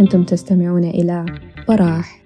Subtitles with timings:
[0.00, 1.26] أنتم تستمعون إلى
[1.68, 2.22] براح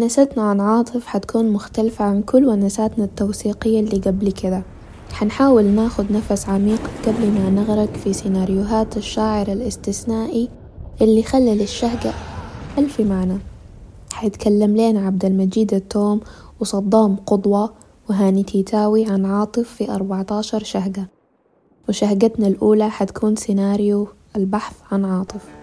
[0.00, 4.62] ونستنا عن عاطف حتكون مختلفة عن كل ونساتنا التوثيقية اللي قبل كده.
[5.12, 10.48] حنحاول ناخد نفس عميق قبل ما نغرق في سيناريوهات الشاعر الاستثنائي
[11.00, 12.14] اللي خلى للشهقة
[12.78, 13.38] ألف معنى.
[14.12, 16.20] حيتكلم لنا عبد المجيد التوم
[16.60, 17.72] وصدام قضوة
[18.10, 21.06] وهاني تيتاوي عن عاطف في أربعتاشر شهقة.
[21.88, 25.59] وشهقتنا الأولى حتكون سيناريو البحث عن عاطف.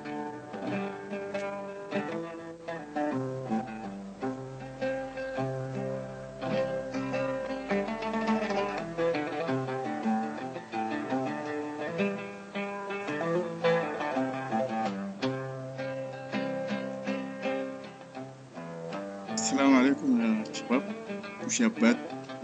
[21.67, 21.97] وشابات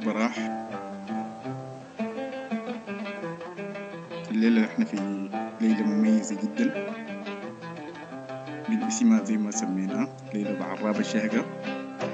[0.06, 0.38] براح.
[4.32, 4.96] الليلة إحنا في
[5.62, 6.94] ليلة مميزة جدا.
[8.70, 11.46] بالاسمها زي ما سميناها ليلة بعراب الشهقة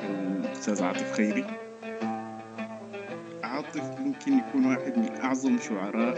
[0.10, 1.46] الأستاذ عاطف خيري.
[3.44, 6.18] عاطف ممكن يكون واحد من أعظم شعراء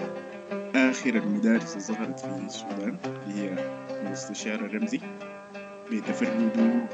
[0.76, 3.56] آخر المدارس اللي ظهرت في السودان اللي هي
[4.02, 5.00] المستشار الرمزي
[5.92, 6.86] بتفرده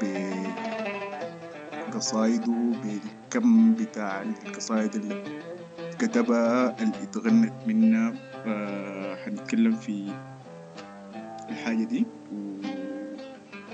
[1.88, 5.22] بقصايده بالكم بتاع القصايد اللي
[5.98, 8.12] كتبها اللي اتغنت منها
[8.44, 10.12] فحنتكلم في
[11.48, 12.06] الحاجة دي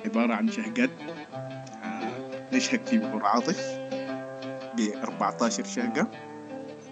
[0.05, 0.91] وعبارة عن شهقات
[2.53, 3.79] نشهق في بحور عاطف
[4.77, 6.11] ب 14 شهقة.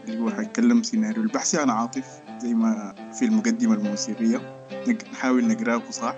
[0.05, 4.67] اللي هو حيتكلم سيناريو البحث عن عاطف زي ما في المقدمة الموسيقية.
[5.13, 6.15] نحاول نقرأه صح.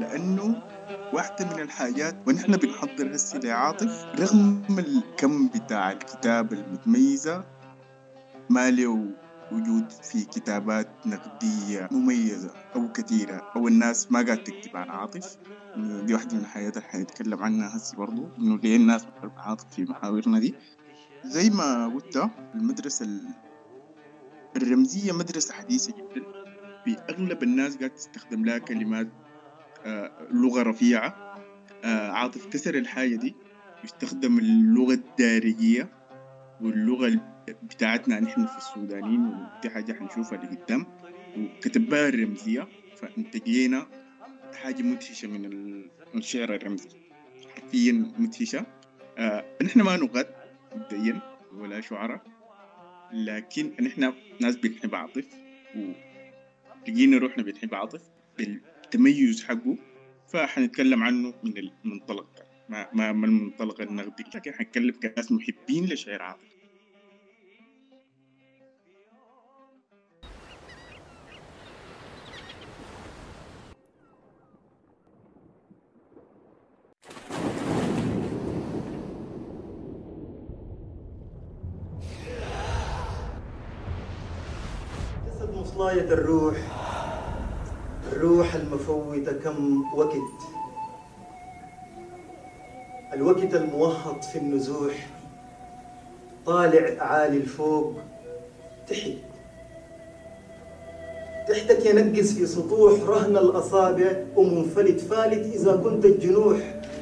[0.00, 0.62] لأنه
[1.12, 7.44] واحدة من الحاجات ونحن بنحضر هسي لعاطف رغم الكم بتاع الكتاب المتميزة
[8.50, 9.06] ما له
[9.52, 15.36] وجود في كتابات نقدية مميزة أو كثيرة أو الناس ما قاعد تكتب عن عاطف.
[15.76, 19.84] دي واحدة من الحاجات اللي حنتكلم عنها هسي برضو إنه ليه الناس بتحب عاطف في
[19.84, 20.54] محاورنا دي.
[21.24, 23.06] زي ما قلت المدرسة
[24.56, 26.24] الرمزية مدرسة حديثة جدا.
[26.84, 29.08] في أغلب الناس قاعد تستخدم لها كلمات
[30.30, 31.34] لغة رفيعة.
[31.84, 33.34] عاطف كسر الحاجة دي.
[33.84, 35.88] يستخدم اللغة الدارجية
[36.60, 37.20] واللغة
[37.62, 38.20] بتاعتنا.
[38.20, 40.86] نحن في السودانيين ودي حاجة حنشوفها لقدام
[41.38, 42.68] وكتب بها الرمزية.
[42.96, 43.86] فانتجينا
[44.54, 45.84] حاجة مدهشة من
[46.14, 46.88] الشعر الرمزي.
[47.54, 48.66] حرفيا مدهشة.
[49.18, 50.26] آه نحن ما نغاد
[50.74, 51.20] مبدئيا
[51.54, 52.22] ولا شعراء.
[53.12, 55.26] لكن نحن ناس بنحب عاطف.
[56.86, 58.02] ولقينا روحنا بنحب عاطف.
[58.88, 59.76] التميز حقه
[60.28, 66.58] فحنتكلم عنه من المنطلق ده ما ما المنطلق النقدي لكن حنتكلم كناس محبين لشعر عاطف
[85.54, 86.77] مصلاية الروح.
[88.18, 90.16] الروح المفوتة كم وقت
[93.12, 95.06] الوقت الموهط في النزوح
[96.46, 97.94] طالع أعالي الفوق
[98.88, 99.10] تحت
[101.48, 106.56] تحتك ينقز في سطوح رهن الأصابع ومنفلت فالت إذا كنت الجنوح.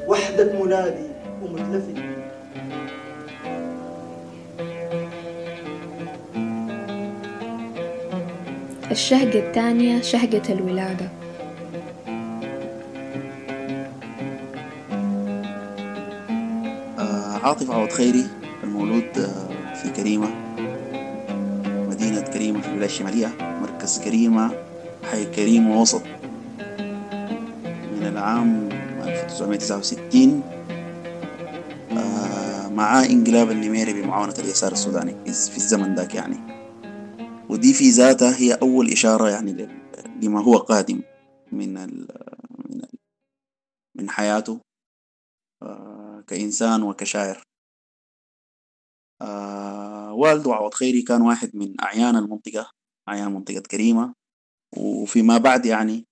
[0.08, 1.06] وحدك منادي
[1.42, 2.15] ومتلفت
[8.96, 11.08] الشهقة الثانية شهقة الولادة.
[16.98, 18.26] آه عاطف عوض خيري
[18.64, 20.28] المولود آه في كريمة
[21.88, 23.32] مدينة كريمة في الولاية الشمالية
[23.62, 24.50] مركز كريمة
[25.10, 26.02] حي كريمة وسط
[28.00, 28.68] من العام
[29.02, 30.42] 1969
[31.96, 36.55] آه مع انقلاب النميري بمعاونة اليسار السوداني في الزمن ذاك يعني.
[37.56, 39.52] ودي في ذاتها هي أول إشارة يعني
[40.22, 41.02] لما هو قادم
[41.52, 42.82] من من
[43.96, 44.60] من حياته
[46.26, 47.42] كإنسان وكشاعر.
[50.12, 52.70] والده عوض خيري كان واحد من أعيان المنطقة
[53.08, 54.14] أعيان منطقة كريمة.
[54.76, 56.04] وفيما بعد يعني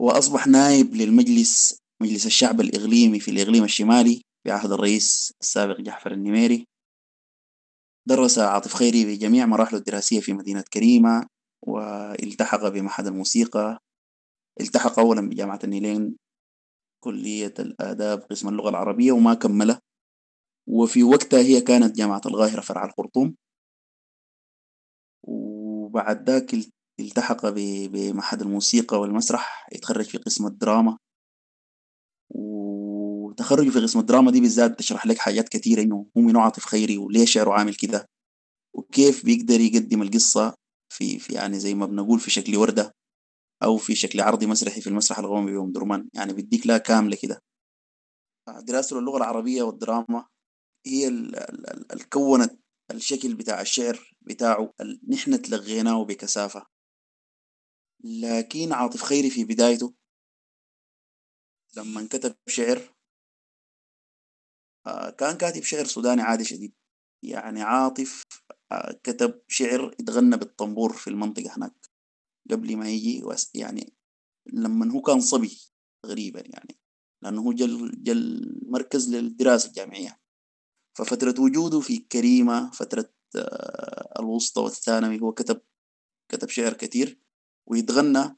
[0.00, 6.12] هو أصبح نائب للمجلس مجلس الشعب الإقليمي في الإقليم الشمالي في عهد الرئيس السابق جعفر
[6.12, 6.66] النميري.
[8.08, 11.26] درس عاطف خيري بجميع مراحله الدراسية في مدينة كريمة
[11.62, 13.78] والتحق بمعهد الموسيقى.
[14.60, 16.16] التحق أولا بجامعة النيلين
[17.04, 19.78] كلية الآداب قسم اللغة العربية وما كمله.
[20.68, 23.36] وفي وقتها هي كانت جامعة القاهرة فرع الخرطوم.
[25.22, 26.54] وبعد ذاك
[27.00, 27.46] التحق
[27.92, 30.98] بمعهد الموسيقى والمسرح يتخرج في قسم الدراما.
[33.40, 36.98] وتخرجه في قسم الدراما دي بالذات بتشرح لك حاجات كثيرة إنه هو منو عاطف خيري
[36.98, 38.06] وليه شعره عامل كده
[38.74, 40.54] وكيف بيقدر يقدم القصة
[40.92, 42.92] في, في يعني زي ما بنقول في شكل وردة
[43.62, 47.38] أو في شكل عرضي مسرحي في المسرح القومي بأم درمان يعني بيديك لها كاملة كده.
[48.62, 50.26] دراسته للغة العربية والدراما
[50.86, 52.60] هي اللي كونت
[52.90, 54.72] الشكل بتاع الشعر بتاعه
[55.08, 56.66] نحن تلغيناه بكثافة.
[58.04, 59.94] لكن عاطف خيري في بدايته
[61.76, 62.99] لما كتب شعر
[65.18, 66.74] كان كاتب شعر سوداني عادي شديد.
[67.22, 68.22] يعني عاطف
[68.72, 71.88] آه، كتب شعر اتغنى بالطنبور في المنطقة هناك
[72.50, 73.24] قبل ما يجي
[73.54, 73.92] يعني
[74.52, 75.58] لما هو كان صبي
[76.04, 76.78] تقريبا يعني
[77.22, 80.20] لأنه هو جل, جل مركز للدراسة الجامعية.
[80.98, 85.60] ففترة وجوده في كريمة فترة آه، الوسطى والثانوي هو كتب
[86.32, 87.20] كتب شعر كثير
[87.68, 88.36] ويتغنى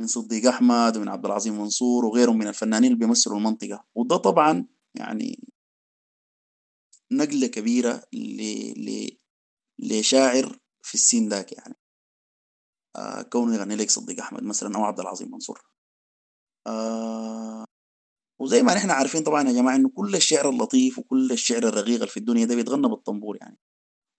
[0.00, 3.84] من صديق أحمد ومن عبد العظيم منصور وغيرهم من الفنانين اللي بيمثلوا المنطقة.
[3.94, 5.50] وده طبعا يعني
[7.12, 8.02] نقلة كبيرة
[9.78, 11.74] لشاعر في السين ذاك يعني.
[12.96, 15.62] آه كونه يغني لك صديق أحمد مثلا أو عبد العظيم منصور.
[16.66, 17.64] آه
[18.40, 22.06] وزي ما نحن عارفين طبعا يا جماعة إنه كل الشعر اللطيف وكل الشعر الرقيق اللي
[22.06, 23.58] في الدنيا ده بيتغنى بالطنبور يعني.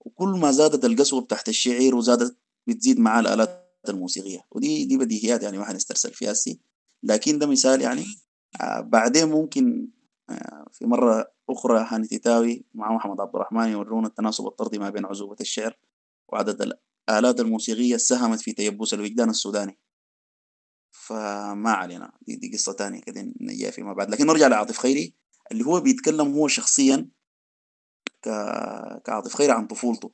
[0.05, 4.45] وكل ما زادت القسوة تحت الشعر وزادت بتزيد معاه الآلات الموسيقية.
[4.51, 6.59] ودي دي بديهيات يعني ما حنسترسل فيها سي
[7.03, 8.05] لكن ده مثال يعني.
[8.61, 9.88] آه بعدين ممكن
[10.72, 15.36] في مرة أخرى هاني تتاوي مع محمد عبد الرحمن يورونا التناسب الطردي ما بين عذوبة
[15.42, 15.78] الشعر
[16.28, 16.62] وعدد
[17.10, 19.80] الآلات الموسيقية ساهمت في تيبس الوجدان السوداني.
[20.92, 22.12] فما علينا.
[22.22, 24.10] دي, دي قصة تانية كده نجيها فيما بعد.
[24.10, 25.13] لكن نرجع لعاطف خيري
[25.51, 27.10] اللي هو بيتكلم هو شخصيا
[28.22, 28.30] ك...
[29.06, 30.12] كعاطف خيري عن طفولته.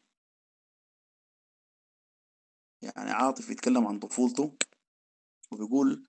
[2.82, 4.58] يعني عاطف بيتكلم عن طفولته
[5.52, 6.08] وبيقول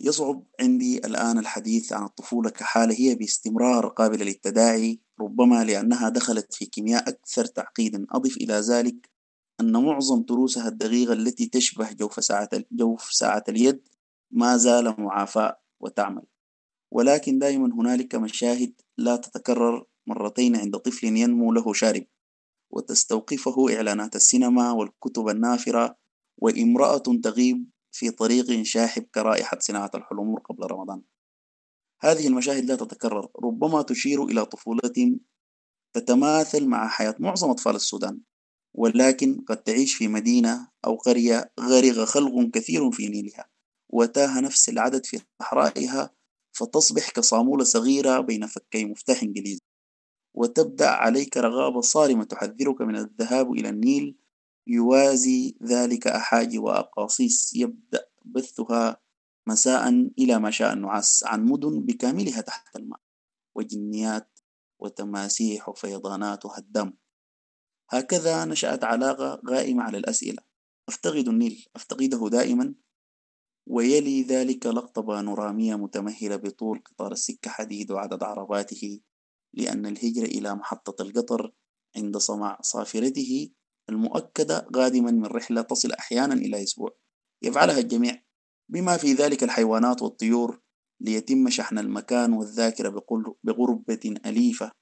[0.00, 6.66] يصعب عندي الآن الحديث عن الطفولة كحالة هي باستمرار قابلة للتداعي ربما لأنها دخلت في
[6.66, 8.06] كيمياء أكثر تعقيدا.
[8.10, 9.10] أضف إلى ذلك
[9.60, 13.88] أن معظم تروسها الدقيقة التي تشبه جوف ساعة, جوف ساعة اليد
[14.30, 16.22] ما زال معافاة وتعمل.
[16.92, 22.06] ولكن دائما هنالك مشاهد لا تتكرر مرتين عند طفل ينمو له شارب
[22.70, 25.96] وتستوقفه إعلانات السينما والكتب النافرة
[26.38, 31.02] وامرأة تغيب في طريق شاحب كرائحة صناعة الحلمور قبل رمضان.
[32.00, 33.28] هذه المشاهد لا تتكرر.
[33.42, 35.18] ربما تشير إلى طفولة
[35.92, 38.20] تتماثل مع حياة معظم أطفال السودان
[38.74, 43.48] ولكن قد تعيش في مدينة أو قرية غرق خلق كثير في نيلها
[43.88, 46.10] وتاه نفس العدد في صحرائها
[46.52, 49.60] فتصبح كصامولة صغيرة بين فكي مفتاح إنجليزي.
[50.34, 54.16] وتبدأ عليك رغابة صارمة تحذرك من الذهاب إلى النيل
[54.66, 58.96] يوازي ذلك أحاجي وأقاصيص يبدأ بثها
[59.46, 59.88] مساء
[60.18, 63.00] إلى ما شاء النعاس عن مدن بكاملها تحت الماء
[63.54, 64.38] وجنيات
[64.78, 66.98] وتماسيح وفيضانات وهدام.
[67.90, 70.42] هكذا نشأت علاقة غائمة على الأسئلة.
[70.88, 72.74] أفتقد النيل أفتقده دائما.
[73.66, 79.00] ويلي ذلك لقطة بانورامية متمهلة بطول قطار السكة حديد وعدد عرباته
[79.54, 81.52] لأن الهجرة إلى محطة القطر
[81.96, 83.50] عند صمع صافرته
[83.88, 86.96] المؤكدة قادما من رحلة تصل أحيانا إلى أسبوع.
[87.42, 88.22] يفعلها الجميع
[88.70, 90.60] بما في ذلك الحيوانات والطيور
[91.00, 93.04] ليتم شحن المكان والذاكرة
[93.44, 94.72] بغربة أليفة.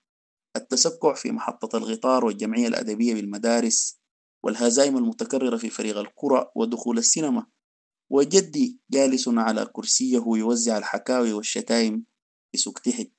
[0.56, 4.00] التسكع في محطة القطار والجمعية الأدبية بالمدارس
[4.44, 7.46] والهزائم المتكررة في فريق الكرة ودخول السينما.
[8.12, 12.04] وجدي جالس على كرسيه يوزع الحكاوي والشتائم
[12.54, 13.10] بسكتحد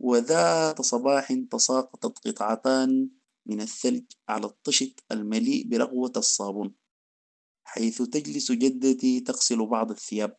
[0.00, 3.10] وذات صباح تساقطت قطعتان
[3.46, 6.74] من الثلج على الطشت المليء برغوة الصابون
[7.64, 10.36] حيث تجلس جدتي تغسل بعض الثياب.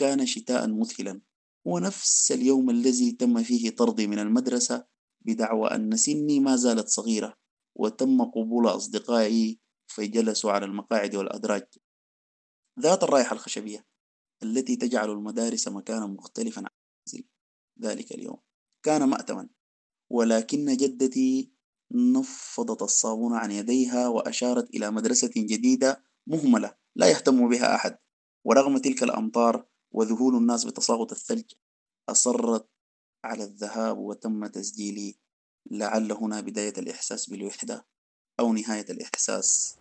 [0.00, 1.20] كان شتاء مذهلا
[1.64, 4.86] ونفس اليوم الذي تم فيه طردي من المدرسة
[5.20, 7.34] بدعوى أن سني ما زالت صغيرة
[7.74, 11.66] وتم قبول أصدقائي فجلسوا على المقاعد والأدراج.
[12.80, 13.86] ذات الرائحة الخشبية
[14.42, 17.22] التي تجعل المدارس مكانا مختلفا عن
[17.82, 18.38] ذلك اليوم.
[18.82, 19.48] كان مأتما
[20.10, 21.51] ولكن جدتي
[21.94, 27.98] نفضت الصابون عن يديها وأشارت إلى مدرسة جديدة مهملة لا يهتم بها أحد.
[28.46, 31.52] ورغم تلك الأمطار وذهول الناس بتساقط الثلج
[32.08, 32.68] أصرت
[33.24, 35.18] على الذهاب وتم تسجيلي
[35.70, 37.86] لعل هنا بداية الإحساس بالوحدة
[38.40, 39.80] أو نهاية الإحساس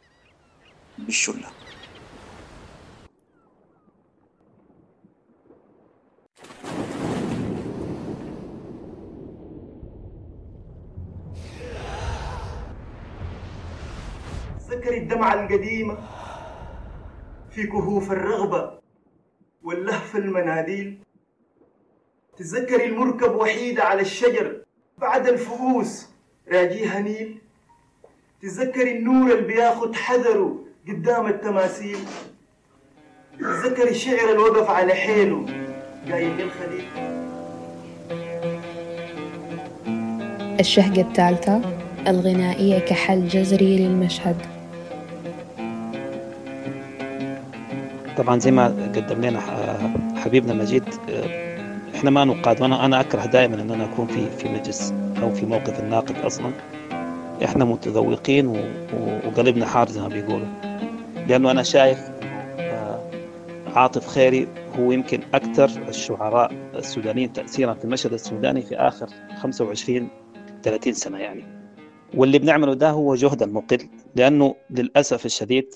[0.98, 1.54] بالشلة.
[14.72, 15.98] تذكر الدمعة القديمة
[17.52, 18.72] في كهوف الرغبة
[19.64, 20.98] واللهف المناديل.
[22.38, 24.62] تتذكر المركب وحيدة على الشجر
[24.98, 26.08] بعد الفؤوس
[26.54, 27.38] راجيها نيل.
[28.42, 32.00] تتذكر النور اللي بياخد حذره قدام التماثيل.
[33.40, 35.46] تتذكر الشعر اللي وقف على حيله
[36.12, 36.88] قايل للخليل.
[40.60, 41.62] الشهقة الثالثة
[42.08, 44.61] الغنائية كحل جذري للمشهد.
[48.22, 49.40] طبعا زي ما قدم لنا
[50.16, 50.84] حبيبنا مجيد
[51.96, 52.62] إحنا ما نقاد.
[52.62, 56.52] وأنا أنا أكره دائما إن أنا أكون في في مجلس أو في موقف الناقد أصلا.
[57.44, 58.48] إحنا متذوقين
[59.28, 60.48] وقلبنا حار زي ما بيقولوا.
[61.28, 62.00] لأنه أنا شايف
[63.76, 64.48] عاطف خيري
[64.80, 69.08] هو يمكن أكثر الشعراء السودانيين تاثيرا في المشهد السوداني في آخر
[69.42, 70.08] 25
[70.64, 71.44] 30 سنة يعني.
[72.14, 73.80] واللي بنعمله ده هو جهد المقل
[74.16, 75.76] لأنه للأسف الشديد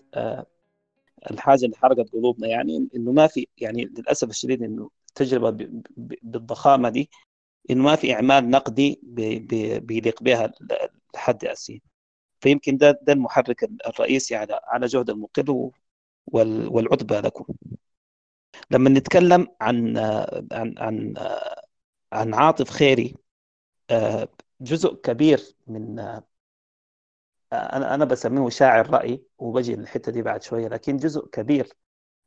[1.31, 5.67] الحاجة اللي حرقت قلوبنا يعني إنه ما في يعني للأسف الشديد إنه التجربة
[5.97, 7.09] بالضخامة دي
[7.71, 8.99] إنه ما في إعمال نقدي
[9.79, 10.51] بيليق بها
[11.15, 11.81] لحد اسين
[12.41, 15.71] فيمكن ده ده المحرك الرئيسي على على جهد المقل
[16.27, 17.45] والعتبة لكم.
[18.71, 19.97] لما نتكلم عن
[20.51, 21.13] عن عن
[22.13, 23.15] عن عاطف خيري
[24.61, 25.95] جزء كبير من
[27.53, 31.73] أنا أنا بسميه شاعر رأي وبجي للحتة دي بعد شوية لكن جزء كبير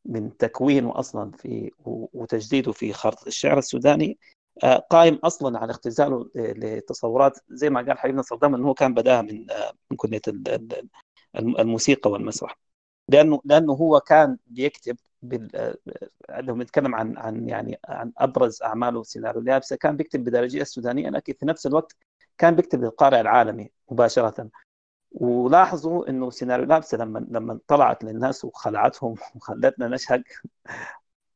[0.05, 1.71] من تكوينه أصلا في
[2.15, 4.19] وتجديده في خارطه الشعر السوداني
[4.91, 9.47] قائم أصلا على اختزاله لتصورات زي ما قال حبيبنا صدام إنه هو كان بداها من
[9.91, 10.21] من كلية
[11.37, 12.59] الموسيقى والمسرح.
[13.09, 15.75] لأنه لأنه هو كان بيكتب بال...
[16.31, 21.35] لو بنتكلم عن عن يعني عن أبرز أعماله سيناريو اليابسه كان بيكتب بدرجية السودانية لكن
[21.41, 21.97] في نفس الوقت
[22.39, 24.51] كان بيكتب للقارئ العالمي مباشرة.
[25.13, 30.23] ولاحظوا إنه سيناريو لابسه لما لما طلعت للناس وخلعتهم وخلتنا نشهق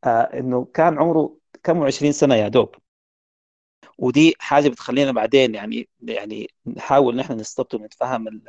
[0.05, 2.75] آه إنه كان عمره كم 20 سنة يا دوب.
[3.99, 8.43] ودي حاجة بتخلينا بعدين يعني يعني نحاول نحن نستبطن ونتفهم ال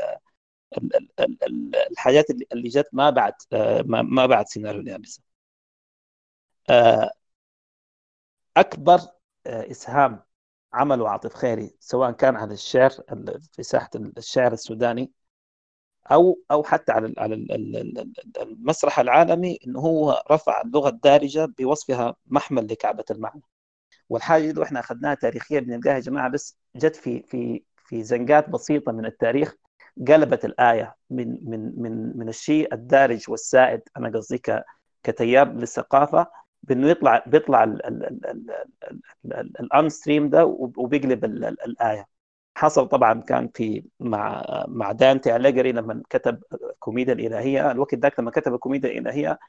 [0.78, 5.22] ال ال ال الحاجات اللي جت ما بعد آه ما بعد سيناريو اليابسة.
[6.70, 7.12] آه
[8.58, 9.00] أكبر
[9.48, 10.24] إسهام
[10.74, 12.92] عمله عاطف خيري سواء كان على الشعر
[13.52, 15.12] في ساحة الشعر السوداني
[16.12, 17.36] أو أو حتى على على
[18.42, 23.42] المسرح العالمي إنه هو رفع اللغة الدارجة بوصفها محمل لكعبة المعنى.
[24.10, 28.92] والحاجة دي إحنا أخذناها تاريخيا بنلقاها يا جماعة بس جت في في في زنقات بسيطة
[28.92, 29.56] من التاريخ
[30.08, 34.42] قلبت الآية من من من من الشيء الدارج والسائد أنا قصدي
[35.04, 36.28] كتياب للثقافة
[36.64, 37.64] بإنه يطلع بيطلع
[39.60, 42.08] الان ستريم ده وبيقلب الآية.
[42.56, 47.72] حصل طبعا كان في مع مع دانتي أليجري لما كتب الكوميديا الإلهية.
[47.72, 49.40] الوقت ذاك لما كتب الكوميديا الإلهية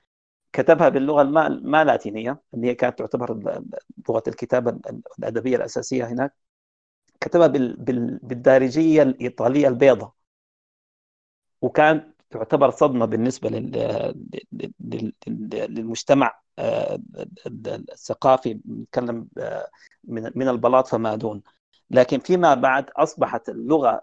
[0.52, 3.61] كتبها باللغة الما لاتينيه اللي هي كانت تعتبر
[4.09, 4.78] لغة الكتابة
[5.18, 6.35] الأدبية الأساسية هناك.
[7.21, 7.47] كتبها
[8.23, 10.12] بالدارجية الإيطالية البيضاء.
[11.62, 13.49] وكان تعتبر صدمة بالنسبة
[15.28, 16.40] للمجتمع
[17.93, 19.28] الثقافي نتكلم
[20.35, 21.43] من البلاط فما دون.
[21.90, 24.02] لكن فيما بعد أصبحت اللغة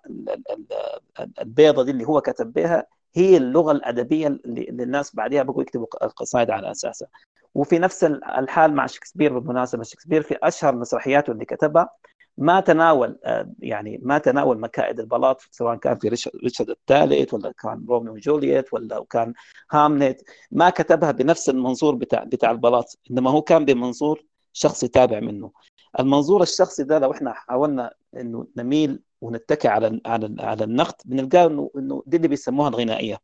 [1.42, 2.86] البيضاء دي اللي هو كتب بها
[3.16, 7.08] هي اللغة الأدبية اللي الناس بعدها بقوا يكتبوا القصائد على أساسها.
[7.56, 11.90] وفي نفس الحال مع شكسبير بالمناسبة شكسبير في أشهر مسرحياته اللي كتبها
[12.38, 13.20] ما تناول
[13.60, 16.08] يعني ما تناول مكائد البلاط سواء كان في
[16.44, 19.34] ريتشارد الثالث ولا كان روميو وجولييت ولا كان
[19.72, 20.30] هاملت.
[20.52, 25.52] ما كتبها بنفس المنظور بتاع بتاع البلاط إنما هو كان بمنظور شخصي تابع منه.
[26.00, 31.72] المنظور الشخصي ده لو إحنا حاولنا إنه نميل ونتكي على على على النقد بنلقاه إنه
[31.78, 33.20] إنه دي اللي بيسموها الغنائية.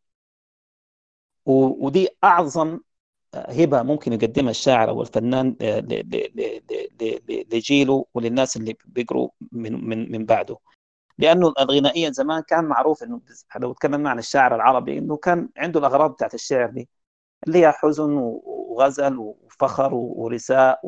[1.46, 2.80] ودي أعظم
[3.36, 5.56] هبة ممكن يقدمها الشاعر أو الفنان
[7.54, 10.58] لجيله وللناس اللي بيقروا من من من بعده.
[11.18, 13.22] لأنه الغنائية زمان كان معروف إنه
[13.60, 16.90] لو تكلمنا عن الشاعر العربي إنه كان عنده الأغراض بتاعت الشعر دي
[17.48, 20.80] اللي هي حزن وغزل وفخر ورثاء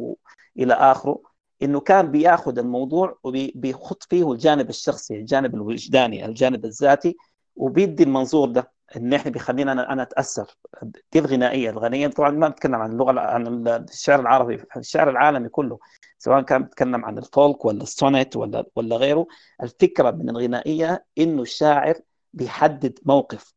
[0.55, 1.21] والى آخره.
[1.63, 7.17] إنه كان بياخذ الموضوع وبيخط فيه الجانب الشخصي الجانب الوجداني الجانب الذاتي
[7.55, 8.71] وبيدي المنظور ده.
[8.97, 13.67] إن إحنا بيخلينا أنا أنا أتأثر دي الغنائيه الغنائيه طبعا ما بتكلم عن اللغة عن
[13.67, 15.79] الشعر العربي الشعر العالمي كله
[16.17, 19.27] سواء كان بيتكلم عن ال folk ولا السونيت ولا ولا غيره.
[19.63, 21.95] الفكرة من الغنائية إنه الشاعر
[22.33, 23.53] بيحدد موقف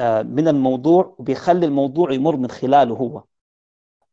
[0.00, 3.24] آه، من الموضوع وبيخلي الموضوع يمر من خلاله هو.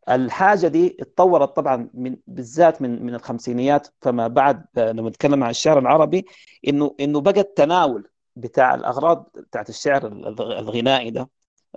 [0.09, 5.49] الحاجة دي اتطورت طبعا من بالذات من من الخمسينيات فما بعد آه، لما نتكلم عن
[5.49, 6.25] الشعر العربي
[6.67, 11.29] انه إنه بقى التناول بتاع الأغراض بتاعت الشعر الغنائي ده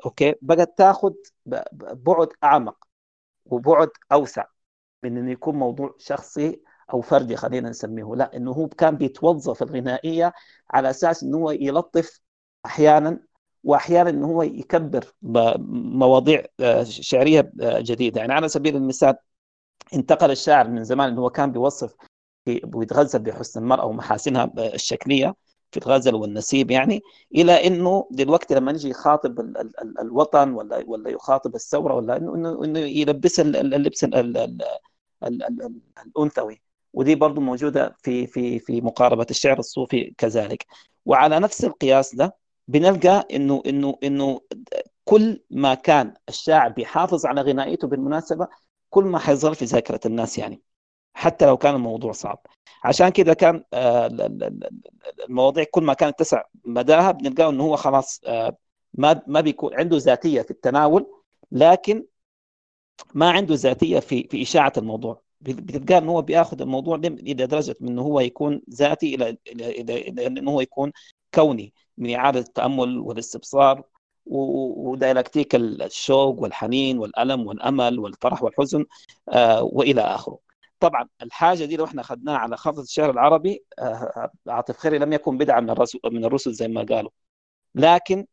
[0.07, 1.13] okay؟ بقت تاخذ
[1.93, 2.77] بعد أعمق
[3.47, 4.45] وبعد أوسع
[5.03, 6.61] من انه يكون موضوع شخصي
[6.93, 8.15] أو فردي خلينا نسميه.
[8.15, 10.33] لا إنه هو كان بيتوظف الغنائية
[10.71, 12.21] على أساس إنه هو يلطف
[12.67, 13.21] أحيانا
[13.65, 18.21] واحيانا إنه هو يكبر مواضيع آه، شعرية آه، جديدة.
[18.21, 19.15] يعني على سبيل المثال
[19.95, 21.95] انتقل الشاعر من زمان إنه هو كان بيوصف
[22.75, 25.35] ويتغزل بحسن المرأة ومحاسنها آه، الشكلية.
[25.75, 27.03] في الغزل والنسيب يعني
[27.35, 32.17] إلى إنه دلوقتي لما يجي يخاطب ال ال ال الوطن ولا ولا يخاطب الثورة ولا
[32.17, 34.05] انه انه, إنه يلبس اللبس
[36.07, 36.61] الأنثوي.
[36.93, 40.67] ودي برضه موجودة في في في مقاربة الشعر الصوفي كذلك.
[41.07, 42.37] وعلى نفس القياس ده
[42.69, 44.41] بنلقى انه انه إنه
[45.05, 48.49] كل ما كان الشاعر بيحافظ على غنائيته بالمناسبة
[48.91, 50.63] كل ما حيظهر في ذاكرة الناس يعني.
[51.15, 52.47] حتى لو كان الموضوع صعب
[52.85, 54.07] عشان كده كان آه،
[55.29, 58.57] المواضيع كل ما كانت تسع مداها بنلقاه إنه هو خلاص آه،
[58.95, 61.07] ما ما بيكون عنده ذاتية في التناول
[61.53, 62.05] لكن
[63.15, 67.89] ما عنده ذاتية في في إشاعة الموضوع بتلقاه إنه هو بياخذ الموضوع إلى درجة من
[67.89, 70.93] إنه هو يكون ذاتي إلى إلى إلى, إنه هو يكون
[71.35, 73.83] كوني من إعادة التأمل والاستبصار
[74.27, 78.85] وديالكتيك الشوق والحنين والألم والأمل والفرح والحزن
[79.29, 80.44] آه، وإلى آخره.
[80.85, 85.39] طبعا الحاجة دي لو إحنا اخذناها على خط الشعر العربي آه، عاطف خيري لم يكن
[85.39, 87.11] بدعه من الرسل من الرسل زي ما قالوا.
[87.75, 88.27] لكن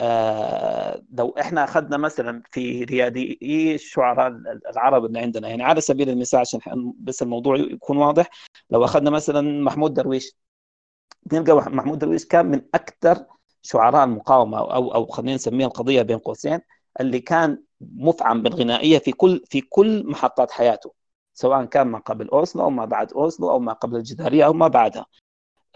[0.00, 3.38] آه لو إحنا أخذنا مثلا في ريادي
[3.74, 4.28] الشعراء
[4.70, 6.60] العرب اللي عندنا يعني على سبيل المثال عشان
[6.98, 8.30] بس الموضوع يكون واضح
[8.70, 10.36] لو أخذنا مثلا محمود درويش
[11.32, 13.26] نلقى محمود درويش كان من أكثر
[13.62, 16.60] شعراء المقاومة أو أو خلينا نسميها القضية بين قوسين
[17.00, 20.92] اللي كان مفعم بالغنائية في كل في كل محطات حياته.
[21.34, 24.68] سواء كان ما قبل أوسلو أو ما بعد أوسلو أو ما قبل الجدارية أو ما
[24.68, 25.06] بعدها.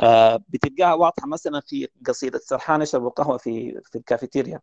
[0.00, 4.60] آه بتلقاها واضحة مثلا في قصيدة سرحان يشرب القهوه في في الكافيتيريا.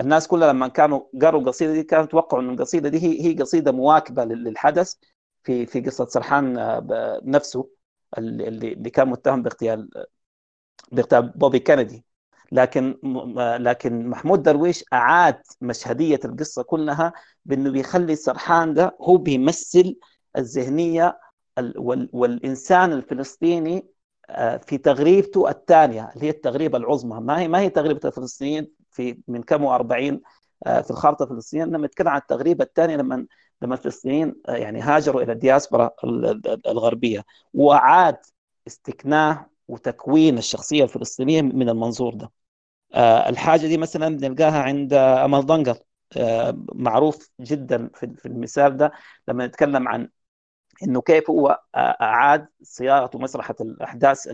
[0.00, 3.72] الناس كلها لما كانوا قروا القصيدة دي كانوا يتوقعوا إن القصيدة دي هي هي قصيدة
[3.72, 4.94] مواكبة للحدث
[5.44, 7.70] في في قصة سرحان آه، نفسه
[8.18, 9.90] اللي اللي كان متهم باغتيال
[10.92, 12.04] باغتيال بوبي كينيدي.
[12.52, 12.98] لكن
[13.60, 17.12] لكن محمود درويش أعاد مشهدية القصة كلها
[17.44, 19.96] بأنه بيخلي سرحان ده هو بيمثل
[20.38, 21.20] الذهنية
[22.12, 23.86] والإنسان الفلسطيني
[24.30, 27.20] آه، في تغريبته الثانية اللي هي التغريبة العظمى.
[27.20, 30.18] ما هي ما هي تغريبة الفلسطينيين في من كم و40
[30.66, 33.26] آه، في الخارطة الفلسطينية؟ إنما نتكلم عن التغريبة الثانية لما
[33.62, 35.90] لما الفلسطينيين آه، يعني هاجروا إلى الدياسبرا
[36.66, 37.24] الغربية.
[37.54, 38.16] وأعاد
[38.66, 42.30] استكناه وتكوين الشخصية الفلسطينية من المنظور ده.
[43.28, 45.76] الحاجة دي مثلا بنلقاها عند امل دنقل.
[46.74, 48.92] معروف جدا في المثال ده.
[49.28, 50.08] لما نتكلم عن
[50.82, 54.26] إنه كيف هو أعاد صياغة مسرحه الأحداث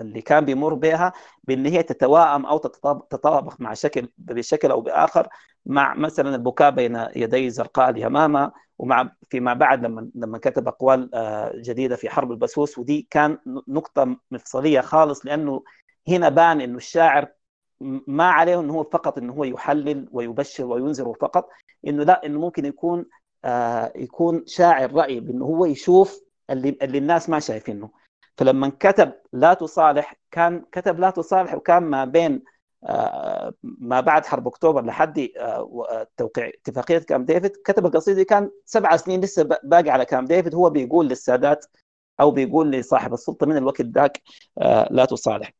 [0.00, 1.12] اللي كان بيمر بها
[1.44, 5.28] بإن هي تتواءم أو تتطابق مع شكل بشكل أو بآخر
[5.66, 11.10] مع مثلا البكاء بين يدي زرقاء اليمامة ومع فيما بعد لما لما كتب أقوال
[11.54, 12.78] جديدة في حرب البسوس.
[12.78, 15.62] ودي كان نقطة مفصلية خالص لأنه
[16.08, 17.28] هنا بان إنه الشاعر
[18.06, 21.48] ما عليه إنه هو فقط إنه هو يحلل ويبشر وينذر فقط
[21.86, 23.04] إنه لا إنه ممكن يكون آه
[23.96, 26.20] يكون شاعر راي بأنه هو يشوف
[26.50, 27.90] اللي اللي الناس ما شايفينه.
[28.38, 32.42] فلما كتب لا تصالح كان كتب لا تصالح وكان ما بين
[32.84, 38.96] آه ما بعد حرب أكتوبر لحد آه توقيع اتفاقية كام ديفيد كتب القصيدة كان سبع
[38.96, 40.54] سنين لسه باقي على كام ديفيد.
[40.54, 41.66] هو بيقول للسادات
[42.20, 44.22] أو بيقول لصاحب السلطة من الوقت ذاك
[44.58, 45.52] آه لا تصالح.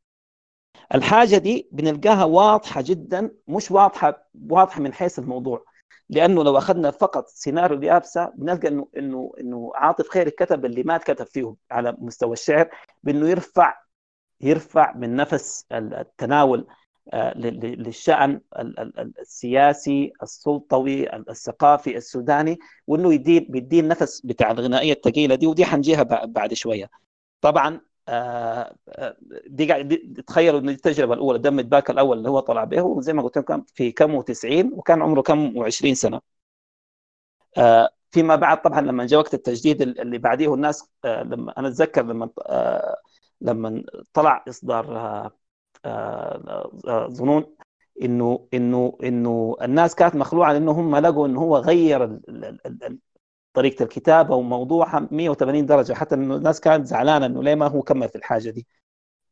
[0.95, 5.65] الحاجة دي بنلقاها واضحة جدا مش واضحه واضحة من حيث الموضوع.
[6.11, 10.99] لأنه لو أخذنا فقط سيناريو لابسا بنلقى انه انه إنه عاطف خيري كتب اللي ما
[10.99, 12.69] كتب فيه على مستوى الشعر
[13.03, 13.75] بإنه يرفع
[14.41, 16.67] يرفع من نفس التناول
[17.13, 18.41] آه، للشأن
[19.21, 26.55] السياسي السلطوي الثقافي السوداني وإنه يدين بيدين النفس بتاع الغنائية الثقيلة دي ودي حنجيها بعد
[26.55, 26.91] شوية.
[27.41, 27.81] طبعا
[29.47, 33.23] دي قاعد تخيلوا إن التجربة الأولى دم باك الأول اللي هو طلع به وزي ما
[33.23, 36.21] قلت لكم في كم و90 وكان عمره كم؟ و20 سنة.
[37.59, 42.31] آه، فيما بعد طبعا لما جاء وقت التجديد اللي بعديه الناس لما أنا أتذكر لما
[43.41, 45.31] لما طلع إصدار
[47.11, 47.45] ظنون
[48.03, 52.19] انه انه إنه الناس كانت مخلوعة لأنه هم لقوا إنه هو غير
[53.55, 58.09] طريقة الكتابة وموضوعها 180 درجة حتى إنه الناس كانت زعلانة إنه ليه ما هو كمل
[58.09, 58.67] في الحاجة دي.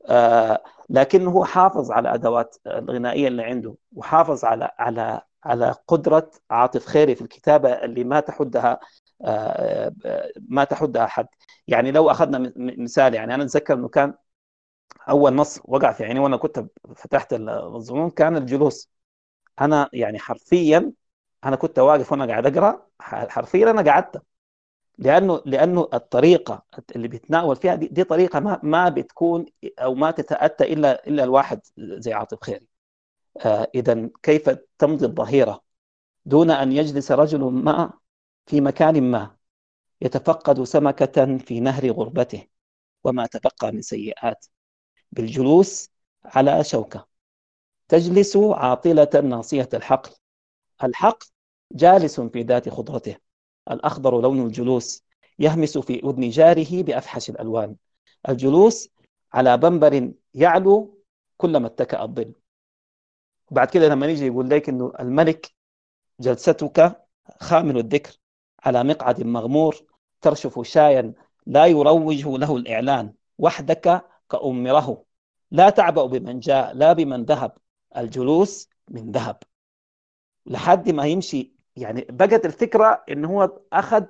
[0.09, 6.87] آه لكنه هو حافظ على أدوات الغنائية اللي عنده وحافظ على على على قدرة عاطف
[6.87, 8.81] خيري في الكتابة اللي ما تحدها
[9.25, 9.93] آه
[10.49, 11.27] ما تحدها حد.
[11.69, 14.15] يعني لو أخذنا مثال يعني أنا أتذكر إنه كان
[15.09, 18.91] أول نص وقع في عيني وأنا كنت فتحت الظنون كان الجلوس.
[19.61, 20.93] أنا يعني حرفيا
[21.45, 24.23] أنا كنت واقف وأنا قاعد أقرأ حرفيا أنا قعدت.
[24.99, 26.65] لأنه لأنه الطريقة
[26.97, 29.47] اللي بيتناول فيها دي, دي طريقة ما ما بتكون
[29.79, 32.69] أو ما تتأتى إلا إلا الواحد زي عاطف خيري.
[33.47, 35.63] آه اذا كيف تمضي الظهيرة؟
[36.27, 37.93] دون أن يجلس رجل ما
[38.47, 39.37] في مكان ما
[40.01, 42.47] يتفقد سمكة في نهر غربته
[43.05, 44.47] وما تبقى من سيئات.
[45.13, 45.91] بالجلوس
[46.25, 47.07] على شوكة.
[47.89, 50.11] تجلس عاطلة ناصية الحقل.
[50.85, 51.25] الحق
[51.73, 53.17] جالس في ذات خضرته
[53.71, 55.05] الأخضر لون الجلوس
[55.39, 57.77] يهمس في أذن جاره بأفحش الألوان.
[58.29, 58.89] الجلوس
[59.33, 61.03] على بنبر يعلو
[61.37, 62.33] كلما اتكأ الظل.
[63.51, 65.55] وبعد كده لما يجي يقول لك إنه الملك
[66.21, 67.07] جلستك
[67.41, 68.19] خامل الذكر
[68.65, 69.77] على مقعد مغمور
[70.21, 71.15] ترشف شايا
[71.47, 73.15] لا يروج له الإعلان.
[73.39, 75.05] وحدك كأمره.
[75.51, 77.53] لا تعبأ بمن جاء لا بمن ذهب.
[77.97, 79.37] الجلوس من ذهب.
[80.47, 81.53] لحد ما يمشي.
[81.77, 84.05] يعني بقت الفكرة إن هو أخذ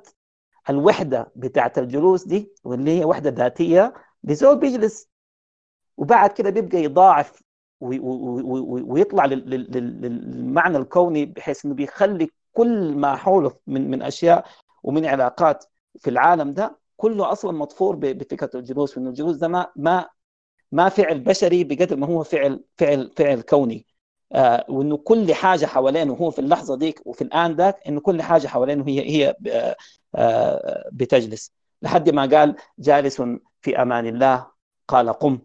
[0.70, 3.94] الوحدة بتاعت الجلوس دي واللي هي وحدة ذاتية
[4.24, 5.08] لزول بيجلس.
[5.96, 7.42] وبعد كده بيبقى يضاعف
[7.80, 14.46] ويطلع للمعنى الكوني بحيث إنه بيخلي كل ما حوله من من أشياء
[14.82, 15.64] ومن علاقات
[15.98, 18.96] في العالم ده كله أصلا مطفور بفكرة الجلوس.
[18.98, 20.08] وانه الجلوس ده ما ما
[20.72, 23.86] ما فعل بشري بقدر ما هو فعل فعل فعل كوني.
[24.32, 28.46] آه وإنه كل حاجة حوالينه هو في اللحظة ديك وفي الآن ذاك إنه كل حاجة
[28.46, 29.76] حوالينه هي هي آه,
[30.14, 31.52] آه، بتجلس.
[31.82, 33.22] لحد ما قال جالس
[33.62, 34.46] في أمان الله
[34.88, 35.38] قال قم.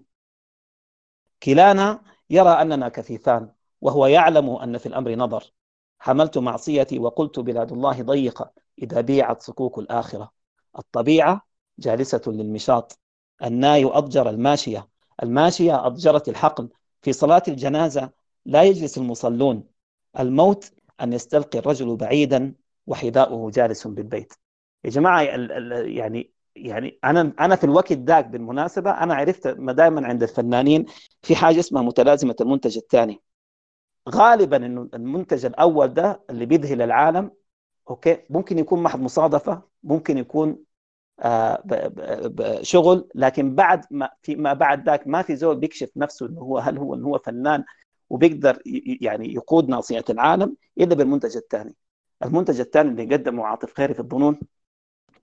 [1.44, 5.54] كلانا يرى أننا كثيفان وهو يعلم أن في الأمر نظر.
[6.00, 10.32] حملت معصيتي وقلت بلاد الله ضيقة إذا بيعت صكوك الآخرة.
[10.80, 11.48] الطبيعة
[11.80, 13.00] جالسة للمشاط.
[13.44, 14.88] الناي أضجر الماشية.
[15.24, 16.70] الماشية أضجرت الحقل.
[17.02, 18.10] في صلاة الجنازة
[18.46, 19.64] لا يجلس المصلون.
[20.20, 22.56] الموت أن يستلقي الرجل بعيدا
[22.88, 24.34] وحذاؤه جالس بالبيت.
[24.84, 30.24] يا جماعة يعني يعني أنا أنا في الوقت ذاك بالمناسبة أنا عرفت ما دائما عند
[30.24, 30.86] الفنانين
[31.22, 33.22] في حاجة اسمها متلازمة المنتج الثاني.
[34.10, 37.32] غالبا إنه المنتج الأول ده اللي بيذهل العالم
[37.90, 40.58] أوكي ممكن يكون محض مصادفة ممكن يكون
[41.20, 41.64] آه
[42.62, 46.58] شغل لكن بعد ما في ما بعد ذاك ما في زول بيكشف نفسه إنه هو
[46.58, 47.64] هل هو إنه هو فنان
[48.12, 48.60] وبيقدر
[49.02, 51.76] يعني يقود ناصية العالم إلا بالمنتج الثاني.
[52.24, 54.40] المنتج الثاني اللي قدمه عاطف خيري في الظنون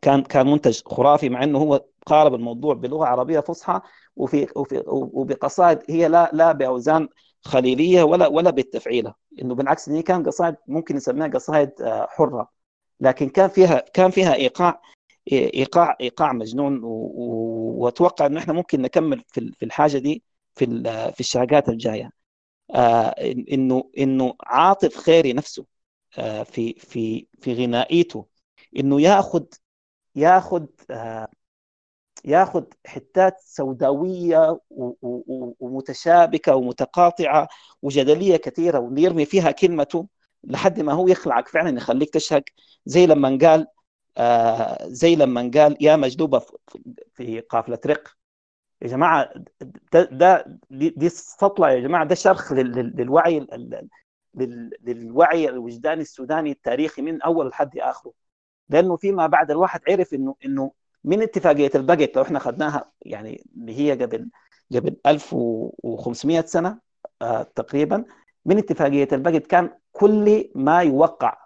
[0.03, 3.81] كان كان منتج خرافي مع إنه هو قارب الموضوع بلغة عربية فصحى
[4.16, 7.09] وفي وفي وبقصائد هي لا لا بأوزان
[7.42, 9.14] خليلية ولا ولا بالتفعيلة.
[9.42, 12.51] إنه بالعكس هي كان قصائد ممكن نسميها قصائد آه، حرة.
[13.01, 14.81] لكن كان فيها كان فيها إيقاع
[15.33, 20.22] إيقاع إيقاع مجنون وأتوقع إنه إحنا ممكن نكمل في الحاجة دي
[20.55, 20.66] في
[21.14, 22.05] في الشاقات الجاية.
[22.05, 22.18] آه
[23.53, 25.67] إنه إنه عاطف خيري نفسه
[26.19, 28.27] آه في في في غنائيته
[28.79, 29.45] إنه ياخذ
[30.17, 31.29] ياخذ آه
[32.25, 34.61] ياخذ حتات سوداوية
[35.61, 37.49] ومتشابكة ومتقاطعة
[37.83, 40.09] وجدلية كثيرة ويرمي فيها كلمته
[40.45, 42.43] لحد ما هو يخلعك فعلا يخليك تشهق
[42.87, 43.67] زي لما قال
[44.17, 46.43] آه زي لما قال يا مجلوبه
[47.15, 48.18] في قافلة رق
[48.83, 49.33] يا جماعة
[49.93, 53.47] ده, ده دي سطله يا جماعة ده شرخ للوعي
[54.85, 58.12] للوعي الوجداني السوداني التاريخي من أول لحد آخره.
[58.69, 60.73] لأنه فيما بعد الواحد عرف إنه إنه
[61.05, 64.31] من اتفاقية البقت لو إحنا اخذناها يعني اللي هي قبل
[64.75, 66.79] قبل 1500 سنة
[67.23, 68.05] آه تقريبا
[68.45, 71.38] من اتفاقية البقت كان كل ما يوقع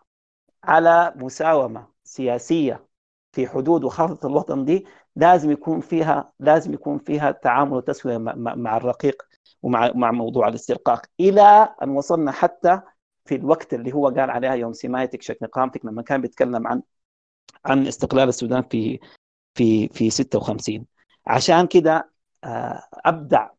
[0.64, 2.87] على مساومة سياسية
[3.33, 9.22] في حدود وخارطه الوطن دي لازم يكون فيها لازم يكون فيها تعامل وتسوية مع الرقيق
[9.62, 11.07] ومع مع موضوع الاسترقاق.
[11.20, 12.81] إلى أن وصلنا حتى
[13.25, 16.83] في الوقت اللي هو قال عليها يوم سمايتك شكل قامتك لما كان بيتكلم عن
[17.64, 19.01] عن استقلال السودان في
[19.55, 20.87] في في 56
[21.27, 22.11] عشان كده
[22.44, 23.51] آه، أبدع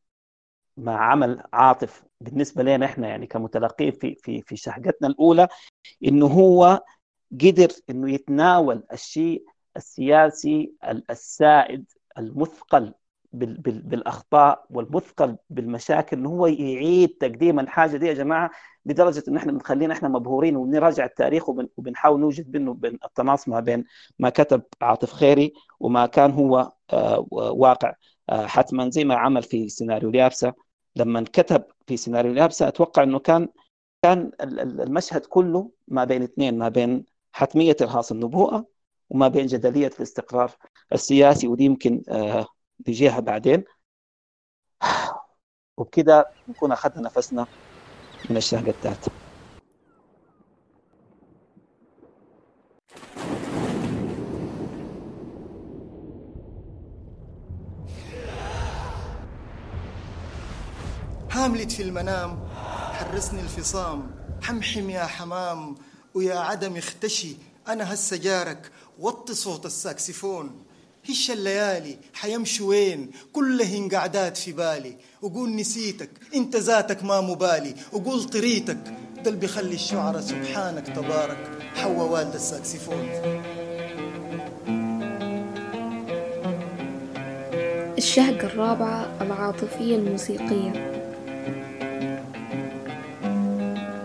[0.77, 5.47] ما عمل عاطف بالنسبة لنا إحنا يعني كمتلقين في في في شهقتنا الأولى
[6.05, 6.83] إنه هو
[7.41, 9.45] قدر إنه يتناول الشيء
[9.77, 10.73] السياسي
[11.09, 11.85] السائد
[12.17, 12.93] المثقل
[13.33, 18.51] بال بال بالأخطاء والمثقل بالمشاكل إنه هو يعيد تقديم الحاجة دي يا جماعة
[18.85, 23.59] لدرجة إن إحنا بنخلينا إحنا مبهورين وبنراجع التاريخ وبن وبنحاول نوجد بينه بين التناص ما
[23.59, 23.85] بين
[24.19, 27.93] ما كتب عاطف خيري وما كان هو آه واقع.
[28.29, 30.53] آه حتما زي ما عمل في سيناريو اليابسة.
[30.95, 33.49] لما كتب في سيناريو اليابسة أتوقع إنه كان
[34.03, 38.72] كان المشهد كله ما بين اثنين ما بين حتمية ارهاص النبوءة
[39.13, 40.51] وما بين جدلية الاستقرار
[40.93, 42.47] السياسي ودي يمكن آه
[42.87, 43.63] نجيها بعدين.
[45.77, 47.47] وبكده نكون أخذنا نفسنا
[48.29, 49.11] من الثالثه
[61.31, 62.47] هاملت في المنام
[62.93, 64.11] حرسني الفصام.
[64.41, 65.75] حمحم يا حمام
[66.13, 67.35] ويا عدم اختشي.
[67.67, 68.71] أنا هسه جارك
[69.03, 70.51] وطي صوت الساكسفون.
[71.09, 74.97] هش الليالي حيمشوا وين كلهن قعدات في بالي.
[75.21, 77.75] وقول نسيتك انت ذاتك ما مبالي.
[77.91, 78.77] وقول طريتك
[79.15, 81.37] ده اللي بيخلي الشعراء سبحانك تبارك.
[81.75, 83.09] حوا والد الساكسفون.
[87.97, 90.93] الشهقة الرابعة العاطفية الموسيقية.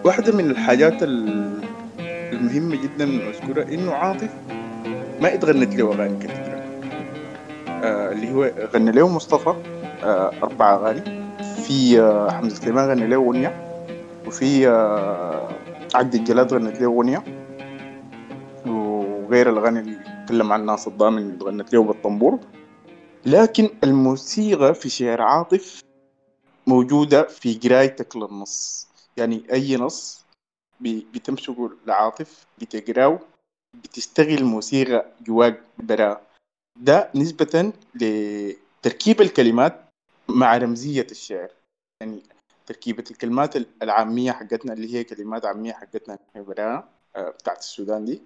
[0.04, 4.30] واحدة من الحاجات المهمة جدا مذكورة إنه عاطف
[5.20, 6.58] ما اتغنت له أغاني كثيرة
[7.68, 9.48] آه اللي هو غنى له مصطفى
[10.02, 11.28] آه أربع أغاني
[11.62, 13.64] في آه حمزة سليمان غنى له أغنية.
[14.26, 15.48] وفي آه
[15.94, 17.24] عبد الجلاد غنت له أغنية.
[18.66, 22.38] وغير الأغاني اللي تكلم عن ناس الضامن اللي غنت له بالطنبور.
[23.26, 25.80] لكن الموسيقى في شعر عاطف
[26.66, 28.88] موجودة في قرايتك للنص.
[29.16, 30.24] يعني أي نص
[30.80, 33.18] بتمسكه لعاطف بتقراه
[33.74, 36.20] بتستغل موسيقى جواك برا.
[36.80, 39.84] ده نسبة لتركيب الكلمات
[40.28, 41.50] مع رمزية الشعر.
[42.00, 42.22] يعني
[42.66, 48.22] تركيبة الكلمات العامية حقتنا اللي هي كلمات عامية حقتنا برا بتاعت السودان دي.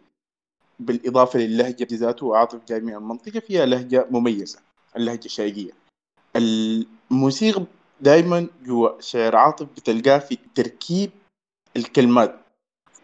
[0.81, 4.59] بالإضافة للهجة ذاته عاطف جاي من المنطقة فيها لهجة مميزة
[4.97, 5.71] اللهجة الشاقية
[6.37, 7.65] الموسيقى
[8.01, 11.11] دائما جوا شعر عاطف بتلقاه في تركيب
[11.77, 12.39] الكلمات.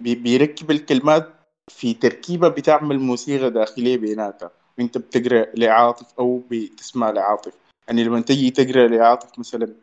[0.00, 1.34] بيركب الكلمات
[1.68, 4.50] في تركيبة بتعمل موسيقى داخلية بيناتها.
[4.78, 7.54] وانت بتقرأ لعاطف أو بتسمع لعاطف.
[7.88, 9.74] يعني لما تجي تقرأ لعاطف مثلا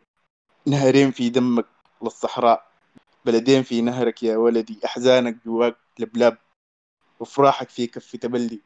[0.66, 1.66] نهرين في دمك
[2.04, 2.72] للصحراء
[3.26, 6.38] بلدين في نهرك يا ولدي أحزانك جواك لبلاب
[7.20, 8.60] وفراحك في كف تبلي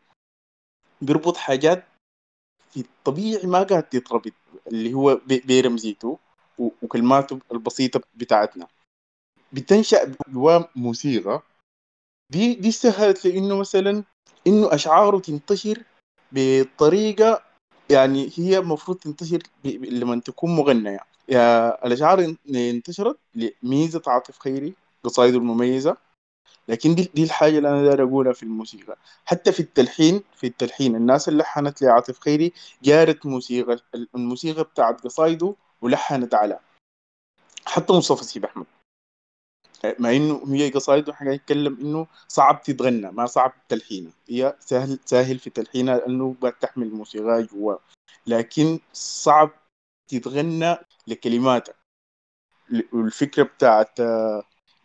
[1.01, 1.85] بيربط حاجات
[2.71, 4.31] في الطبيعي ما قاعد تتربط
[4.67, 6.19] اللي هو برمزيته
[6.59, 8.67] وكلماته البسيطة بتاعتنا.
[9.53, 11.41] بتنشأ جواه موسيقى
[12.31, 14.03] دي دي سهلت لإنه مثلا
[14.47, 15.83] إنه أشعاره تنتشر
[16.31, 17.41] بطريقة
[17.89, 20.99] يعني هي المفروض تنتشر لما تكون مغنية.
[21.29, 25.97] يا الأشعار انتشرت لميزة عاطف خيري قصائده المميزة.
[26.67, 28.97] لكن دي دي الحاجة اللي أنا داير أقولها في الموسيقى.
[29.25, 33.79] حتى في التلحين في التلحين الناس اللي لحنت لعاطف خيري جارت موسيقى
[34.15, 36.59] الموسيقى بتاعت قصايده ولحنت على
[37.65, 38.65] حتى مصطفى سيب أحمد.
[39.99, 45.39] مع إنه هي قصايده حاجة يتكلم إنه صعب تتغنى ما صعب تلحينها هي سهل سهل
[45.39, 47.75] في تلحينها لأنه بتحمل موسيقى جوا.
[48.27, 49.51] لكن صعب
[50.07, 51.73] تتغنى لكلماتها
[52.93, 53.99] والفكرة بتاعت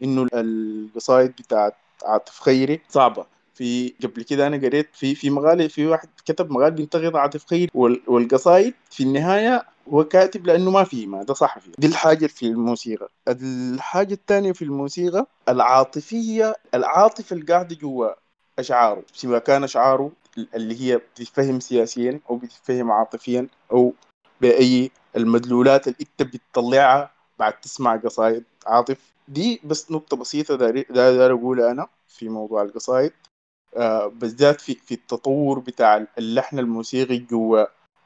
[0.03, 3.27] إنه القصايد بتاعت عاطف خيري صعبة.
[3.55, 7.71] في قبل كده أنا قريت في في مقال في واحد كتب مقال بينتقد عاطف خيري
[8.07, 13.09] والقصايد في النهاية هو كاتب لأنه ما في ما ده صحفي دي الحاجة في الموسيقى.
[13.29, 18.09] الحاجة الثانية في الموسيقى العاطفية العاطفة اللي قاعدة جوا
[18.59, 19.03] أشعاره.
[19.12, 20.12] سواء كان أشعاره
[20.55, 23.92] اللي هي بتتفهم سياسيا أو بتتفهم عاطفيا أو
[24.40, 28.99] بأي المدلولات اللي أنت بتطلعها بعد تسمع قصايد عاطف.
[29.29, 33.12] دي بس نقطة بسيطة داير أقولها أنا في موضوع القصايد.
[33.77, 37.64] آه بالذات في في التطور بتاع اللحن الموسيقي جوا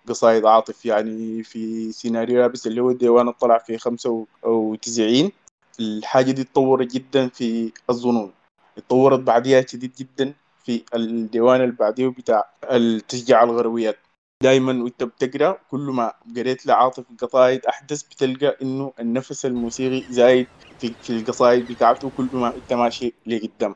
[0.08, 5.32] قصايد عاطف يعني في سيناريو يابس اللي هو الديوان طلع في خمسة وتسعين.
[5.80, 8.32] الحاجة دي تطورت جدا في الظنون.
[8.78, 13.98] اتطورت بعديها شديد جدا في الديوان اللي بعديه بتاع التشجيع الغرويات
[14.42, 20.46] دائما وانت بتقرأ كل ما قريت لعاطف قصايد أحدث بتلقى إنه النفس الموسيقي زايد
[20.78, 23.74] في, في القصايد بتاعته كل ما انت ماشي لقدام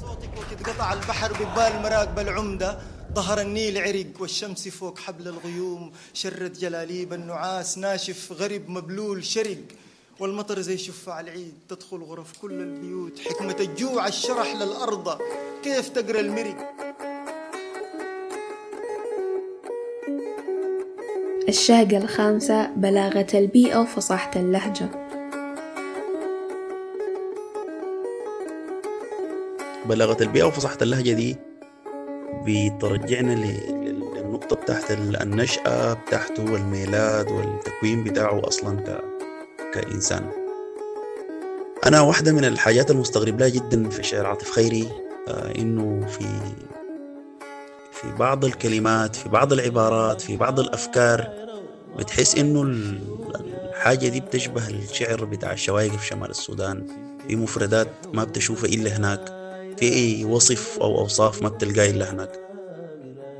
[0.00, 2.78] صوتك وقت البحر ببال مراقب العمدة
[3.14, 9.58] ظهر النيل عرق والشمس فوق حبل الغيوم شرت جلاليب النعاس ناشف غريب مبلول شرق
[10.20, 13.18] والمطر زي شفاع العيد تدخل غرف كل البيوت.
[13.18, 15.18] حكمة الجوع الشرح للأرض
[15.62, 16.56] كيف تقرأ المرق؟
[21.48, 25.01] الشهقة الخامسة بلاغة البيئة وفصاحة اللهجة.
[29.92, 31.36] بلاغة البيئة وفصاحة اللهجة دي.
[32.46, 39.00] بترجعنا للنقطة بتاعت النشأة بتاعته والميلاد والتكوين بتاعه أصلا ك...
[39.74, 40.30] كإنسان.
[41.86, 44.88] أنا واحدة من الحاجات المستغرب لها جدا في شعر عاطف خيري
[45.28, 46.24] آه إنه في
[47.92, 51.28] في بعض الكلمات في بعض العبارات في بعض الأفكار
[51.98, 56.86] بتحس إنه الحاجة دي بتشبه الشعر بتاع الشوايق في شمال السودان.
[57.28, 59.41] في مفردات ما بتشوفها إلا هناك.
[59.76, 62.40] في أي وصف أو أوصاف ما بتلقاه إلا هناك.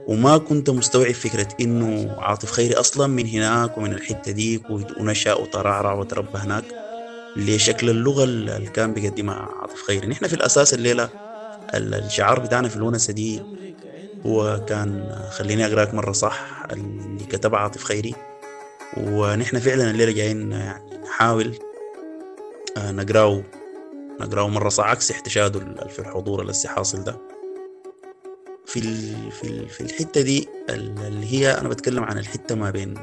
[0.07, 5.93] وما كنت مستوعب فكرة إنه عاطف خيري أصلا من هناك ومن الحتة ديك ونشأ وترعرع
[5.95, 6.75] وتربى هناك
[7.37, 10.07] لشكل اللغة اللي كان بيقدمها عاطف خيري.
[10.09, 11.11] نحن في الأساس الليلة
[11.75, 13.47] الشعار بتاعنا في الونسة دي
[14.27, 18.15] هو كان خليني أقرأك مرة صح اللي كتبها عاطف خيري.
[18.97, 21.59] ونحن فعلا الليلة جايين يعني نحاول
[22.77, 23.43] آه، نقرأه
[24.23, 27.19] نقراه مرة صح عكس احتشاده في الحضور اللي حاصل ده.
[28.67, 28.81] في
[29.31, 32.95] في في الحتة دي اللي هي أنا بتكلم عن الحتة ما بين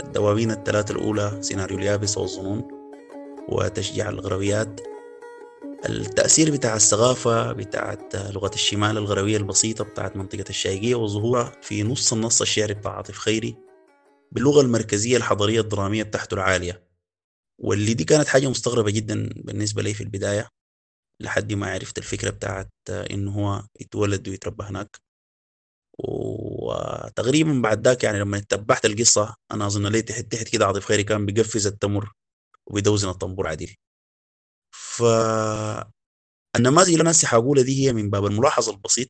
[0.00, 2.68] الدواوين الثلاثة الأولى سيناريو اليابس والظنون
[3.48, 4.80] وتشجيع الغرويات
[5.88, 12.40] التأثير بتاع الثقافة بتاعت لغة الشمال الغروية البسيطة بتاعت منطقة الشايقية وظهورها في نص النص
[12.40, 13.56] الشعري بتاع عاطف خيري
[14.32, 16.85] باللغة المركزية الحضارية الدرامية بتاعته العالية.
[17.58, 20.48] واللي دي كانت حاجة مستغربة جدا بالنسبة لي في البداية
[21.22, 24.96] لحد ما عرفت الفكرة بتاعت إنه هو يتولد ويتربى هناك.
[25.98, 31.04] وتقريبا بعد ذاك يعني لما اتبعت القصة أنا أظن لي تحت تحت كده عاطف خيري
[31.04, 32.12] كان بيقفز التمر
[32.66, 33.76] وبيدوزن الطنبور عديل
[34.74, 35.02] ف
[36.56, 39.08] النماذج اللي أنا حقولها دي هي من باب الملاحظة البسيط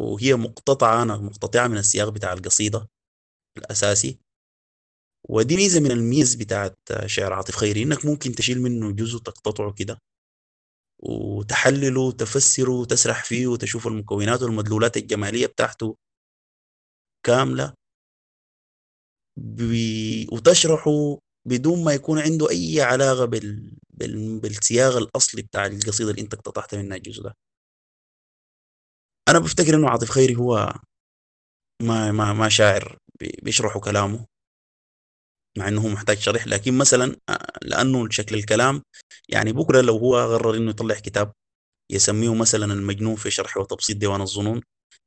[0.00, 2.88] وهي مقتطعة أنا مقتطعة من السياق بتاع القصيدة
[3.58, 4.20] الأساسي.
[5.30, 9.98] ودي ميزة من الميز بتاعت شعر عاطف خيري إنك ممكن تشيل منه جزء تقتطعه كده
[11.02, 15.96] وتحلله وتفسره وتسرح فيه وتشوف المكونات والمدلولات الجمالية بتاعته
[17.26, 17.74] كاملة
[19.36, 20.26] بي...
[20.32, 23.72] وتشرحه بدون ما يكون عنده أي علاقة بال...
[23.90, 24.40] بال...
[24.40, 27.34] بالصياغة الأصلي بتاع القصيدة اللي أنت اقتطعت منها الجزء ده.
[29.28, 30.72] أنا بفتكر إنه عاطف خيري هو
[31.82, 32.98] ما ما ما شاعر
[33.42, 34.26] بيشرحوا كلامه.
[35.58, 38.82] مع إنه هو محتاج شرح لكن مثلا آه، لأنه شكل الكلام
[39.28, 41.32] يعني بكرة لو هو قرر إنه يطلع كتاب
[41.92, 44.60] يسميه مثلا المجنون في شرح وتبسيط ديوان الظنون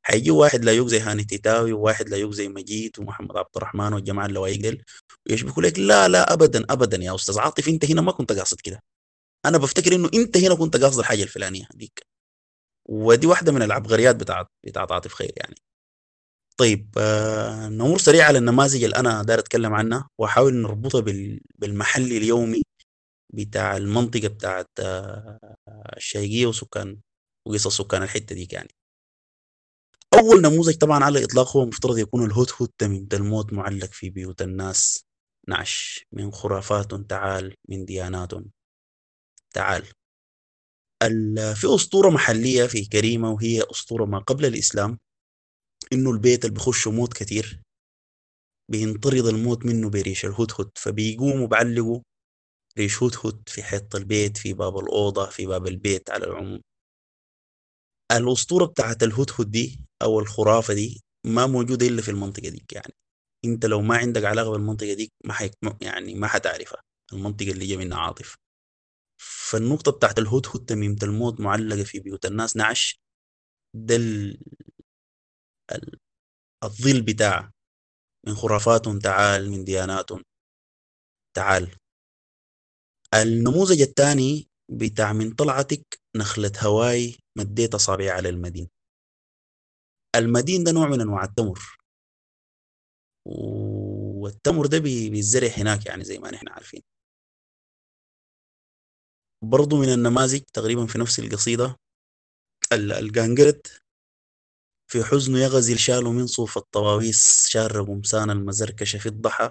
[0.06, 4.60] حيجي واحد لا زي هاني تيتاوي وواحد لا زي مجيد ومحمد عبد الرحمن والجماعة اللوايق
[4.60, 4.84] ديل
[5.30, 8.82] ويشبكوا لك لا لا ابدا ابدا يا أستاذ عاطف أنت هنا ما كنت قاصد كده.
[9.46, 12.06] أنا بفتكر إنه أنت هنا كنت قاصد الحاجة الفلانية ديك
[12.88, 15.56] ودي واحدة من العبقريات بتاعت بتاعت عاطف خير يعني.
[16.56, 21.00] طيب آه نمر سريع على النماذج اللي أنا داير أتكلم عنها وأحاول نربطها
[21.58, 22.62] بالمحل اليومي
[23.34, 25.56] بتاع المنطقة بتاعت آه
[25.96, 26.98] الشايقية وسكان
[27.48, 28.70] وقصص سكان الحتة دي يعني.
[30.14, 35.04] أول نموذج طبعا على الإطلاق هو مفترض يكون الهدهد تميمة الموت معلق في بيوت الناس.
[35.48, 38.30] نعش من خرافات تعال من ديانات.
[39.54, 39.86] تعال.
[41.54, 44.98] في أسطورة محلية في كريمة وهي أسطورة ما قبل الإسلام.
[45.92, 47.62] إنه البيت اللي بخشه موت كتير.
[48.70, 52.00] بينطرد الموت منه بريش الهدهد فبيقوموا بعلقوا
[52.78, 56.60] ريش هدهد في حيط البيت في باب الأوضة في باب البيت على العموم.
[58.12, 62.94] الأسطورة بتاعت الهدهد دي أو الخرافة دي ما موجودة إلا في المنطقة دي يعني.
[63.44, 66.82] أنت لو ما عندك علاقة بالمنطقة دي ما حيك يعني ما حتعرفها.
[67.12, 68.36] المنطقة اللي جا منها عاطف.
[69.20, 72.56] فالنقطة بتاعت الهدهد تميمة الموت معلقة في بيوت الناس.
[72.56, 73.00] نعش
[73.74, 73.96] ده
[76.64, 77.50] الظل بتاع
[78.26, 80.08] من خرافات تعال من ديانات
[81.36, 81.76] تعال.
[83.14, 88.68] النموذج الثاني بتاع من طلعتك نخلة هواي مديت أصابعي على المدين
[90.16, 91.60] المدين ده نوع من أنواع التمر.
[93.26, 96.82] والتمر ده بيزرع هناك يعني زي ما نحن عارفين.
[99.44, 101.76] برضو من النماذج تقريبا في نفس القصيدة
[102.72, 103.81] القنقرت
[104.92, 109.50] في حزنه يغزل شاله من صوف الطواويس شار قمصان المزركشة في الضحى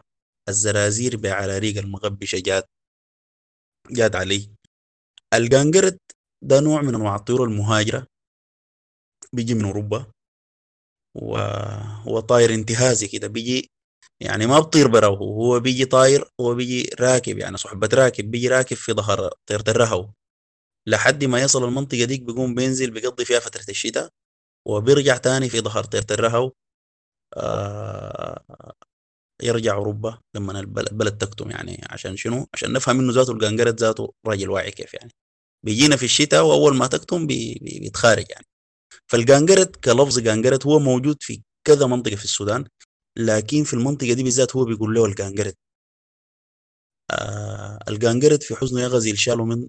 [0.49, 2.65] الزرازير بعراريق المغبشة جات
[3.91, 4.49] جات علي.
[5.33, 5.99] القنقرت
[6.43, 8.07] ده نوع من أنواع الطيور المهاجرة
[9.33, 10.05] بيجي من أوروبا
[11.15, 13.71] وهو طاير انتهازي كده بيجي
[14.21, 18.77] يعني ما بطير براه هو بيجي طاير هو بيجي راكب يعني صحبة راكب بيجي راكب
[18.77, 20.09] في ظهر طيرة الرهو.
[20.87, 24.09] لحد ما يصل المنطقة ديك بيقوم بينزل بيقضي فيها فترة الشتاء.
[24.67, 26.51] وبيرجع تاني في ظهر طيرة الرهو
[27.37, 28.43] آه
[29.43, 34.49] يرجع أوروبا لما البلد تكتم يعني عشان شنو؟ عشان نفهم إنه ذاته القنقرة ذاته راجل
[34.49, 35.11] واعي كيف يعني.
[35.65, 38.45] بيجينا في الشتاء وأول ما تكتم بي بيتخارج يعني.
[39.07, 42.65] فالقنقرة كلفظ قنقرة هو موجود في كذا منطقة في السودان
[43.17, 45.53] لكن في المنطقة دي بالذات هو بيقول له القنقرة
[47.11, 49.67] آه القنقرة في حزن يغزي شالوا من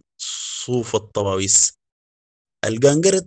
[0.65, 1.73] صوف الطواويس.
[2.65, 3.23] القنقرة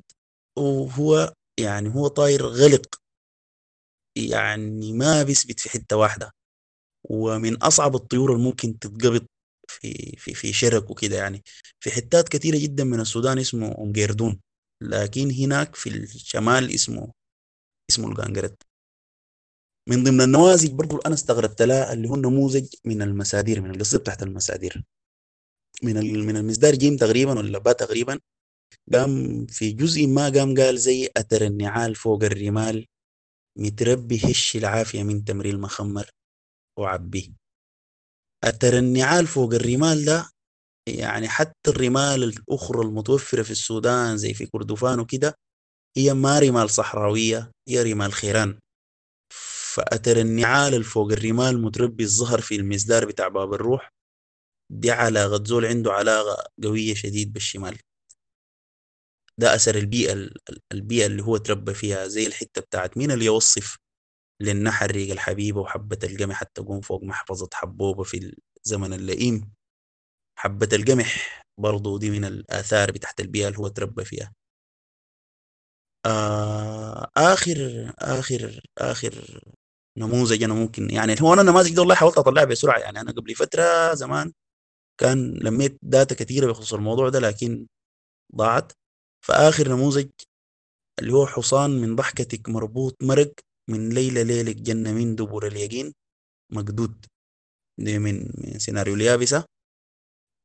[0.58, 2.96] وهو يعني هو طاير غلق.
[4.16, 6.32] يعني ما بيثبت في حتة واحدة.
[7.04, 9.26] ومن أصعب الطيور الممكن تتقبض
[9.68, 11.44] في في في شرك وكده يعني.
[11.80, 14.40] في حتات كثيرة جدا من السودان اسمه أم جيردون
[14.82, 17.14] لكن هناك في الشمال اسمه
[17.92, 18.64] اسمه القنقرت
[19.90, 24.24] من ضمن النماذج برضو أنا استغربت لها اللي هو النموذج من المسادير من القصة تحت
[24.24, 24.84] المسادير.
[25.84, 28.20] من من المصدار جيم تقريبا ولا با تقريبا.
[28.94, 32.86] قام في جزء ما قام قال زي أثر النعال فوق الرمال
[33.60, 36.10] متربي هش العافية من تمر المخمر
[36.80, 37.30] وعبيه
[38.44, 40.30] أثر النعال فوق الرمال ده
[40.90, 45.36] يعني حتى الرمال الأخرى المتوفرة في السودان زي في كردفان وكده
[45.98, 48.60] هي ما رمال صحراوية هي رمال خيران.
[49.76, 53.90] فأثر النعال الفوق الرمال متربي الظهر في المصدار بتاع باب الروح
[54.72, 57.78] دي علاقة زول عنده علاقة قوية شديد بالشمال.
[59.40, 60.30] ده أثر البيئة
[60.72, 63.78] البيئة اللي هو تربى فيها زي الحتة بتاعت مين اللي يوصف
[64.42, 69.54] للنحر ريق الحبيبة وحبة القمح حتى تقوم فوق محفظة حبوبة في الزمن اللئيم.
[70.40, 74.34] حبة القمح برضو دي من الآثار بتاعت البيئة اللي هو تربى فيها.
[76.06, 77.58] آه آخر
[78.00, 79.42] آخر آخر
[79.98, 83.36] نموذج أنا ممكن يعني هو أنا النماذج دي والله حاولت أطلعها بسرعة يعني أنا قبل
[83.36, 84.34] فترة زمان
[85.02, 87.68] كان لميت داتا كثيرة بخصوص الموضوع ده لكن
[88.38, 88.74] ضاعت.
[89.26, 90.10] فآخر نموذج
[91.00, 93.34] اللي هو حصان من ضحكتك مربوط مرق
[93.70, 95.94] من ليلة ليلك جنة من دبر اليقين.
[96.52, 97.06] مقدود.
[97.80, 99.46] دي من, من سيناريو اليابسة.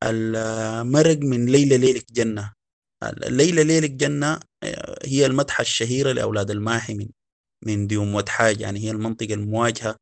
[0.05, 2.53] المرق من ليلة ليلك جنة.
[3.03, 4.41] الليلة ليلك جنة
[5.05, 7.09] هي المدحة الشهيرة لأولاد الماحي من
[7.67, 8.61] من ديوم وتحاج.
[8.61, 9.97] يعني هي المنطقة المواجهة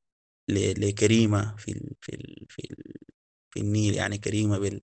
[0.51, 2.95] لكريمة في في ال في ال
[3.51, 3.95] في النيل.
[3.95, 4.81] يعني كريمة بال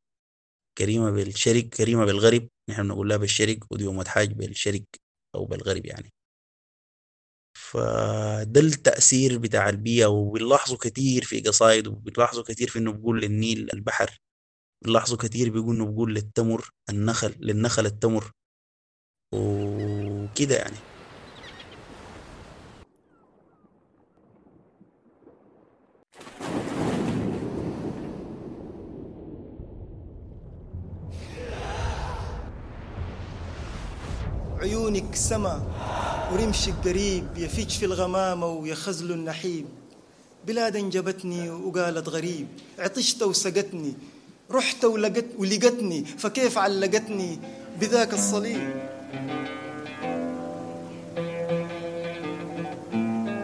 [0.78, 4.84] كريمة بالشرق كريمة بالغرب نحن بنقول لها بالشرق وديوم وتحاج بالشرق
[5.36, 6.11] أو بالغرب يعني.
[7.57, 14.19] فده التأثير بتاع البيئة وبنلاحظه كتير في قصايد وبنلاحظه كتير في إنه بقول للنيل البحر.
[14.86, 18.32] بنلاحظه كتير بيقول إنه بقول للتمر النخل للنخل التمر.
[19.34, 20.95] وكده يعني.
[34.66, 35.61] عيونك سما
[36.34, 39.66] ورمشك قريب يفج في الغمامة ويخزل النحيب.
[40.47, 42.47] بلاد انجبتني وقالت غريب
[42.80, 43.93] عطشت وسقتني
[44.51, 47.39] رحت ولقت ولقتني فكيف علقتني
[47.82, 48.74] بذاك الصليب؟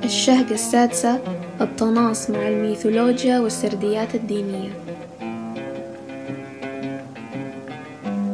[0.04, 1.22] الشهقة السادسة
[1.62, 4.72] الطناس مع الميثولوجيا والسرديات الدينية.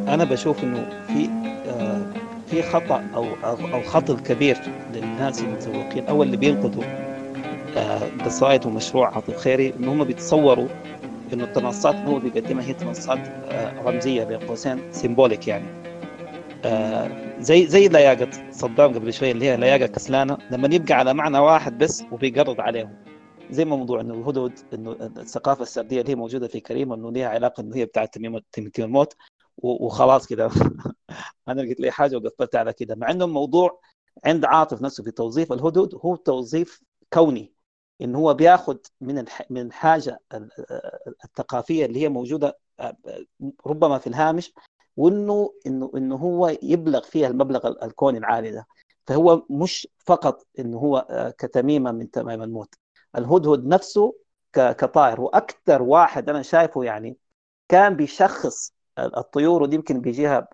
[0.07, 1.36] أنا بشوف إنه في
[2.47, 4.57] في خطأ أو أو خطأ كبير
[4.93, 6.83] للناس المتسوقين أو اللي بينقذوا
[7.77, 10.67] آه قصائد ومشروع عاطف خيري إن هم بيتصوروا
[11.33, 12.63] إنه التنصات اللي هو بيقدمها.
[12.65, 15.65] هي تنصات آه رمزية بين قوسين سيمبوليك يعني.
[16.65, 20.37] آه زي زي لياقة صدام قبل شوية اللي هي لياقة كسلانة.
[20.51, 22.93] لما يبقى على معنى واحد بس وبيقرض عليهم.
[23.49, 27.29] زي ما موضوع إنه الهدهد إنه الثقافة السردية اللي هي موجودة في كريم انه ليها
[27.29, 28.39] علاقة إنه هي بتاعت تميم
[28.79, 29.13] الموت
[29.57, 30.49] وخلاص كده.
[31.47, 32.95] أنا لقيت لي حاجة وقفلت على كده.
[32.95, 33.79] مع إنه الموضوع
[34.25, 36.81] عند عاطف نفسه في توظيف الهدهد هو توظيف
[37.13, 37.53] كوني
[38.01, 40.19] إن هو بياخذ من من الحاجة
[41.25, 42.57] الثقافية اللي هي موجودة
[43.67, 44.53] ربما في الهامش
[44.97, 48.67] وإنه إنه إنه هو يبلغ فيها المبلغ الكوني العالي ده.
[49.07, 52.75] فهو مش فقط إنه هو كتميمة من تمام الموت.
[53.17, 54.15] الهدهد نفسه
[54.53, 55.21] كطائر.
[55.21, 57.17] وأكثر واحد أنا شايفه يعني
[57.69, 60.47] كان بيشخص الطيور ودي يمكن بيجيها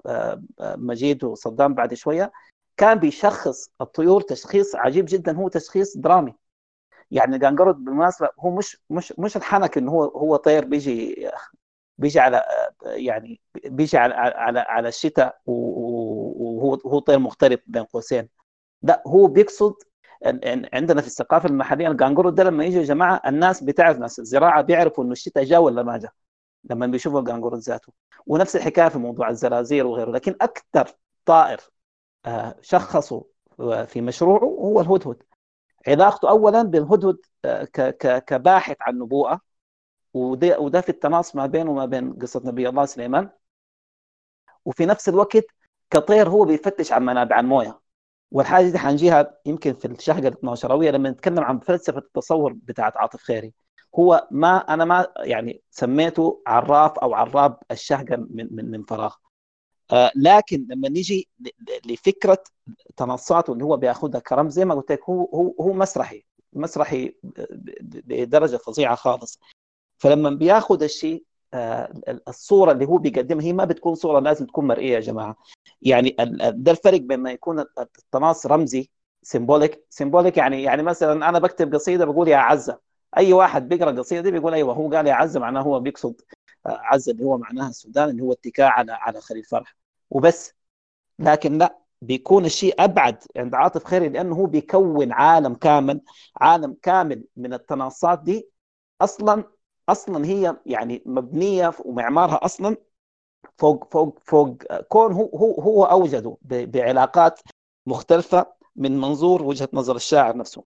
[0.61, 2.31] مجيد وصدام بعد شوية.
[2.77, 6.35] كان بيشخص الطيور تشخيص عجيب جدا هو تشخيص درامي.
[7.11, 11.29] يعني القنقرد بالمناسبة هو مش مش مش الحنك إنه هو هو طير بيجي
[11.97, 12.43] بيجي على
[12.85, 18.29] يعني بيجي على على على الشتاء وهو هو طير مختلف بين قوسين.
[18.81, 19.75] لا هو بيقصد
[20.73, 25.03] عندنا في الثقافة المحلية القانقرو ده لما يجي يا جماعة الناس بتعرف ناس الزراعة بيعرفوا
[25.03, 26.11] إنه الشتاء جاء ولا ما جاء.
[26.63, 27.93] لما بيشوفوا القانقرو ذاته.
[28.27, 30.91] ونفس الحكاية في موضوع الزلازل وغيره لكن أكثر
[31.25, 31.61] طائر
[32.25, 33.23] آه، شخصوا
[33.85, 35.23] في مشروعه هو الهدهد.
[35.87, 37.63] علاقته اولا بالهدهد آه،
[38.19, 39.41] كباحث عن نبوءة.
[40.13, 43.29] وده وده في التناص ما بينه وما بين قصة نبي الله سليمان.
[44.65, 45.45] وفي نفس الوقت
[45.89, 47.81] كطير هو بيفتش عن منابع الموية.
[48.31, 53.21] والحاجة دي حنجيها يمكن في الشهقة ال 12 لما نتكلم عن فلسفة التصور بتاعت عاطف
[53.23, 53.53] خيري.
[53.99, 59.15] هو ما أنا ما يعني سميته عراف أو عراب الشهقة من من من فراغ.
[59.91, 61.29] آه لكن لما نيجي
[61.85, 62.43] لفكرة
[62.97, 67.15] تنصاته اللي هو بيأخذها كرمز زي ما قلت لك هو هو هو مسرحي مسرحي
[68.05, 69.39] بدرجة فظيعة خالص.
[69.97, 71.23] فلما بيأخذ الشيء
[71.53, 71.93] آه،
[72.27, 75.35] الصورة اللي هو بيقدمها هي ما بتكون صورة لازم تكون مرئية يا جماعة.
[75.81, 76.15] يعني
[76.51, 78.89] ده الفرق بين ما يكون التناص رمزي
[79.23, 82.79] symbolic symbolic يعني يعني مثلا أنا بكتب قصيدة بقول يا عزة.
[83.17, 86.21] أي واحد بيقرأ القصيدة دي بيقول أيوه هو قال يا عزة معناه هو بيقصد
[86.65, 89.75] آه، عزة اللي هو معناها السودان اللي هو اتكاء على على خليل فرح.
[90.09, 90.53] وبس.
[91.19, 96.01] لكن لا بيكون الشيء أبعد عند عاطف خيري لأنه هو بيكون عالم كامل
[96.41, 98.49] عالم كامل من التناصات دي.
[99.01, 99.43] أصلا
[99.89, 102.77] أصلا هي يعني مبنية ومعمارها أصلا
[103.57, 104.57] فوق فوق فوق
[104.89, 107.39] كون هو هو هو أوجده بعلاقات
[107.85, 108.45] مختلفة
[108.75, 110.63] من منظور وجهة نظر الشاعر نفسه.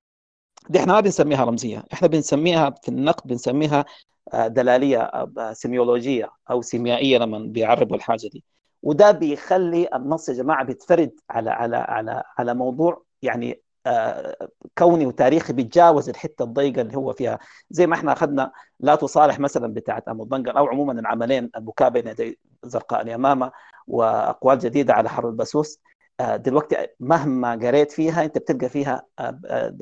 [0.69, 3.85] دي إحنا ما بنسميها رمزية إحنا بنسميها في النقد بنسميها
[4.33, 8.43] آه، دلالية آه، سيميولوجية أو سيميائية لما بيعربوا الحاجة دي.
[8.83, 15.53] وده بيخلي النص يا جماعة بيتفرد على على على على موضوع يعني آه، كوني وتاريخي
[15.53, 17.39] بيتجاوز الحتة الضيقة اللي هو فيها.
[17.69, 22.07] زي ما إحنا أخذنا لا تصالح مثلا بتاعت أبو بنجر أو عموما العملين البكاء بين
[22.07, 23.51] يدي زرقاء اليمامة
[23.87, 25.79] وأقوال جديدة على حرب البسوس.
[26.21, 29.75] دلوقتي مهما قريت فيها انت بتلقى فيها آه،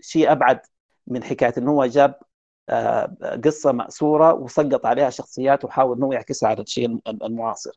[0.00, 0.60] شيء أبعد
[1.06, 2.14] من حكاية إنه هو جاب
[3.44, 7.70] قصة مأسورة وسقط عليها شخصيات وحاول إنه يعكسها على الشيء المعاصر.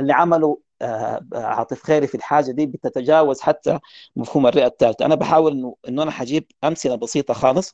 [0.00, 3.78] اللي عمله آه، عاطف خيري في الحاجة دي بتتجاوز حتى
[4.16, 5.06] مفهوم الرئة الثالثة.
[5.06, 7.72] أنا بحاول إنه أنا حجيب أمثلة بسيطة خالص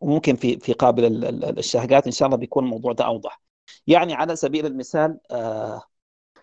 [0.00, 1.24] وممكن في في قابل
[1.58, 3.40] الشهقات إن شاء الله بيكون الموضوع ده أوضح.
[3.86, 5.82] يعني على سبيل المثال آه،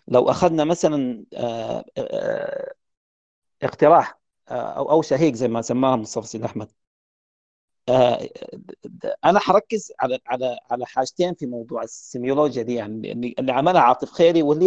[0.07, 1.85] لو أخذنا مثلا آه،
[3.63, 6.71] اقتراح أو أو شهيق زي ما سماها مصطفى سيد أحمد.
[9.25, 14.43] أنا حركز على على على حاجتين في موضوع السيميولوجيا دي يعني اللي عملها عاطف خيري
[14.43, 14.65] واللي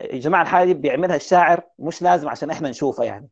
[0.00, 3.28] يا جماعة الحاجة بيعملها الشاعر مش لازم عشان إحنا نشوفها يعني.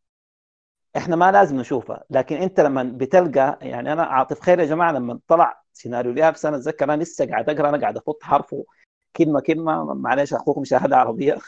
[0.96, 5.20] إحنا ما لازم نشوفها لكن أنت لما بتلقى يعني أنا عاطف خير يا جماعة لما
[5.28, 8.64] طلع سيناريو اليابس أنا أتذكر أنا لسه قاعد أقرأ أنا قاعد افط حرفه
[9.16, 11.38] كلمة كلمة معلش أخوك مشاهده عربيه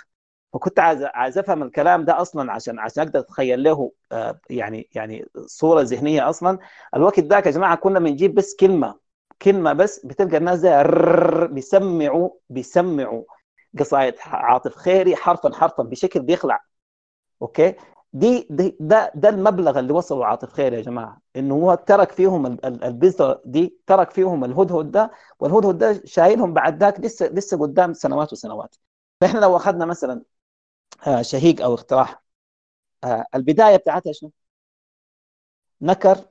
[0.52, 5.26] فكنت عايز عايز أفهم الكلام ده أصلا عشان عشان أقدر أتخيل له آه، يعني يعني
[5.46, 6.58] صورة ذهنية أصلا.
[6.96, 9.00] الوقت ذاك يا جماعة كنا بنجيب بس كلمة
[9.42, 10.70] كلمة بس بتلقى الناس زي
[11.50, 13.24] بيسمعوا بيسمعوا
[13.78, 16.60] قصايد عاطف خيري حرفا حرفا بشكل بيخلع.
[17.42, 17.74] أوكي؟
[18.16, 23.42] دي, ده ده المبلغ اللي وصلوا عاطف خيري يا جماعة إنه هو ترك فيهم البذره
[23.44, 25.10] دي ترك فيهم الهدهد ده
[25.40, 28.76] والهدهد ده شايلهم بعد ذاك لسه لسه قدام سنوات وسنوات.
[29.20, 30.22] فإحنا لو أخذنا مثلا
[31.08, 32.22] آه، شهيق أو اقتراح
[33.04, 34.32] آه، البداية بتاعتها شنو؟
[35.80, 36.28] نكر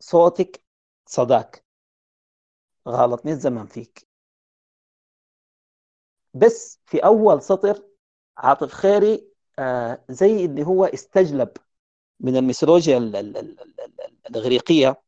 [0.00, 0.64] صوتك
[1.06, 1.64] صداك.
[2.88, 4.06] غلطني الزمن فيك.
[6.34, 7.82] بس في أول سطر
[8.38, 9.31] عاطف خيري
[10.10, 11.50] زي اللي هو استجلب
[12.20, 12.98] من الميثولوجيا
[14.30, 15.02] الاغريقيه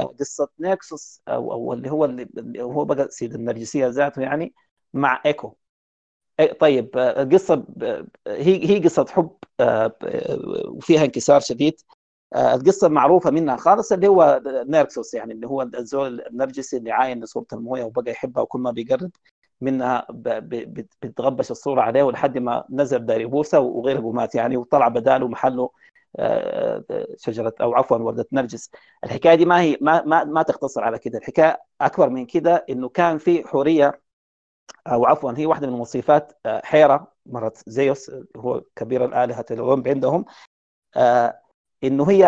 [0.00, 4.54] آه قصه نيكسوس أو أو اللي هو اللي هو بقى سيد النرجسية ذاته يعني
[4.94, 5.56] مع إيكو.
[6.60, 9.96] طيب القصة آه، هي هي قصة حب آه،
[10.68, 11.80] وفيها انكسار شديد.
[12.34, 17.24] آه، القصة المعروفه منها خالص اللي هو نيركسوس يعني اللي هو الزول النرجسي اللي عاين
[17.24, 19.10] لصورة الموية وبقى يحبها وكل ما بيقرب.
[19.60, 20.06] منها
[21.02, 25.70] بتغبش الصورة عليه ولحد ما نزل داري بوسه وغيره ومات يعني وطلع بداله محله
[26.18, 26.84] آه،
[27.16, 28.70] شجرة أو عفوا وردة نرجس.
[29.04, 31.18] الحكاية دي ما هي ما ما, ما تقتصر على كده.
[31.18, 34.00] الحكاية أكبر من كده إنه كان في حورية
[34.86, 40.24] أو عفوا هي واحدة من وصفات آه، حيرة مرت زيوس هو كبير الآلهة الأولمب عندهم
[40.96, 41.40] آه،
[41.84, 42.26] إنه هي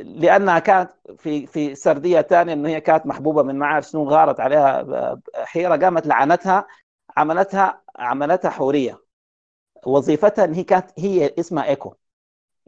[0.00, 4.40] لأنها كانت في في سردية ثانية إنه هي كانت محبوبة من ما عارف شنو غارت
[4.40, 6.66] عليها حيرة قامت لعنتها
[7.16, 9.04] عملتها عملتها حورية.
[9.86, 11.94] وظيفتها إن هي كانت هي اسمها إيكو.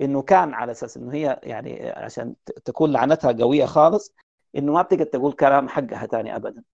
[0.00, 2.34] إنه كان على أساس إنه هي يعني عشان
[2.64, 4.14] تكون لعنتها قوية خالص
[4.56, 6.64] إنه ما بتقدر تقول كلام حقها ثاني ابدا.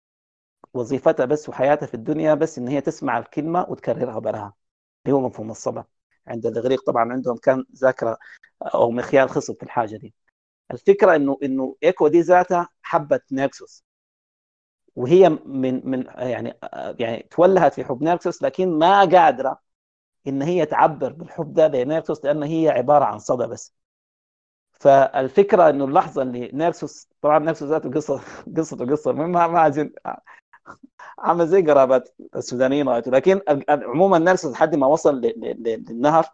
[0.74, 4.54] وظيفتها بس وحياتها في الدنيا بس إن هي تسمع الكلمة وتكررها براها.
[5.06, 5.84] اللي هو مفهوم الصدى
[6.28, 8.18] عند الإغريق طبعا عندهم كان ذاكرة
[8.74, 10.14] أو مخيال خصب في الحاجة دي.
[10.72, 13.84] الفكرة إنه إنه ايكو دي ذاتها حبت نيركسوس
[14.96, 16.58] وهي من من يعني
[17.00, 19.60] يعني تولهت في حب نيركسوس لكن ما قادرة
[20.28, 23.74] إن هي تعبر بالحب ده لنيركسوس لأن هي عبارة عن صدى بس.
[24.72, 28.20] فالفكرة إنه اللحظة اللي نيركسوس طبعا نيركسوس قصة
[28.56, 29.92] قصته قصة ما ما عايزين
[31.18, 33.10] عامل زي قرابات السودانيين رأيته.
[33.10, 36.26] لكن عموما نيركسوس لحد ما وصل للنهر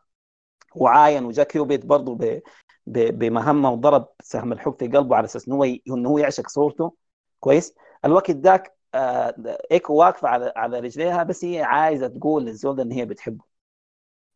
[0.76, 2.40] وعاين وجا كيوبيت برضه
[2.86, 6.94] بمهمة وضرب سهم الحب في قلبه على أساس إنه هو إنه هو يعشق صورته.
[7.40, 7.74] كويس.
[8.04, 9.34] الوقت ذاك آه
[9.72, 13.44] إيكو واقفة على على رجليها بس هي عايزة تقول للزول إن هي بتحبه.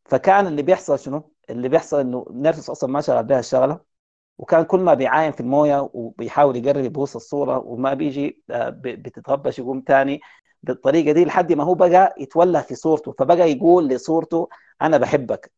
[0.05, 3.94] فكان اللي بيحصل شنو؟ اللي بيحصل إنه نيركسوس أصلا ما شغل بها الشغلة.
[4.39, 9.81] وكان كل ما بيعاين في الموية وبيحاول يقرب يبوس الصورة وما بيجي آه بتتغبش يقوم
[9.81, 10.21] تاني.
[10.63, 14.49] بالطريقة دي لحد ما هو بقى يتولى في صورته فبقى يقول لصورته
[14.83, 15.53] أنا بحبك.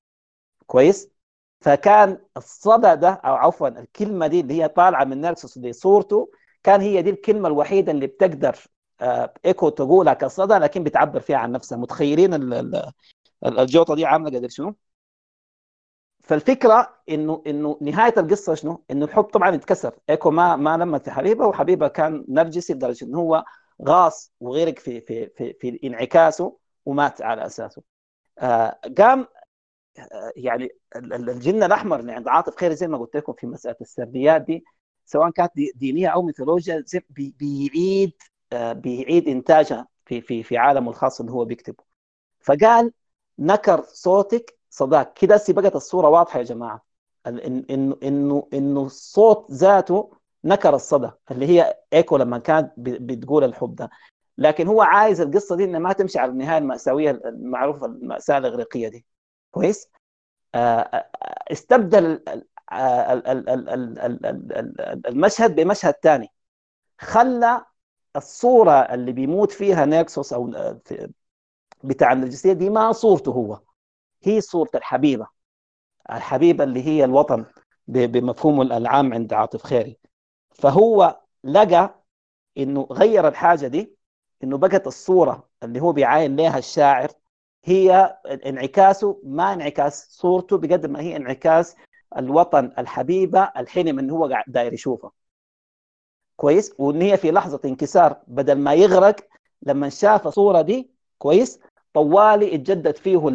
[0.67, 1.11] كويس؟
[1.61, 6.31] فكان الصدى ده أو عفوا الكلمة دي اللي هي طالعة من نرسيس لصورته
[6.63, 8.57] كان هي دي الكلمة الوحيدة اللي بتقدر
[9.01, 11.79] آه، ايكو تقولها كصدى لكن بتعبر فيها عن نفسها.
[11.79, 12.35] متخيلين
[13.47, 14.77] الجوطة دي عاملة قدر شنو؟
[16.27, 21.47] فالفكرة إنه إنه نهاية القصة شنو؟ إنه الحب طبعا اتكسر إيكو ما ما لمت حبيبة
[21.47, 23.45] وحبيبة كان نرجسي لدرجة إنه هو
[23.89, 27.83] غاص وغرق في في في في انعكاسه ومات على أساسه.
[28.39, 29.29] آه قام
[29.99, 34.43] آه يعني الجن الأحمر اللي عند عاطف خير زي ما قلت لكم في مسألة السرديات
[34.43, 34.65] دي
[35.05, 38.13] سواء كانت دينية أو ميثولوجيا بيعيد
[38.53, 41.85] آه، بيعيد إنتاجها في في في عالمه الخاص اللي هو بيكتبه
[42.41, 42.93] فقال
[43.39, 46.85] نكر صوتك صداك كده بقت الصورة واضحه يا جماعة.
[47.27, 50.11] انه انه إنه الصوت ذاته
[50.45, 53.91] نكر الصدى اللي هي إيكو لما كانت بتقول الحب ده.
[54.39, 59.07] لكن هو عايز القصة دي إنها ما تمشي على النهاية المأساوية المعروفة المأساة الإغريقية دي.
[59.51, 59.91] كويس؟
[60.55, 61.11] آه، آه،
[61.53, 62.23] استبدل
[65.09, 66.29] المشهد بمشهد ثاني
[66.99, 67.65] خلى
[68.17, 70.53] الصورة اللي بيموت فيها نيكسوس أو
[71.85, 73.66] بتاع النرجسية دي ما صورته هو.
[74.27, 75.27] هي صورة الحبيبة
[76.13, 77.45] الحبيبة اللي هي الوطن
[77.89, 79.99] بمفهومه العام عند عاطف خيري.
[80.51, 82.03] فهو لقى
[82.59, 83.97] إنه غير الحاجة دي
[84.45, 87.11] إنه بقت الصورة اللي هو بيعاين لها الشاعر
[87.65, 91.77] هي انعكاسه ما انعكاس صورته بقدر ما هي انعكاس
[92.17, 95.13] الوطن الحبيبة الحلم انه هو داير يشوفه.
[96.37, 99.17] كويس؟ وإن هي في لحظة انكسار بدل ما يغرق
[99.63, 101.61] لما شاف الصورة دي كويس؟
[101.97, 103.29] طوالي اتجدد فيه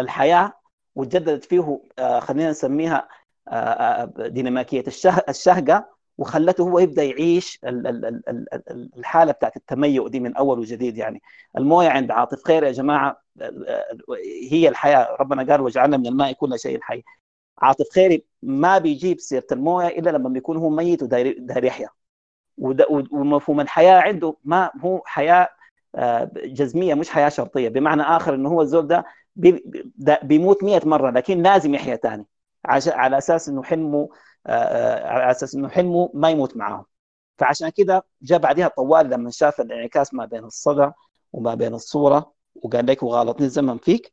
[0.00, 0.52] الحياة
[0.94, 3.08] وتجددت فيه آه، خلينا نسميها
[3.48, 4.84] آه، آه، ديناميكيه
[5.28, 5.88] الشهقه
[6.18, 7.60] وخلته هو يبدا يعيش
[8.96, 11.22] الحاله بتاعت التميؤ دي من اول وجديد يعني
[11.58, 13.22] المويه عند عاطف خير يا جماعة
[14.50, 17.02] هي الحياة ربنا قال وجعلنا من الماء كل شيء حي
[17.58, 21.88] عاطف خيري ما بيجيب سيره المويه الا لما بيكون هو ميت وداير يحيا
[23.10, 25.61] ومفهوم الحياة عنده ما هو حياه آه،
[26.36, 29.04] جزمية مش حياة شرطية بمعنى آخر إنه هو الزول ده
[30.22, 32.26] بيموت 100 مرة لكن لازم يحيا ثاني
[32.86, 34.08] على أساس إنه حلمه
[34.46, 36.84] على أساس إنه حلمه ما يموت معاهم.
[37.38, 40.90] فعشان كده جاء بعدها طوال لما شاف الانعكاس ما بين الصدى
[41.32, 44.12] وما بين الصورة وقال لك وغالطني الزمن فيك.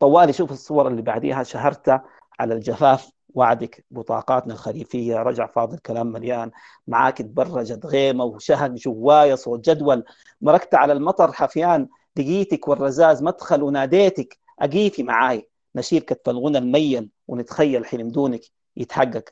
[0.00, 2.00] طوالي شوف الصور اللي بعديها شهرت
[2.40, 6.50] على الجفاف وعدك بطاقاتنا الخريفية رجع فاضل كلام مليان.
[6.86, 10.04] معاك تبرجت غيمة وشهق جوايا صوت جدول.
[10.40, 11.88] مركت على المطر حفيان.
[12.16, 14.38] لقيتك والرذاذ مدخل وناديتك.
[14.60, 15.48] أقيفي معاي.
[15.76, 17.10] نشيل كتف الغنى الميل.
[17.28, 18.40] ونتخيل حلم دونك
[18.76, 19.24] يتحقق.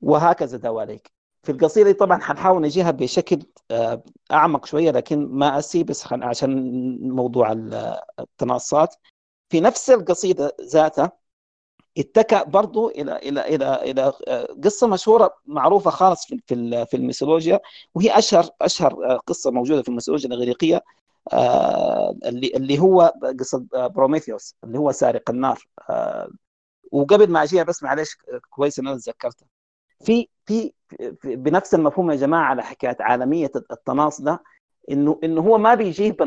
[0.00, 1.12] وهكذا دواليك.
[1.42, 3.38] في القصيده طبعا حنحاول نجيها بشكل
[3.70, 6.50] آه، أعمق شوية لكن ما أسي بس عشان
[7.10, 7.52] موضوع
[8.20, 8.96] التناصات.
[9.48, 11.23] في نفس القصيدة ذاتها
[11.98, 17.60] اتكى برضه إلى إلى إلى إلى آه، قصة مشهورة معروفة خالص في في في الميثولوجيا
[17.94, 20.82] وهي أشهر أشهر آه، قصة موجودة في الميثولوجيا الإغريقية
[22.26, 25.66] اللي اللي هو قصة بروميثيوس اللي هو سارق النار
[26.92, 28.16] وقبل ما أجيها بس معلش
[28.50, 29.46] كويس ان أنا تذكرتها.
[30.04, 30.72] في في
[31.24, 34.42] بنفس المفهوم يا جماعة على حكاية عالمية التناص ده
[34.90, 36.22] إنه إنه هو ما بيجيب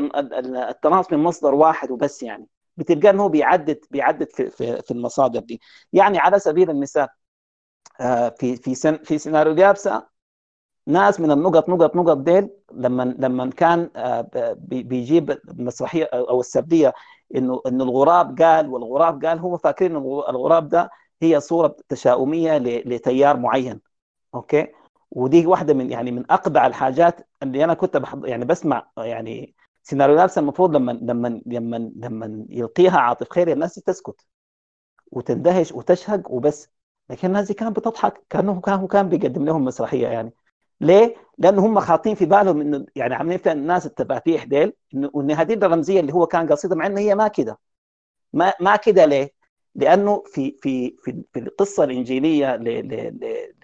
[0.70, 2.46] التناص من مصدر واحد وبس يعني.
[2.78, 5.60] بتلقى إنه هو بيعدد بيعدد في, في, في المصادر دي.
[5.92, 7.08] يعني على سبيل المثال
[8.00, 10.02] آه، في في سن في سيناريو جابسا
[10.86, 14.28] ناس من النقط نقط نقط ديل لما لما كان آه،
[14.60, 16.92] بيجيب المسرحية أو السردية
[17.34, 20.90] انه إنه الغراب قال والغراب قال هو فاكرين الغراب ده
[21.22, 23.80] هي صورة تشاؤمية لتيار معين.
[24.34, 24.66] أوكي؟
[25.10, 29.54] ودي واحدة من يعني من أقبح الحاجات اللي أنا كنت بحض يعني بسمع يعني
[29.88, 34.26] سيناريو لابسه المفروض لما لما لما لما يلقيها عاطف خيري الناس تسكت
[35.12, 36.70] وتندهش وتشهق وبس
[37.10, 40.32] لكن الناس كانت بتضحك كأنه كان كان بيقدم لهم مسرحية يعني
[40.80, 45.54] ليه؟ لأنه هم خاطين في بالهم إنه يعني عاملين الناس التفاتيح ديل انه ان هذه
[45.54, 47.58] الرمزية اللي هو كان قصيدها مع إنه هي ما كده
[48.32, 49.30] ما ما كده ليه؟
[49.78, 52.56] لأنه في في في في القصة الإنجيلية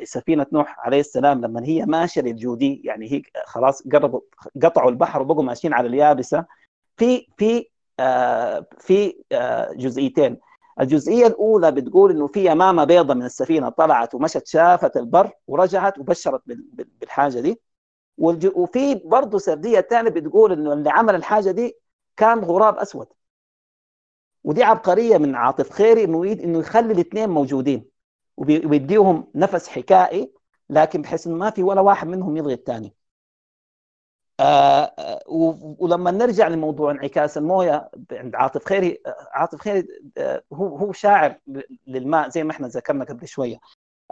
[0.00, 4.20] لسفينة نوح عليه السلام لما هي ماشية للجودي يعني هي خلاص قربوا
[4.62, 6.44] قطعوا البحر وبقوا ماشيين على اليابسة
[6.96, 7.68] في في
[8.00, 10.36] آه في آه جزئيتين.
[10.80, 16.42] الجزئية الأولى بتقول إنه في يمامه بيضة من السفينة طلعت ومشت شافت البر ورجعت وبشرت
[17.00, 17.60] بالحاجة دي.
[18.18, 21.76] وفي برضه سردية ثانية بتقول إنه اللي عمل الحاجة دي
[22.16, 23.06] كان غراب أسود.
[24.44, 27.84] ودي عبقرية من عاطف خيري إنه إنه يخلي الاثنين موجودين
[28.36, 30.32] وبيديهم نفس حكائي
[30.70, 32.94] لكن بحيث إنه ما في ولا واحد منهم يلغي الثاني.
[34.40, 35.22] آه, آه،
[35.78, 39.86] ولما نرجع لموضوع انعكاس الموية عند عاطف خيري عاطف خيري
[40.18, 41.38] آه هو هو شاعر
[41.86, 43.58] للماء زي ما إحنا ذكرنا قبل شوية.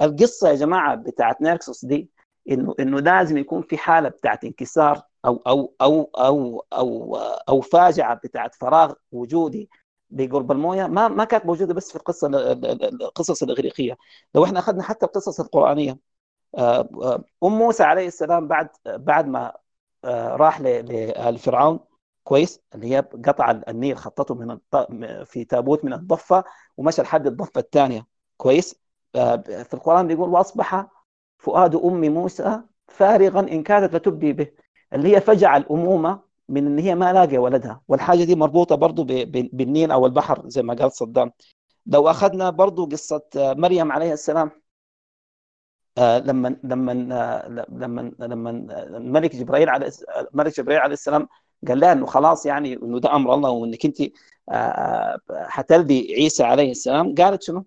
[0.02, 2.10] القصة يا جماعة بتاعت نيركسوس دي
[2.50, 7.16] انه إنه لازم يكون في حالة بتاعت انكسار أو أو أو أو أو
[7.48, 9.70] أو فاجعة بتاعت فراغ وجودي.
[10.12, 10.86] بقرب الموية.
[10.86, 12.28] ما ما كانت موجودة بس في القصة
[13.02, 13.96] القصص الإغريقية.
[14.34, 15.98] لو إحنا أخذنا حتى القصص القرآنية
[16.58, 19.52] آه، آه، أم موسى عليه السلام بعد بعد ما
[20.04, 21.80] آه، راح لفرعون
[22.24, 24.58] كويس اللي هي قطع النيل خطته من
[25.24, 26.44] في تابوت من الضفة
[26.76, 28.06] ومشى لحد الضفة الثانية.
[28.36, 28.82] كويس؟
[29.14, 30.86] في القرآن بيقول وأصبح
[31.38, 34.52] فؤاد أم موسى فارغا إن كادت لتبدي به
[34.92, 36.20] اللي هي فجع الأمومة
[36.52, 37.80] من إن هي ما لاقي ولدها.
[37.88, 39.04] والحاجة دي مربوطة برضه
[39.52, 41.32] بالنيل أو البحر زي ما قال صدام.
[41.86, 44.50] لو أخذنا برضه قصة مريم عليه السلام
[45.98, 48.50] آه، لما لما آه، لما لما
[48.96, 49.90] الملك جبرائيل على
[50.32, 51.28] الملك جبرائيل عليه السلام
[51.68, 53.98] قال لها إنه خلاص يعني إنه ده أمر الله وإنك أنت
[54.50, 57.14] آه، حتلدي عيسى عليه السلام.
[57.14, 57.64] قالت شنو؟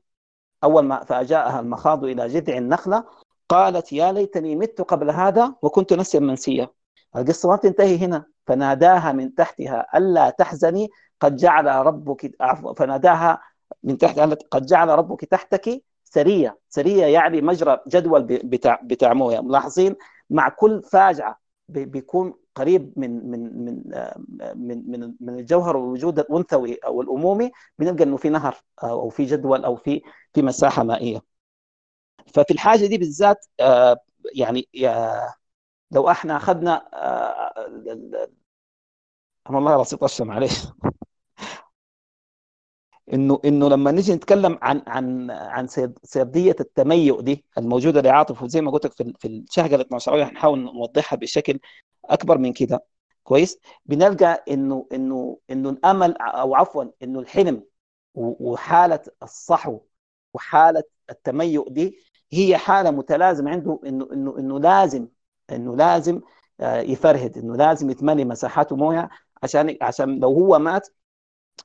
[0.64, 3.04] أول ما فأجاءها المخاض إلى جذع النخلة
[3.50, 6.70] قالت يا ليتني مت قبل هذا وكنت نسيا منسيا
[7.16, 8.26] القصة ما بتنتهي هنا.
[8.48, 9.88] فناداها من تحتها.
[9.98, 10.90] ألا تحزني
[11.20, 12.32] قد جعل ربك
[12.78, 13.42] فناداها
[13.84, 14.20] من تحت.
[14.52, 16.60] قد جعل ربك تحتك سرية.
[16.70, 19.96] سرية يعني مجرى جدول بتاع بتاع مويه ملاحظين
[20.30, 21.40] مع كل فاجعة
[21.70, 23.84] بيكون قريب من من من
[24.56, 29.66] من من, من الجوهر والوجود الأنثوي أو الأمومي بنلقى إنه في نهر أو في جدول
[29.66, 30.02] أو في
[30.34, 31.22] في مساحة مائية.
[32.34, 33.98] ففي الحاجة دي بالذات آه،
[34.36, 34.68] يعني
[35.96, 37.54] لو إحنا اخذنا آه،
[39.50, 40.68] أنا والله راسي طشه معلش
[43.14, 45.68] انه انه لما نيجي نتكلم عن عن عن
[46.04, 50.60] سرديه التميؤ دي الموجوده لعاطف وزي ما قلت لك في في الشهقه ال 12 هنحاول
[50.60, 51.60] نوضحها بشكل
[52.06, 52.86] اكبر من كده
[53.24, 57.64] كويس بنلقى انه انه انه الامل أو عفوا انه الحلم
[58.16, 59.80] وحاله الصحو
[60.34, 61.98] وحاله التميؤ دي
[62.32, 65.08] هي حاله متلازمه عنده انه انه انه لازم
[65.52, 66.22] إنه لازم
[66.60, 69.10] آه، يفرهد إنه لازم يتملي مساحاته موية
[69.44, 70.90] عشان عشان لو هو مات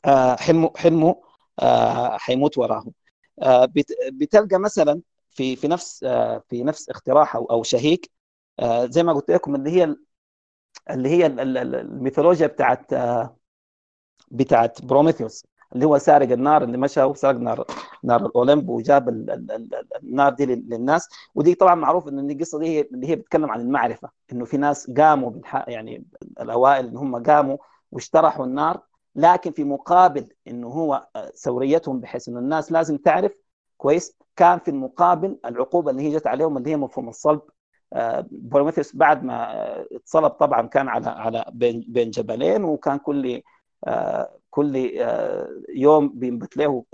[0.05, 1.23] آه، حلمه حلمه
[1.61, 2.85] آه، حيموت وراه.
[4.13, 5.01] بتلقى مثلا
[5.31, 6.05] في في نفس
[6.49, 8.11] في نفس اقتراح أو أو شهيك
[8.85, 9.97] زي ما قلت لكم اللي هي
[10.91, 12.95] اللي هي الميثولوجيا بتاعت
[14.31, 15.45] بتاعت بروميثيوس
[15.75, 17.65] اللي هو سارق النار اللي مشى وسرق نار
[18.05, 19.09] نار الأولمب وجاب
[20.03, 21.09] النار دي للناس.
[21.35, 25.33] ودي طبعا معروف إن القصة دي اللي هي بتتكلم عن المعرفة إنه في ناس قاموا
[25.69, 26.05] يعني
[26.41, 27.57] الأوائل إن هم قاموا
[27.93, 28.81] واجترحوا النار.
[29.15, 31.07] لكن في مقابل إنه هو
[31.37, 33.33] ثوريتهم بحيث إنه الناس لازم تعرف
[33.77, 37.41] كويس كان في المقابل العقوبة اللي هي جت عليهم اللي هي مفهوم الصلب.
[37.93, 39.47] آه، بروميثيوس بعد ما
[39.97, 43.43] اتصلب طبعا كان على على بين جبلين وكان كل آه،
[44.51, 46.85] كل آه، يوم بينبت له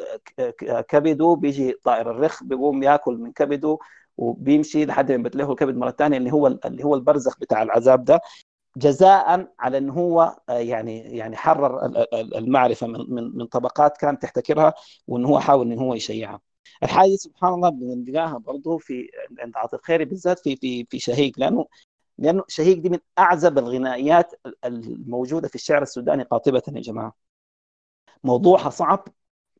[0.88, 3.78] كبده بيجي طائر الرخ بيقوم ياكل من كبده
[4.16, 8.04] وبيمشي لحد ما ينبت له الكبد مرة ثانية اللي هو اللي هو البرزخ بتاع العذاب
[8.04, 8.20] ده
[8.76, 14.74] جزاء على إن هو آه، يعني يعني حرر المعرفة من من من طبقات كان تحتكرها
[15.08, 16.40] وإن هو حاول إن هو يشيعها.
[16.82, 19.08] الحاجة سبحان الله بنلقاها برضه في
[19.38, 21.66] عند عاطف خيري بالذات في في في شهيق لأنه
[22.18, 24.32] لأنه شهيق دي من أعزب الغنائيات
[24.64, 27.14] الموجودة في الشعر السوداني قاطبة يا جماعة.
[28.24, 29.08] موضوعها صعب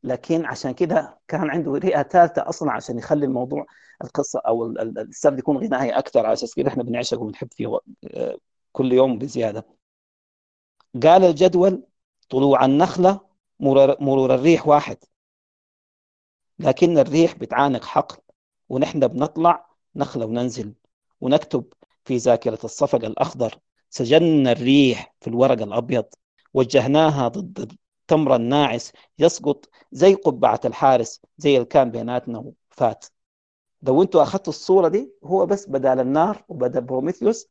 [0.03, 3.65] لكن عشان كده كان عنده رئة ثالثه أصلا عشان يخلي الموضوع
[4.03, 7.79] القصة أو السرد يكون غنائي أكثر على أساس كده إحنا بنعشق وبنحب فيه
[8.13, 8.37] آه،
[8.71, 9.65] كل يوم بزيادة.
[11.03, 11.83] قال الجدول
[12.29, 13.19] طلوع النخلة
[13.99, 14.97] مرور الريح واحد
[16.59, 18.17] لكن الريح بتعانق حقل
[18.69, 20.73] ونحن بنطلع نخلة وننزل
[21.21, 21.73] ونكتب
[22.07, 26.05] في ذاكرة الصفق الأخضر سجلنا الريح في الورق الأبيض
[26.53, 32.39] وجهناها ضد التمر الناعس يسقط زي قبعة الحارس زي اللي كان بيناتنا
[32.71, 33.05] وفات
[33.81, 37.47] لو أنتوا أخذتوا الصورة دي هو بس بدل النار وبدل بروميثيوس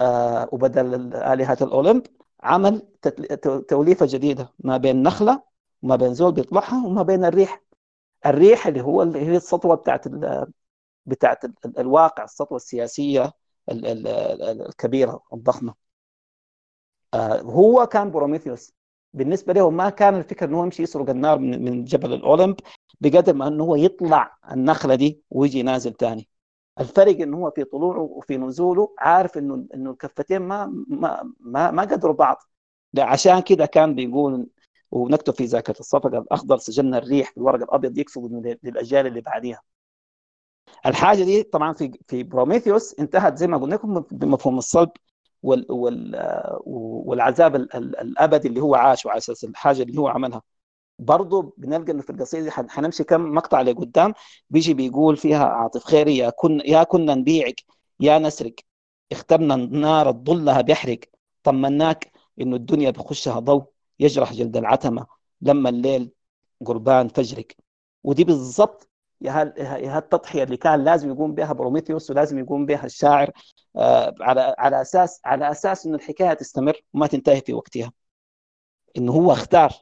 [0.00, 2.06] آه وبدل آلهة الأولمب
[2.40, 2.82] عمل
[3.68, 5.42] توليفة جديدة ما بين نخلة
[5.82, 7.62] وما بين زول بيطلعها وما بين الريح.
[8.26, 10.04] الريح اللي هو اللي هي السطوة بتاعت
[11.06, 11.44] بتاعت
[11.78, 13.32] الواقع السطوة السياسية
[13.70, 15.74] الكبيرة الضخمة.
[17.14, 18.72] آه هو كان بروميثيوس.
[19.14, 22.56] بالنسبة له ما كان الفكرة إنه هو يمشي يسرق النار من من جبل الأولمب
[23.00, 26.28] بقدر ما إنه هو يطلع النخلة دي ويجي نازل تاني.
[26.80, 31.82] الفرق إنه هو في طلوعه وفي نزوله عارف إنه إنه الكفتين ما ما ما, ما
[31.82, 32.42] قدروا بعض.
[32.98, 34.46] عشان كده كان بيقول
[34.90, 38.32] ونكتب في ذاكرة الصفقة الأخضر سجلنا الريح في الورق الأبيض يقصد
[38.62, 39.62] للأجيال اللي بعديها.
[40.86, 44.90] الحاجة دي طبعا في في بروميثيوس انتهت زي ما قلنا لكم بمفهوم الصلب
[45.42, 46.16] وال وال
[46.66, 50.42] والعذاب الأبدي اللي هو عاشه على أساس الحاجة اللي هو عملها.
[50.98, 54.14] برضه بنلقى إنه في القصيدة حنمشي كم مقطع لقدام.
[54.50, 57.60] بيجي بيقول فيها عاطف خيري يا كن يا كنا نبيعك
[58.00, 58.54] يا نسرق
[59.12, 60.98] اخترنا النار تضلها بيحرق
[61.42, 63.64] طمناك إنه الدنيا بخشها ضوء
[64.00, 65.06] يجرح جلد العتمة
[65.42, 66.10] لما الليل
[66.66, 67.56] قربان فجرك.
[68.04, 68.88] ودي بالضبط
[69.24, 73.30] يا التضحيه اللي كان لازم يقوم بها بروميثيوس ولازم يقوم بها الشاعر
[73.76, 77.92] آه على على أساس على أساس انه الحكاية تستمر وما تنتهي في وقتها.
[78.96, 79.72] إنه هو اختار.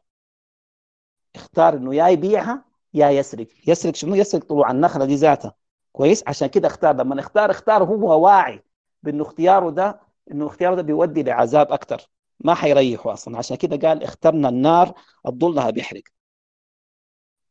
[1.36, 2.64] اختار إنه يا يبيعها
[2.94, 3.46] يا يسرق.
[3.66, 5.54] يسرق شنو؟ يسرق طلوع النخلة دي ذاتها.
[5.92, 6.96] كويس؟ عشان كده اختار.
[6.96, 8.62] لما اختار اختار هو واعي
[9.02, 12.06] بإنه اختياره ده إنه اختياره ده بيودي لعذاب أكثر
[12.40, 13.38] ما حيريحه أصلا.
[13.38, 14.94] عشان كده قال اخترنا النار
[15.26, 16.02] الضلها بيحرق.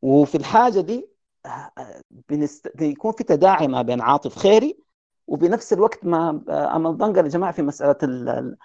[0.02, 1.10] وفي الحاجة دي
[2.30, 2.72] بنست...
[2.76, 4.78] بيكون في تداعي ما بين عاطف خيري
[5.28, 8.58] وبنفس الوقت ما أمل ضنقل يا جماعة في مسألة ال...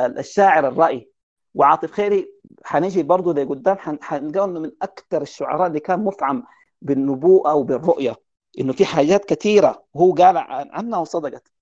[0.00, 1.10] الشاعر الرأي.
[1.54, 2.32] وعاطف خيري
[2.64, 6.44] حنيجي برضه لقدام حنلقى إنه من أكثر الشعراء اللي كان مفعم
[6.82, 8.16] بالنبوءة وبالرؤية
[8.60, 10.36] إنه في حاجات كثيرة هو قال
[10.70, 11.52] عنها وصدقت.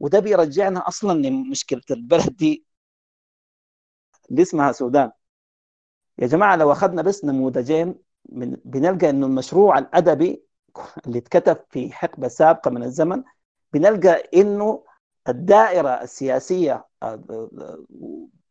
[0.00, 2.66] وده بيرجعنا أصلا لمشكلة البلد دي.
[4.30, 5.10] اللي اسمها السودان.
[6.18, 7.94] يا جماعة لو أخذنا بس نموذجين
[8.28, 10.42] من بنلقى إنه المشروع الأدبي
[11.06, 13.22] اللي اتكتب في حقبة سابقة من الزمن
[13.72, 14.84] بنلقى إنه
[15.28, 16.86] الدائرة السياسية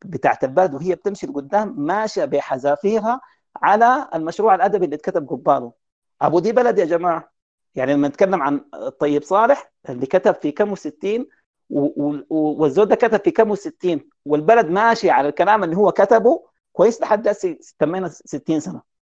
[0.05, 3.21] بتاعت البلد وهي بتمشي لقدام ماشية بحذافيرها
[3.55, 5.73] على المشروع الأدبي اللي اتكتب قباله.
[6.21, 7.32] أبو دي بلد يا جماعة.
[7.76, 11.28] يعني لما نتكلم عن الطيب صالح اللي كتب في كم وستين
[11.69, 17.36] والزود ده كتب في كم وستين والبلد ماشي على الكلام اللي هو كتبه كويس لحد
[17.80, 18.95] تمينا 60 سنة.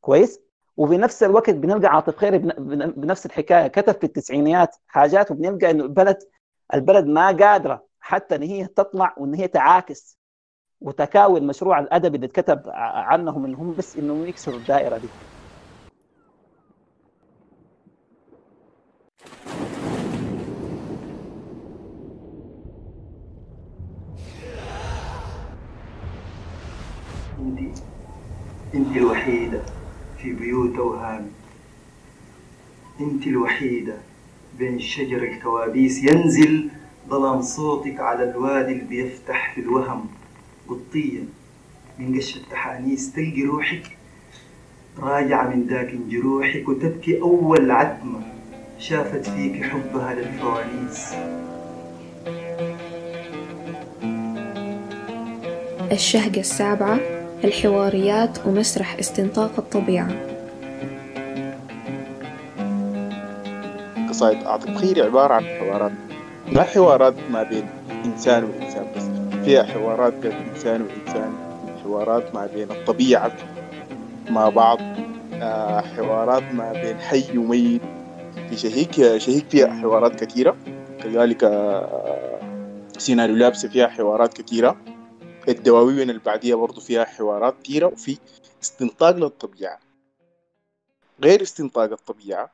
[0.00, 0.40] كويس؟
[0.76, 6.18] وفي نفس الوقت بنلقى عاطف خيري بنفس الحكاية كتب في التسعينيات حاجات وبنلقى إنه البلد
[6.74, 10.18] البلد ما قادرة حتى إن هي تطلع وإن هي تعاكس
[10.80, 15.08] وتكاوي المشروع الأدبي اللي اتكتب عنهم انهم بس انهم يكسروا الدائرة دي.
[27.38, 27.78] انت
[28.74, 29.77] انت الوحيدة.
[30.28, 31.30] في بيوت أوهامي
[33.00, 33.94] أنت الوحيدة
[34.58, 36.04] بين شجر الكوابيس.
[36.04, 36.70] ينزل
[37.08, 40.06] ظلام صوتك على الوادي اللي بيفتح في الوهم.
[40.68, 41.24] قطيا
[41.98, 43.96] من قش التحانيس تلقي روحك.
[44.98, 48.20] راجعة من ذاك جروحك وتبكي أول عتمة
[48.78, 51.12] شافت فيك حبها للفوانيس.
[55.92, 60.08] الشهقة السابعة الحواريات ومسرح استنطاق الطبيعة.
[64.08, 64.38] قصائد
[64.76, 65.92] خيري عبارة عن حوارات.
[66.52, 67.66] ما حوارات ما بين
[68.04, 69.02] إنسان وإنسان بس
[69.44, 71.32] فيها حوارات بين إنسان وإنسان
[71.84, 73.32] حوارات ما بين الطبيعة
[74.30, 74.78] مع بعض
[75.42, 77.82] آه، حوارات ما بين حي وميت.
[78.50, 80.56] في شهيك شهيك فيها حوارات كثيرة
[81.02, 82.40] كذلك آه،
[82.98, 84.76] سيناريو لابسة فيها حوارات كثيرة.
[85.48, 88.18] الدواوين اللي بعديها برضو فيها حوارات كثيرة وفي
[88.62, 89.80] استنطاق للطبيعة.
[91.22, 92.50] غير استنطاق الطبيعة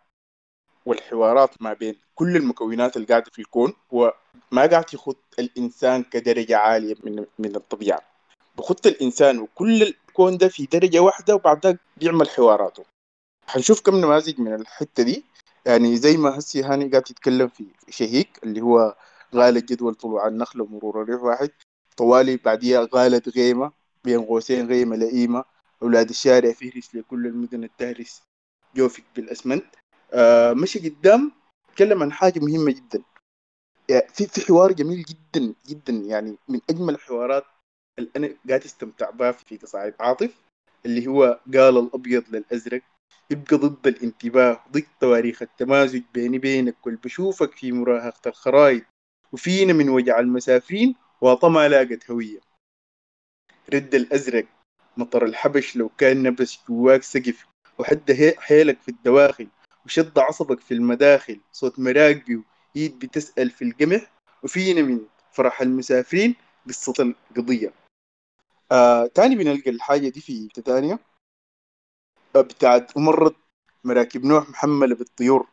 [0.86, 4.14] والحوارات ما بين كل المكونات اللي قاعدة في الكون هو
[4.52, 8.00] ما قاعد يخط الإنسان كدرجة عالية من من الطبيعة.
[8.58, 12.84] بخط الإنسان وكل الكون ده في درجة واحدة وبعد ذلك بيعمل حواراته.
[13.46, 15.24] حنشوف كم نماذج من الحتة دي.
[15.66, 18.96] يعني زي ما هسي هاني قاعد يتكلم في شهيك اللي هو
[19.34, 21.50] غالة جدول طلوع النخل ومرور الريح واحد.
[21.96, 23.72] طوالي بعديها غالت غيمة
[24.04, 25.44] بين قوسين غيمة لئيمة
[25.82, 28.22] أولاد الشارع فهرس لكل المدن التهرس
[28.76, 29.64] جوفك بالأسمنت.
[30.12, 31.32] آه مشي قدام
[31.74, 33.02] تكلم عن حاجة مهمة جدا.
[33.88, 35.92] في في حوار جميل جدا جدا.
[35.92, 37.44] يعني من أجمل الحوارات
[37.98, 40.34] اللي أنا قاعد أستمتع بها في قصائد عاطف
[40.86, 42.82] اللي هو قال الأبيض للأزرق.
[43.30, 46.02] يبقى ضد الانتباه ضد تواريخ التمازج.
[46.14, 48.82] بيني بينك واللي بشوفك في مراهقة الخرايط.
[49.32, 50.94] وفينا من وجع المسافرين
[51.24, 52.40] وطمع لاقت هوية
[53.74, 54.46] رد الأزرق
[54.96, 57.46] مطر الحبش لو كان نبس جواك سقف
[57.78, 59.48] وحد حيلك في الدواخل
[59.86, 61.40] وشد عصبك في المداخل.
[61.52, 62.36] صوت مراقبي
[62.76, 64.12] وإيد بتسأل في القمح
[64.42, 66.34] وفينا من فرح المسافرين
[66.68, 66.94] قصة
[67.30, 67.72] القضية.
[68.72, 70.98] آه تاني بنلقى الحاجة دي في تانية.
[72.36, 73.36] آه بتاعت مرت
[73.84, 75.46] مراكب نوح محملة بالطيور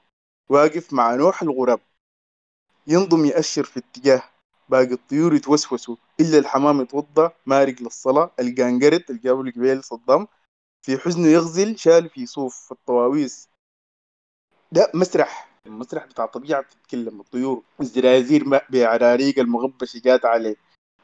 [0.50, 1.80] واقف مع نوح الغراب.
[2.88, 4.24] ينضم يأشر في اتجاه
[4.70, 5.96] باقي الطيور يتوسوسوا.
[6.20, 10.28] إلا الحمام يتوضى مارق للصلاة القنقرت اللي جابوا قبيل صدام
[10.82, 13.50] في حزنه يغزل شال في صوف الطواويس.
[14.72, 15.52] ده مسرح.
[15.66, 20.56] المسرح بتاع الطبيعة بتتكلم الطيور الزرازير بعراريق المغبشة جات عليه.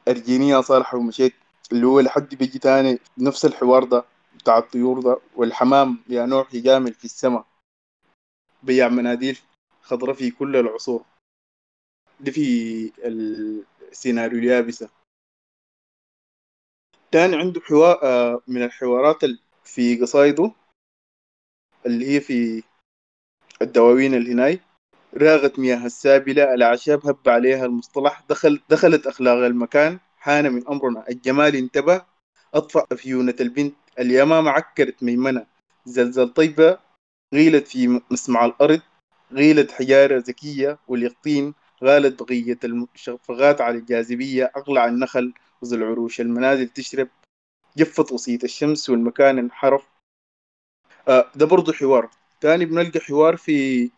[0.08, 1.34] أرجينية صالحة ومشيت.
[1.72, 2.98] اللي هو لحد بيجي تاني.
[3.18, 4.04] نفس الحوار ده
[4.34, 5.16] بتاع الطيور ده.
[5.36, 7.46] والحمام يا نوح يجامل في السماء.
[8.62, 9.38] بيع مناديل
[9.82, 11.04] خضرة في كل العصور.
[12.20, 12.92] دي في
[13.92, 14.88] السيناريو اليابسة.
[17.12, 19.16] تاني عنده حوار آه، من الحوارات
[19.64, 20.52] في قصايده
[21.86, 22.62] اللي هي في
[23.62, 24.60] الدواوين الهناي
[25.14, 31.08] راغت مياه السابلة الأعشاب هب عليها المصطلح دخل دخلت أخلاق المكان حان من أمرنا.
[31.08, 32.02] الجمال انتبه
[32.54, 35.46] أطفأ أفيونة البنت اليمامة عكرت ميمنة.
[35.86, 36.78] زلزل طيبة
[37.34, 38.80] غيلت في مسمع الأرض
[39.32, 41.54] غيلت حجارة ذكية واليقطين
[41.84, 46.20] غالت بقية المشفغات على الجاذبية أقلع النخل وذو العروش.
[46.20, 47.08] المنازل تشرب
[47.76, 49.88] جفت وصية الشمس والمكان انحرف.
[51.08, 52.10] آه ده برضو حوار.
[52.40, 53.90] تاني بنلقى حوار في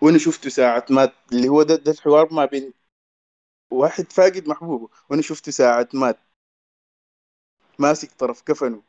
[0.00, 2.72] وأنا شفته ساعة مات؟ اللي هو ده, ده الحوار ما بين
[3.70, 4.88] واحد فاقد محبوبه.
[5.10, 6.18] وأنا شفته ساعة مات؟
[7.78, 8.82] ماسك طرف كفنه.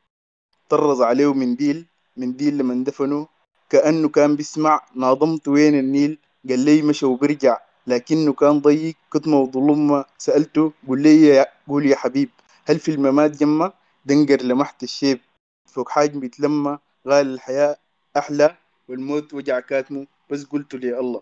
[0.70, 1.86] طرز عليه منديل
[2.18, 3.28] منديل لما دفنه
[3.70, 6.20] كأنه كان بيسمع ناظمت وين النيل؟
[6.50, 7.58] قال لي مشى وبرجع.
[7.88, 8.96] لكنه كان ضيق.
[9.14, 12.30] كتمة وظلمة سألته قول لي يا قول يا حبيب
[12.68, 13.74] هل في الممات جمة؟
[14.06, 15.20] دنقر لمحت الشيب.
[15.66, 17.78] فوق حاج بيتلمى قال الحياة
[18.18, 18.58] أحلى
[18.88, 21.22] والموت وجع كاتمه بس قلت لي الله.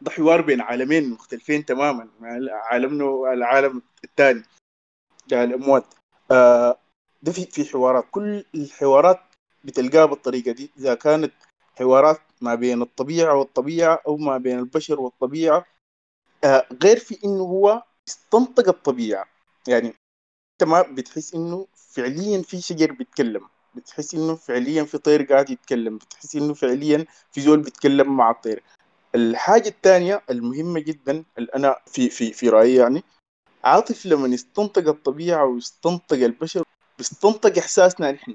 [0.00, 2.08] ده حوار بين عالمين مختلفين تماما
[2.70, 4.42] عالمنا والعالم الثاني
[5.28, 5.94] ده الأموات.
[6.30, 6.78] آه
[7.22, 8.04] ده في في حوارات.
[8.10, 9.20] كل الحوارات
[9.64, 10.70] بتلقاها بالطريقة دي.
[10.78, 11.32] إذا كانت
[11.78, 15.64] حوارات ما بين الطبيعة والطبيعة أو ما بين البشر والطبيعة.
[16.44, 19.24] آه غير في إنه هو استنطق الطبيعة.
[19.68, 19.86] يعني
[20.52, 23.48] أنت ما بتحس إنه فعليا في شجر بيتكلم.
[23.74, 25.96] بتحس إنه فعليا في طير قاعد يتكلم.
[25.96, 28.62] بتحس إنه فعليا في زول بيتكلم مع الطير.
[29.14, 33.02] الحاجة الثانية المهمة جدا اللي أنا في في في رأيي يعني
[33.64, 36.64] عاطف لما يستنطق الطبيعة ويستنطق البشر
[36.98, 38.34] بيستنطق إحساسنا نحن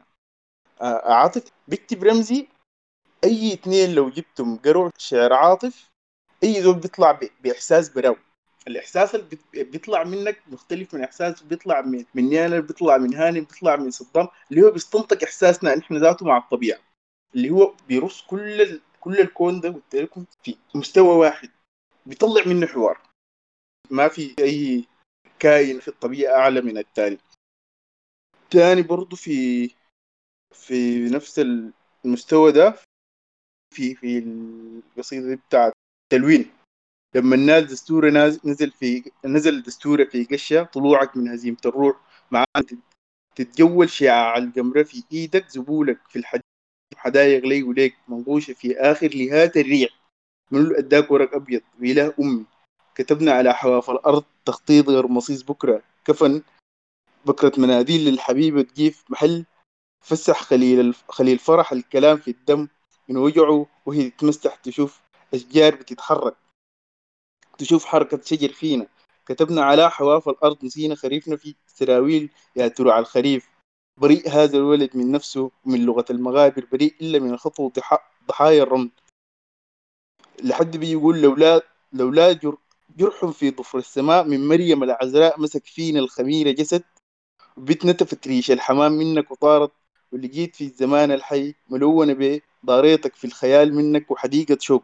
[0.81, 2.47] آه عاطف بيكتب رمزي
[3.23, 5.89] أي اثنين لو جبتم قروا شعر عاطف
[6.43, 8.15] أي زول بيطلع بإحساس براو
[8.67, 13.75] الإحساس اللي بيطلع منك مختلف من إحساس بيطلع من من نيانا بيطلع من هاني بيطلع
[13.75, 16.79] من صدام اللي هو بيستنطق إحساسنا نحن ذاته مع الطبيعة.
[17.35, 18.81] اللي هو بيرص كل ال...
[18.99, 21.49] كل الكون ده قلت لكم في مستوى واحد.
[22.05, 23.01] بيطلع منه حوار.
[23.89, 24.85] ما في أي
[25.39, 27.17] كائن في الطبيعة أعلى من الثاني
[28.51, 29.69] تاني برضو في
[30.55, 31.41] في نفس
[32.05, 32.75] المستوى ده
[33.71, 35.73] في في القصيدة بتاعت
[36.11, 36.51] تلوين.
[37.15, 38.09] لما الناس دستورة
[38.45, 41.97] نزل في نزل دستورة في قشة طلوعك من هزيمة الروح
[42.31, 42.45] مع
[43.35, 46.43] تتجول شعاع القمرة في إيدك زبولك في الحديد
[46.95, 49.89] حدايق لي وليك منقوشة في آخر لهات الريع.
[50.51, 52.45] من أداك ورق أبيض؟ وإله أمي.
[52.95, 55.81] كتبنا على حواف الأرض تخطيط غير مصيص بكرة.
[56.05, 56.41] كفن.
[57.25, 59.45] بكرة مناديل للحبيبة تجيف محل.
[60.05, 62.67] فسح خليل خليل فرح الكلام في الدم.
[63.11, 65.01] من وجعه وهي تتمسح تشوف
[65.33, 66.35] أشجار بتتحرك
[67.57, 68.87] تشوف حركة شجر فينا.
[69.25, 73.49] كتبنا على حواف الأرض نسينا خريفنا في سراويل يا ترى على الخريف.
[73.97, 77.71] بريء هذا الولد من نفسه ومن لغة المغابر بريء إلا من الخطو
[78.27, 78.91] ضحايا الرمل.
[80.43, 81.61] لحد بيقول لولا
[81.93, 82.57] لولا جر
[82.97, 86.83] جرح في ضفر السماء من مريم العذراء مسك فينا الخميرة جسد
[87.57, 89.71] وبتنتفت ريش الحمام منك وطارت.
[90.11, 92.13] واللي جيت في الزمان الحي ملونة
[92.63, 94.83] به ضاريتك في الخيال منك وحديقة شوق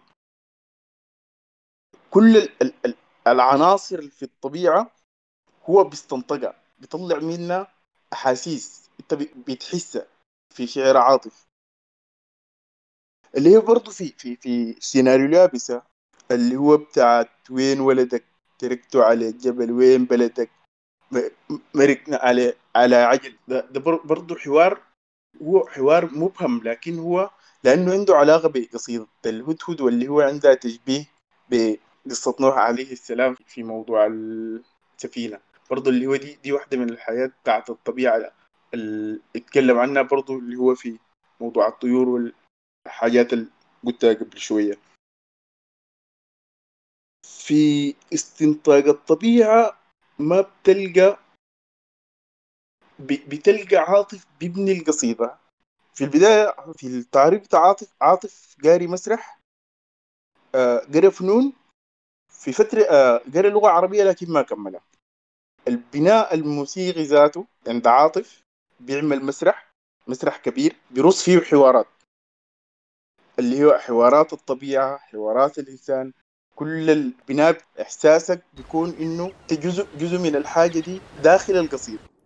[2.11, 2.49] كل
[3.27, 4.91] العناصر في الطبيعة
[5.69, 7.67] هو بيستنطقها بيطلع منا
[8.13, 8.89] أحاسيس.
[8.99, 10.07] أنت بتحسها
[10.55, 11.47] في شعر عاطف
[13.37, 15.81] اللي هي برضه في في في سيناريو لابسة
[16.31, 18.23] اللي هو بتاعت وين ولدك؟
[18.59, 20.49] تركته على الجبل وين بلدك؟
[21.75, 23.37] مركنا على على عجل.
[23.47, 24.81] ده, ده بر- برضو حوار
[25.41, 27.29] هو حوار مبهم لكن هو
[27.67, 31.05] لأنه عنده علاقة بقصيدة الهدهد واللي هو عندها تشبيه
[31.49, 35.39] بقصة نوح عليه السلام في موضوع السفينة.
[35.69, 38.31] برضو اللي هو دي دي واحدة من الحياة بتاعت الطبيعة
[38.73, 40.99] اللي اتكلم عنها برضو اللي هو في
[41.41, 43.47] موضوع الطيور والحاجات اللي
[43.85, 44.77] قلتها قبل شوية.
[47.27, 49.77] في استنتاج الطبيعة
[50.19, 51.19] ما بتلقى
[52.99, 55.46] بتلقى عاطف بيبني القصيدة.
[55.97, 59.39] في البداية في التعريف بتاع عاطف عاطف قاري مسرح
[60.55, 61.53] آه، قرا فنون
[62.29, 64.81] في فترة آه، قرا لغة عربية لكن ما كملها.
[65.67, 68.43] البناء الموسيقي ذاته عند عاطف
[68.79, 69.73] بيعمل مسرح
[70.07, 71.87] مسرح كبير بيرص فيه حوارات.
[73.39, 76.13] اللي هو حوارات الطبيعة حوارات الإنسان.
[76.55, 82.16] كل البناء إحساسك بيكون إنه جزء جزء من الحاجة دي داخل القصيدة.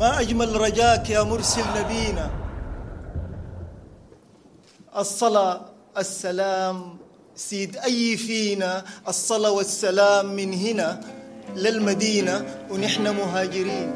[0.00, 2.30] ما أجمل رجاك يا مرسل نبينا.
[4.96, 5.60] الصلاة
[5.98, 6.96] السلام
[7.34, 8.84] سيد أي فينا.
[9.08, 11.00] الصلاة والسلام من هنا
[11.56, 13.92] للمدينة ونحن مهاجرين.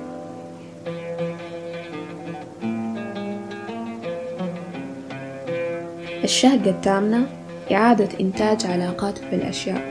[6.25, 7.27] الشهقة الثامنة
[7.73, 9.90] إعادة إنتاج علاقات بالأشياء.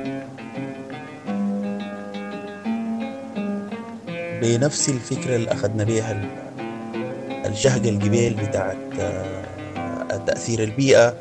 [4.41, 6.49] بنفس الفكرة اللي أخذنا بيها ال-
[7.51, 11.17] الشهقة الجبال بتاعت آه، تأثير البيئة.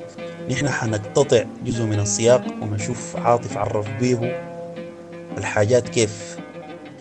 [0.51, 4.19] نحن حنقتطع جزء من السياق ونشوف عاطف عرف بيه
[5.39, 6.39] الحاجات كيف؟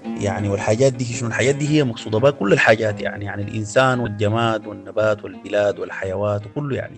[0.05, 4.68] يعني والحاجات دي شنو؟ الحاجات دي هي مقصودة بها كل الحاجات يعني يعني الإنسان والجماد
[4.68, 6.97] والنبات والبلاد والحيوات وكله يعني.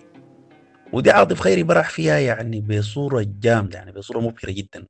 [0.92, 4.86] ودي عاطف خيري برح فيها يعني بصورة جامدة يعني بصورة مبهرة جدا.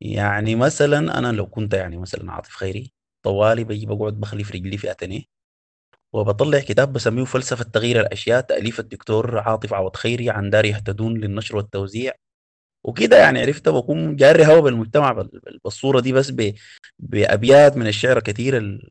[0.00, 2.92] يعني مثلا أنا لو كنت يعني مثلا عاطف خيري
[3.24, 5.22] طوالي بجي بقعد بخلي في رجلي في أتنيه
[6.12, 11.56] وبطلع كتاب بسميه فلسفة تغيير الأشياء تأليف الدكتور عاطف عوض خيري عن دار يهتدون للنشر
[11.56, 12.12] والتوزيع.
[12.84, 16.32] وكده يعني عرفت بكون جاري هوا بالمجتمع بال- بال- بالصورة دي بس
[16.98, 18.88] بأبيات من الشعر كثير ال-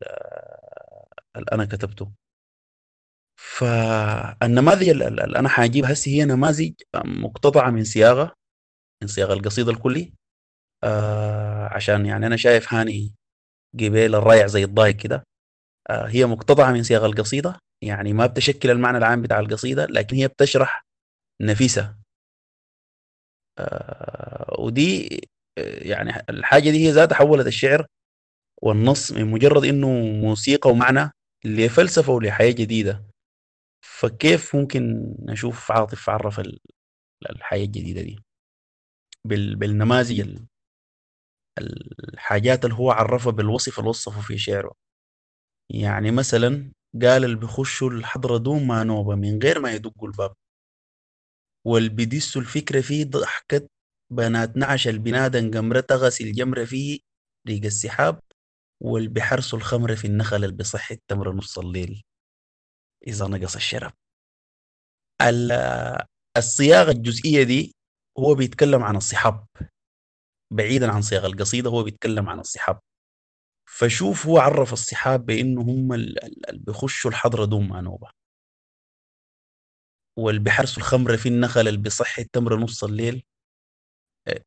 [1.36, 2.12] اللي أنا كتبته.
[3.36, 6.72] فالنماذج ال- ال- اللي أنا حاجيب هسي هي نماذج
[7.04, 8.34] مقتطعة من صياغة
[9.02, 10.14] من صياغة القصيدة الكلي.
[10.84, 13.14] آه عشان يعني أنا شايف هاني
[13.74, 15.24] قبيل الرايع زي الضايق كده.
[15.90, 20.28] آه هي مقتطعة من صياغة القصيدة يعني ما بتشكل المعنى العام بتاع القصيدة لكن هي
[20.28, 20.82] بتشرح
[21.42, 21.96] نفيسة.
[23.58, 25.08] آه ودي
[25.58, 27.86] آه، يعني الحاجة دي هي ذاتها حولت الشعر
[28.62, 29.88] والنص من مجرد إنه
[30.20, 31.10] موسيقى ومعنى
[31.44, 33.04] لفلسفة ولحياة جديدة.
[33.86, 36.58] فكيف ممكن نشوف عاطف عرف ال-
[37.30, 38.18] الحياة الجديدة دي؟
[39.24, 40.46] بال- بالنماذج ال-
[41.58, 44.74] الحاجات اللي هو عرفها بالوصف اللي وصفه في شعره.
[45.70, 50.34] يعني مثلا قال اللي بيخشوا الحضرة دون ما نوبة من غير ما يدقوا الباب.
[51.66, 53.70] واللي بيدسوا الفكرة فيه ضحكت
[54.12, 56.98] بنات نعش البنادن قمرة تغسل جمرة فيه
[57.48, 58.20] ريق السحاب
[58.82, 62.02] واللي بيحرسوا الخمر في النخل اللي بصح التمر نص الليل.
[63.06, 63.92] إذا نقص الشرب.
[65.22, 66.02] ال-
[66.36, 67.74] الصياغة الجزئية دي
[68.18, 69.46] هو بيتكلم عن الصحاب
[70.54, 72.80] بعيدا عن صياغة القصيدة هو بيتكلم عن الصحاب
[73.70, 78.10] فشوف هو عرف الصحاب بإنه هم ال- ال- اللي بيخشوا الحضره دون ما نوبه
[80.18, 83.24] واللي بيحرسوا الخمر في النخل اللي بيصحي التمر نص الليل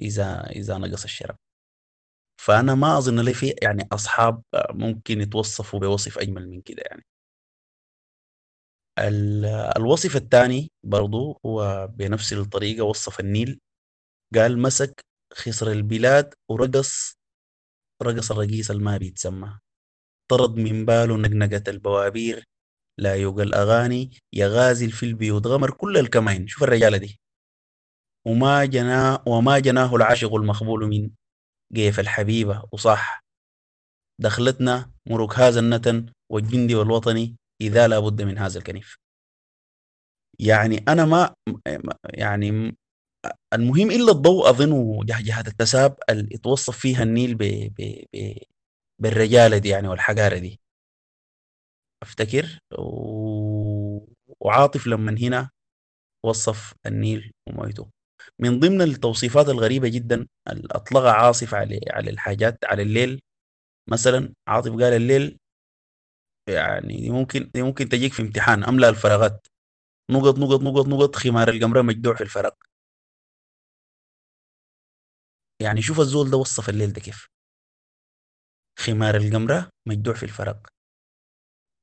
[0.01, 1.35] إذا إذا نقص الشرب.
[2.41, 7.05] فأنا ما أظن لي في يعني أصحاب ممكن يتوصفوا بوصف أجمل من كده يعني.
[8.99, 9.45] ال-
[9.77, 13.59] الوصف الثاني برضو هو بنفس الطريقة وصف النيل.
[14.35, 17.17] قال مسك خصر البلاد ورقص
[18.03, 19.59] رقص الرقيص الما بيتسمى.
[20.31, 22.43] طرد من باله نقنقة البوابير
[22.99, 26.47] لا يوقع الأغاني يا غازل في البيوت غمر كل الكمين.
[26.47, 27.19] شوف الرجالة دي.
[28.27, 31.09] وما جنا وما جناه العاشق المخبول من
[31.73, 32.63] جيف الحبيبة.
[32.71, 33.23] وصح
[34.21, 38.97] دخلتنا مرك هذا النتن والجندي والوطني إذا لا بد من هذا الكنيف.
[40.39, 41.33] يعني أنا ما
[42.13, 42.77] يعني
[43.53, 48.37] المهم إلا الضوء أظن جهجهة التساب اللي يتوصف فيها النيل ب ب ب
[49.01, 50.59] بالرجالة دي يعني والحقارة دي.
[52.03, 53.99] أفتكر؟ و...
[54.39, 55.49] وعاطف لما هنا
[56.25, 57.89] وصف النيل ومويته.
[58.39, 63.21] من ضمن التوصيفات الغريبة جدا اللي أطلق عاصف على على الحاجات على الليل.
[63.89, 65.37] مثلا عاطف قال الليل
[66.49, 69.47] يعني ممكن ممكن تجيك في امتحان أملأ الفراغات.
[70.11, 72.51] نقط نقط نقط نقط خمار القمرة مجدوع في الفراغ
[75.61, 77.27] يعني شوف الزول ده وصف الليل ده كيف.
[78.79, 80.57] خمار القمرة مجدوع في الفراغ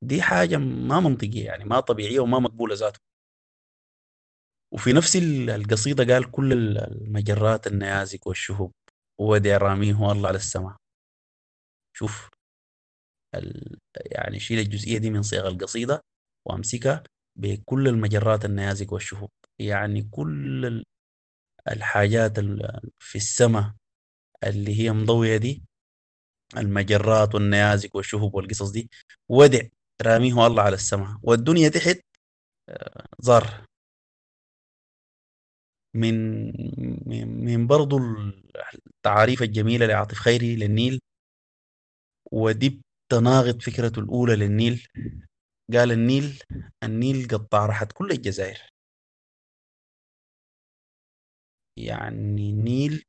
[0.05, 2.99] دي حاجة ما منطقية يعني ما طبيعية وما مقبولة ذاته.
[4.75, 5.17] وفي نفس
[5.49, 8.71] القصيدة قال كل المجرات النيازك والشهب
[9.21, 10.77] ودع راميه الله على السماء.
[11.97, 12.29] شوف
[13.35, 13.79] ال...
[13.97, 16.01] يعني شيل الجزئية دي من صيغ القصيدة
[16.47, 17.03] وأمسكها
[17.39, 19.29] بكل المجرات النيازك والشهب.
[19.61, 20.85] يعني كل
[21.69, 22.39] الحاجات
[22.99, 23.75] في السماء
[24.45, 25.63] اللي هي مضوية دي
[26.57, 28.91] المجرات والنيازك والشهب والقصص دي
[29.29, 29.61] ودع
[30.03, 32.01] راميه الله على السماء والدنيا تحت
[32.69, 33.67] آه، زار
[35.95, 36.15] من
[37.45, 37.99] من برضو
[38.87, 41.01] التعاريف الجميلة لعاطف خيري للنيل
[42.33, 42.83] ودي
[43.13, 44.87] تناقض فكرته الأولى للنيل.
[45.73, 46.43] قال النيل
[46.83, 48.59] النيل قطع راحت كل الجزائر.
[51.77, 53.05] يعني النيل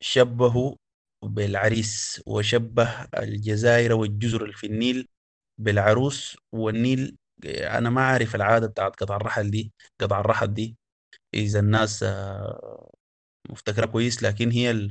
[0.00, 0.76] شبهه
[1.24, 5.08] بالعريس وشبه الجزائر والجزر اللي في النيل
[5.58, 6.36] بالعروس.
[6.52, 7.16] والنيل
[7.46, 10.76] أنا ما عارف العادة بتاعت قطع الرحل دي قطع الرحل دي.
[11.34, 12.90] إذا الناس آه،
[13.50, 14.90] مفتكرة كويس لكن هي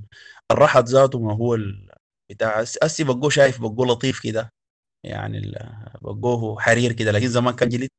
[0.52, 1.57] الرحل ذاته ما هو
[2.32, 4.52] بتاع اسي بقوه شايف بقوه لطيف كده.
[5.06, 5.53] يعني
[6.02, 7.11] بقوه حرير كده.
[7.11, 7.90] لكن زمان كان جلد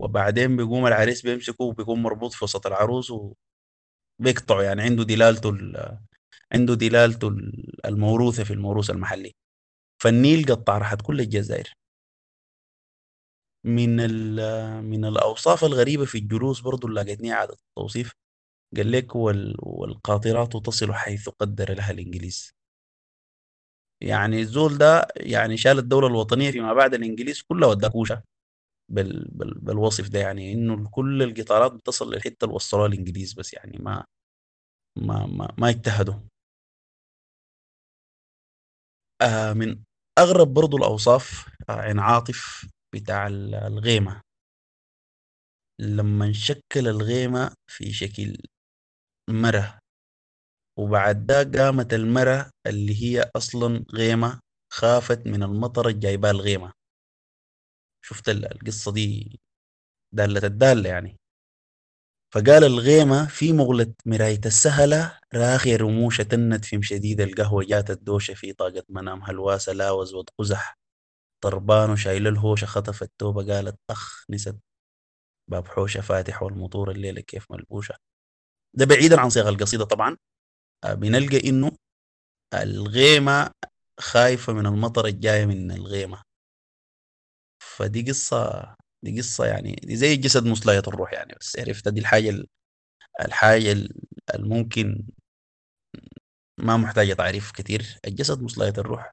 [0.00, 3.12] وبعدين بيقوم العريس بيمسكه وبيكون مربوط في وسط العروس
[4.20, 5.50] وبيقطعه يعني عنده دلالته
[6.52, 7.28] عنده دلالته
[7.84, 9.32] الموروثة في الموروث المحلي
[10.02, 11.72] فالنيل قطع راحت كل الجزائر
[13.64, 13.96] من
[14.84, 18.12] من الأوصاف الغريبة في الجلوس برضو اللي لقيتني اعاده التوصيف
[18.76, 22.52] قال لك والقاطرات تصل حيث قدر لها الإنجليز.
[24.00, 28.22] يعني الزول ده يعني شال الدولة الوطنية فيما بعد الإنجليز كلها وداكوشه
[28.88, 33.78] بال بال بالوصف ده يعني إنه كل القطارات بتصل للحتة اللي وصلوها الإنجليز بس يعني
[33.80, 34.04] ما
[34.98, 36.14] ما ما, ما اجتهدوا
[39.22, 39.78] آه من
[40.18, 44.20] أغرب برضو الأوصاف آه عن عاطف بتاع الغيمة.
[45.80, 48.36] لما نشكل الغيمة في شكل
[49.30, 49.78] مرة
[50.78, 54.40] وبعد ده قامت المرة اللي هي أصلا غيمة
[54.72, 56.72] خافت من المطر الجايبها الغيمة.
[58.02, 59.40] شفت القصة دي
[60.12, 61.18] دالة الدالة يعني.
[62.34, 68.52] فقال الغيمة في مغلة مراية السهلة راخية رموشة تنت في شديد القهوة جات الدوشة في
[68.52, 70.78] طاقة منام هلواسة لاوز وقزح
[71.44, 74.60] طربان وشايل الهوشة خطف التوبة قالت أخ نسد
[75.50, 77.94] باب حوشة فاتح والمطور الليلة كيف ملبوشة.
[78.74, 80.16] ده بعيدا عن صيغ القصيدة طبعا.
[80.84, 81.72] آه، بنلقى إنه
[82.54, 83.50] الغيمة
[84.00, 86.22] خايفة من المطر الجاية من الغيمة.
[87.78, 88.74] فدي قصة
[89.04, 92.44] دي قصة يعني دي زي جسد مصلاية الروح يعني بس عرفت دي الحاجة
[93.22, 93.88] الحاجة
[94.34, 95.06] الممكن
[96.60, 97.98] ما محتاجة تعريف كتير.
[98.06, 99.12] الجسد مصلاية الروح.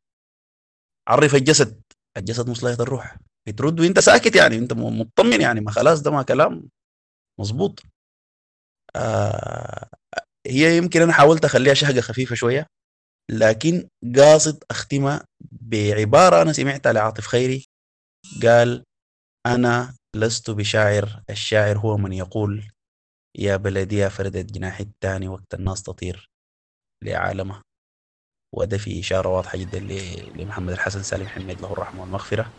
[1.07, 1.81] عرف الجسد
[2.17, 3.17] الجسد مصلحة الروح.
[3.47, 6.69] بترد وانت ساكت يعني انت مطمن يعني ما خلاص ده ما كلام
[7.39, 7.83] مظبوط.
[8.95, 9.89] آه
[10.47, 12.67] هي يمكن أنا حاولت أخليها شهقة خفيفة شوية
[13.31, 17.65] لكن قاصد أختمها بعبارة أنا سمعتها لعاطف خيري.
[18.43, 18.83] قال
[19.45, 21.23] أنا لست بشاعر.
[21.29, 22.71] الشاعر هو من يقول
[23.35, 26.29] يا بلدي يا فردت جناحي الثاني وقت الناس تطير
[27.03, 27.61] لعالمه.
[28.55, 29.79] وده في إشارة واضحة جدا
[30.35, 32.51] لمحمد الحسن سالم حميد له الرحمة والمغفرة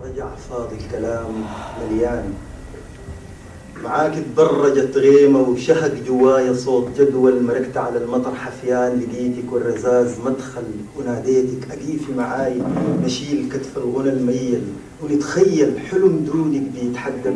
[0.00, 1.46] رجع فاضي الكلام
[1.80, 2.49] مليان.
[3.90, 10.62] معاك تدرجت غيمة وشهق جوايا صوت جدول مركت على المطر حفيان لقيتك والرزاز مدخل
[10.98, 12.62] وناديتك أقيفي معاي
[13.04, 14.62] نشيل كتف الغنى الميل.
[15.02, 17.34] ونتخيل حلم درودك بيتحقق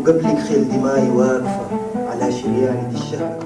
[0.00, 1.60] وقبلك خيل دماي واقفة
[1.96, 3.38] على شريانة الشهق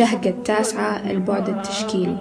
[0.00, 2.18] الشهقة التاسعة البعد التشكيلي.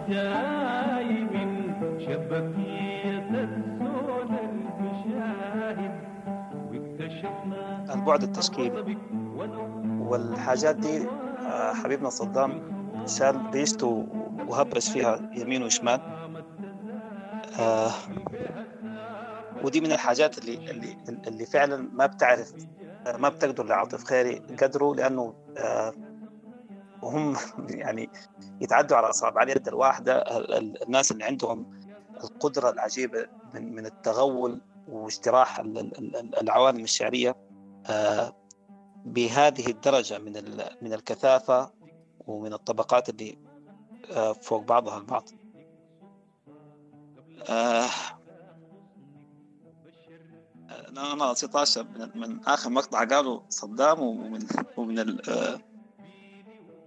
[7.96, 8.98] البعد التشكيلي.
[10.00, 11.08] والحاجات دي
[11.48, 12.62] آه، حبيبنا صدام
[13.06, 14.08] شال ريشته
[14.48, 16.02] وهبش فيها يمين وشمال.
[17.60, 17.92] آه
[19.64, 20.98] ودي من الحاجات اللي اللي
[21.28, 22.54] اللي فعلا ما بتعرف
[23.08, 25.94] آه، ما بتقدر لعاطف خيري قدره لأنه آه
[27.02, 27.36] وهم
[27.84, 28.10] يعني
[28.62, 30.24] يتعدوا على أصابع اليد الواحدة.
[30.88, 31.66] الناس اللي عندهم
[32.24, 35.60] القدرة العجيبة من من التغول واجتراح
[36.42, 37.36] العوالم الشعرية
[37.90, 38.34] آه،
[39.06, 40.34] بهذه الدرجة من
[40.82, 41.72] من الكثافة
[42.28, 43.38] ومن الطبقات اللي
[44.12, 45.30] آه، فوق بعضها البعض.
[47.50, 47.90] آه،
[50.90, 54.48] أنا 16 من, من آخر مقطع قالوا صدام ومن
[54.78, 55.18] ومن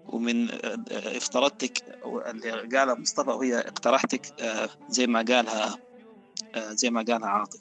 [0.04, 0.48] ومن
[0.90, 1.82] افترضتك
[2.26, 4.26] اللي قالها مصطفى وهي اقترحتك
[4.88, 5.78] زي ما قالها
[6.56, 7.60] زي ما قالها عاطف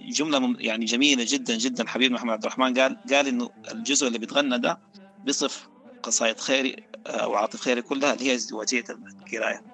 [0.00, 1.86] الجملة يعني جميلة جدا جدا.
[1.88, 4.78] حبيب محمد عبد الرحمن قال قال إنه الجزء اللي بيتغنى ده
[5.24, 5.68] بصف
[6.02, 6.76] قصائد خيري
[7.06, 9.64] أو عاطف خيري كلها اللي هي ازدواجية القراية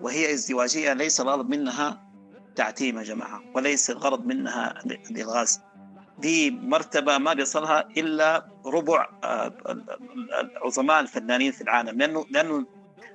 [0.00, 2.02] وهي ازدواجية ليس الغرض منها
[2.56, 4.74] تعتيم يا جماعة وليس الغرض منها
[5.10, 5.58] الإلغاز.
[6.18, 9.06] دي مرتبة ما بيصلها إلا ربع
[10.64, 12.66] عظماء الفنانين في العالم لأنه لأنه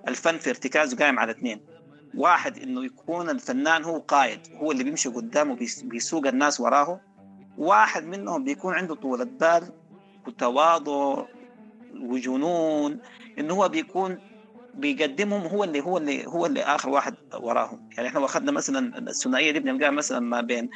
[0.07, 1.59] الفن في ارتكازه قائم على اثنين.
[2.15, 6.99] واحد إنه يكون الفنان هو قائد هو اللي بيمشي قدامه بيسوق الناس وراه.
[7.57, 9.71] واحد منهم بيكون عنده طولة بال
[10.27, 11.26] وتواضع
[12.01, 12.99] وجنون
[13.39, 14.17] انه هو بيكون
[14.73, 17.89] بيقدمهم هو اللي هو اللي هو اللي آخر واحد وراهم.
[17.97, 20.69] يعني إحنا اخذنا مثلا الثنائية دي بنلقاها مثلا ما بين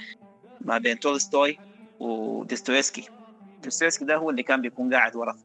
[0.61, 1.57] ما بين تولستوي
[2.03, 3.09] وديستويفسكي
[3.63, 5.37] ديستويفسكي ده هو اللي كان بيكون قاعد ورا.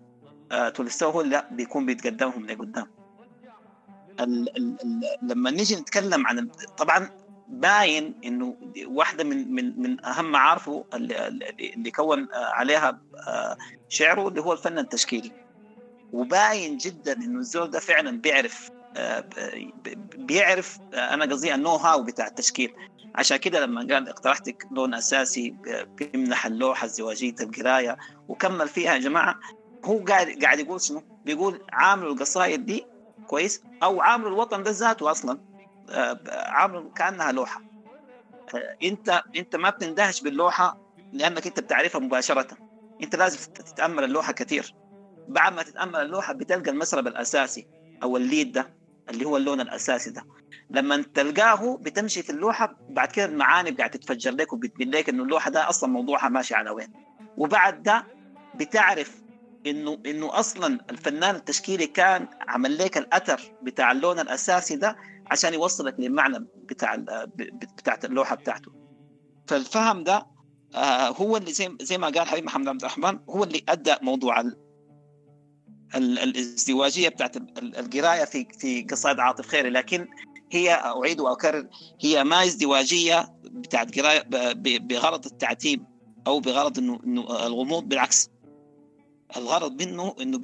[0.52, 2.86] آه تولستوي هو اللي بيكون بيتقدمهم لقدام.
[4.20, 7.10] ال ال ال لما نيجي نتكلم عن طبعا
[7.48, 8.56] باين إنه
[8.86, 11.28] واحدة من من من أهم معارفه اللي,
[11.76, 13.01] اللي كون عليها
[13.89, 15.32] شعره اللي هو الفن التشكيلي.
[16.12, 18.70] وباين جدا إنه الزول ده فعلا بيعرف
[20.16, 22.75] بيعرف أنا قصدي النو هاو بتاع التشكيل.
[23.15, 25.55] عشان كده لما قال اقترحتك لون أساسي
[25.99, 27.97] بيمنح اللوحة ازدواجيه القراية
[28.29, 29.41] وكمل فيها يا جماعة.
[29.85, 32.87] هو قاعد قاعد يقول شنو؟ بيقول عاملوا القصائد دي
[33.27, 35.39] كويس أو عامل الوطن ده ذاته أصلا
[35.91, 37.62] آه، عامل كأنها لوحة.
[38.55, 40.79] آه، أنت أنت ما بتندهش باللوحة
[41.12, 42.47] لأنك أنت بتعرفها مباشرة.
[43.03, 44.75] أنت لازم تتأمل اللوحة كثير.
[45.29, 47.66] بعد ما تتأمل اللوحة بتلقى المسرب الأساسي
[48.03, 48.77] أو الليد ده.
[49.10, 50.22] اللي هو اللون الأساسي ده.
[50.70, 55.51] لما تلقاه بتمشي في اللوحة بعد كده المعاني قاعد تتفجر لك وبتبين لك إنه اللوحة
[55.51, 56.93] ده أصلا موضوعها ماشي على وين.
[57.36, 58.06] وبعد ده
[58.55, 59.22] بتعرف
[59.66, 64.97] إنه إنه أصلا الفنان التشكيلي كان عمل لك الأثر بتاع اللون الأساسي ده
[65.30, 66.97] عشان يوصلك للمعنى بتاع
[67.76, 68.72] بتاعت اللوحة بتاعته.
[69.47, 70.26] فالفهم ده
[70.74, 74.40] آه هو اللي زي زي ما قال حبيب محمد عبد الرحمن هو اللي أدى موضوع
[75.97, 80.09] الازدواجية بتاعت القراية في في قصائد عاطف خيري لكن
[80.52, 81.69] هي أعيد وأكرر
[82.01, 84.23] هي ما ازدواجية بتاعت قراية
[84.78, 85.85] بغرض التعتيم
[86.27, 87.01] أو بغرض انه
[87.47, 88.31] الغموض بالعكس.
[89.36, 90.40] الغرض منه إنه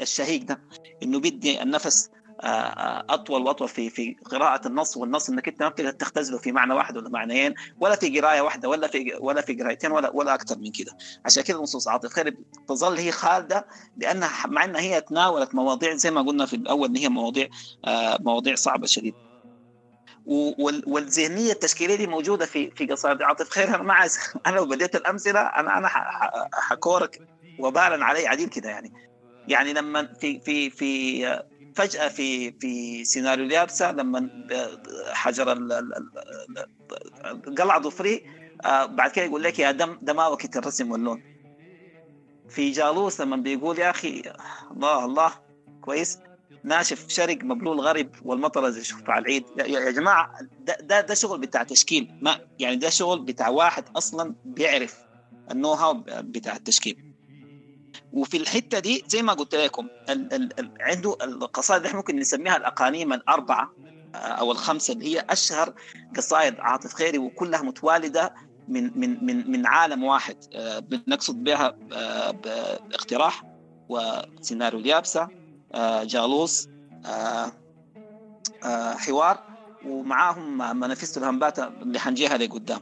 [0.00, 0.60] الشهيق ده
[1.02, 2.10] إنه بيدي النفس
[2.40, 6.96] أطول وأطول في في قراءة النص والنص إنك أنت ما بتقدر تختزله في معنى واحد
[6.96, 10.70] ولا معنيين ولا في قراية واحدة ولا في ولا في قرايتين ولا ولا أكثر من
[10.70, 10.92] كده.
[11.24, 12.36] عشان كده نصوص عاطف خير
[12.68, 13.66] تظل هي خالدة
[13.96, 17.48] لأنها مع انها هي تناولت مواضيع زي ما قلنا في الأول إن هي مواضيع
[17.84, 19.14] آه، مواضيع صعبة شديد.
[20.86, 23.94] والذهنية التشكيلية دي موجودة في في قصائد عاطف خير أنا ما
[24.46, 25.88] أنا لو بديت الأمثلة أنا أنا
[26.52, 27.18] حكورك
[27.58, 28.92] وبالا علي عديد كده يعني.
[29.48, 31.24] يعني لما في في في
[31.74, 34.30] فجأة في في سيناريو اليابسة لما
[35.12, 35.48] حجر
[37.58, 38.24] قلع ظفري
[38.64, 41.22] آه، بعد كده يقول لك يا دم دماوك الرسم واللون.
[42.48, 44.22] في جالوس لما بيقول يا أخي
[44.70, 45.32] الله الله
[45.80, 46.18] كويس.
[46.64, 49.44] ناشف شرق مبلول غرب والمطر زي على العيد.
[49.58, 50.30] يا جماعة
[50.66, 52.18] ده, ده, ده شغل بتاع تشكيل.
[52.22, 54.96] ما يعني ده شغل بتاع واحد أصلا بيعرف
[55.50, 57.07] النو هاو بتاع التشكيل.
[58.12, 62.56] وفي الحتة دي زي ما قلت لكم ال ال ال عنده القصائد إحنا ممكن نسميها
[62.56, 63.70] الاقانيم الأربعة
[64.14, 65.74] آه، أو الخمسة اللي هي أشهر
[66.16, 68.34] قصائد عاطف خيري وكلها متوالدة
[68.68, 73.42] من من من من عالم واحد آه، بنقصد بها آه، باقتراح
[73.88, 75.28] وسيناريو اليابسة
[76.02, 76.68] جالوس
[78.96, 79.38] حوار
[79.86, 82.80] ومعاهم منافسة الهمبات اللي حنجيها لقدام.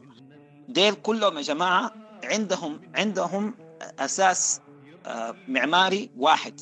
[0.69, 1.93] ديل كلهم يا جماعة
[2.25, 3.55] عندهم عندهم
[3.99, 4.61] أساس
[5.49, 6.61] معماري واحد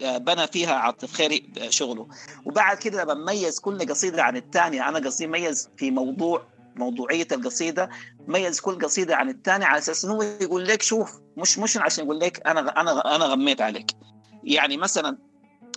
[0.00, 2.08] بنى فيها عاطف خيري شغله.
[2.44, 6.42] وبعد كده لما ميز كل قصيدة عن الثانية أنا قصدي ميز في موضوع
[6.76, 7.90] موضوعية القصيدة
[8.26, 12.20] ميز كل قصيدة عن الثانية على أساس إنه يقول لك شوف مش مش عشان يقول
[12.20, 13.90] لك أنا أنا أنا غميت عليك.
[14.44, 15.18] يعني مثلا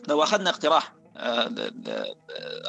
[0.07, 1.51] لو أخذنا اقتراح آه،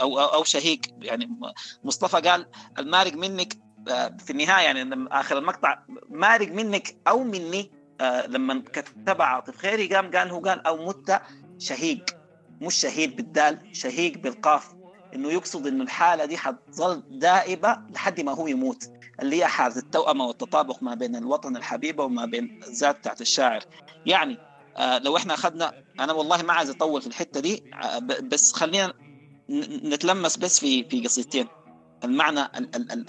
[0.01, 1.39] أو أو شهيق يعني
[1.85, 2.47] مصطفى قال
[2.79, 3.57] المارق منك
[3.89, 5.79] آه، في النهاية يعني آخر المقطع
[6.09, 11.23] مارق منك أو مني آه، لما كتبها عاطف خيري قام قال هو قال أو مت
[11.59, 12.05] شهيق
[12.61, 14.75] مش شهيد بالدال شهيق بالقاف
[15.15, 18.85] إنه يقصد إنه الحالة دي حتظل دائبه لحد ما هو يموت
[19.23, 23.61] اللي هي حالة التوأمة والتطابق ما بين الوطن الحبيبة وما بين الذات بتاعت الشاعر.
[24.07, 24.41] يعني
[24.77, 28.93] آه لو إحنا أخذنا أنا والله ما عايز أطول في الحتة دي آه بس خلينا
[29.85, 31.49] نتلمس بس في في قصيدتين
[32.05, 32.49] المعنى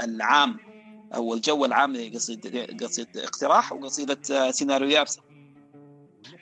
[0.03, 0.59] العام
[1.15, 5.21] أو الجو العام لقصيده قصيدة اقتراح وقصيدة آه، سيناريو يابسة.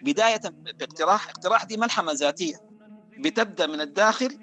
[0.02, 0.42] بداية
[0.80, 2.56] باقتراح اقتراح دي ملحمة ذاتية.
[3.20, 4.40] بتبدأ من الداخل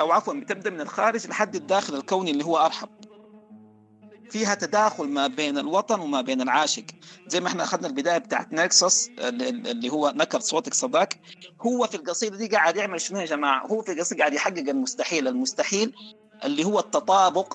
[0.00, 2.88] أو عفوا بتبدأ من الخارج لحد الداخل الكوني اللي هو أرحب.
[4.30, 6.84] فيها تداخل ما بين الوطن وما بين العاشق.
[7.26, 11.20] زي ما إحنا أخذنا البداية بتاعت نكسس اللي هو نكر صوتك صداك.
[11.62, 15.28] هو في القصيدة دي قاعد يعمل شنو يا جماعة؟ هو في القصيدة قاعد يحقق المستحيل.
[15.28, 15.92] المستحيل
[16.44, 17.54] اللي هو التطابق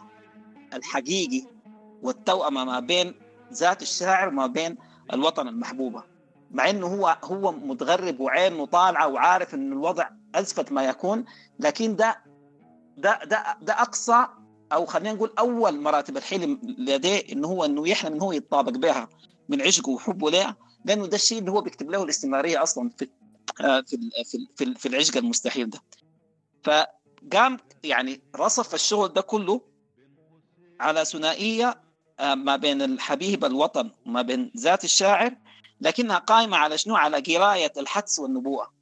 [0.73, 1.54] الحقيقي.
[2.01, 3.13] والتوأمه ما بين
[3.53, 4.77] ذات الشاعر وما بين
[5.13, 6.03] الوطن المحبوبة.
[6.51, 11.25] مع إنه هو هو متغرب وعينه طالعة وعارف إن الوضع ازفت ما يكون
[11.59, 12.23] لكن ده
[12.97, 14.27] ده ده ده أقصى
[14.73, 19.09] أو خلينا نقول أول مراتب الحلم لديه إنه هو إنه يحلم إنه هو يتطابق بها
[19.49, 20.55] من عشقه وحبه لها
[20.85, 23.07] لأنه ده الشيء اللي هو بيكتب له الاستمرارية أصلا في
[23.61, 23.97] آه، في
[24.55, 25.79] في في العشق المستحيل ده.
[26.63, 29.61] فقام يعني رصف الشغل ده كله
[30.79, 31.81] على ثنائية
[32.19, 35.35] ما بين الحبيب الوطن وما بين ذات الشاعر
[35.81, 38.73] لكنها قائمة على شنو؟ على قراية الحدس والنبوءة.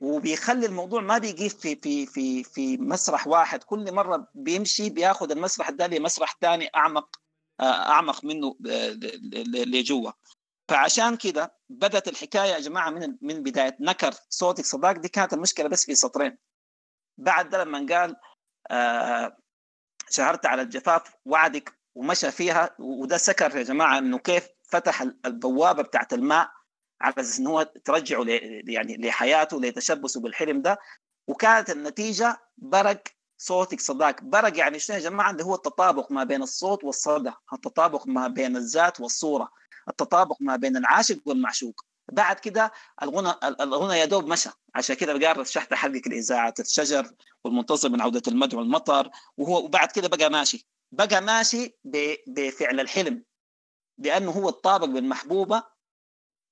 [0.00, 3.62] وبيخلي الموضوع ما بيقيف في في في في مسرح واحد.
[3.62, 7.20] كل مرة بيمشي بياخذ المسرح ده لمسرح ثاني أعمق
[7.60, 8.98] آه، أعمق منه آه،
[9.64, 10.10] لجوا
[10.68, 13.76] فعشان كده بدأت الحكاية يا جماعة من من بداية.
[13.80, 14.64] نكر صوتك.
[14.64, 16.38] صداق دي كانت المشكلة بس في سطرين.
[17.18, 18.16] بعد ده لما قال
[18.70, 19.36] آه
[20.10, 26.12] شهرت على الجفاف وعدك ومشى فيها وده سكر يا جماعة إنه كيف فتح البوابة بتاعت
[26.12, 26.50] الماء
[27.00, 28.24] على أساس إن هو ترجعه
[28.68, 30.78] يعني لحياته لتشبثه بالحلم ده.
[31.28, 33.02] وكانت النتيجة برق
[33.38, 34.22] صوتك صداك.
[34.24, 38.56] برق يعني شنو يا جماعة؟ اللي هو التطابق ما بين الصوت والصدى التطابق ما بين
[38.56, 39.48] الذات والصورة
[39.88, 41.80] التطابق ما بين العاشق والمعشوق.
[42.12, 44.50] بعد كده الغنى الغنى يا دوب مشى.
[44.74, 47.10] عشان كده بقى رشحت حلقه الاذاعه الشجر
[47.44, 50.66] والمنتصر من عودة المد والمطر وهو وبعد كده بقى ماشي.
[50.96, 51.78] بقى ماشي
[52.26, 53.24] بفعل الحلم
[53.98, 55.62] لأنه هو الطابق بالمحبوبة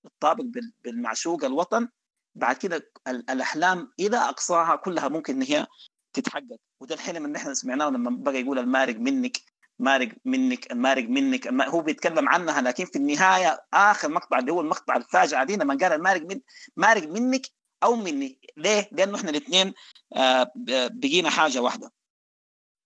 [0.06, 0.44] الطابق
[0.84, 1.88] بالمعشوق الوطن.
[2.34, 5.66] بعد كده الأحلام إلى أقصاها كلها ممكن إن هي
[6.12, 6.56] تتحقق.
[6.80, 9.36] وده الحلم اللي إحنا سمعناه لما بقى يقول المارق منك
[9.78, 14.96] مارق منك المارق منك هو بيتكلم عنها لكن في النهاية آخر مقطع اللي هو المقطع
[14.96, 16.40] الفاجعه دي لما قال المارق من
[16.76, 17.46] مارق منك
[17.82, 18.40] أو مني.
[18.56, 19.74] ليه؟ لأنه إحنا الاثنين
[20.16, 20.52] آه،
[20.90, 21.92] بقينا حاجة واحدة.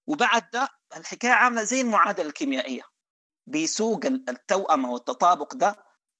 [0.06, 2.82] وبعد ده الحكاية عاملة زي المعادلة الكيميائية.
[3.46, 5.76] بيسوق التوأمه والتطابق ده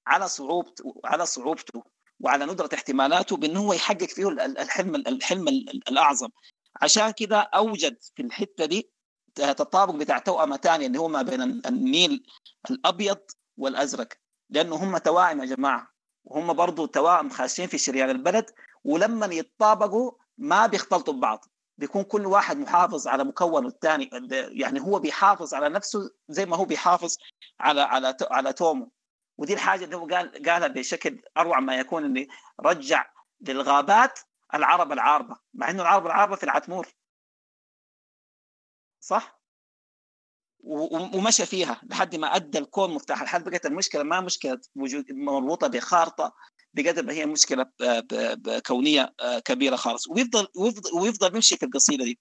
[0.07, 1.83] على صعوبته على صعوبته
[2.19, 6.29] وعلى ندرة احتمالاته بأنه هو يحقق فيه الحلم الحلم الأعظم.
[6.81, 8.91] عشان كده أوجد في الحتة دي
[9.35, 12.23] تطابق بتاع توأمة ثانية اللي هو ما بين النيل
[12.71, 13.19] الأبيض
[13.57, 14.07] والأزرق.
[14.49, 15.93] لأنه هم توائم يا جماعة.
[16.23, 18.45] وهم برضو توائم خاشين في شريان البلد.
[18.83, 21.45] ولما يتطابقوا ما بيختلطوا ببعض.
[21.79, 26.65] بيكون كل واحد محافظ على مكونه الثاني يعني هو بيحافظ على نفسه زي ما هو
[26.65, 27.17] بيحافظ
[27.59, 28.91] على على على تومه.
[29.37, 32.27] ودي الحاجة اللي هو قال قالها بشكل أروع ما يكون انه
[32.59, 33.11] رجع
[33.41, 34.19] للغابات
[34.53, 36.87] العرب العاربة مع إنه العرب العاربة في العتمور.
[38.99, 39.39] صح؟
[41.13, 43.21] ومشى فيها لحد ما أدى الكون مفتاح.
[43.21, 44.61] الحل بقت المشكلة؟ ما مشكلة.
[44.75, 46.35] وجود مربوطه بخارطة.
[46.73, 47.65] بقدر ما هي مشكلة
[48.67, 50.07] كونية آه، كبيرة خالص.
[50.09, 52.19] ويفضل ويفضل, ويفضل يمشي في القصيدة دي.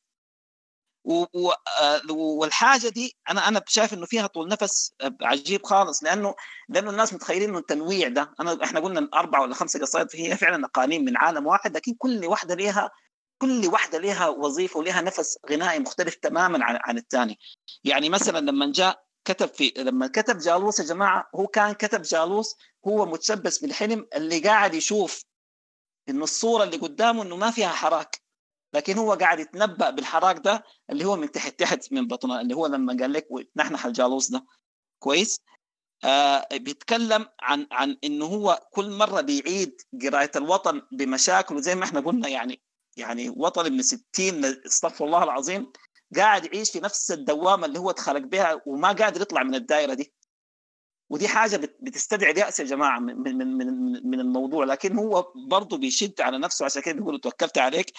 [1.07, 4.93] آه، والحاجة دي أنا أنا شايف إنه فيها طول نفس
[5.23, 6.03] عجيب خالص.
[6.05, 6.35] لأنه
[6.69, 10.67] لأنه الناس متخيلين إنه التنويع ده أنا إحنا قلنا أربع ولا خمسة قصائد هي فعلا
[10.67, 12.91] اقانيم من عالم واحد لكن كل واحدة لها
[13.43, 17.39] كل واحدة لها وظيفة ولها نفس غنائي مختلف تماما عن عن الثاني.
[17.85, 22.57] يعني مثلا لما جاء كتب في لما كتب جالوس يا جماعة هو كان كتب جالوس
[22.89, 25.25] هو متشبث بالحلم اللي قاعد يشوف
[26.09, 28.23] إنه الصورة اللي قدامه إنه ما فيها حراك.
[28.75, 32.67] لكن هو قاعد يتنبأ بالحراك ده اللي هو من تحت تحت من بطنه اللي هو
[32.67, 34.45] لما قال لك نحن الجالوس ده.
[35.03, 35.41] كويس؟
[36.05, 42.01] آه بيتكلم عن عن إنه هو كل مرة بيعيد قراية الوطن بمشاكله زي ما إحنا
[42.01, 42.63] قلنا يعني
[42.97, 45.73] يعني وطن ابن 60 استغفر الله العظيم
[46.17, 50.15] قاعد يعيش في نفس الدوامة اللي هو اتخلق بها وما قادر يطلع من الدائرة دي.
[51.11, 53.67] ودي حاجة بتستدعي الياس يا جماعة من من من
[54.11, 57.93] من الموضوع لكن هو برضه بيشد على نفسه عشان كده بيقول توكلت عليك.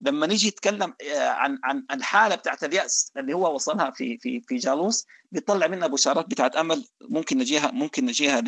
[0.00, 4.56] لما نيجي نتكلم آه، عن عن الحاله بتاعت اليأس اللي هو وصلها في في في
[4.56, 8.40] جالوس بيطلع منها بشارات بتاعت أمل ممكن نجيها ممكن نجيها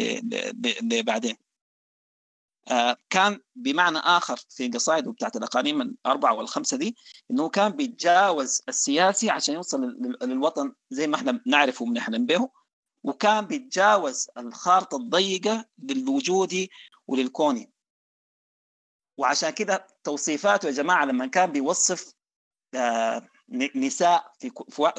[1.02, 1.36] بعدين
[2.70, 6.96] آه، كان بمعنى آخر في قصائده بتاعت الأقاليم الأربعة والخمسة دي
[7.30, 9.82] إنه كان بيتجاوز السياسي عشان يوصل
[10.22, 12.50] للوطن زي ما إحنا بنعرفه وبنحلم به
[13.04, 16.70] وكان بيتجاوز الخارطة الضيقة للوجودي
[17.06, 17.72] وللكوني
[19.18, 22.12] وعشان كده توصيفاته يا جماعة لما كان بيوصف
[22.74, 23.28] آه،
[23.76, 24.50] نساء في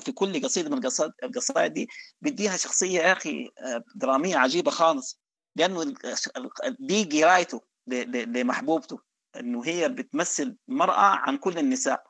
[0.06, 0.78] في كل قصيدة من
[1.24, 1.88] القصائد دي
[2.22, 5.20] بيديها شخصية يا أخي آه، درامية عجيبة خالص.
[5.56, 5.94] لأنه
[6.80, 9.00] دي قرايته لمحبوبته
[9.36, 12.09] إنه هي بتمثل مرأة عن كل النساء.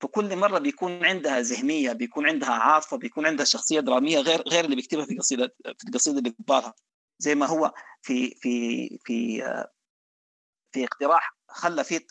[0.00, 4.76] فكل مرة بيكون عندها ذهنية بيكون عندها عاطفة بيكون عندها شخصية درامية غير غير اللي
[4.76, 6.74] بيكتبها في قصيدة في القصيدة اللي قبالها
[7.18, 7.72] زي ما هو
[8.02, 9.42] في في في
[10.72, 12.06] في اقتراح خلى فيه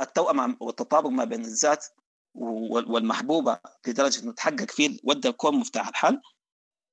[0.00, 1.86] التوأم والتطابق ما بين الذات
[2.34, 6.20] والمحبوبة لدرجة إنه تحقق فيه ودى الكون مفتاح الحل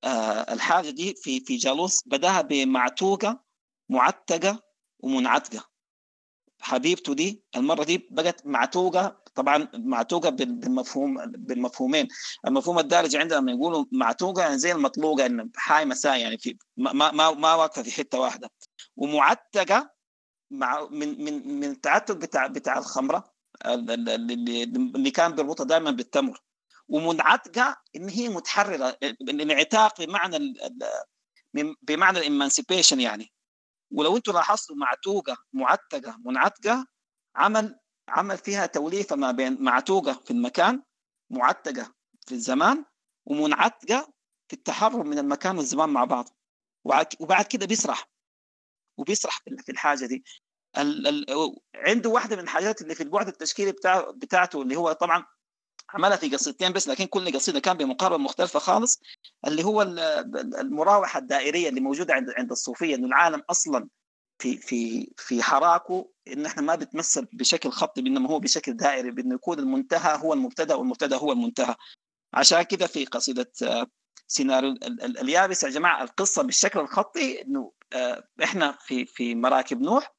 [0.03, 3.43] آه الحاجة دي في في جالوس بداها بمعتوقة
[3.89, 4.63] معتقة
[4.99, 5.69] ومنعتقة.
[6.61, 12.07] حبيبته دي المرة دي بقت معتوقة طبعا معتوقة بالمفهوم بالمفهومين.
[12.47, 17.11] المفهوم الدارج عندنا لما يقولوا معتوقة يعني زي المطلوقة إن حاي مساء يعني في ما
[17.11, 18.49] ما ما واقفة في حتة واحدة.
[18.95, 19.91] ومعتقة
[20.51, 23.33] مع من من من التعتق بتاع بتاع الخمرة
[23.65, 26.41] اللي, اللي كان بيربطها دائما بالتمر.
[26.87, 30.53] ومنعتقة إن هي متحررة الانعتاق بمعنى
[31.81, 33.31] بمعنى الامانسيبيشن يعني.
[33.91, 36.87] ولو أنتم لاحظتوا معتوقه معتقه منعتقه
[37.35, 37.79] عمل
[38.09, 40.83] عمل فيها توليفة ما بين معتوقه في المكان
[41.29, 41.93] معتقه
[42.27, 42.85] في الزمان
[43.25, 44.13] ومنعتقه
[44.47, 46.29] في التحرر من المكان والزمان مع بعض.
[47.19, 48.09] وبعد كده بيسرح.
[48.97, 50.23] وبيسرح في الحاجة دي.
[51.75, 55.25] عنده واحدة من الحاجات اللي في البعد التشكيلي بتاع بتاعته اللي هو طبعا
[55.93, 59.01] عملها في قصيدتين بس لكن كل قصيدة كان بمقاربه مختلفة خالص.
[59.47, 59.81] اللي هو
[60.61, 63.89] المراوحة الدائرية اللي موجودة عند عند الصوفية انه العالم أصلا
[64.41, 69.35] في في في حراكه إن إحنا ما بتمثل بشكل خطي بإنما هو بشكل دائري بإنه
[69.35, 71.75] يكون المنتهى هو المبتدأ والمبتدأ هو المنتهى.
[72.33, 73.87] عشان كده في قصيدة آه،
[74.27, 74.75] سيناريو
[75.21, 80.15] اليابس يا جماعة القصة بالشكل الخطي إنه آه، إحنا في في مراكب نوح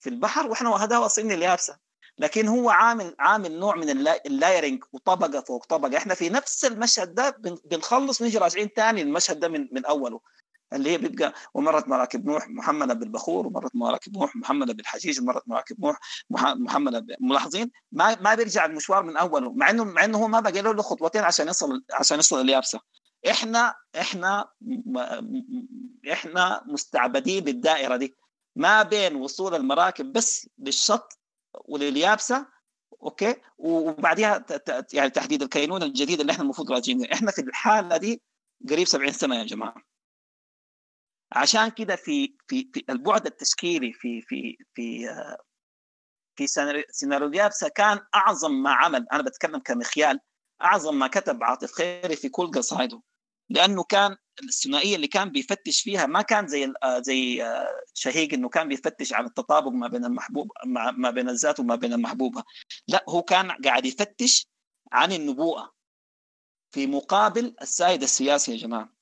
[0.00, 1.89] في البحر وإحنا وهذا واصلين اليابسة.
[2.20, 3.90] لكن هو عامل عامل نوع من
[4.26, 5.96] اللايرنج وطبقة فوق طبقة.
[5.96, 10.20] إحنا في نفس المشهد ده بنخلص نيجي راجعين ثاني المشهد ده من من أوله
[10.72, 15.84] اللي هي بيبقى ومرت مراكب نوح محمله بالبخور ومرت مراكب نوح محمله بالحجيج ومرت مراكب
[15.84, 15.98] نوح
[16.56, 20.62] محمله ملاحظين؟ ما ما بيرجع المشوار من أوله مع إنه مع إنه هو ما بقى
[20.62, 22.80] له خطوتين عشان يصل عشان يصل اليابسة.
[23.30, 24.48] إحنا إحنا
[26.12, 28.14] إحنا مستعبدين بالدائرة دي.
[28.56, 31.19] ما بين وصول المراكب بس للشط
[31.54, 32.46] ولليابسة
[33.02, 34.44] أوكي؟ وبعديها
[34.92, 38.22] يعني تحديد الكينونة الجديدة اللي إحنا المفروض راجعين إحنا في الحالة دي
[38.70, 39.74] قريب 70 سنة يا جماعة.
[41.32, 45.06] عشان كده في في في البعد التشكيلي في في في
[46.36, 46.46] في
[46.90, 50.20] سيناريو اليابسة كان أعظم ما عمل أنا بتكلم كمخيال
[50.62, 53.02] أعظم ما كتب عاطف خيري في كل قصائده.
[53.50, 58.48] لأنه كان الثنائية اللي كان بيفتش فيها ما كان زي آه، زي آه، شهيق إنه
[58.48, 60.52] كان بيفتش على التطابق ما بين المحبوب
[60.96, 62.42] ما بين الذات وما بين المحبوبة.
[62.88, 64.46] لا هو كان قاعد يفتش
[64.92, 65.72] عن النبوءة
[66.74, 68.92] في مقابل السائد السياسي يا جماعة.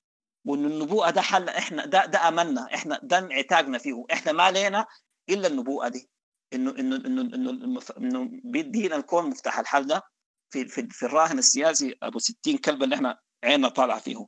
[0.47, 4.87] وان النبوءة ده حل إحنا ده ده أملنا إحنا ده انعتاقنا فيه إحنا ما لينا
[5.29, 6.11] إلا النبوءة دي.
[6.53, 10.03] إنه إنه إنه إنه إنه بيدينا الكون مفتاح الحل ده
[10.51, 14.27] في في, في الراهن السياسي أبو 60 كلب اللي إحنا عيننا طالعة فيه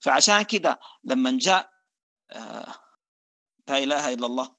[0.00, 1.70] فعشان كده لما جاء
[2.30, 2.74] آه
[3.68, 4.56] لا إله إلا الله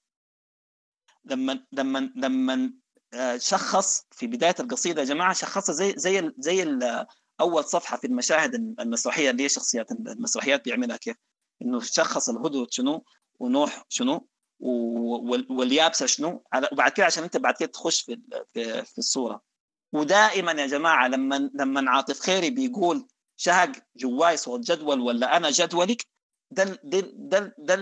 [1.26, 2.74] لما لما لما
[3.14, 6.80] آه شخص في بداية القصيدة يا جماعة شخصها زي زي زي
[7.42, 11.18] أول صفحة في المشاهد المسرحية اللي هي شخصيات المسرحيات بيعملها كيف؟
[11.62, 13.06] إنه شخص الهدهد شنو؟
[13.40, 14.28] ونوح شنو؟
[15.50, 18.22] واليابسة شنو؟ وبعد كده عشان أنت بعد كده تخش في
[18.86, 19.42] في الصورة.
[19.94, 23.08] ودائما يا جماعة لما لما عاطف خيري بيقول
[23.44, 26.06] شهق جواي صوت جدول ولا أنا جدولك
[26.52, 27.76] ده ده ده ده,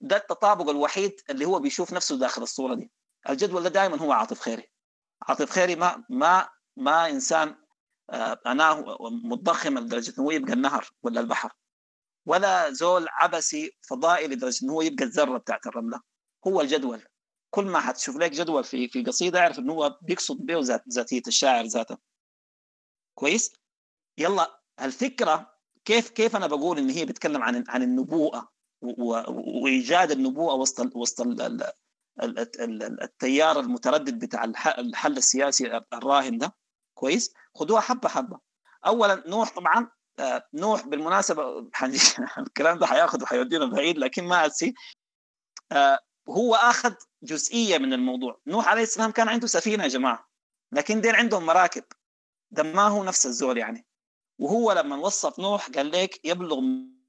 [0.00, 2.90] ده التطابق الوحيد اللي هو بيشوف نفسه داخل الصورة دي.
[3.28, 4.70] الجدول ده دائما هو عاطف خيري.
[5.22, 7.56] عاطف خيري ما ما ما إنسان
[8.10, 8.84] آه، أنا
[9.24, 11.52] متضخم لدرجة إنه يبقى النهر ولا البحر
[12.26, 16.00] ولا زول عبسي فضائي لدرجة إنه هو يبقى الذرة بتاعت الرملة.
[16.46, 17.02] هو الجدول.
[17.50, 21.22] كل ما حتشوف لك جدول في في قصيدة اعرف إنه هو بيقصد به ذات ذاتية
[21.28, 21.98] الشاعر ذاته.
[23.14, 23.52] كويس؟
[24.18, 28.48] يلا الفكرة كيف كيف أنا بقول إن هي بتتكلم عن عن النبوءة
[28.82, 31.26] وإيجاد النبوءة وسط وسط
[33.02, 34.44] التيار المتردد بتاع
[34.78, 36.56] الحل السياسي الراهن ده.
[36.94, 38.40] كويس؟ خدوها حبة حبة.
[38.86, 41.70] اولا نوح طبعا آه، نوح بالمناسبة
[42.38, 44.74] الكلام ده حياخذ وحيودينا بعيد لكن ما اسي
[45.72, 45.98] آه،
[46.28, 48.40] هو آخذ جزئية من الموضوع.
[48.46, 50.28] نوح عليه السلام كان عنده سفينة يا جماعة
[50.72, 51.84] لكن دين عندهم مراكب.
[52.50, 53.85] ده ما هو نفس الزول يعني.
[54.38, 56.60] وهو لما وصف نوح قال لك يبلغ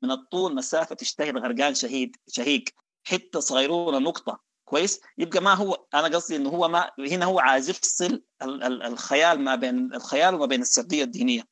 [0.02, 2.64] من الطول مسافة تشتهي الغرقان شهيد شهيق.
[3.04, 4.40] حتة صغيرونه نقطة.
[4.66, 9.56] كويس؟ يبقى ما هو أنا قصدي إنه هو ما هنا هو عايز يفصل الخيال ما
[9.56, 11.44] بين الخيال وما بين السردية الدينية.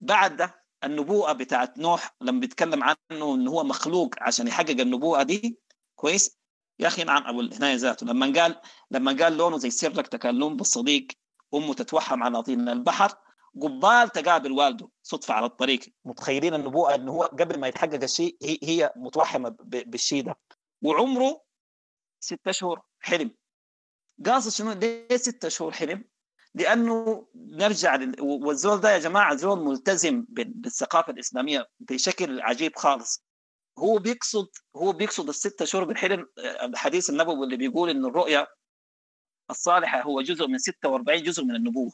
[0.00, 5.58] بعد ده النبوءة بتاعت نوح لما بيتكلم عنه انه هو مخلوق عشان يحقق النبوءة دي.
[5.94, 6.36] كويس؟
[6.78, 8.06] يا أخي نعم أبو الهناية ذاته.
[8.06, 8.60] لما قال
[8.90, 11.06] لما قال لونه زي سرك تكلم بالصديق
[11.54, 13.16] أمه تتوحم على طين البحر.
[13.62, 15.80] قبال تقابل والده صدفة على الطريق.
[16.04, 20.34] متخيلين النبوءة انه هو قبل ما يتحقق الشيء هي, هي متوحمه بالشيء ده.
[20.82, 21.42] وعمره
[22.20, 23.34] ست اشهر حلم.
[24.26, 26.04] قاصد شنو؟ ليه ست اشهر حلم؟
[26.54, 28.20] لأنه نرجع لل...
[28.20, 33.24] والزول ده يا جماعة زول ملتزم بالثقافة الإسلامية بشكل عجيب خالص.
[33.78, 38.46] هو بيقصد هو بيقصد الست شهور بالحلم الحديث النبوي اللي بيقول إن الرؤيا
[39.50, 41.92] الصالحة هو جزء من 46 جزء من النبوة.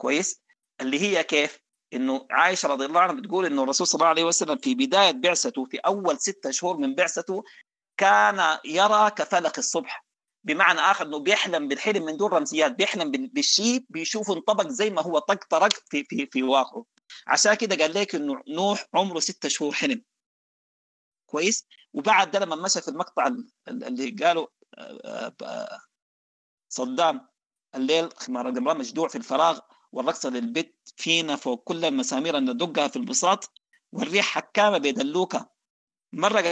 [0.00, 0.42] كويس؟
[0.80, 1.58] اللي هي كيف؟
[1.92, 5.64] إنه عائشة رضي الله عنها بتقول إنه الرسول صلى الله عليه وسلم في بداية بعثته
[5.64, 7.44] في أول ستة شهور من بعثته
[7.96, 10.06] كان يرى كفلق الصبح.
[10.44, 15.18] بمعنى آخر إنه بيحلم بالحلم من دون رمزيات بيحلم بالشيء بيشوفه انطبق زي ما هو
[15.18, 16.84] طق طرق في في في واقعه.
[17.26, 20.02] عشان كده قال لك إنه نوح عمره ستة شهور حلم.
[21.26, 23.30] كويس؟ وبعد ده لما مشى في المقطع
[23.68, 24.46] اللي قالوا
[24.78, 25.80] آه، آه،
[26.68, 27.28] صدام
[27.74, 29.58] الليل خمار القمران مجدوع في الفراغ
[29.92, 33.50] والرقصة للبت فينا فوق كل المسامير أن ندقها في البساط
[33.92, 35.46] والريح حكامة بيدلوكا
[36.12, 36.42] مرة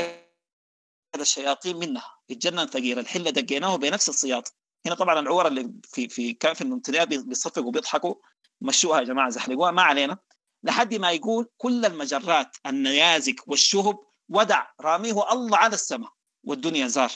[1.15, 4.57] الشياطين منها اتجنن ثقيل الحلة دقيناه بنفس السياط.
[4.87, 8.15] هنا طبعا العور اللي في في كان في المنتديات بيصفقوا وبيضحكوا
[8.61, 10.19] مشوها يا جماعة زحلقوها ما علينا.
[10.63, 13.99] لحد ما يقول كل المجرات النيازك والشهب
[14.29, 16.11] ودع راميه الله على السماء
[16.45, 17.13] والدنيا زار.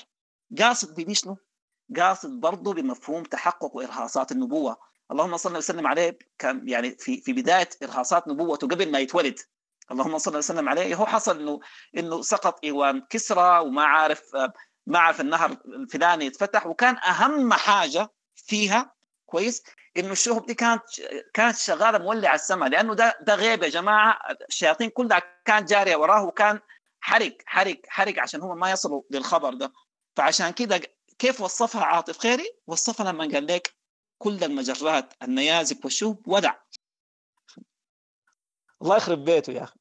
[0.58, 1.20] قاصد بدي؟
[1.96, 4.93] قاصد برضه بمفهوم تحقق وإرهاصات النبوة.
[5.10, 9.38] اللهم صل وسلم عليه كان يعني في في بداية إرهاصات نبوته قبل ما يتولد.
[9.90, 11.60] اللهم صل وسلم عليه هو حصل إنه
[11.96, 14.22] إنه سقط إيوان كسرى وما عارف
[14.86, 18.94] ما عارف النهر الفلاني يتفتح وكان أهم حاجة فيها
[19.26, 19.62] كويس
[19.96, 20.82] إنه الشهب دي كانت
[21.34, 24.18] كانت شغالة مولعة السماء لأنه ده ده غيب يا جماعة
[24.48, 26.60] الشياطين كلها كانت جارية وراه وكان
[27.00, 29.72] حرق حرق حرق عشان هم ما يصلوا للخبر ده.
[30.16, 30.80] فعشان كده
[31.18, 33.74] كيف وصفها عاطف خيري؟ وصفها لما قال لك
[34.18, 36.54] كل المجرات النيازك والشوب ودع.
[38.82, 39.78] الله يخرب بيته يا أخي.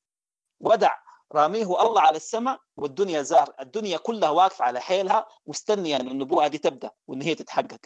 [0.60, 0.92] ودع.
[1.34, 3.54] راميه الله على السماء والدنيا زار.
[3.60, 7.80] الدنيا كلها واقفة على حيلها مستنية أن النبوءة دي تبدأ وأن هي تتحقق.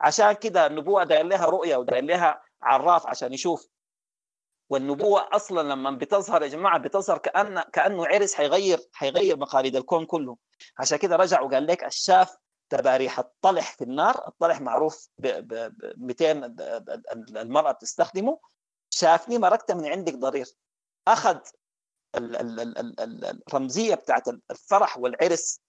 [0.00, 3.68] عشان كده النبوءة داير لها رؤية وداير لها عراف عشان يشوف.
[4.70, 10.36] والنبوة أصلا لما بتظهر يا جماعة بتظهر كأن كأنه عرس حيغير حيغير مقاليد الكون كله.
[10.78, 12.36] عشان كده رجع وقال لك الشاف
[12.70, 16.32] تباريح الطلح في النار الطلح معروف ب 200
[17.36, 18.38] المرأة بتستخدمه.
[18.90, 20.46] شافني مرقت من عندك ضرير.
[21.08, 21.38] أخذ
[22.16, 25.60] الرمزية بتاعت الفرح والعرس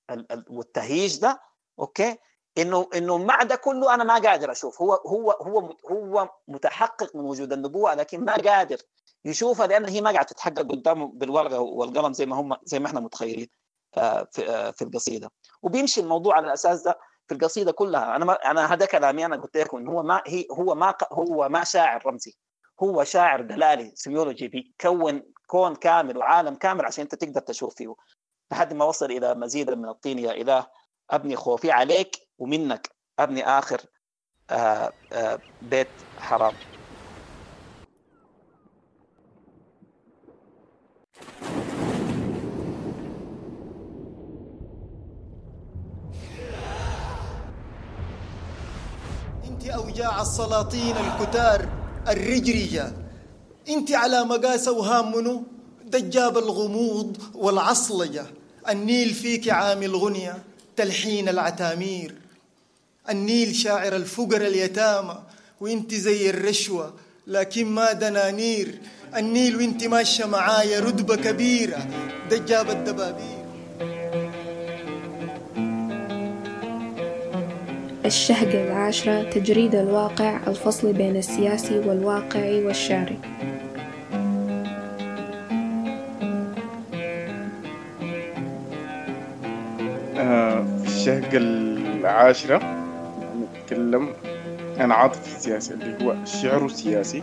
[0.50, 1.42] والتهييج ده
[1.80, 2.18] أوكي؟
[2.58, 4.82] إنه إنه مع ده كله أنا ما قادر أشوف.
[4.82, 8.78] هو هو هو هو متحقق من وجود النبوة لكن ما قادر
[9.26, 13.00] يشوفها لأن هي ما قاعدة تتحقق قدامه بالورقة والقلم زي ما هم زي ما إحنا
[13.00, 13.48] متخيلين
[13.98, 15.32] آه، آه، في القصيدة.
[15.62, 18.16] وبيمشي الموضوع على الأساس ده في القصيدة كلها.
[18.16, 21.64] أنا ما أنا هذا كلامي أنا قلت لكم هو ما هي هو ما هو ما
[21.64, 22.36] شاعر رمزي.
[22.84, 27.96] هو شاعر دلالي سيميولوجي بيكون كون كامل وعالم كامل عشان أنت تقدر تشوف فيه.
[28.52, 30.68] لحد ما وصل إلى مزيد من الطين يا إله.
[31.10, 33.82] أبني خوفي عليك ومنك أبني آخر
[34.50, 36.58] آآ آه، آآ آه، بيت حرام.
[49.96, 51.70] اوجاع السلاطين الكتار
[52.08, 52.94] الرجرية.
[53.70, 55.44] انت على مقاس أوهام منو؟
[55.86, 58.26] دجاب الغموض والعصلجة.
[58.70, 60.44] النيل فيك عامل غنية
[60.76, 62.16] تلحين العتامير.
[63.10, 65.18] النيل شاعر الفقر اليتامى
[65.62, 66.94] وانت زي الرشوة
[67.28, 68.80] لكن ما دنانير
[69.16, 71.88] النيل وانت ماشية معايا ردبة كبيرة.
[72.32, 73.35] دجاب الدبابير.
[78.06, 83.20] الشهقة العاشرة تجريد الواقع الفصل بين السياسي والواقعي والشعري.
[90.18, 92.62] آه، الشهقة العاشرة
[93.42, 94.14] نتكلم
[94.78, 97.22] عن عاطف السياسي اللي هو الشعر السياسي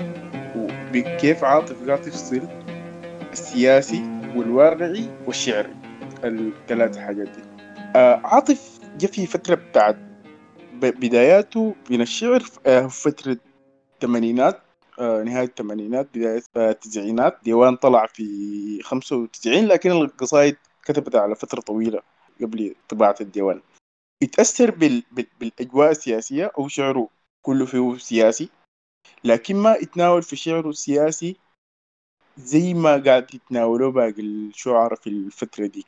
[0.57, 2.41] وكيف عاطف قاعد تفصل
[3.33, 4.03] السياسي
[4.37, 5.75] والواقعي والشعري.
[6.25, 7.43] الثلاث حاجات دي.
[7.97, 9.97] آه، عاطف جا في فترة بتاعت
[10.91, 13.37] بداياته من الشعر آه، في فترة
[13.95, 14.63] الثمانينات
[14.99, 17.39] آه، نهاية الثمانينات بداية التسعينات.
[17.45, 22.03] ديوان طلع في خمسة وتسعين لكن القصائد كتبتها على فترة طويلة
[22.41, 23.61] قبل طباعة الديوان.
[24.23, 25.03] يتأثر بال...
[25.13, 25.27] بال...
[25.41, 27.09] بالأجواء السياسية أو شعره
[27.43, 28.49] كله فيه سياسي
[29.25, 31.37] لكن ما يتناول في شعره السياسي
[32.37, 35.85] زي ما قاعد يتناولوا باقي الشعراء في الفترة دي.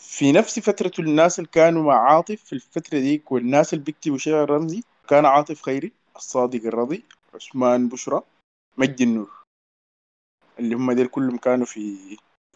[0.00, 4.50] في نفس فترة الناس اللي كانوا مع عاطف في الفترة دي والناس اللي بيكتبوا شعر
[4.50, 7.04] رمزي كان عاطف خيري الصادق الرضي
[7.34, 8.22] عثمان بشرى
[8.78, 9.30] مجد النور.
[10.58, 11.96] اللي هم ديل كلهم كانوا في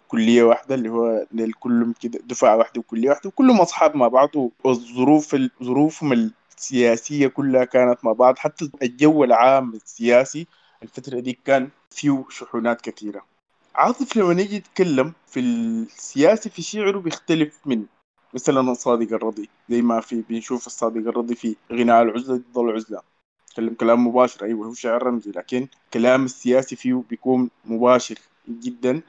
[0.09, 4.31] كلية واحدة اللي هو ديل كلهم كده دفعة واحدة وكلية واحدة وكلهم أصحاب مع بعض
[4.64, 6.12] والظروف ظروفهم
[6.59, 8.39] السياسية كلها كانت مع بعض.
[8.39, 10.47] حتى الجو العام السياسي
[10.82, 13.32] الفترة دي كان فيه شحونات كثيرة.
[13.74, 17.86] عاطف لما نيجي يتكلم في السياسي في شعره بيختلف من
[18.35, 23.03] مثلا الصادق الرضي زي ما في بنشوف الصادق الرضي في غناء العزلة ضد العزلة
[23.49, 28.19] يتكلم كلام مباشر أيوه هو شعر رمزي لكن كلام السياسي فيه بيكون مباشر
[28.49, 29.03] جدا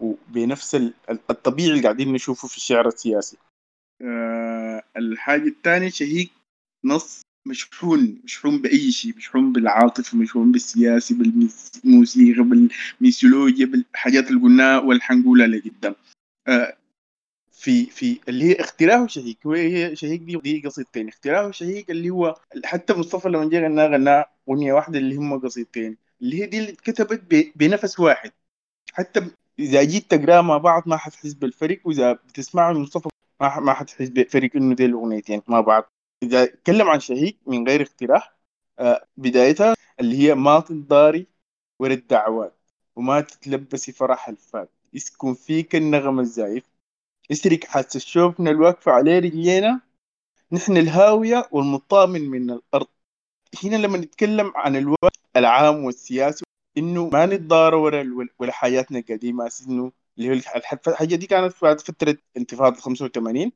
[0.00, 3.36] وبنفس ال- الطبيعي اللي قاعدين نشوفه في الشعر السياسي.
[4.02, 6.30] أه الحاجة الثانية شهيق
[6.84, 15.02] نص مشحون مشحون بأي شيء مشحون بالعاطفة مشحون بالسياسي بالموسيقى بالميثولوجيا بالحاجات اللي قلناها واللي
[15.02, 15.94] حنقولها لقدام.
[16.48, 16.76] أه
[17.52, 19.36] في في اللي هي اختراعه شهيق.
[19.46, 21.08] هو هي شهيق دي دي قصيدتين.
[21.08, 25.96] اختراعه شهيق اللي هو حتى مصطفى لما جه غناها غناها أغنية واحدة اللي هم قصيدتين.
[26.22, 28.32] اللي هي دي اللي اتكتبت بنفس واحد.
[28.92, 33.08] حتى إذا جيت تقرأها مع بعض ما حتحس بالفرق وإذا بتسمعها مصطفى
[33.40, 35.92] ما ما حتحس بفرق إنه دي الأغنيتين مع بعض.
[36.22, 38.36] إذا اتكلم عن شهيق من غير اقتراح
[38.78, 41.26] آه، بدايتها اللي هي ما تنضاري
[41.78, 42.56] ورا الدعوات
[42.96, 46.64] وما تتلبسي فرح الفات يسكن فيك النغم الزايف.
[47.30, 49.80] يسرق حاسة شوفنا الواقفة عليه رجلينا.
[50.52, 52.86] نحن الهاوية والمطامن من الأرض.
[53.64, 56.44] هنا لما نتكلم عن الوقت العام والسياسي
[56.78, 58.04] إنه ما نتضارى ورا
[58.38, 59.46] ولا حياتنا القديمة.
[59.46, 63.52] أساس إنه اللي هو الح- الحاجة دي كانت بعد فترة انتفاضة 85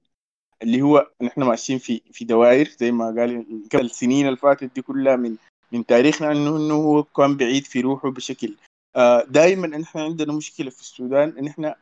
[0.63, 5.17] اللي هو نحن ماشيين في في دوائر زي ما قال السنين اللي فاتت دي كلها
[5.17, 5.37] من
[5.73, 8.55] من تاريخنا إنه إنه هو كان بعيد في روحه بشكل.
[8.97, 11.75] آه دائما نحن عندنا مشكلة في السودان إن إحنا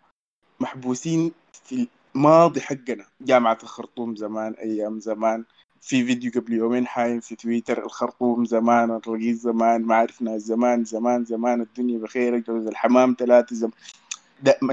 [0.61, 1.33] محبوسين
[1.65, 3.07] في الماضي حقنا.
[3.21, 5.45] جامعة الخرطوم زمان أيام زمان.
[5.81, 11.25] في فيديو قبل يومين حايم في تويتر الخرطوم زمان الرقيق زمان ما عرفنا زمان زمان
[11.25, 13.73] زمان الدنيا بخير جوز الحمام ثلاثة زمان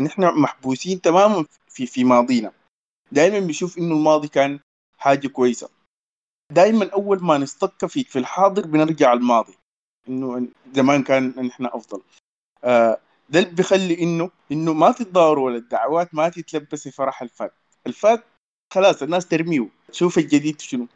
[0.04, 2.52] نحن محبوسين تماما في في ماضينا.
[3.12, 4.60] دائما بنشوف إنه الماضي كان
[4.98, 5.70] حاجة كويسة.
[6.54, 9.54] دائما أول ما نستك في في الحاضر بنرجع الماضي
[10.10, 12.02] إنه زمان كان نحن أفضل.
[12.64, 13.00] آه
[13.30, 17.54] ده اللي بيخلي إنه إنه ما تتضاروا ولا الدعوات ما تتلبسي فرح الفات.
[17.88, 18.24] الفات
[18.74, 19.68] خلاص الناس ترميه.
[19.92, 20.88] تشوف الجديد شنو.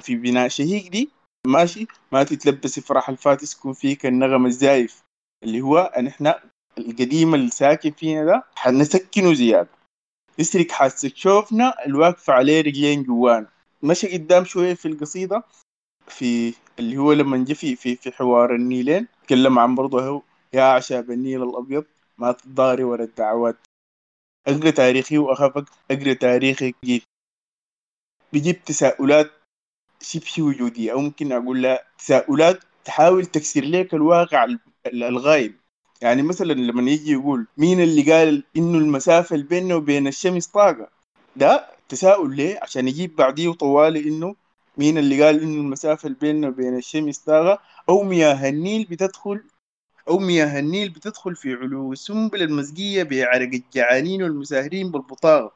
[0.00, 1.10] في بناء شهيق دي
[1.46, 5.02] ماشي ما تتلبسي فرح الفات يسكن فيك النغم الزايف.
[5.44, 6.42] اللي هو ان إحنا
[6.78, 9.68] القديم اللي ساكن فينا ده حنسكنه زيادة.
[10.38, 13.46] يسرق حاسة شوفنا الواقفة عليه رجلين جوانا
[13.82, 15.42] مشى قدام شوية في القصيدة
[16.08, 19.06] في اللي هو لما جه في في في حوار النيلين.
[19.26, 20.22] تكلم عن برضه هو
[20.52, 21.84] يا عشاب النيل الأبيض
[22.18, 23.56] ما تضاري ورا الدعوات.
[24.46, 27.02] أقرأ تاريخي وأخاف أقرأ تاريخي جيت
[28.32, 29.30] بيجيب تساؤلات
[30.02, 30.92] شبه وجودية.
[30.92, 35.54] أو ممكن أقول لها تساؤلات تحاول تكسر لك الواقع ال- الغايب.
[36.02, 40.88] يعني مثلا لما يجي يقول مين اللي قال إنه المسافة اللي بيننا وبين الشمس طاقة؟
[41.36, 44.34] ده تساؤل ليه؟ عشان يجيب بعديه طوالي إنه
[44.78, 47.58] مين اللي قال إنه المسافة اللي بيننا وبين الشمس طاقة؟
[47.88, 49.42] أو مياه النيل بتدخل
[50.08, 55.52] أو مياه النيل بتدخل في علو السنبل المزقية بعرق الجعانين والمساهرين بالبطاقة.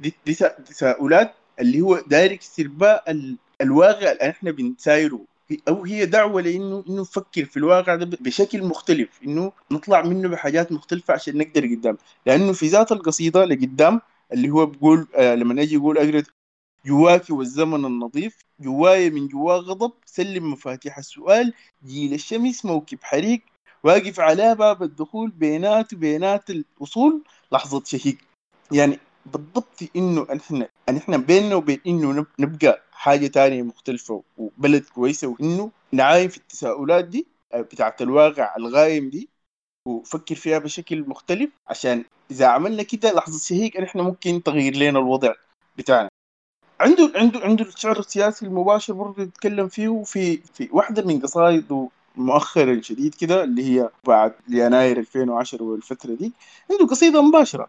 [0.00, 5.20] دي, دي تسا- تساؤلات اللي هو داير يكسر بقى ال- الواقع اللي إحنا بنسايره.
[5.68, 10.72] أو هي دعوة لأنه إنه نفكر في الواقع ده بشكل مختلف إنه نطلع منه بحاجات
[10.72, 11.98] مختلفة عشان نقدر قدام.
[12.26, 14.00] لأنه في ذات القصيدة لقدام
[14.32, 16.22] اللي هو بيقول آه لما نجي يقول اقرا
[16.86, 21.52] جواك والزمن النظيف جواي من جوا غضب سلم مفاتيح السؤال
[21.86, 23.40] جيل الشمس موكب حريق
[23.84, 27.22] واقف على باب الدخول بينات وبينات الوصول.
[27.52, 28.16] لحظة شهيق.
[28.72, 35.70] يعني بالضبط إنه إحنا إحنا بيننا وبين إنه نبقى حاجة تانية مختلفة وبلد كويسة وإنه
[35.92, 39.28] نعاين في التساؤلات دي بتاعت الواقع الغايم دي
[39.88, 41.50] وفكر فيها بشكل مختلف.
[41.68, 45.32] عشان إذا عملنا كده لحظة شهيق إحنا ممكن تغير لنا الوضع
[45.78, 46.08] بتاعنا.
[46.80, 52.80] عنده عنده عنده الشعر السياسي المباشر برضه يتكلم فيه في في واحدة من قصائده مؤخرا
[52.80, 56.32] شديد كده اللي هي بعد يناير 2010 والفترة دي
[56.70, 57.68] عنده قصيدة مباشرة.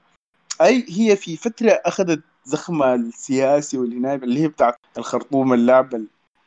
[0.62, 6.02] أي هي في فترة أخذت زخمة السياسي والهناية اللي هي بتاعت الخرطوم اللعبة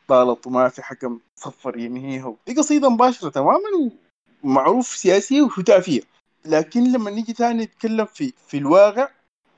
[0.07, 3.91] طالت وما في حكم صفر ينهيها دي قصيدة مباشرة تماما
[4.43, 6.01] ومعروف سياسية وهتافية
[6.45, 9.07] لكن لما نيجي تاني نتكلم في في الواقع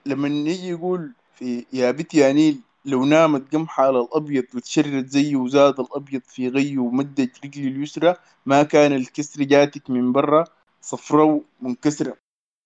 [0.06, 5.36] لما نيجي يقول في يا بت يا نيل لو نامت قمحة على الأبيض وتشرد زيه
[5.36, 8.16] وزاد الأبيض في غيه ومدت رجلي اليسرى
[8.46, 10.44] ما كان الكسر جاتك من برا
[10.82, 12.18] صفرة منكسرة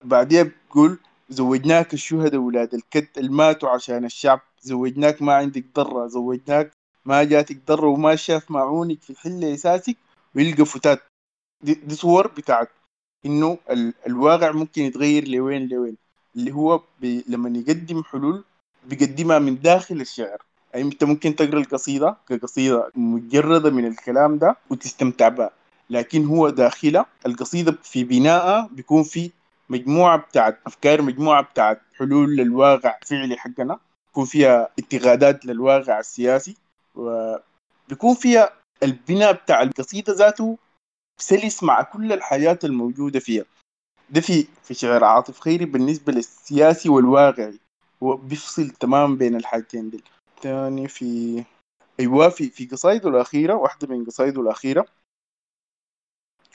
[0.04, 0.98] بعديها بتقول
[1.30, 4.40] زوجناك الشهداء ولاد؟ الكد الماتوا عشان الشعب.
[4.62, 6.06] زوجناك ما عندك ضرة.
[6.06, 6.72] زوجناك
[7.04, 9.96] ما جاتك ضرة وما شاف معونك في الحلة أساسك.
[10.34, 11.02] ويلقى فتات.
[11.62, 12.68] دي, صور بتاعت
[13.26, 15.96] إنه ال الواقع ممكن يتغير لوين لوين.
[16.36, 18.44] اللي هو لما يقدم حلول
[18.86, 20.42] بيقدمها من داخل الشعر.
[20.74, 25.50] يعني أنت ممكن تقرأ القصيدة كقصيدة مجردة من الكلام ده وتستمتع بها.
[25.90, 27.06] لكن هو داخلها.
[27.26, 29.30] القصيدة في بنائها بيكون في
[29.70, 33.78] مجموعة بتاعت أفكار مجموعة بتاعت حلول للواقع الفعلي حقنا.
[34.08, 36.56] بيكون فيها انتقادات للواقع السياسي.
[36.94, 40.58] وبيكون فيها البناء بتاع القصيدة ذاته
[41.20, 43.44] سلس مع كل الحاجات الموجودة فيها.
[44.10, 47.58] ده في في شعر عاطف خيري بالنسبة للسياسي والواقعي.
[48.02, 50.04] هو بيفصل تمام بين الحاجتين دي
[50.42, 51.44] تاني في
[52.00, 54.86] أيوه في في قصايده الأخيرة واحدة من قصايده الأخيرة.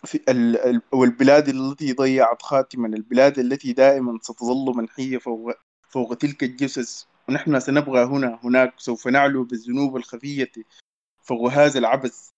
[0.06, 0.58] في ال...
[0.58, 0.82] ال...
[0.92, 5.52] والبلاد التي ضيعت خاتما البلاد التي دائما ستظل منحية فوق
[5.90, 10.52] فوق تلك الجثث ونحن سنبغى هنا هناك سوف نعلو بالذنوب الخفية
[11.22, 12.30] فوق هذا العبث.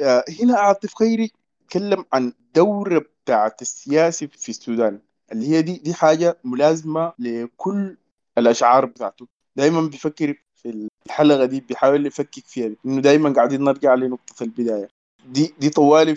[0.00, 1.32] آه، هنا عاطف خيري
[1.68, 5.00] تكلم عن دورة بتاعت السياسي في السودان.
[5.32, 7.96] اللي هي دي دي حاجة ملازمة لكل
[8.38, 9.28] الأشعار بتاعته.
[9.56, 14.99] دايما بيفكر في الحلقة دي بيحاول يفكك فيها إنه دايما قاعدين نرجع لنقطة البداية.
[15.26, 16.14] دي دي طوالي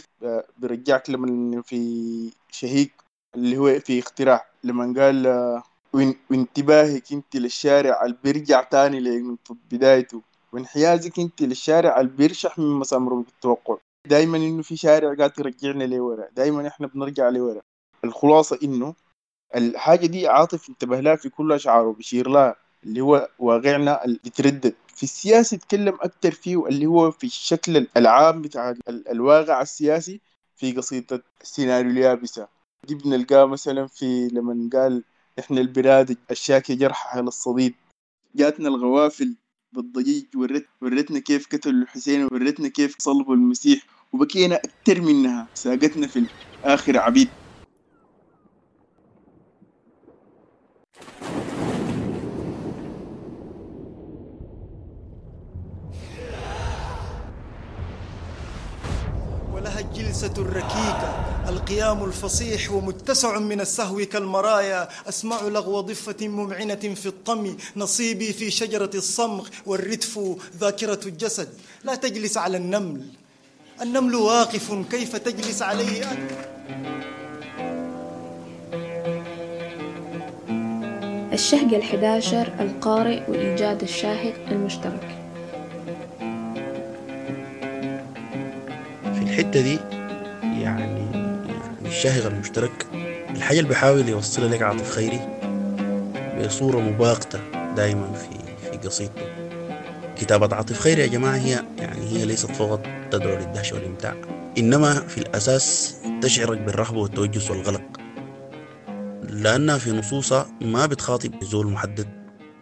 [0.57, 2.89] بيرجعك لما في شهيق
[3.35, 4.45] اللي هو في اختراع.
[4.63, 5.61] لما قال
[6.31, 10.21] وانتباهك أنت للشارع اللي بيرجع تاني لنقطة بدايته.
[10.53, 13.77] وانحيازك أنت للشارع اللي بيرشح من مسامره التوقع
[14.07, 16.27] دايما إنه في شارع قاعد يرجعنا لورا.
[16.35, 17.61] دايما إحنا بنرجع لورا.
[18.03, 18.93] الخلاصة إنه
[19.55, 24.75] الحاجة دي عاطف انتبه لها في كل أشعاره بيشير لها اللي هو واقعنا اللي بيتردد
[24.95, 30.21] في السياسي يتكلم أكثر فيه اللي هو في الشكل العام بتاع الواقع السياسي
[30.55, 32.47] في قصيدة السيناريو اليابسة
[32.87, 35.03] دي بنلقاه مثلا في لما قال
[35.39, 37.73] إحنا البلاد الشاكي جرحها للصديد
[38.35, 39.35] جاتنا الغوافل
[39.73, 43.83] بالضجيج ورت ورتنا كيف قتلوا الحسين ورتنا كيف صلبوا المسيح
[44.13, 45.47] وبكينا أكثر منها.
[45.53, 46.27] ساقتنا في
[46.65, 47.27] الآخر عبيد.
[60.13, 61.25] الجلسة الركيكة.
[61.49, 64.89] القيام الفصيح ومتسع من السهو كالمرايا.
[65.09, 67.57] أسمع لغو ضفة ممعنة في الطم.
[67.75, 70.19] نصيبي في شجرة الصمغ والردف
[70.59, 71.49] ذاكرة الجسد.
[71.83, 73.01] لا تجلس على النمل.
[73.81, 74.73] النمل واقف.
[74.91, 76.31] كيف تجلس عليه؟ أنت
[81.33, 85.17] الشهق الحداشر القارئ وإيجاد الشاهق المشترك.
[89.05, 89.92] الحتة دي يعني, يعني
[91.93, 92.87] الشاهق المشترك
[93.29, 95.19] الحاجة اللي بيحاول يوصلها لك عاطف خيري
[96.39, 97.39] بصورة مباغتة
[97.75, 98.29] دائما في
[98.71, 99.21] في قصيدته.
[100.15, 104.15] كتابة عاطف خيري يا جماعة هي يعني هي ليست فقط تدعو للدهشة والإمتاع
[104.57, 107.99] إنما في الأساس تشعرك بالرهبة والتوجس والغلق.
[109.29, 112.07] لأنها في نصوصها ما بتخاطب زول محدد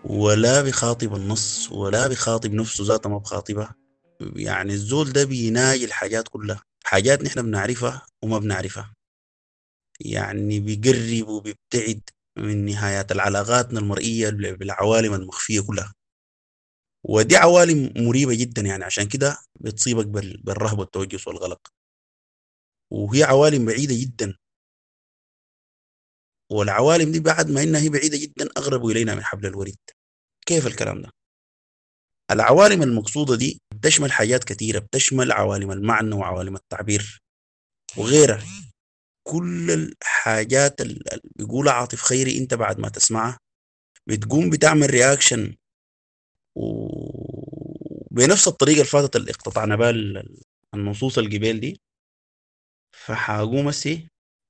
[0.03, 3.75] ولا بخاطب النص ولا بخاطب نفسه ذاته ما بخاطبها.
[4.35, 6.61] يعني الزول ده بيناجي الحاجات كلها.
[6.83, 9.00] حاجات نحن بنعرفها وما بنعرفها.
[10.05, 12.01] يعني بيقرب وبيبتعد
[12.37, 15.93] من نهايات العلاقاتنا المرئية بالعوالم المخفية كلها.
[17.03, 18.83] ودي عوالم مريبة جدا يعني.
[18.83, 20.05] عشان كده بتصيبك
[20.45, 21.67] بالرهبة والتوجس والغلق.
[22.91, 24.37] وهي عوالم بعيدة جدا.
[26.51, 29.79] والعوالم دي بعد ما إنها هي بعيدة جدا اقرب إلينا من حبل الوريد.
[30.45, 31.09] كيف الكلام ده؟
[32.31, 34.79] العوالم المقصودة دي بتشمل حاجات كثيرة.
[34.79, 37.21] بتشمل عوالم المعنى وعوالم التعبير
[37.97, 38.70] وغيرها.
[39.27, 43.38] كل الحاجات اللي بيقولها عاطف خيري انت بعد ما تسمعها
[44.07, 45.56] بتقوم بتعمل رياكشن
[46.57, 50.38] وبنفس الطريقة اللي فاتت اللي اقتطعنا بال
[50.73, 51.81] النصوص الجبال دي.
[52.95, 54.07] فحاقوم هسي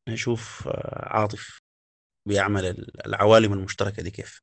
[0.09, 1.59] نشوف آه، عاطف
[2.27, 2.65] بيعمل
[3.05, 4.39] العوالم المشتركة دي كيف.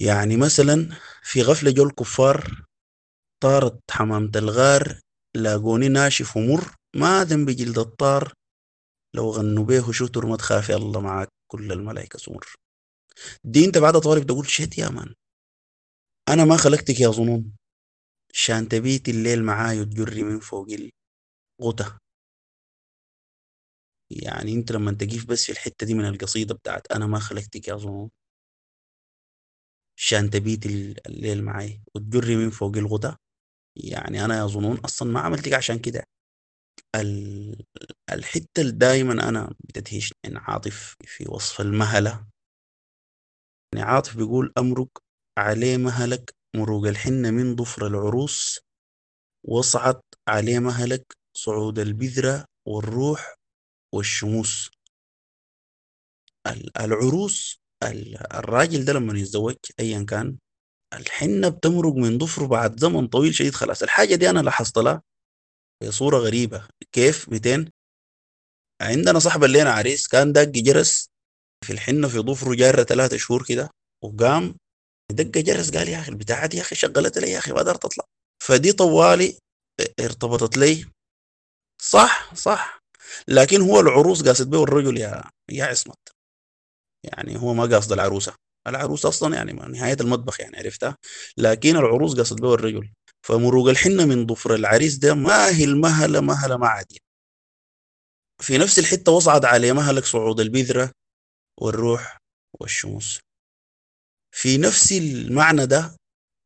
[0.00, 2.64] يعني مثلا في غفلة جو الكفار
[3.42, 5.00] طارت حمامة الغار
[5.36, 8.32] لاقوني ناشف ومر ما ذنب جلد الطار
[9.16, 12.46] لو غنوا بيه شتر ما تخافي الله معاك كل الملائكة سمر
[13.44, 15.14] دي انت بعد طوالب تقول شت يا مان.
[16.28, 17.52] أنا ما خلقتك يا ظنون.
[18.32, 20.66] شان تبيت الليل معاي وتجري من فوق
[21.62, 21.98] الغتا
[24.10, 27.74] يعني انت لما تقيف بس في الحتة دي من القصيدة بتاعت أنا ما خلقتك يا
[27.76, 28.10] ظنون.
[29.98, 30.66] شان تبيت
[31.06, 33.16] الليل معاي وتجري من فوق الغدا
[33.76, 36.04] يعني أنا يا ظنون أصلا ما عملتك عشان كده.
[38.12, 42.26] الحتة اللي دايما أنا بتدهشني إن عاطف في وصف المهلة.
[43.74, 44.88] يعني عاطف بيقول أمرك
[45.38, 48.60] عليه مهلك مروق الحنة من ضفر العروس
[49.48, 53.34] وصعد عليه مهلك صعود البذرة والروح
[53.94, 54.70] والشموس.
[56.80, 57.60] العروس
[58.34, 60.38] الراجل ده لما يتزوج ايا كان
[60.94, 63.82] الحنة بتمرق من ضفره بعد زمن طويل شديد خلاص.
[63.82, 65.02] الحاجة دي أنا لاحظت لها.
[65.82, 66.68] بصورة غريبة.
[66.92, 67.70] كيف؟ 200
[68.82, 71.08] عندنا صاحب اللينا عريس كان دق جرس
[71.66, 73.70] في الحنة في ضفره جارة ثلاثة شهور كده
[74.04, 74.56] وقام
[75.10, 77.84] دق جرس قال يا أخي البتاعة دي يا أخي شغلت لي يا أخي ما قدرت
[77.84, 78.04] أطلع.
[78.42, 79.38] فدي طوالي
[80.00, 80.86] ارتبطت لي.
[81.82, 82.78] صح صح.
[83.28, 86.08] لكن هو العروس قاصد به الرجل يا يا عصمت.
[87.04, 88.34] يعني هو ما قاصد العروسة.
[88.66, 90.96] العروس أصلا يعني نهاية المطبخ يعني عرفتها؟
[91.36, 92.92] لكن العروس قصد به الرجل.
[93.26, 96.98] فمروق الحنة من ضفر العريس ده ما هي المهله مهلة ما عاديه
[98.42, 100.92] في نفس الحتة وصعد عليه مهلك صعود البذرة
[101.60, 102.18] والروح
[102.60, 103.20] والشموس.
[104.34, 105.96] في نفس المعنى ده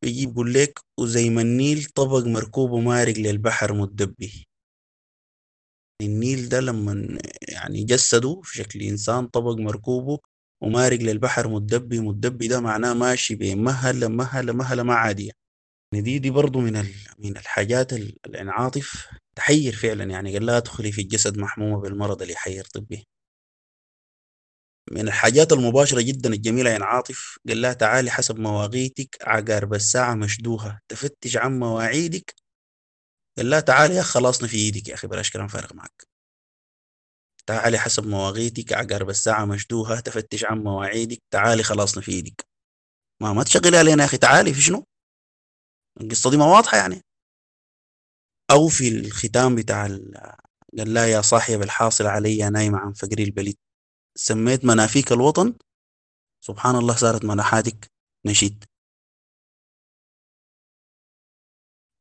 [0.03, 4.45] بيجي يقول لك وزي ما النيل طبق مركوب ومارق للبحر مدبي
[6.01, 7.19] النيل ده لما
[7.49, 10.19] يعني جسده في شكل إنسان طبق مركوبه
[10.63, 15.37] ومارق للبحر مدبي مدبي ده معناه ماشي بين مهلة مهلة مهلة ما عادية يعني.
[15.93, 16.73] دي دي برضو من
[17.19, 19.07] من الحاجات الإنعاطف.
[19.35, 23.07] تحير فعلا يعني قال لا تدخلي في الجسد محمومة بالمرض اللي يحير طبي.
[24.91, 30.81] من الحاجات المباشرة جدا الجميلة يا عاطف قال لها تعالي حسب مواقيتك عقارب الساعة مشدوها
[30.87, 32.35] تفتش عن مواعيدك.
[33.37, 36.07] قال لها تعالي يا خلاصنا في إيدك يا أخي بلاش كلام فارغ معك.
[37.47, 41.21] تعالي حسب مواقيتك عقارب الساعة مشدوها تفتش عن مواعيدك.
[41.31, 42.45] تعالي خلاص نفيدك
[43.21, 44.85] ما ما تشغلي علينا يا أخي تعالي في شنو؟
[46.01, 47.01] القصة دي ما واضحة يعني.
[48.51, 53.57] أو في الختام بتاع قال لا يا صاحب الحاصل علي نايم عن فقري البليد.
[54.17, 55.53] سميت منافيك الوطن؟
[56.41, 57.91] سبحان الله صارت مناحاتك
[58.25, 58.63] نشيد.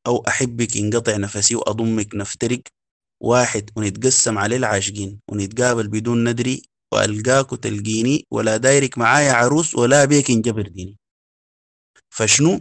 [0.07, 2.63] أو أحبك ينقطع نفسي وأضمك نفترق.
[3.23, 5.21] واحد ونتقسم عليه العاشقين.
[5.31, 6.63] ونتقابل بدون ندري
[6.93, 10.99] وألقاك وتلقيني ولا دايرك معايا عروس ولا بيك انجبر ديني.
[12.11, 12.61] فشنو؟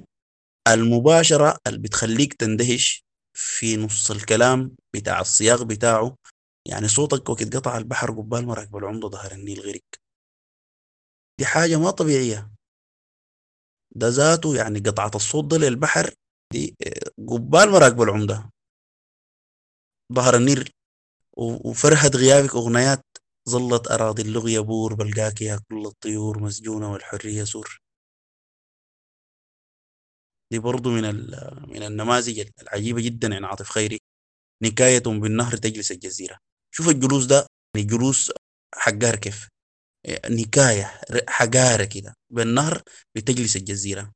[0.67, 3.05] المباشرة اللي بتخليك تندهش
[3.37, 6.15] في نص الكلام بتاع الصياغ بتاعه
[6.67, 9.99] يعني صوتك وقت قطع البحر قبال مراكب العمدة ظهر النيل غيرك.
[11.39, 12.51] دي حاجة ما طبيعية.
[13.95, 16.13] ده ذاته يعني قطعة الصوت ده للبحر
[16.53, 18.49] دي آه، قبال مراكب العمدة.
[20.13, 20.69] ظهر النيل
[21.37, 23.05] وفرهد غيابك أغنيات
[23.49, 27.82] ظلت أراضي اللغي بور بلقاك يا كل الطيور مسجونة والحرية سور.
[30.53, 31.03] دي برضو من
[31.73, 33.99] من النماذج العجيبة جدا يعني عاطف خيري.
[34.63, 36.37] نكاية بالنهر تجلس الجزيرة.
[36.75, 38.31] شوف الجلوس ده يعني جلوس
[38.75, 39.47] حقار كيف؟
[40.29, 42.13] نكاية حقارة كده.
[42.29, 42.83] بالنهر
[43.15, 44.11] بتجلس الجزيرة.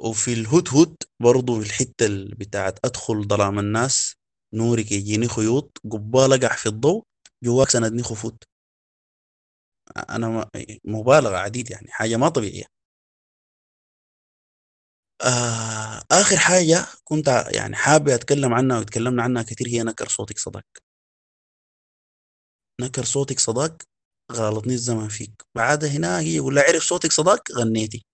[0.00, 2.06] وفي الهدهد برضو في الحتة
[2.36, 4.14] بتاعت أدخل ظلام الناس
[4.54, 7.02] نورك يجيني خيوط قبال أقع في الضوء
[7.44, 8.44] جواك سندني خفوت.
[9.96, 10.50] أنا
[10.84, 12.81] مبالغة عديد يعني حاجة ما طبيعية.
[15.22, 20.82] آه آخر حاجة كنت يعني حابب أتكلم عنها وتكلمنا عنها كثير هي نكر صوتك صداك
[22.80, 23.86] نكر صوتك صداك
[24.32, 25.42] غالطني الزمن فيك.
[25.56, 28.04] بعد هنا يقول عرف صوتك صداك غنيتي.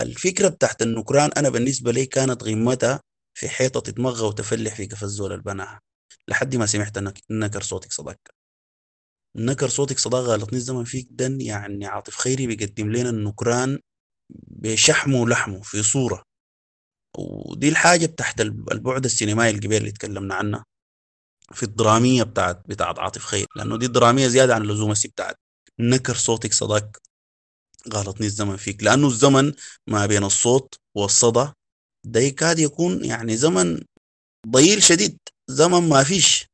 [0.00, 3.00] الفكرة بتاعت النكران أنا بالنسبة لي كانت غمتها
[3.38, 5.80] في حيطة تتمغى وتفلح في قفا الزول البناها
[6.28, 6.98] لحد ما سمعت
[7.30, 8.34] نكر صوتك صداك
[9.36, 13.78] نكر صوتك صداق غلطني الزمن فيك دن يعني عاطف خيري بيقدم لنا النكران
[14.34, 16.22] بشحمه ولحمه في صورة.
[17.18, 20.64] ودي الحاجة تحت البعد السينمائي الكبير اللي تكلمنا عنه
[21.52, 25.36] في الدرامية بتاعت بتاعت عاطف خير لأنه دي دراميه زيادة عن اللزوم السي بتاعت
[25.80, 26.98] نكر صوتك صداك
[27.94, 28.82] غلطني الزمن فيك.
[28.82, 29.52] لأنه الزمن
[29.90, 31.52] ما بين الصوت والصدى
[32.06, 33.80] ده يكاد يكون يعني زمن
[34.48, 35.18] ضئيل شديد.
[35.50, 36.46] زمن ما فيش.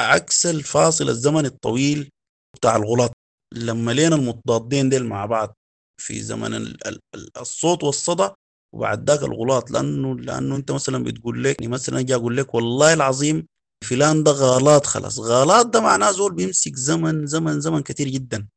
[0.00, 2.10] عكس الفاصل الزمن الطويل
[2.56, 3.12] بتاع الغلاط.
[3.54, 5.56] لما لينا المتضادين ديل مع بعض
[6.04, 8.28] في زمن ال- ال- ال- الصوت والصدى
[8.74, 9.70] وبعد ذاك الغلاط.
[9.70, 13.46] لأنه لأنه أنت مثلا بتقول لك مثلا أجي أقول لك والله العظيم
[13.84, 15.18] فلان ده غلط خلاص.
[15.18, 18.48] غلط ده معناه زول بيمسك زمن زمن زمن كتير جدا.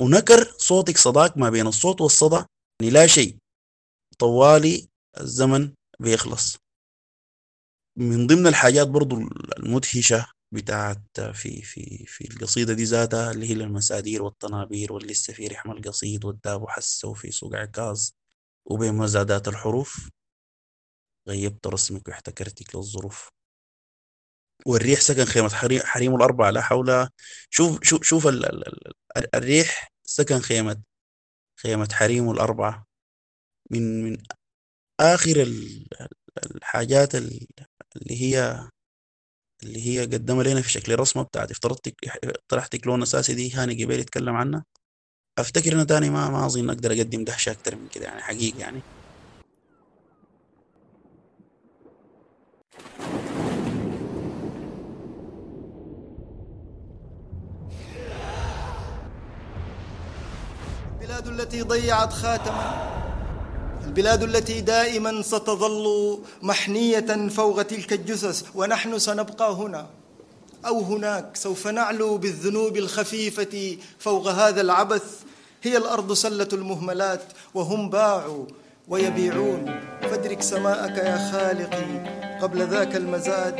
[0.00, 2.44] ونكر صوتك صداك ما بين الصوت والصدى
[2.80, 3.36] يعني لا شيء.
[4.18, 4.88] طوالي
[5.20, 6.56] الزمن بيخلص.
[7.98, 9.16] من ضمن الحاجات برضو
[9.58, 15.46] المدهشة بتاعت في في في القصيدة دي ذاتها اللي هي المسادير والطنابير واللي لسه في
[15.46, 18.10] رحم القصيد والداب حس وفي سوق عكاظ
[18.66, 20.08] وبين مزادات الحروف.
[21.28, 23.28] غيبت رسمك واحتكرتك للظروف.
[24.66, 27.08] والريح سكن خيمة حري- حريم الأربعة لا حول.
[27.50, 30.82] شوف شوف شوف ال ال ال الريح سكن خيمة
[31.62, 32.86] خيمة حريم الأربعة.
[33.70, 34.18] من من
[35.00, 35.88] آخر ال-
[36.56, 37.46] الحاجات ال-
[37.96, 38.68] اللي هي
[39.64, 41.94] اللي هي قدمها لنا في شكل رسمة بتاعت افترضتك
[42.48, 44.64] طرحتك لون أساسي دي هاني قبيل يتكلم عنها.
[45.38, 48.80] أفتكر أنا تاني ما ما أظن أقدر أقدم دهشة أكتر من كده يعني حقيقي يعني.
[61.00, 63.01] البلاد التي ضيعت خاتما.
[63.86, 69.86] البلاد التي دائما ستظل محنية فوق تلك الجثث ونحن سنبقى هنا
[70.66, 75.20] أو هناك سوف نعلو بالذنوب الخفيفة فوق هذا العبث.
[75.62, 77.22] هي الأرض سلة المهملات
[77.54, 78.46] وهم باعوا
[78.88, 79.80] ويبيعون.
[80.02, 81.90] فادرك سماءك يا خالقي
[82.42, 83.56] قبل ذاك المزاد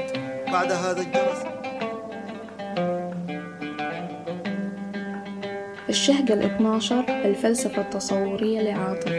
[0.53, 1.43] بعد هذا الجرس.
[5.89, 9.13] الشهقة الاثناشر الفلسفة التصورية لعاطف.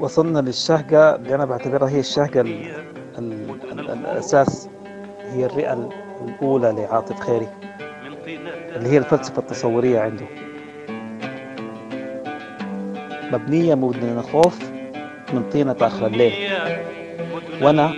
[0.00, 2.70] وصلنا للشهقة اللي أنا بعتبرها هي الشهقة ال
[3.18, 4.68] ال ال الأساس
[5.32, 5.88] هي الرئة
[6.24, 7.48] الأولى لعاطف خيري
[8.76, 10.26] اللي هي الفلسفة التصورية عنده.
[13.32, 14.58] مبنية من الخوف
[15.32, 16.32] من طينة آخر الليل.
[17.62, 17.92] وأنا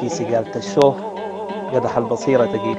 [0.00, 0.96] في سقالة الشوف
[1.72, 2.78] قدح البصيرة تقيل.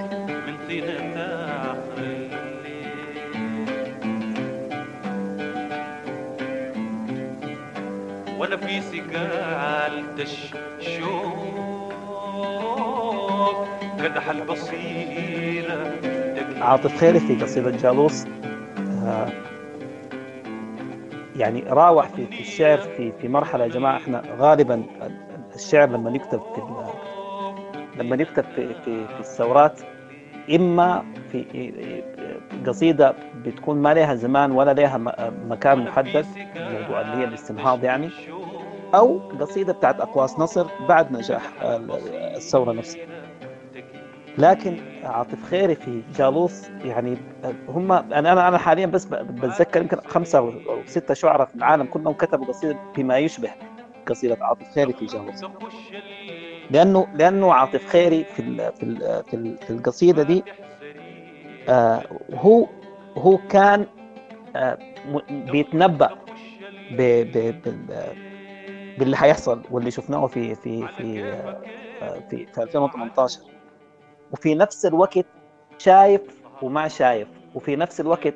[8.48, 10.06] وأنا في سقال
[10.80, 11.94] الشوق
[14.00, 15.94] قدح البصيرة
[16.62, 18.26] عاطف خيري في قصيدة جالوس
[19.06, 19.30] آه،
[21.36, 24.84] يعني راوح في, في الشعر في في مرحلة يا جماعة إحنا غالبا
[25.56, 26.62] الشعر لما يكتب في
[27.98, 29.82] لما يكتب في في, في الثورات
[30.56, 31.46] إما في
[32.68, 33.14] قصيدة
[33.46, 34.98] بتكون ما لها زمان ولا لها
[35.50, 36.26] مكان محدد
[36.58, 38.10] موضوع اللي هي الاستنهاض يعني
[38.96, 41.92] أو قصيدة بتاعت أقواس نصر بعد نجاح ال-
[42.36, 43.02] الثورة نفسها.
[44.38, 47.18] لكن عاطف خيري في جالوس يعني
[47.70, 52.14] هم أنا أنا حاليا بس بتذكر يمكن خمسة أو أو ستة شعراء في العالم كلهم
[52.14, 53.50] كتبوا قصيدة بما يشبه
[54.08, 55.44] قصيدة عاطف خيري في جالوس.
[56.72, 58.96] لأنه لأنه عاطف خيري في في
[59.32, 60.44] في, في القصيدة دي
[62.34, 62.68] هو
[63.18, 63.86] هو كان
[64.56, 64.78] آه
[65.30, 66.10] بيتنبأ
[66.92, 68.16] ب ب بال-
[69.00, 71.24] باللي هيحصل واللي شفناه في في في
[72.02, 73.40] آه، في, في 2018
[74.32, 75.26] وفي نفس الوقت
[75.78, 76.22] شايف
[76.62, 78.34] وما شايف وفي نفس الوقت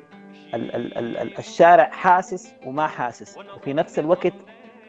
[0.54, 3.36] ال ال ال ال الشارع حاسس وما حاسس.
[3.56, 4.32] وفي نفس الوقت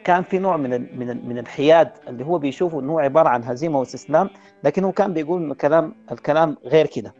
[0.04, 3.28] كان في نوع من ال من ال من الحياد اللي هو بيشوفه إنه هو عبارة
[3.28, 4.30] عن هزيمة واستسلام
[4.64, 7.14] لكن هو كان بيقول كلام الكلام غير كده.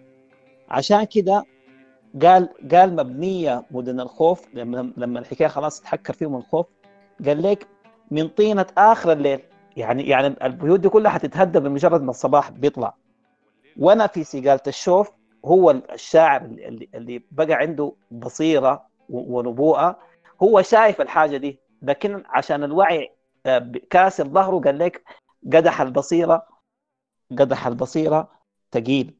[0.68, 1.44] عشان كده
[2.22, 6.66] قال قال مبنية مدن الخوف لما لما الحكاية خلاص تحكر فيهم الخوف
[7.26, 7.66] قال لك
[8.10, 9.40] من طينة آخر الليل
[9.76, 12.94] يعني يعني البيوت دي كلها حتتهدى بمجرد ما الصباح بيطلع.
[13.78, 15.10] وأنا في سقالة الشوف
[15.44, 19.98] هو الشاعر اللي, اللي بقى عنده بصيرة ونبوءة
[20.42, 21.60] هو شايف الحاجة دي.
[21.82, 23.12] لكن عشان الوعي
[23.46, 25.04] آه، كاسر ظهره قال لك
[25.52, 26.46] قدح البصيرة
[27.38, 28.30] قدح البصيرة
[28.72, 29.14] ثقيل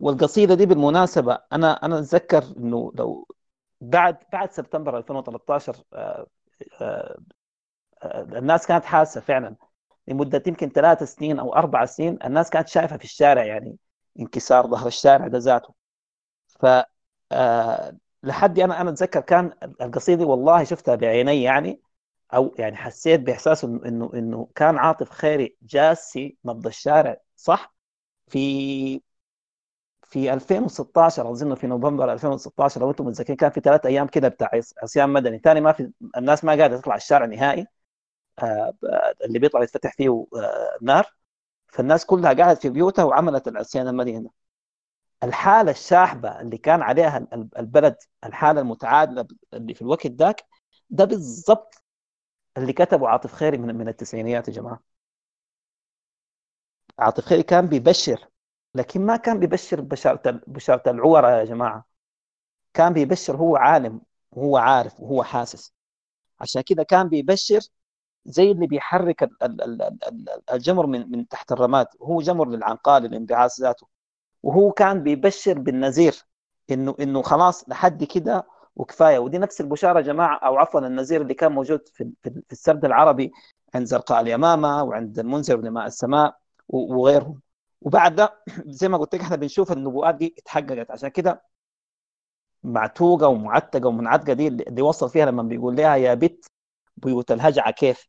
[0.00, 3.28] والقصيدة دي بالمناسبة أنا أنا أتذكر إنه لو
[3.80, 6.26] بعد بعد سبتمبر 2013 آه،
[6.80, 7.18] آه،
[8.02, 9.56] آه، الناس كانت حاسة فعلا
[10.08, 13.76] لمدة يمكن ثلاث سنين أو أربع سنين الناس كانت شايفة في الشارع يعني
[14.20, 15.74] انكسار ظهر الشارع ده ذاته.
[16.48, 16.66] ف
[17.32, 19.52] آه، لحد أنا أنا أتذكر كان
[19.82, 21.80] القصيدة والله شفتها بعيني يعني
[22.34, 27.74] أو يعني حسيت بإحساس إنه إنه كان عاطف خيري جاسي نبض الشارع صح؟
[28.28, 29.02] في
[30.10, 34.50] في 2016 أظن في نوفمبر 2016 لو أنتم متذكرين كان في ثلاث أيام كده بتاع
[34.82, 35.38] عصيان مدني.
[35.38, 37.66] ثاني ما في الناس ما قاعدة تطلع الشارع نهائي.
[38.40, 38.74] آه
[39.24, 41.06] اللي بيطلع يتفتح فيه آه نار.
[41.68, 44.30] فالناس كلها قاعدة في بيوتها وعملت العصيان المدني ده
[45.24, 47.28] الحالة الشاحبة اللي كان عليها
[47.58, 50.44] البلد الحالة المتعادلة اللي في الوقت ذاك
[50.90, 51.74] ده بالضبط
[52.58, 54.80] اللي كتبه عاطف خيري من التسعينيات يا جماعة.
[56.98, 58.28] عاطف خيري كان بيبشر
[58.74, 61.86] لكن ما كان بيبشر بشارة بشارة العورة يا جماعة.
[62.74, 64.00] كان بيبشر هو عالم
[64.32, 65.72] وهو عارف وهو حاسس.
[66.40, 67.60] عشان كده كان بيبشر
[68.24, 69.30] زي اللي بيحرك
[70.52, 71.86] الجمر من من تحت الرماد.
[72.02, 73.86] هو جمر للعنقاء للانبعاث ذاته.
[74.42, 76.14] وهو كان بيبشر بالنذير
[76.70, 79.18] انه إنه خلاص لحد كده وكفاية.
[79.18, 83.32] ودي نفس البشارة يا جماعة أو عفوا النذير اللي كان موجود في في السرد العربي
[83.74, 86.36] عند زرقاء اليمامة وعند المنذر بن ماء السماء
[86.68, 87.40] وغيرهم.
[87.80, 90.90] وبعد ده زي ما قلت لك إحنا بنشوف النبوءات دي اتحققت.
[90.90, 91.42] عشان كده
[92.62, 96.46] معتوقة ومعتقة ومنعتقة دي اللي وصل فيها لما بيقول لها يا بت
[96.96, 98.08] بيوت الهجعة كيف؟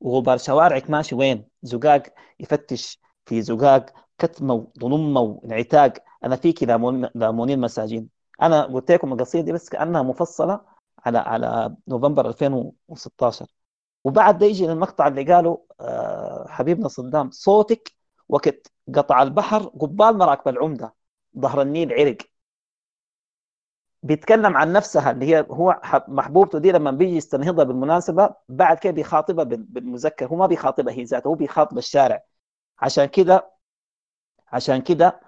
[0.00, 2.02] وغبار شوارعك ماشي وين؟ زقاق
[2.40, 3.86] يفتش في زقاق
[4.18, 5.92] كتمة وضنمه وانعتاق.
[6.24, 6.62] أنا فيك
[7.14, 8.08] لامونين مساجين.
[8.42, 10.60] أنا قلت لكم القصيدة دي بس كأنها مفصلة
[11.06, 13.46] على على نوفمبر 2016
[14.04, 17.92] وبعد ده يجي المقطع اللي قاله آه، حبيبنا صدام صوتك
[18.28, 18.71] وقت.
[18.94, 20.94] قطع البحر قبال مراكب العمدة
[21.38, 22.16] ظهر النيل عرق.
[24.02, 29.44] بيتكلم عن نفسها اللي هي هو محبوبته دي لما بيجي يستنهضها بالمناسبة بعد كده بيخاطبها
[29.44, 30.26] بالمذكر.
[30.26, 32.24] هو ما بيخاطبها هي ذاتها هو بيخاطب الشارع.
[32.78, 33.52] عشان كده
[34.52, 35.20] عشان كده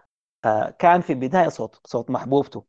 [0.45, 2.65] آه كان في البداية صوت صوت محبوبته.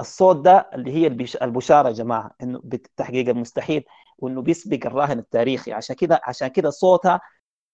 [0.00, 1.06] الصوت ده اللي هي
[1.42, 3.84] البشارة يا جماعة إنه بتحقيق المستحيل
[4.18, 5.72] وإنه بيسبق الراهن التاريخي.
[5.72, 7.20] عشان كده عشان كده صوتها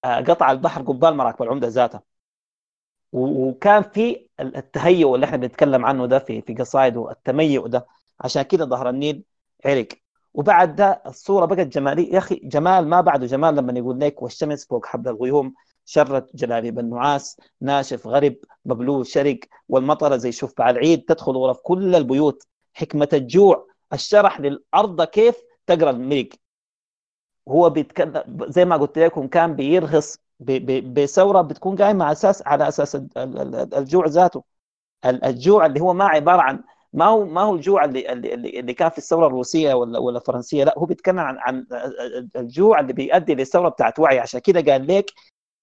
[0.05, 2.16] آه قطع البحر قبال مراكب العمدة ذاتها.
[3.13, 7.87] وكان في التهيؤ اللي إحنا بنتكلم عنه ده في في قصائده التميؤ ده.
[8.21, 9.25] عشان كده ظهر النيل
[9.65, 9.89] عرق.
[10.35, 14.67] وبعد ده الصورة بقت جماليه يا أخي جمال ما بعده جمال لما يقول لك والشمس
[14.67, 15.55] فوق حبل الغيوم
[15.85, 18.35] شرت جلاليب النعاس ناشف غرب
[18.65, 19.39] مبلول شرق
[19.69, 22.43] والمطره زي شفع العيد تدخل غرف كل البيوت.
[22.75, 26.41] حكمة الجوع الشرح للأرض كيف تقرأ الملك.
[27.49, 32.97] هو بيتكلم زي ما قلت لكم كان بيرهص بثورة بتكون قايمه على أساس على أساس
[33.77, 34.45] الجوع ذاته.
[35.07, 38.91] الجوع اللي هو ما عبارة عن ما هو ما هو الجوع اللي اللي, اللي كان
[38.91, 41.67] في الثورة الروسية ولا ولا الفرنسية لا هو بيتكلم عن عن
[42.37, 44.19] الجوع اللي بيؤدي للثوره بتاعت وعي.
[44.19, 45.13] عشان كده قال لك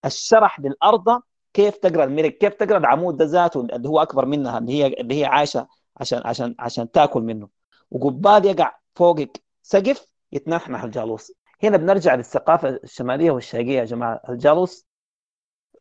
[0.05, 1.21] الشرح للارض
[1.53, 5.21] كيف تقرأ الملك كيف تقرأ العمود ده ذاته اللي هو أكبر منها اللي هي اللي
[5.21, 5.67] هي عايشة
[5.97, 7.49] عشان عشان عشان تأكل منه.
[7.91, 11.31] وقبال يقع فوقك سقف يتنحنح الجالوس.
[11.63, 14.21] هنا بنرجع للثقافة الشمالية والشرقية يا جماعة.
[14.29, 14.87] الجالوس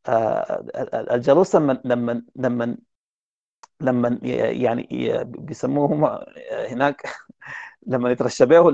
[0.09, 0.65] آه
[1.15, 2.77] الجالوس لما لما لما
[3.81, 4.89] لما يعني
[5.25, 7.03] بيسموه هناك
[7.87, 8.69] لما يترشى به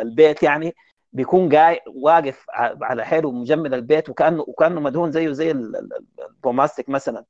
[0.00, 0.74] البيت يعني
[1.12, 2.46] بيكون قاعد واقف
[2.82, 7.24] على حاله مجمد البيت وكأنه وكأنه مدهون زيه زي البوماستيك مثلا.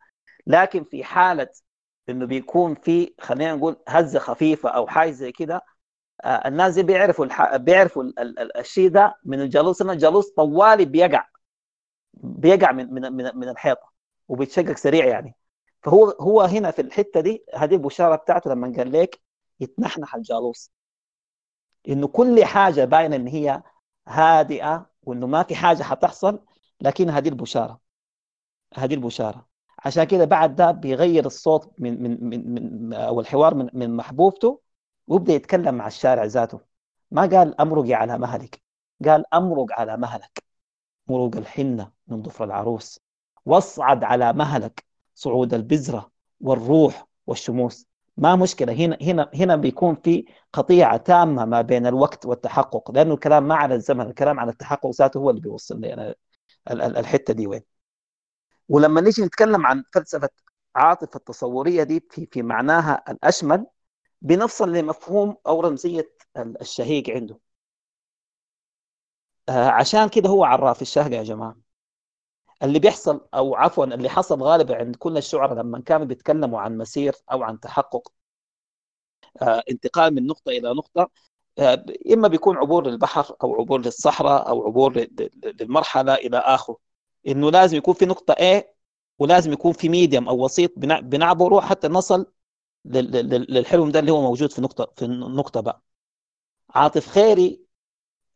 [0.47, 1.48] لكن في حالة
[2.09, 5.62] إنه بيكون في خلينا نقول هزة خفيفة أو حاجة زي كده
[6.24, 7.56] الناس دي بيعرفوا الح...
[7.56, 8.05] بيعرفوا
[8.60, 11.26] الشيء ده من الجالوس إن الجالوس طوالي بيقع
[12.14, 13.90] بيقع من من من, من الحيطة
[14.28, 15.36] وبيتشقق سريع يعني.
[15.82, 19.20] فهو هو هنا في الحتة دي هذه البشارة بتاعته لما قال لك
[19.60, 20.70] يتنحنح الجالوس
[21.88, 23.62] إنه كل حاجة باينة إن هي
[24.09, 26.40] هادئة وإنه ما في حاجة حتحصل
[26.80, 27.80] لكن هذه البشارة
[28.74, 29.47] هذه البشارة.
[29.84, 34.60] عشان كده بعد ده بيغير الصوت من من من, من أو الحوار من من محبوبته
[35.11, 36.61] ويبدا يتكلم مع الشارع ذاته.
[37.11, 38.62] ما قال امرقي على مهلك
[39.05, 40.43] قال أمرق على مهلك.
[41.09, 43.01] مروق الحنة من ضفر العروس.
[43.47, 44.85] واصعد على مهلك
[45.15, 46.11] صعود البزره
[46.41, 47.87] والروح والشموس.
[48.16, 53.49] ما مشكلة هنا هنا هنا بيكون في قطيعة تامة ما بين الوقت والتحقق لأنه الكلام
[53.49, 56.15] ما على الزمن الكلام على التحقق ذاته هو اللي بيوصل لنا
[56.70, 57.62] الحتة دي وين.
[58.69, 60.31] ولما نيجي نتكلم عن فلسفة
[60.77, 63.66] عاطفة التصورية دي في في معناها الأشمل
[64.22, 67.38] بنفصل لمفهوم أو رمزيه الشهيق عنده.
[69.48, 71.56] آه، عشان كده هو عراف الشهقه يا جماعة.
[72.62, 77.14] اللي بيحصل أو عفوا اللي حصل غالبا عند كل الشعراء لما كانوا بيتكلموا عن مسير
[77.32, 78.12] أو عن تحقق
[79.42, 81.10] آه انتقال من نقطة إلى نقطة
[81.59, 85.06] آه إما بيكون عبور للبحر أو عبور للصحراء أو عبور
[85.60, 86.78] للمرحلة إلى آخره.
[87.28, 88.64] إنه لازم يكون في نقطة A
[89.18, 92.26] ولازم يكون في medium أو وسيط بنعبره حتى نصل
[92.85, 95.82] للحلم ده اللي هو موجود في نقطة في النقطه بقى.
[96.70, 97.65] عاطف خيري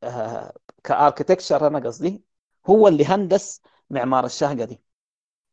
[0.02, 0.54] آه
[0.84, 2.24] كـ architecture أنا قصدي
[2.66, 3.60] هو اللي هندس
[3.90, 4.82] معمار الشهقة دي.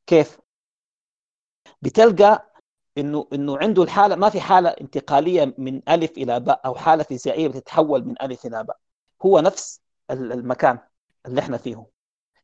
[0.07, 0.39] كيف؟
[1.81, 2.53] بتلقى
[2.97, 7.47] إنه إنه عنده الحالة ما في حالة انتقالية من ألف إلى باء أو حالة فيزيائية
[7.47, 8.79] بتتحول من ألف إلى باء.
[9.25, 9.81] هو نفس
[10.11, 10.79] المكان
[11.25, 11.85] اللي إحنا فيه.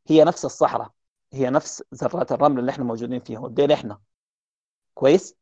[0.07, 0.91] هي نفس الصحراء.
[1.33, 3.47] هي نفس ذرات الرمل اللي إحنا موجودين فيها.
[3.47, 4.01] ديل إحنا.
[4.93, 5.35] كويس؟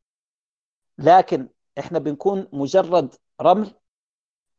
[0.97, 1.49] لكن
[1.79, 3.73] إحنا بنكون مجرد رمل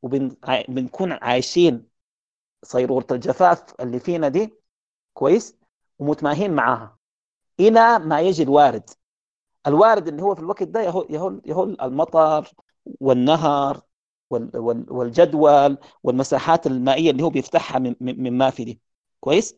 [0.03, 1.89] وبنكون عايشين
[2.63, 4.55] صيرورة الجفاف اللي فينا دي
[5.15, 5.57] كويس
[5.99, 6.99] ومتماهين معاها.
[7.61, 8.91] إلى ما يجي الوارد.
[9.67, 12.53] الوارد اللي هو في الوقت ده يهول, يهول, يهول المطر
[13.01, 13.81] والنهر
[14.31, 18.81] والجدول والمساحات المائية اللي هو بيفتحها من, من ما في دي.
[19.21, 19.57] كويس؟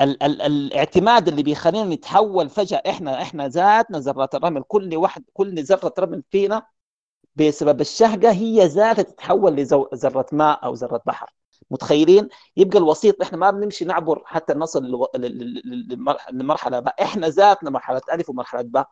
[0.00, 5.62] ال ال الاعتماد اللي بيخلينا نتحول فجأة إحنا إحنا ذاتنا ذرات الرمل كل واحد كل
[5.62, 6.66] ذرة رمل فينا
[7.36, 11.34] بسبب الشهقة هي ذاتها تتحول لذره ماء أو ذرة بحر.
[11.70, 15.08] متخيلين؟ يبقى الوسيط إحنا ما بنمشي نعبر حتى نصل
[16.32, 17.02] لمرحلة باء.
[17.02, 18.88] إحنا ذاتنا مرحلة ألف ومرحلة باء.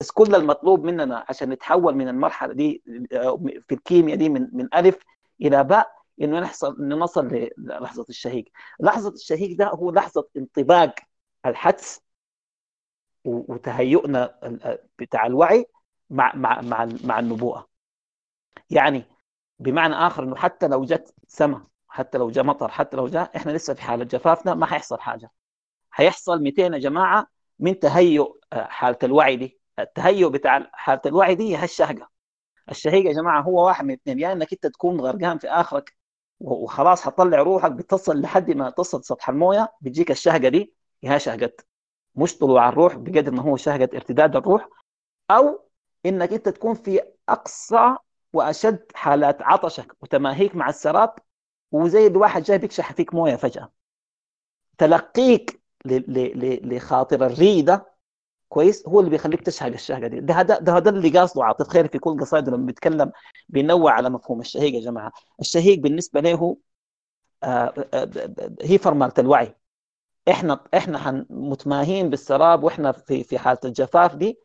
[0.00, 2.82] بس كل المطلوب مننا عشان نتحول من المرحلة دي
[3.68, 4.98] في الكيمياء دي من من ألف
[5.42, 8.44] إلى باء إنه نحصل إنه نصل للحظة الشهيق.
[8.80, 10.94] لحظة الشهيق ده هو لحظة انطباق
[11.46, 12.00] الحدس
[13.24, 14.38] وتهيؤنا
[14.98, 15.66] بتاع الوعي
[16.10, 17.68] مع مع مع مع النبوءة.
[18.70, 19.04] يعني
[19.58, 23.52] بمعنى آخر إنه حتى لو جت سماء حتى لو جاء مطر حتى لو جاء إحنا
[23.52, 25.30] لسه في حالة جفافنا ما حيحصل حاجة.
[25.90, 27.26] حيحصل 200 يا جماعة
[27.58, 29.60] من تهيؤ حالة الوعي دي.
[29.78, 32.08] التهيؤ بتاع حالة الوعي دي هي الشهقه
[32.70, 34.18] الشهيق يا جماعة هو واحد من اثنين.
[34.18, 35.96] يا يعني إنك أنت تكون غرقان في آخرك
[36.40, 41.52] وخلاص حتطلع روحك بتصل لحد ما تصل سطح الموية بتجيك الشهقة دي هي شهقه
[42.14, 44.68] مش طلوع الروح بقدر ما هو شهقة ارتداد الروح
[45.30, 45.68] أو
[46.06, 47.96] إنك أنت تكون في أقصى
[48.32, 51.14] وأشد حالات عطشك وتماهيك مع السراب
[51.72, 53.72] وزي الواحد جاي بيكشح فيك موية فجأة.
[54.78, 55.60] تلقيك
[56.64, 57.95] لخاطر الري ده
[58.48, 60.20] كويس هو اللي بيخليك تشهق الشهقه دي.
[60.20, 61.68] ده هذا ده هذا اللي قاصده عاطف.
[61.68, 63.12] خير في كل قصائده لما بيتكلم
[63.48, 65.12] بينوع على مفهوم الشهيق يا جماعة.
[65.40, 66.56] الشهيق بالنسبة له
[67.42, 68.08] آه، آه،
[68.62, 69.54] هي فرمله الوعي.
[70.30, 74.38] إحنا إحنا متماهين بالسراب وإحنا في في حالة الجفاف دي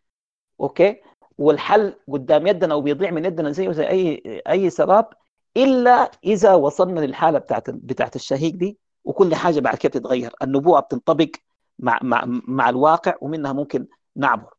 [0.61, 1.01] أوكي؟
[1.37, 5.09] والحل قدام يدنا وبيضيع من يدنا زيه زي أي أي سراب
[5.57, 10.33] إلا إذا وصلنا للحالة بتاعت بتاعت الشهيق دي وكل حاجة بعد كده بتتغير.
[10.43, 11.31] النبوءة بتنطبق
[11.81, 14.53] مع مع مع الواقع ومنها ممكن نعبر.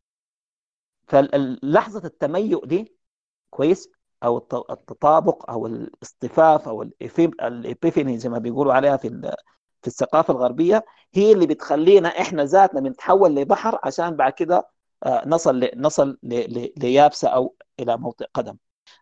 [1.08, 2.96] فلحظة التميؤ دي
[3.50, 3.88] كويس
[4.24, 4.38] أو
[4.70, 6.82] التطابق أو الاصطفاف أو
[7.42, 9.32] الإبيفيني زي ما بيقولوا عليها في
[9.82, 10.84] في الثقافة الغربية
[11.14, 14.68] هي اللي بتخلينا إحنا ذاتنا بنتحول لبحر عشان بعد كده
[15.04, 16.18] آه، نصل نصل
[16.76, 18.56] ليابسة أو إلى موطئ قدم.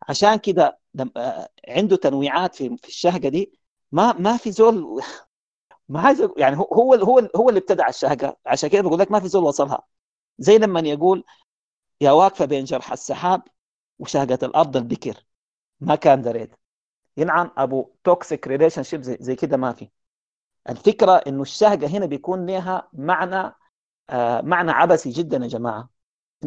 [0.08, 0.78] عشان كده
[1.16, 3.52] آه، عنده تنويعات في الشهقه دي.
[3.92, 5.02] ما ما في زول
[5.90, 8.36] ما عايز يعني هو هو هو, هو اللي ابتدع الشهقة.
[8.46, 9.82] عشان كده بقول لك ما في زول وصلها.
[10.38, 11.24] زي لما يقول
[12.00, 13.42] يا واقفة بين جرح السحاب
[13.98, 15.26] وشهقة الأرض البكر.
[15.80, 16.50] ما كان دريت
[17.16, 19.90] ينعم أبو toxic relationship زي, زي كده ما في.
[20.68, 23.54] الفكرة إنه الشهقة هنا بيكون لها معنى
[24.10, 25.90] آه معنى عبثي جدا يا جماعة.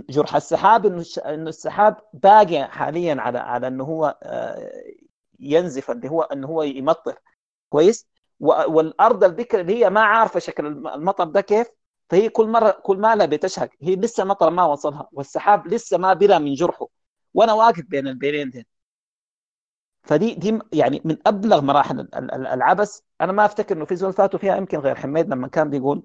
[0.10, 4.72] جرح السحاب إنه إنه السحاب باقي حاليا على على إنه هو آه
[5.40, 7.20] ينزف اللي هو إنه هو يمطر.
[7.70, 8.08] كويس؟
[8.40, 11.68] والأرض البكر اللي هي ما عارفة شكل المطر ده كيف
[12.10, 16.14] فهي كل مرة كل ما لها بتشهق هي لسه المطر ما وصلها والسحاب لسه ما
[16.14, 16.88] بلا من جرحه.
[17.34, 18.68] وأنا واقف بين البيرين دي.
[20.04, 23.00] فدي دي يعني من أبلغ مراحل العبث.
[23.22, 26.04] أنا ما أفتكر إنه في زول فاتوا فيها يمكن غير حميد لما كان بيقول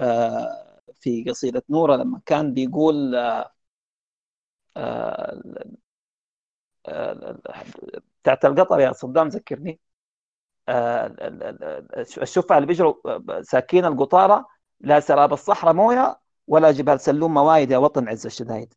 [0.00, 3.14] آه، في قصيدة نورة لما كان بيقول
[4.76, 5.42] آه،
[6.86, 7.38] آه،
[8.22, 9.80] بتاعت القطر يا صدام ذكرني.
[10.68, 12.94] الشفع اللي بيجروا
[13.42, 14.46] ساكين القطارة
[14.80, 18.74] لا سراب الصحراء مويه ولا جبال سلوم موايد يا وطن عز الشدايد.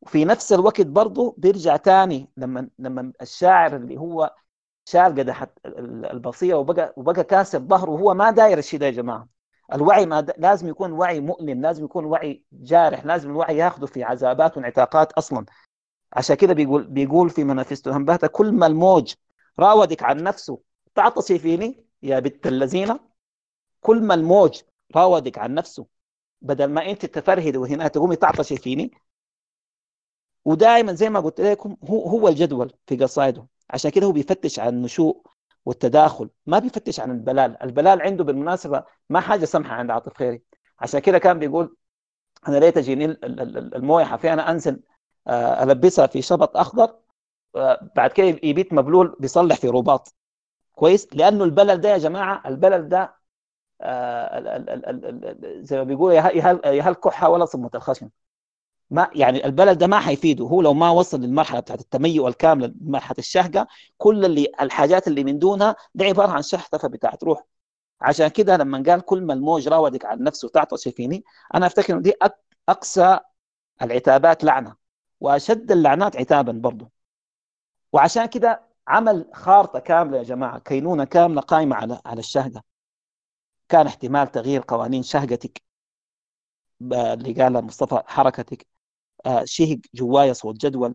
[0.00, 4.34] وفي نفس الوقت برضه بيرجع تاني لما لما الشاعر اللي هو
[4.84, 9.28] شاعر قدح البصيرة وبقى وبقى كاسر ظهره وهو ما داير الشيء ده يا جماعة.
[9.74, 14.56] الوعي ما لازم يكون وعي مؤلم لازم يكون وعي جارح لازم الوعي ياخذه في عذابات
[14.56, 15.46] وانعتاقات أصلا.
[16.12, 19.14] عشان كده بيقول بيقول في منافسته همباته كل ما الموج
[19.58, 20.60] راودك عن نفسه
[20.94, 23.00] تعطسي فيني يا بنت اللذينة
[23.80, 24.62] كل ما الموج
[24.96, 25.86] راودك عن نفسه
[26.42, 28.92] بدل ما انت تفرهدي وهنا تقومي تعطشي فيني
[30.44, 34.68] ودائما زي ما قلت لكم هو هو الجدول في قصائده عشان كده هو بيفتش عن
[34.68, 35.22] النشوء
[35.66, 37.62] والتداخل ما بيفتش عن البلال.
[37.62, 40.42] البلال عنده بالمناسبة ما حاجة سمحة عند عاطف خيري.
[40.80, 41.76] عشان كده كان بيقول
[42.48, 44.82] أنا ليه تجيني المويه في أنا أنزل
[45.26, 46.96] آه، ألبسها في شبط أخضر
[47.56, 50.14] آه، بعد كده يبيت مبلول بيصلح في رباط.
[50.82, 53.14] كويس؟ لأنه البلل ده يا جماعة البلل ده
[53.80, 54.64] آه،
[55.62, 58.10] زي ما بيقولوا يا هل- كحة ولا صمة الخشم.
[58.90, 60.44] ما يعني البلد ده ما حيفيده.
[60.44, 63.66] هو لو ما وصل للمرحلة بتاعت التميؤ الكامله مرحلة الشهقة
[63.98, 67.44] كل اللي الحاجات اللي من دونها ده عبارة عن شحطفة بتاعت روح.
[68.00, 72.12] عشان كده لما قال كل ما الموج راودك عن نفسه تعطش فيني أنا أفتكر دي
[72.68, 73.18] أقصى
[73.82, 74.76] العتابات لعنة.
[75.20, 76.90] وأشد اللعنات عتابا برضه
[77.92, 82.62] وعشان كده عمل خارطة كاملة يا جماعة كينونة كاملة قائمه على على الشهقه
[83.68, 85.62] كان احتمال تغيير قوانين شهقتك
[86.82, 88.66] اللي قالها مصطفى حركتك
[89.26, 90.94] آه، شهق جوايا صوت جدول.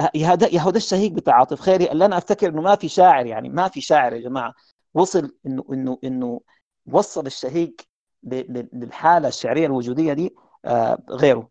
[0.00, 2.88] آه، يا هذا يا هذا الشهيق بتاع عاطف خيري؟ اللي أنا أفتكر إنه ما في
[2.88, 4.54] شاعر يعني ما في شاعر يا جماعة.
[4.94, 6.40] وصل إنه إنه إنه
[6.86, 7.76] وصل الشهيق
[8.24, 10.34] للحالة الشعرية الوجودية دي
[10.64, 11.50] آه، غيره.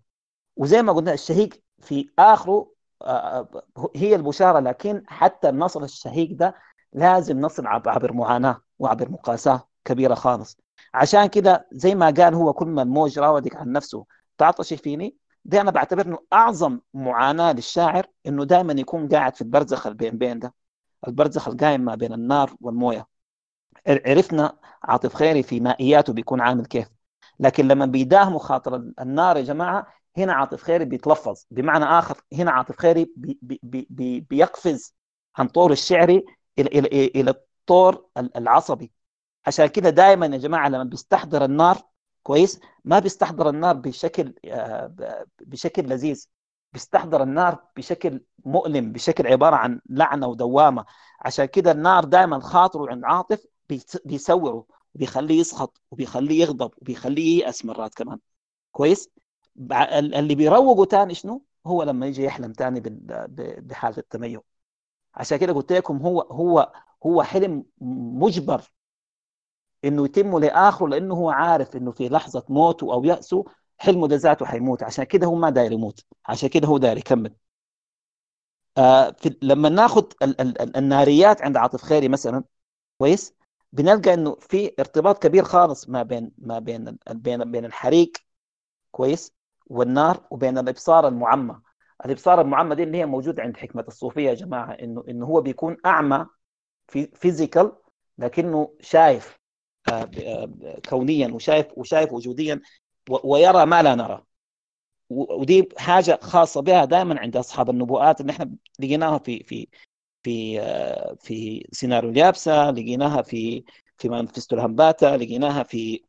[0.56, 1.50] وزي ما قلنا الشهيق
[1.82, 2.72] في آخره
[3.96, 6.56] هي البشاره لكن حتى النصر الشهيق ده
[6.94, 10.58] لازم نصل عب- عبر معاناة وعبر مقاساة كبيرة خالص.
[10.94, 14.06] عشان كده زي ما قال هو كل ما الموج راودك عن نفسه
[14.38, 15.16] تعطشي فيني
[15.46, 20.40] ده أنا بعتبر إنه أعظم معاناة للشاعر إنه دائما يكون قاعد في البرزخ البين بين
[20.40, 20.54] ده
[21.08, 23.08] البرزخ القايم ما بين النار والموية.
[23.88, 26.88] عرفنا عاطف خيري في مائياته بيكون عامل كيف.
[27.40, 32.76] لكن لما بيداهمه خاطر النار يا جماعة هنا عاطف خيري بيتلفظ بمعنى آخر هنا عاطف
[32.80, 34.94] خيري بي بي بي بي بيقفز
[35.38, 36.26] عن طور الشعري
[36.60, 38.92] إلى إلى إلى الطور العصبي.
[39.48, 41.78] عشان كده دائما يا جماعة لما بيستحضر النار
[42.24, 46.28] كويس ما بيستحضر النار بشكل آه، بشكل لذيذ.
[46.74, 50.86] بيستحضر النار بشكل مؤلم بشكل عبارة عن لعنة ودوامة.
[51.22, 54.66] عشان كده النار دائما خاطره عند عاطف بيس- بيسوره
[54.96, 58.20] وبيخليه يسخط وبيخليه يغضب وبيخليه ييأس مرات كمان.
[58.72, 59.10] كويس؟
[59.60, 62.80] اللي بيروقه تاني شنو؟ هو لما يجي يحلم تاني
[63.60, 64.40] بحاله التميز.
[65.16, 66.74] عشان كده قلت لكم هو هو
[67.06, 67.66] هو حلم
[68.22, 68.62] مجبر
[69.86, 73.46] إنه يتم لآخره لأنه هو عارف إنه في لحظة موته أو يأسه
[73.78, 74.84] حلمه ده ذاته حيموت.
[74.84, 76.06] عشان كده هو ما داير يموت.
[76.26, 77.36] عشان كده هو داير يكمل.
[78.78, 82.44] آه في لما ناخذ ال- ال- ال- الناريات عند عاطف خيري مثلا
[83.00, 83.36] كويس؟
[83.74, 88.12] بنلقى إنه في ارتباط كبير خالص ما بين ما بين بين بين الحريق
[88.92, 89.34] كويس؟
[89.68, 91.62] والنار وبين الإبصار المعمى.
[92.06, 95.78] الإبصار المعمى دي اللي هي موجودة عند حكمة الصوفية يا جماعة إنه إنه هو بيكون
[95.86, 96.26] أعمى
[96.88, 97.72] في physical
[98.18, 99.40] لكنه شايف
[99.90, 102.62] آه، آه، كونيا وشايف وشايف وجوديا
[103.10, 104.24] ويرى ما لا نرى.
[105.10, 109.68] ودي حاجة خاصة بها دائما عند أصحاب النبوءات اللي إحنا لقيناها في في
[110.24, 113.64] في آه، في سيناريو اليابسة لقيناها في
[113.98, 116.02] في مانفستو الهمباتا لقيناها في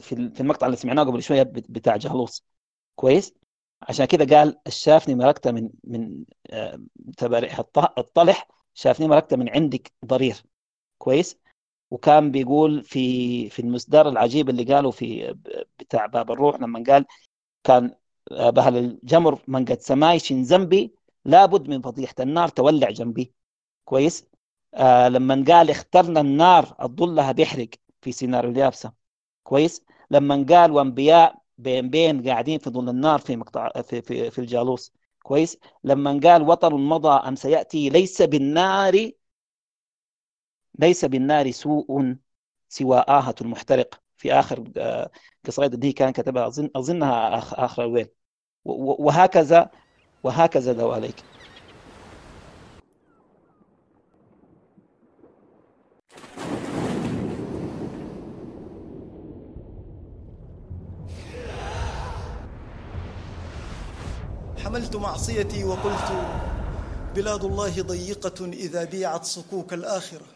[0.00, 2.44] في في المقطع اللي سمعناه قبل شوية بت- بتاع جهلوس.
[2.96, 3.34] كويس؟
[3.82, 6.80] عشان كده قال الشافني مركته من من آه،
[7.16, 10.42] تباريح الط- الطلح شافني مركته من عندك ضرير.
[10.98, 11.38] كويس؟
[11.90, 15.34] وكان بيقول في في المصدر العجيب اللي قاله في
[15.78, 17.06] بتاع باب الروح لما قال
[17.64, 17.94] كان
[18.30, 23.32] بهل الجمر من قد سمايش ذنبي لابد من فضيحة النار تولع جنبي.
[23.84, 24.26] كويس؟
[24.74, 27.68] آه لما قال اخترنا النار الظلها بيحرق
[28.02, 29.01] في سيناريو اليابسة.
[29.42, 34.38] كويس؟ لما قال وانبياء بين بين قاعدين في ظل النار في مقطع في في, في
[34.38, 34.92] الجالوس.
[35.22, 39.10] كويس؟ لما قال وطن مضى أم سيأتي ليس بالنار
[40.78, 42.16] ليس بالنار سوء
[42.68, 44.00] سوى آهة المحترق.
[44.16, 45.10] في آخر آه،
[45.46, 48.08] قصيدة دي كان كتبها أظن أظنها آخ- آخر الويل.
[48.64, 49.70] و- و- وهكذا
[50.22, 51.24] وهكذا دواليك
[64.72, 66.12] حملت معصيتي وقلت
[67.16, 70.26] بلاد الله ضيقة إذا بيعت صكوك الآخرة.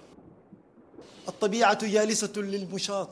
[1.29, 3.09] الطبيعة جالسة للمشاط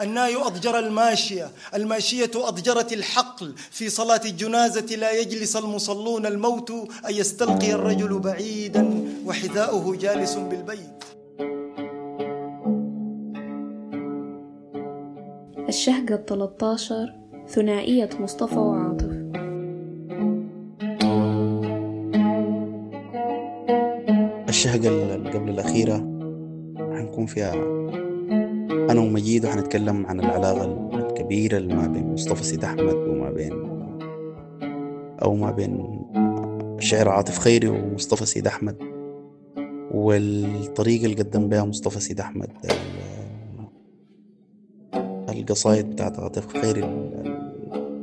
[0.00, 1.50] الناي أضجر الماشية.
[1.74, 3.54] الماشية أضجرت الحقل.
[3.70, 6.70] في صلاة الجنازة لا يجلس المصلون الموت.
[7.08, 11.04] أن يستلقي الرجل بعيدا وحذاؤه جالس بالبيت.
[15.68, 17.14] الشهقة التلتاشر
[17.48, 19.15] ثنائية مصطفى وعاطف.
[24.56, 25.96] الشهقة اللي قبل الأخيرة.
[26.78, 27.52] حنكون فيها
[28.90, 33.52] أنا ومجيد وحنتكلم عن العلاقة الكبيرة اللي ما بين مصطفى سيد أحمد وما بين
[35.22, 36.00] أو ما بين
[36.78, 38.76] الشاعر عاطف خيري ومصطفى سيد أحمد.
[39.90, 42.76] والطريقة اللي قدم بها مصطفى سيد أحمد ال-
[45.28, 46.84] القصايد بتاعت عاطف خيري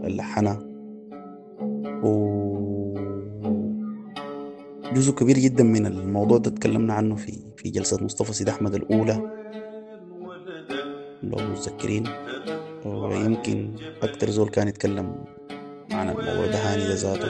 [0.04, 0.60] اللي لحنها
[2.04, 2.53] و
[4.94, 9.32] جزء كبير جدا من الموضوع ده تكلمنا عنه في في جلسة مصطفى سيد أحمد الأولى.
[11.24, 12.04] لو متذكرين.
[12.86, 15.26] ويمكن أكتر زول كان يتكلم
[15.92, 17.30] عن الموضوع ده هاني ذاته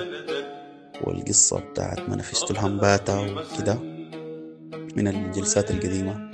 [1.04, 3.80] والقصة بتاعت منافستو الهمباتا وكده
[4.96, 6.32] من الجلسات القديمة.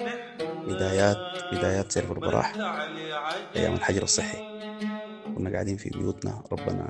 [0.67, 1.17] بدايات
[1.53, 2.53] بدايات سيرف البراح
[3.55, 4.37] أيام الحجر الصحي.
[5.37, 6.89] كنا قاعدين في بيوتنا ربنا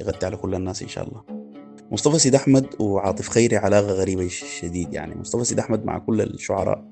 [0.00, 1.45] يغطي على كل الناس إن شاء الله.
[1.90, 5.14] مصطفى سيد أحمد وعاطف خيري علاقة غريبة شديد يعني.
[5.14, 6.84] مصطفى سيد أحمد مع كل الشعراء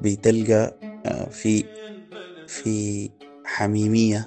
[0.00, 0.74] بتلقى
[1.06, 1.64] آه، في
[2.46, 3.10] في
[3.44, 4.24] حميمية.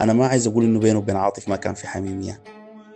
[0.00, 2.42] أنا ما عايز أقول إنه بينه وبين عاطف ما كان في حميمية.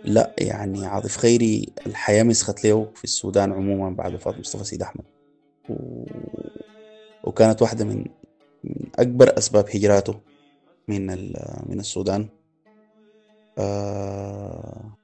[0.03, 5.03] لا يعني عاطف خيري الحياة مسخت له في السودان عموما بعد وفاة مصطفى سيد أحمد.
[5.69, 6.05] و...
[7.23, 8.05] وكانت واحدة من
[8.99, 10.15] أكبر أسباب هجراته
[10.87, 11.33] من ال...
[11.69, 12.27] من السودان.
[13.57, 14.97] آه...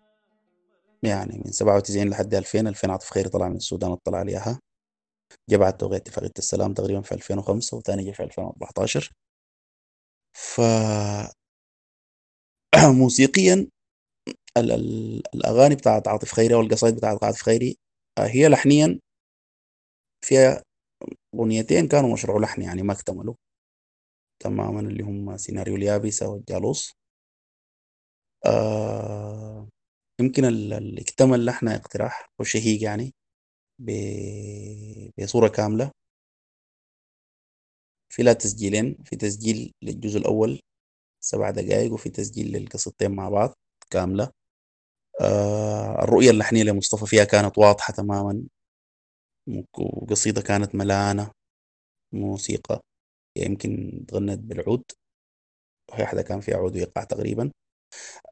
[1.04, 4.60] يعني من 97 لحد 2000 2000 عاطف خيري طلع من السودان اطلع عليها
[5.50, 9.12] جا بعد توقيع اتفاقية السلام تقريبا في 2005 وثاني جا في 2014
[10.34, 10.62] ف
[13.00, 13.68] موسيقيا
[14.58, 17.78] ال ال الأغاني بتاعت عاطف خيري أو القصائد بتاعت عاطف خيري
[18.20, 19.00] آه، هي لحنيا
[20.26, 20.64] فيها
[21.36, 23.36] أغنيتين كانوا مشروع لحن يعني ما اكتملوا.
[24.44, 26.94] تماما اللي هم سيناريو اليابسة والجالوس.
[28.46, 29.57] آه
[30.20, 33.14] يمكن ال- اللي اكتمل لحن اقتراح وشهيق يعني
[35.18, 35.92] بصورة كاملة.
[38.10, 40.60] في لها تسجيلين في تسجيل للجزء الأول
[41.24, 43.54] سبع دقائق وفي تسجيل للقصتين مع بعض
[43.92, 44.32] كاملة.
[45.22, 48.44] آه الرؤية اللحنية لمصطفى فيها كانت واضحة تماما
[49.78, 51.32] وقصيدة كانت ملانة
[52.14, 52.82] موسيقى
[53.38, 54.84] يمكن تغنت بالعود.
[55.92, 57.52] وهي واحدة كان فيها عود وإيقاع تقريبا.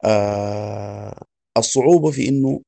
[0.04, 1.22] آه
[1.56, 2.62] الصعوبة في إنه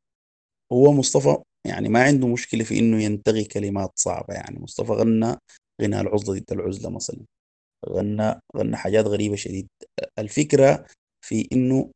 [0.72, 4.34] هو مصطفى يعني ما عنده مشكلة في إنه ينتغي كلمات صعبة.
[4.34, 5.36] يعني مصطفى غنى
[5.82, 7.20] غنى العزلة ضد العزلة مثلا.
[7.90, 9.68] غنى غنى حاجات غريبة شديد.
[10.18, 10.86] الفكرة
[11.26, 11.90] في إنه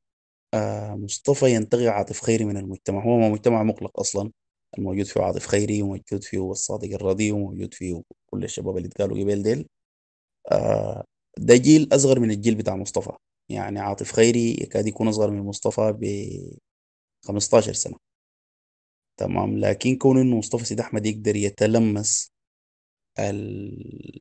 [0.54, 3.04] آه مصطفى ينتغي عاطف خيري من المجتمع.
[3.04, 4.32] هو ما مجتمع مغلق أصلا.
[4.78, 9.42] الموجود فيه عاطف خيري وموجود فيه الصادق الرضي وموجود فيه كل الشباب اللي اتقالوا قبل
[9.42, 9.66] ديل.
[10.52, 11.04] آه
[11.38, 13.12] ده جيل أصغر من الجيل بتاع مصطفى.
[13.50, 15.92] يعني عاطف خيري يكاد يكون أصغر من مصطفى
[17.24, 17.96] 15 سنة.
[19.16, 22.32] تمام؟ لكن كون إنه مصطفى سيد أحمد يقدر يتلمس
[23.18, 24.20] ال-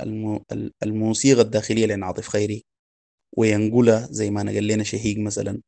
[0.00, 2.64] الم- ال- الموسيقى الداخلية لعن عاطف خيري
[3.36, 5.60] وينقلها زي ما نقل لنا شهيق مثلا.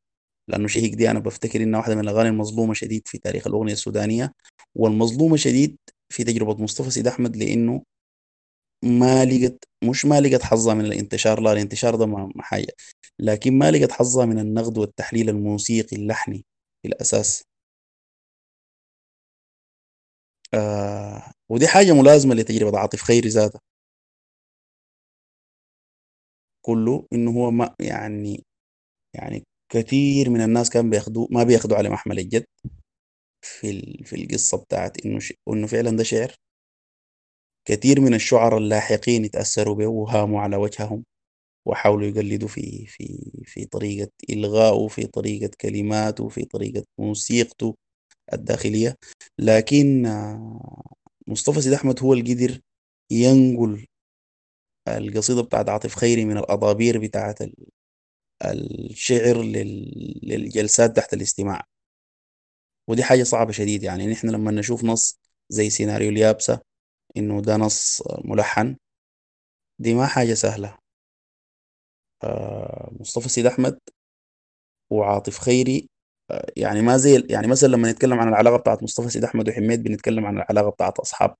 [0.48, 4.34] لأنه شهيق دي أنا بفتكر إنها واحدة من الأغاني المظلومة شديد في تاريخ الأغنية السودانية
[4.74, 5.78] والمظلومة شديد
[6.08, 7.82] في تجربة مصطفى سيد أحمد لأنه
[8.84, 12.72] ما لقت مش ما لقت حظها من الانتشار لا الانتشار ده ما حاجة.
[13.18, 16.44] لكن ما لقت حظها من النقد والتحليل الموسيقي اللحني.
[16.88, 17.44] الأساس.
[20.54, 23.60] آه ودي حاجة ملازمة لتجربة عاطف خيري ذاته.
[26.66, 28.44] كله إنه هو ما يعني
[29.14, 32.44] يعني كثير من الناس كان بياخدوا ما بياخدوا على محمل الجد
[33.44, 35.32] في في القصة بتاعت إنه ش...
[35.48, 36.34] إنه فعلا ده شعر.
[37.68, 41.04] كثير من الشعراء اللاحقين يتأثروا به وهاموا على وجههم.
[41.66, 47.76] وحاولوا يقلدوا في في في طريقة إلغائه في طريقة كلماته في طريقة موسيقته
[48.32, 48.96] الداخلية.
[49.38, 50.94] لكن آه،
[51.26, 52.60] مصطفى سيد أحمد هو اللي قدر
[53.10, 53.86] ينقل
[54.88, 57.54] القصيدة بتاعت عاطف خيري من الأضابير بتاعت ال-
[58.44, 61.64] الشعر لل- للجلسات تحت الاستماع.
[62.88, 64.06] ودي حاجة صعبة شديد يعني.
[64.06, 65.18] نحن لما نشوف نص
[65.50, 66.60] زي سيناريو اليابسة
[67.16, 68.76] إنه ده نص ملحن
[69.78, 70.78] دي ما حاجة سهلة.
[72.24, 73.78] آه، مصطفى سيد أحمد
[74.90, 75.88] وعاطف خيري.
[76.30, 79.82] آه، يعني ما زي يعني مثلا لما نتكلم عن العلاقة بتاعت مصطفى سيد أحمد وحميد
[79.82, 81.34] بنتكلم عن العلاقة بتاعت أصحاب.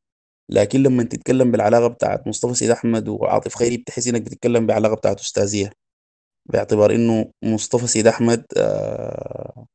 [0.51, 5.20] لكن لما تتكلم بالعلاقة بتاعت مصطفى سيد أحمد وعاطف خيري بتحس إنك بتتكلم بعلاقة بتاعت
[5.20, 5.73] أستاذية.
[6.52, 9.66] باعتبار إنه مصطفى سيد أحمد آه،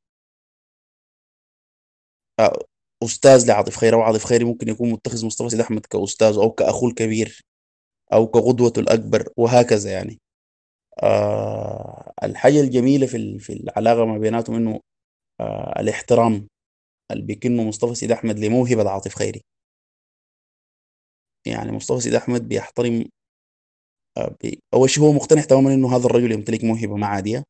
[2.39, 2.59] آه،
[3.03, 3.95] أستاذ لعاطف خيري.
[3.95, 7.41] وعاطف خيري ممكن يكون متخذ مصطفى سيد أحمد كأستاذ أو كأخوه الكبير
[8.13, 10.19] أو كقدوته الأكبر وهكذا يعني.
[11.03, 14.79] آه الحاجة الجميلة في في العلاقة ما بيناتهم إنه
[15.41, 16.47] آه الاحترام
[17.11, 19.41] اللي بيكنه مصطفى سيد أحمد لموهبة عاطف خيري.
[21.47, 23.05] يعني مصطفى سيد أحمد بيحترم
[24.17, 24.35] آه
[24.73, 27.43] أول شيء هو مقتنع تماما إنه هذا الرجل يمتلك موهبة ما عادية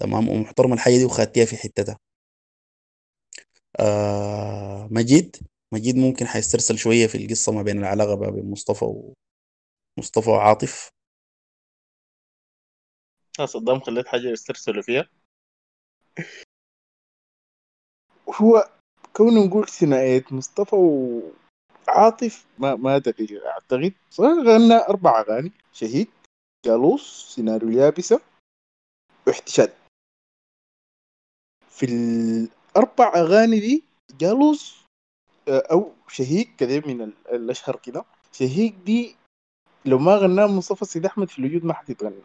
[0.00, 1.98] تمام ومحترم الحاجة دي وخاتيها في حتتها
[3.80, 5.36] آه مجيد
[5.74, 8.84] مجيد ممكن حيسترسل شوية في القصة ما بين العلاقة ما بين مصطفى
[9.98, 10.90] ومصطفى وعاطف.
[13.46, 15.08] صدام خليت حاجة يسترسلوا فيها.
[18.34, 18.70] هو
[19.16, 23.94] كونه نقول ثنائية مصطفى وعاطف ما ما أدري أعتقد.
[24.20, 25.52] غنى أربع أغاني.
[25.72, 26.08] شهيد
[26.66, 28.20] جالوس سيناريو اليابسة
[29.26, 29.72] واحتشاد.
[31.70, 34.80] في الأربع أغاني دي جالوس
[35.48, 38.04] آه، أو شهيق كده من ال- الأشهر كده.
[38.32, 39.16] شهيق دي
[39.84, 42.22] لو ما غناه مصطفى سيد أحمد في الوجود ما حتتغنى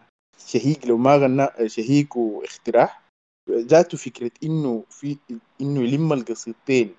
[0.47, 3.01] شهيق لو ما غناه شهيق واختراح
[3.49, 5.17] ذاته فكرة إنه في
[5.61, 6.95] إنه يلم القصيدتين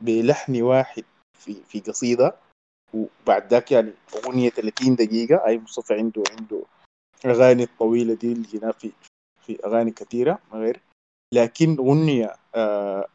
[0.00, 1.04] بلحن واحد
[1.38, 2.34] في في قصيدة
[2.94, 6.62] وبعد ذاك يعني أغنية 30 دقيقة أي مصطفى عنده عنده
[7.26, 8.90] أغاني الطويلة دي اللي جينا في
[9.46, 10.80] في أغاني كثيرة ما غير.
[11.34, 13.06] لكن أغنية آه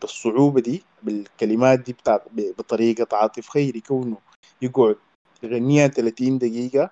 [0.00, 4.18] بالصعوبة دي بالكلمات دي بتاع ب- بطريقة عاطف خيري كونه
[4.62, 4.96] يقعد
[5.42, 6.90] يغنيها 30 دقيقة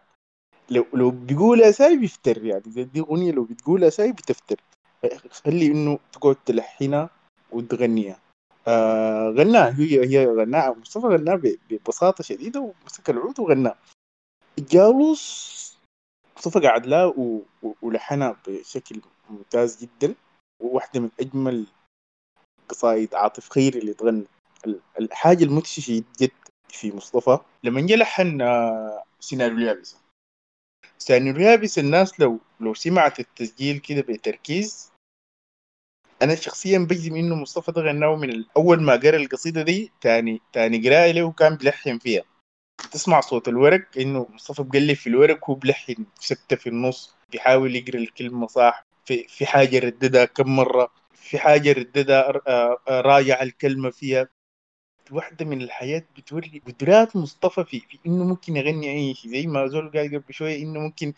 [0.73, 2.63] لو لو بيقولها ساي بيفتر يعني.
[2.67, 4.57] زي دي أغنية لو بتقولها ساي بتفتر.
[5.31, 7.11] خلي إنه تقعد تلحنها
[7.53, 8.19] وتغنيها.
[8.69, 9.75] آه غناها.
[9.79, 10.75] هي هي غناها.
[10.75, 13.79] مصطفى غناها ب- ببساطة شديدة ومسك العود وغناها.
[14.59, 15.23] جالوس
[16.37, 17.15] مصطفى قعد لها
[17.83, 19.01] ولحنها بشكل
[19.31, 20.15] ممتاز جدا.
[20.61, 21.67] وواحدة من أجمل
[22.69, 24.25] قصائد عاطف خيري اللي تغنى.
[24.67, 26.31] ال- الحاجة المدهشة جد
[26.69, 27.39] في مصطفى.
[27.65, 29.83] لما جه لحن آه، سيناريو
[30.85, 34.93] اليابسة سيناريو اليابسة الناس لو لو سمعت التسجيل كده بتركيز
[36.23, 40.89] أنا شخصيا بجزم إنه مصطفى ده غناه من أول ما قرأ القصيدة دي تاني تاني
[40.89, 42.23] قراءة له كان بيلحن فيها.
[42.93, 47.97] تسمع صوت الورق إنه مصطفى بقلب في الورق وهو بلحن سكتة في النص بيحاول يقرأ
[47.99, 53.91] الكلمة صح في في حاجة رددها كم مرة في حاجة رددها آه، آه، راجع الكلمة
[53.91, 54.29] فيها.
[55.13, 59.67] واحدة من الحياة بتوري قدرات مصطفى في, في إنه ممكن يغني أي شيء زي ما
[59.67, 61.13] زول قال قبل شوية إنه ممكن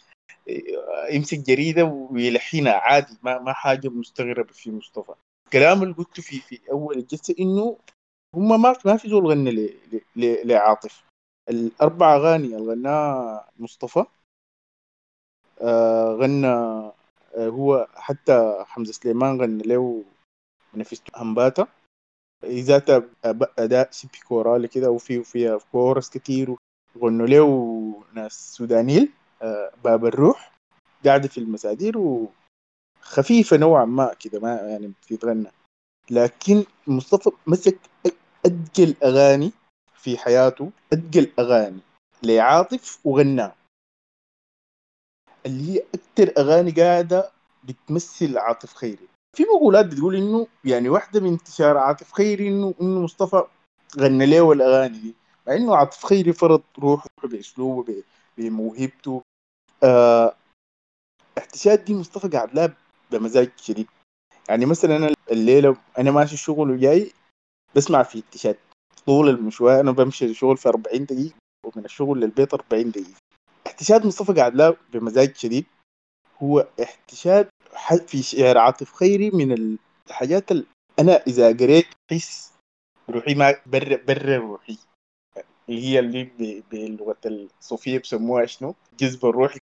[0.48, 5.14] آه، يمسك جريدة ويلحنها عادي ما ما حاجة مستغربة في مصطفى.
[5.46, 7.78] الكلام اللي قلته في في أول الجلسة إنه
[8.34, 9.70] هم ما ما في زول غنى
[10.16, 11.04] لعاطف.
[11.50, 14.04] الأربع أغاني اللي غناها مصطفى
[15.62, 16.94] آه غنى آه
[17.36, 20.04] هو حتى حمزة سليمان غنى له
[20.74, 21.66] نفست همباتا
[22.48, 23.02] ذاتها
[23.58, 26.56] أداء سيبي كورالي كده وفي وفيها كورس كتير
[26.96, 29.12] وغنوا له ناس سودانيين
[29.42, 30.52] آه، باب الروح
[31.04, 35.50] قاعدة في المسادير وخفيفة نوعا ما كده ما يعني بتتغنى.
[36.10, 37.78] لكن مصطفى مسك
[38.46, 39.52] أدقل أغاني
[39.94, 41.80] في حياته أدقل أغاني
[42.22, 43.54] لعاطف وغناه
[45.46, 47.30] اللي هي أكتر أغاني قاعدة
[47.64, 49.08] بتمثل عاطف خيري.
[49.34, 53.44] في مقولات بتقول إنه يعني واحدة من انتشار عاطف خيري انه إنه مصطفى
[53.98, 55.14] غنى له الاغاني دي
[55.46, 58.02] مع إنه عاطف خيري فرض روحه بأسلوبه
[58.38, 59.22] بموهبته.
[59.82, 60.34] آه
[61.38, 62.76] احتشاد دي مصطفى قاعد لها
[63.10, 63.86] بمزاج شديد.
[64.48, 67.12] يعني مثلا أنا الليلة أنا ماشي الشغل وجاي
[67.76, 68.56] بسمع في احتشاد.
[69.06, 71.34] طول المشوار أنا بمشي الشغل في 40 دقيقة
[71.66, 73.18] ومن الشغل للبيت 40 دقيقة.
[73.66, 75.66] احتشاد مصطفى قاعد لها بمزاج شديد.
[76.42, 77.48] هو احتشاد
[78.06, 79.76] في شعر عاطف خيري من
[80.08, 80.64] الحاجات اللي
[80.98, 82.52] أنا إذا قريت احس
[83.10, 84.78] روحي ما بر بر روحي.
[85.68, 89.58] اللي هي اللي ب- باللغة الصوفيه بسموها شنو؟ جذب الروحي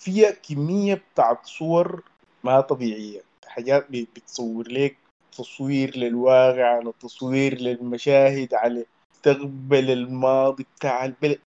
[0.00, 2.02] فيها كمية بتاعت صور
[2.44, 3.20] ما طبيعية.
[3.46, 4.96] حاجات بتصور لك
[5.32, 11.40] تصوير للواقع على تصوير للمشاهد على مستقبل الماضي بتاع البلد.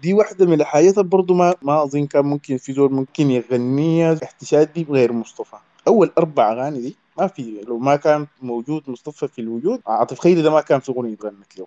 [0.00, 4.18] دي واحدة من الحاجات برضو ما ما أظن كان ممكن في زول ممكن يغنيها.
[4.24, 5.56] احتشاد بغير مصطفى.
[5.88, 10.42] أول أربع أغاني دي ما في لو ما كان موجود مصطفى في الوجود عاطف خيري
[10.42, 11.66] ده ما كان في أغنية يتغنت له.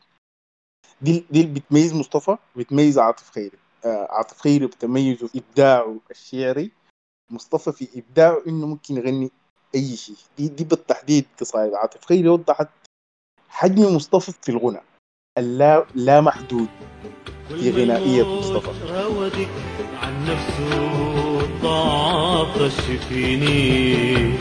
[1.02, 3.58] دي دي اللي بتميز مصطفى بتميز عاطف خيري.
[3.86, 6.72] آه عاطف خيري بتميزه في إبداعه الشعري.
[7.32, 9.32] مصطفى في إبداعه إنه ممكن يغني
[9.76, 10.16] أي شيء.
[10.38, 12.70] دي دي بالتحديد قصائد عاطف خيري وضحت
[13.50, 14.82] حجم مصطفى في الغنى.
[15.38, 16.68] اللا لا محدود.
[17.50, 18.70] في غنائية مصطفى.
[20.04, 22.74] عن نفسه طاطش
[23.10, 24.34] فيني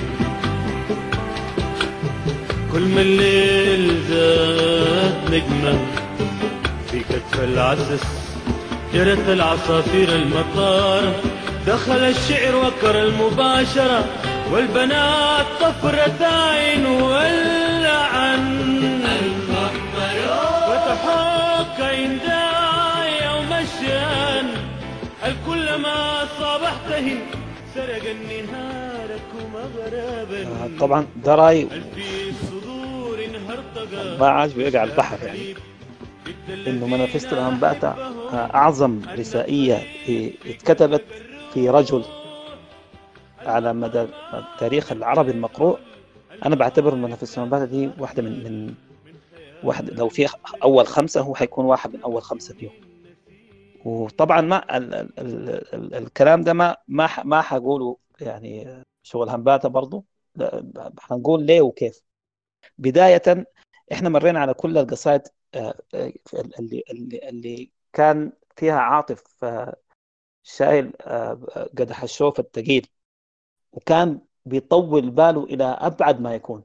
[2.73, 5.79] كل ما الليل زاد نجمة
[6.91, 8.03] في كتف العسس
[8.95, 11.13] جرت العصافير المطار.
[11.67, 14.05] دخل الشعر وكر المباشرة
[14.53, 17.64] والبنات طفرة عين واللعن
[27.75, 35.27] سرق نهارك ومغربا آه، طبعا ده راي هل في صدور هرطقة؟ ما عاجبه يقع البحر
[35.27, 35.55] يعني.
[36.67, 37.89] إنه منافسة الانباتا
[38.33, 41.05] آه، أعظم رسائية في- اتكتبت
[41.55, 42.05] في رجل
[43.47, 45.79] على مدى التاريخ العربي المقروء.
[46.47, 48.75] أنا بعتبر المنافسات دي واحدة من من
[49.63, 50.29] واحد لو في
[50.63, 52.71] أول خمسة هو حيكون واحد من أول خمسة فيهم
[53.85, 59.69] وطبعا ما ال ال ال ال الكلام ده ما ما ما حقوله يعني شغل همباتا
[59.69, 60.05] برضه
[60.37, 62.03] لا، حنقول ليه وكيف.
[62.79, 63.47] بداية
[63.93, 65.23] إحنا مرينا على كل القصائد
[65.55, 66.13] آه، آه،
[66.59, 69.77] اللي اللي اللي كان فيها عاطف آه،
[70.43, 70.93] شايل
[71.79, 72.87] قدح الشوف الثقيل
[73.73, 76.65] وكان بيطول باله إلى أبعد ما يكون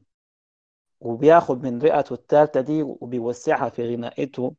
[1.01, 4.55] وبياخد من رئته الثالثة دي وبيوسعها في غنائته.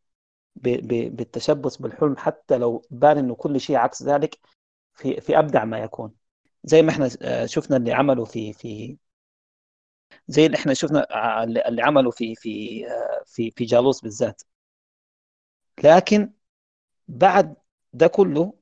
[0.61, 4.39] بالتشبث بالحلم حتى لو بان إنه كل شيء عكس ذلك
[4.95, 6.15] في في أبدع ما يكون.
[6.65, 8.99] زي ما إحنا آه، شفنا اللي عملوا في في
[10.29, 14.43] زي اللي إحنا شفنا ع- اللي عملوا في في آه، في في جالوس بالذات.
[15.85, 16.33] لكن
[17.09, 17.57] بعد
[17.93, 18.55] ده كله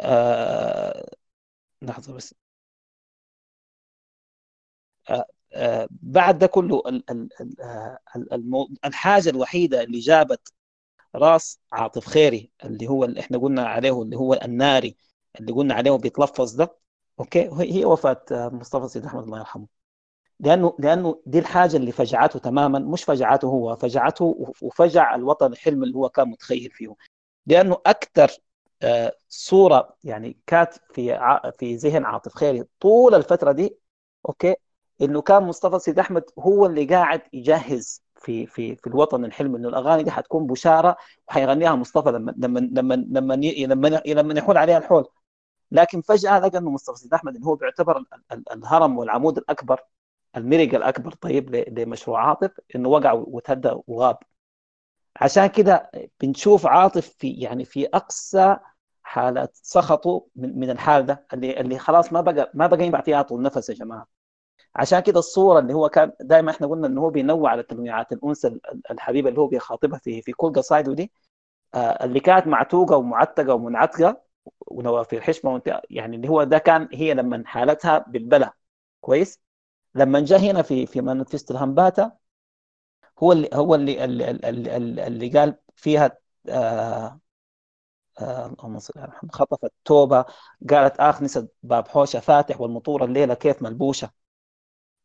[0.00, 1.10] آه
[1.82, 2.34] لحظة بس.
[5.10, 10.52] آه آه بعد ده كله ال- ال- ال- آه، ال- المو- الحاجة الوحيدة اللي جابت
[11.14, 14.96] راس عاطف خيري اللي هو اللي إحنا قلنا عليه اللي هو الناري
[15.40, 16.76] اللي قلنا عليه بيتلفظ ده
[17.20, 17.84] okay؟ هي
[18.32, 19.66] آه، مصطفى سيد أحمد الله يرحمه.
[20.40, 25.96] لأنه لأنه دي الحاجة اللي فجعته تماما مش فجعته هو فجعته وفجع الوطن الحلم اللي
[25.96, 26.94] هو كان متخيل فيه.
[27.46, 28.30] لأنه أكثر
[28.82, 31.18] آه، صورة يعني كانت في
[31.58, 33.76] في ذهن عاطف خيري طول الفترة دي
[34.28, 34.54] okay؟
[35.02, 39.68] إنه كان مصطفى سيد أحمد هو اللي قاعد يجهز في في في الوطن الحلم إنه
[39.68, 40.96] الأغاني دي حتكون بشارة
[41.28, 43.34] وحيغنيها مصطفى لما لما لما لما
[43.66, 45.06] لما لما يحول عليها الحول.
[45.72, 49.80] لكن فجأة لقى إنه مصطفى سيد أحمد اللي هو بيعتبر ال- ال- الهرم والعمود الأكبر
[50.36, 54.18] الميرق الأكبر طيب لمشروع عاطف إنه وقع وتهدى وغاب.
[55.16, 55.90] عشان كده
[56.20, 58.56] بنشوف عاطف في يعني في أقصى
[59.02, 63.12] حالات سخطه من من الحال ده اللي اللي خلاص ما بقى ما بقى ينفع فيها
[63.14, 64.19] يعطوا النفس يا جماعة.
[64.76, 68.48] عشان كده الصورة اللي هو كان دائما إحنا قلنا إنه هو بينوع على تنويعات الأنثى
[68.48, 71.12] ال- الحبيبة اللي هو بيخاطبها في في كل قصائده دي.
[71.74, 74.22] آه، اللي كانت معتوقة ومعتقة ومنعتقة
[74.68, 78.50] ونوافي حشمه يعني اللي هو ده كان هي لما حالتها بالبلى
[79.00, 79.40] كويس؟
[79.96, 82.12] لما جاء هنا في في مانيفست الهمباتا
[83.18, 86.18] هو اللي هو اللي اللي, اللي, اللي قال فيها
[86.48, 87.20] آه
[88.20, 90.24] آه اللهم صل على محمد خطفت توبة
[90.70, 94.10] قالت آخ نسد باب حوشة فاتح والمطور الليلة كيف ملبوشة.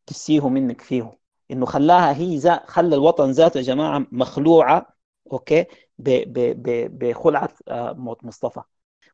[0.07, 1.17] تسيه منك فيه
[1.51, 4.87] إنه خلاها هي ذا خلى الوطن ذاته يا جماعة مخلوعة
[5.31, 5.65] أوكي؟
[5.99, 8.61] بخلعة آه موت مصطفى.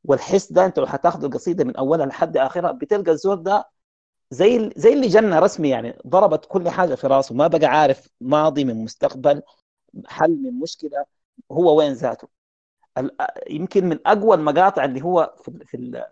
[0.03, 3.69] والحس ده أنت لو هتاخد القصيدة من أولها لحد آخرها بتلقى الزول ده
[4.31, 8.65] زي زي اللي جنة رسمي يعني ضربت كل حاجة في راسه ما بقى عارف ماضي
[8.65, 9.41] من مستقبل
[10.07, 11.05] حل من مشكلة
[11.51, 12.27] هو وين ذاته.
[12.97, 13.17] ال-
[13.49, 16.03] يمكن من أقوى المقاطع اللي هو في في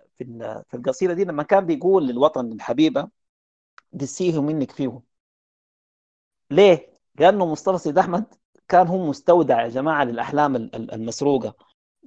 [0.69, 3.09] في القصيدة دي لما كان بيقول للوطن الحبيبه
[3.93, 5.01] دسيه منك فيه
[6.51, 8.25] ليه؟ لأنه مصطفى سيد أحمد
[8.67, 11.55] كان هو مستودع يا جماعة للأحلام ال- ال- المسروقة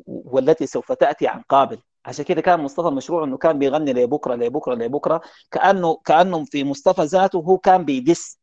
[0.07, 1.79] والتي سوف تأتي عن قابل.
[2.05, 5.21] عشان كده كان مصطفى مشروع إنه كان بيغني لبكرة لبكرة لبكرة.
[5.51, 8.41] كانه كانه في مصطفى ذاته هو كان بيدس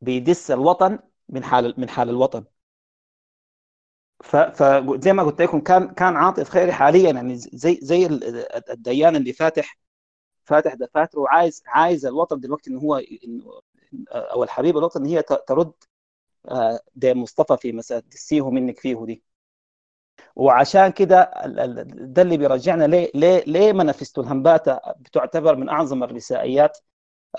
[0.00, 2.44] بيدس الوطن من حال من حال الوطن.
[4.24, 9.32] فزي ما قلت لكم كان كان عاطف خيري حاليا يعني زي زي ال- الديان اللي
[9.32, 9.78] فاتح
[10.44, 13.00] فاتح دفاتره وعايز عايز الوطن دلوقتي إن هو
[14.12, 15.72] أو الحبيب الوطن إن هي ترد
[16.48, 19.22] آه، ده مصطفى في مسألة تسيه منك فيه دي.
[20.36, 21.30] وعشان كده
[21.86, 26.78] ده اللي بيرجعنا ليه ليه ليه منافسة الهمباتا بتعتبر من أعظم الرسائيات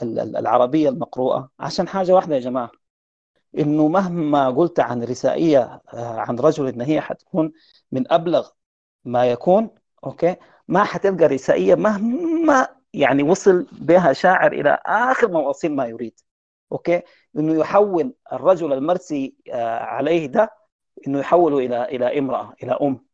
[0.02, 2.72] ال- ال- العربية المقروءة؟ عشان حاجة واحدة يا جماعة
[3.60, 7.54] إنه مهما قلت عن رسائية آه، عن رجل إن هي حتكون
[7.92, 8.50] من أبلغ
[9.06, 9.70] ما يكون
[10.06, 10.36] okay
[10.68, 16.20] ما حتلقى رثائية مهما يعني وصل بها شاعر إلى آخر مواصل ما يريد.
[16.72, 17.02] okay؟
[17.38, 20.50] إنه يحول الرجل المرثي آه، عليه ده
[21.08, 23.06] إنه يحوله إلى إلى امرأة إلى أم.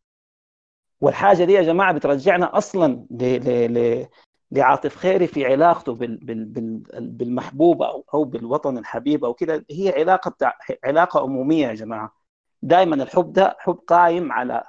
[1.01, 4.07] والحاجة دي يا جماعة بترجعنا أصلا ل ل ل
[4.51, 9.65] لعاطف خيري في علاقته بال بال بال بالمحبوبه أو أو بالوطن الحبيب أو كده.
[9.71, 12.13] هي علاقة بتاع علاقة أمومية يا جماعة.
[12.61, 14.63] دائما الحب ده حب قايم على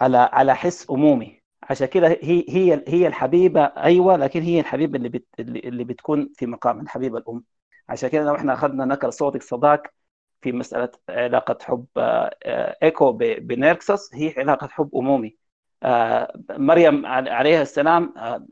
[0.00, 1.41] على على حس أمومي.
[1.62, 6.46] عشان كده هي هي هي الحبيبة أيوه لكن هي الحبيبة اللي بت اللي بتكون في
[6.46, 7.44] مقام الحبيبة الأم.
[7.88, 9.94] عشان كده لو إحنا أخذنا نكر صوتك صداك
[10.42, 15.36] في مسألة علاقة حب آه، إيكو ب- بنيركسوس هي علاقة حب أمومي.
[15.82, 18.46] آه، مريم عل- عليها السلام آه،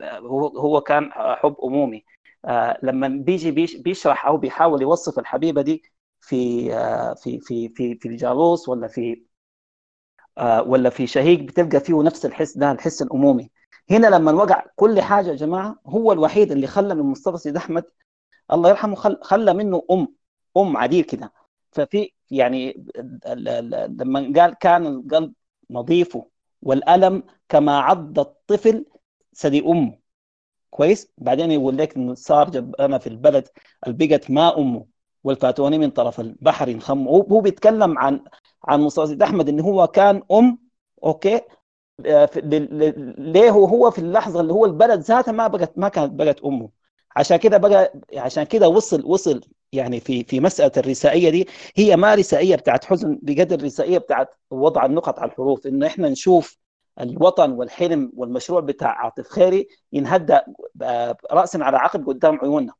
[0.57, 2.05] هو كان حب أمومي.
[2.83, 5.83] لما بيجي بيش- بيشرح أو بيحاول يوصف الحبيبة دي
[6.21, 6.69] في
[7.23, 9.23] في في في في الجالوس ولا في
[10.65, 13.49] ولا في شهيق بتلقى فيه نفس الحس ده الحس الأمومي.
[13.91, 17.83] هنا لما وقع كل حاجة يا جماعة هو الوحيد اللي خلى من مصطفى سيد أحمد
[18.53, 19.17] الله يرحمه خل...
[19.21, 20.07] خلى منه أم
[20.57, 21.33] أم عديل كده.
[21.71, 22.85] ففي يعني
[23.87, 25.33] لما قال كان القلب
[25.69, 26.17] نظيف
[26.61, 28.85] والألم كما عض الطفل
[29.35, 29.97] ثدي أمه.
[30.69, 33.47] كويس؟ بعدين يقول لك إنه صار جب أنا في البلد
[33.87, 34.85] البقت ما أمه
[35.23, 38.23] والفاتوني من طرف البحر ينخم هو بيتكلم عن
[38.65, 40.59] عن سيد أحمد انه هو كان أم
[41.03, 41.41] أوكي
[42.05, 42.29] آه،
[43.17, 46.69] ليه هو في اللحظة اللي هو البلد ذاتها ما بقت ما كانت بقت أمه.
[47.15, 49.41] عشان كده بقى عشان كده وصل وصل
[49.73, 51.47] يعني في في مسألة الرسائية دي.
[51.75, 55.67] هي ما رسائية بتاعت حزن بقدر رسائيه بتاعت وضع النقط على الحروف.
[55.67, 56.57] إنه إحنا نشوف
[56.99, 60.39] الوطن والحلم والمشروع بتاع عاطف خيري ينهدى
[60.81, 62.73] آه، راسا على عقب قدام عيوننا.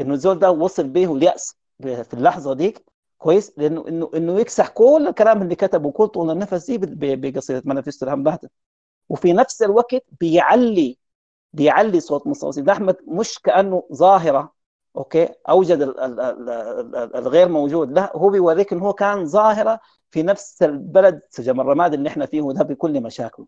[0.00, 2.84] إنه الزول ده وصل به اليأس في اللحظة ديك.
[3.18, 6.78] كويس؟ لأنه إنه إنه يكسح كل الكلام اللي كتبه كل طول النفس دي
[7.16, 7.62] بقصيدة
[8.02, 8.48] الهم باهته
[9.08, 10.98] وفي نفس الوقت بيعلي
[11.52, 14.54] بيعلي صوت مصطفى سيد أحمد مش كأنه ظاهرة
[14.96, 16.50] أوكي؟ أوجد ال- ال- ال-
[16.96, 17.92] ال- الغير موجود.
[17.92, 22.42] لا هو بيوريك إنه هو كان ظاهرة في نفس البلد سجن الرماد اللي إحنا فيه
[22.52, 23.46] ده بكل مشاكله.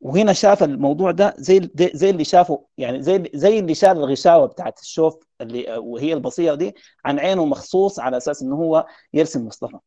[0.00, 4.80] وهنا شاف الموضوع ده زي زي اللي شافه يعني زي زي اللي شال الغشاوة بتاعت
[4.80, 9.78] الشوف اللي وهي البصيرة دي عن عينه مخصوص على أساس انه هو يرسم مصطفى.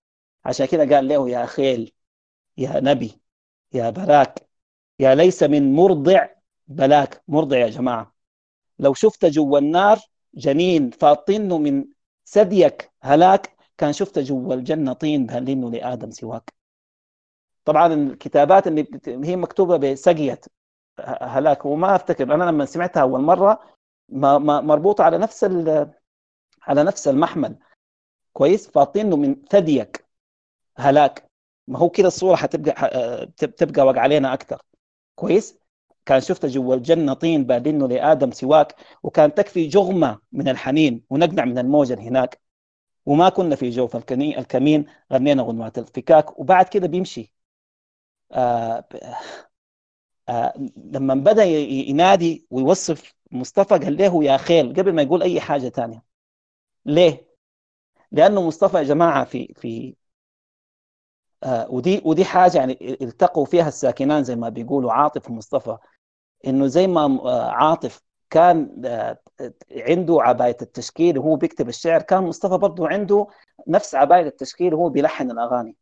[0.46, 1.94] عشان كده قال له يا خيل
[2.58, 3.22] يا نبي
[3.74, 4.50] يا براك
[5.00, 6.28] يا ليس من مرضع
[6.68, 7.24] بلاك.
[7.28, 8.16] مرضع يا جماعة.
[8.80, 10.00] لو شفت جوا النار
[10.36, 11.86] جنين فاطينه من
[12.28, 16.54] ثديك هلاك كان شفت جوا الجنة طين بهلينه لآدم سواك.
[17.66, 18.88] طبعا الكتابات اللي
[19.28, 20.42] هي مكتوبة بسقية
[21.00, 21.66] ه- هلاك.
[21.66, 23.60] وما أفتكر أنا لما سمعتها أول مرة
[24.10, 25.44] مربوطة على نفس
[26.64, 27.56] على نفس المحمل.
[28.34, 30.06] كويس؟ فاطينه من ثديك.
[30.78, 31.30] هلاك.
[31.68, 34.62] ما هو كده الصورة حتبقى تبقى وقع علينا أكثر
[35.16, 35.60] كويس؟
[36.06, 41.58] كان شفت جوا الجنة طين بادينه لآدم سواك وكان تكفي جغمة من الحنين ونقنع من
[41.58, 42.40] الموجة هناك.
[43.06, 47.34] وما كنا في جوف الكمين غنينا غنوات الفكاك وبعد كده بيمشي.
[48.32, 48.84] آه
[50.30, 55.68] آه لما بدأ ينادي ويوصف مصطفى قال له يا خيل قبل ما يقول أي حاجة
[55.70, 56.04] تانية.
[56.86, 57.28] ليه؟
[58.14, 59.96] لأنه مصطفى يا جماعة في في
[61.44, 65.78] آه ودي ودي حاجة يعني التقوا فيها الساكنان زي ما بيقولوا عاطف ومصطفى
[66.48, 69.20] إنه زي ما آه، عاطف كان آه،
[69.72, 73.28] عنده عباية التشكيل وهو بيكتب الشعر كان مصطفى برضه عنده
[73.68, 75.78] نفس عباية التشكيل وهو بيلحن الأغاني.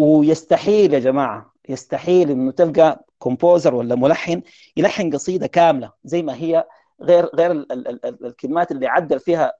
[0.00, 4.42] ويستحيل يا جماعة يستحيل إنه تلقى كومبوزر ولا ملحن
[4.76, 6.64] يلحن قصيدة كاملة زي ما هي
[7.02, 9.52] غير غير ال ال ال ال الكلمات اللي عدل فيها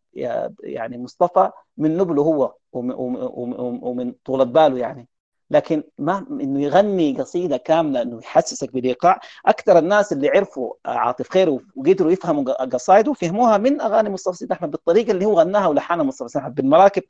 [0.62, 5.08] يعني مصطفى من نبله هو ومن, طولة باله يعني.
[5.50, 11.58] لكن ما إنه يغني قصيدة كاملة إنه يحسسك بالايقاع أكثر الناس اللي عرفوا عاطف خيري
[11.76, 16.28] وقدروا يفهموا قصائده فهموها من أغاني مصطفى سيد أحمد بالطريقة اللي هو غناها ولحنها مصطفى
[16.28, 17.02] سيد أحمد بالمراكب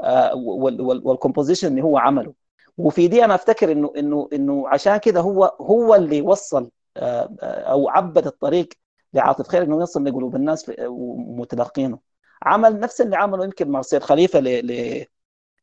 [0.00, 2.32] آه، وال- وال- وال composition اللي هو عمله.
[2.78, 7.60] وفي دي أنا أفتكر إنه إنه إنه عشان كده هو هو اللي وصل آه، آه،
[7.72, 8.68] أو عبّد الطريق
[9.14, 11.98] لعاطف خيري إنه يصل لقلوب الناس في- ومتلقينه.
[12.42, 15.06] عمل نفس اللي عمله يمكن مع سيد خليفة ل ل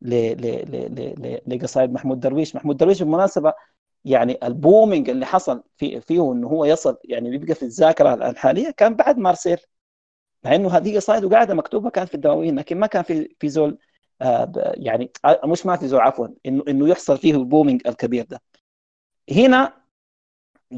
[0.02, 2.56] ل لقصائد محمود درويش.
[2.56, 3.54] محمود درويش بالمناسبة
[4.06, 8.96] يعني البومينج اللي حصل في فيه إنه هو يصل يعني بيبقى في الذاكرة الحالية كان
[8.96, 9.58] بعد مارسيل
[10.44, 13.70] مع إنه هذه قصائد وقاعده مكتوبة كانت في الدواوين لكن ما كان في في زول
[13.72, 13.78] آه،
[14.78, 18.42] يعني آه، مش ما في زول عفوا انه انه يحصل فيه البومينج الكبير ده
[19.32, 19.74] هنا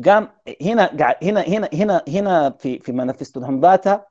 [0.05, 0.29] قام
[0.61, 4.05] هنا قاعد هنا هنا هنا هنا في في منافسة الهمباتا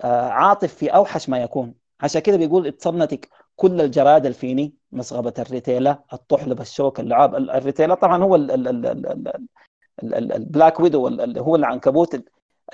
[0.00, 6.02] آه، عاطف في اوحش ما يكون عشان كده بيقول اتصنتك كل الجراد الفيني مسغبة الريتيلا
[6.12, 9.28] الطحلب الشوك اللعاب ال- الريتيلا طبعا هو ال- ال- ال- ال- ال-
[10.02, 12.24] ال- ال- البلاك ويدو هو العنكبوت ال- ال-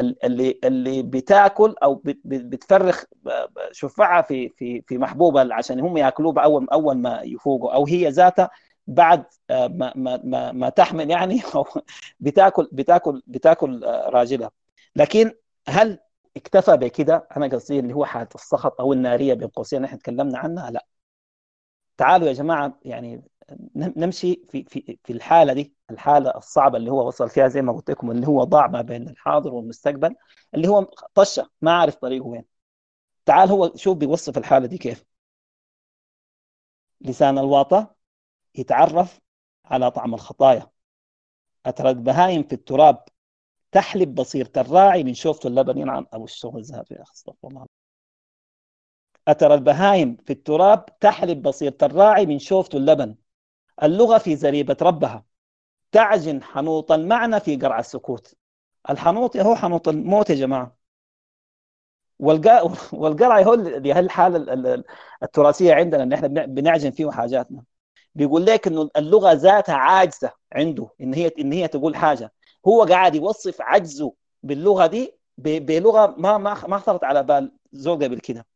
[0.01, 3.31] اللي اللي بتاكل أو بت- بت- بتفرخ ب-
[3.73, 7.75] شفعها في في في محبوبة عشان هم يأكلوه اول أول ما يفوقوا.
[7.75, 8.51] أو هي ذاتها
[8.87, 11.67] بعد آه، ما ما ما, ما تحمل يعني أو
[12.21, 14.51] بتاكل بتاكل بتاكل آه، راجلها.
[14.97, 15.33] لكن
[15.69, 15.99] هل
[16.37, 20.71] اكتفى بكده؟ أنا قصدي اللي هو حالة السخط أو النارية بين قوسين إحنا تكلمنا عنها؟
[20.71, 20.87] لا.
[21.97, 23.23] تعالوا يا جماعة يعني
[23.77, 27.91] نمشي في في في الحالة دي الحالة الصعبة اللي هو وصل فيها زي ما قلت
[27.91, 30.15] لكم اللي هو ضاع ما بين الحاضر والمستقبل
[30.55, 30.83] اللي هو
[31.15, 32.45] طشة ما عارف طريقه وين.
[33.27, 35.05] تعال هو شوف بيوصف الحالة دي كيف.
[37.01, 37.95] لسان الواطة
[38.55, 39.21] يتعرف
[39.65, 40.71] على طعم الخطايا.
[41.67, 43.05] أترى البهايم في التراب.
[43.73, 46.07] تحلب بصيرة الراعي من شوفة اللبن ينعم.
[46.13, 47.67] أبو الشغل الذهب يا أخي أستغفر الله
[49.29, 50.85] أترى البهايم في التراب.
[51.01, 53.17] تحلب بصيرة الراعي من شوفة اللبن.
[53.83, 55.25] اللغة في زريبة ربها.
[55.93, 58.35] تعجن حنوط المعنى في قرع السكوت.
[58.91, 60.77] الحنوط هو حنوط الموت يا جماعة.
[62.19, 64.85] والقا والقرع هو اللي هي الحالة ال- ال-
[65.23, 67.65] التراثية عندنا إن إحنا بنع- بنعجن فيه حاجاتنا.
[68.15, 72.33] بيقول لك إنه اللغة ذاتها عاجزة عنده إن هي إن هي تقول حاجة.
[72.69, 78.05] هو قاعد يوصف عجزه باللغة دي ب- بلغة ما ما ما خطرت على بال زول
[78.05, 78.47] قبل كده.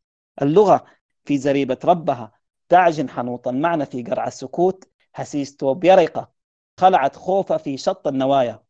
[0.41, 0.85] اللغة
[1.25, 2.31] في زريبة ربها
[2.69, 4.89] تعجن حنوط المعنى في قرع السكوت.
[5.15, 6.31] هسيستو بيرقه
[6.79, 8.63] خلعت خوفه في شط النوايا.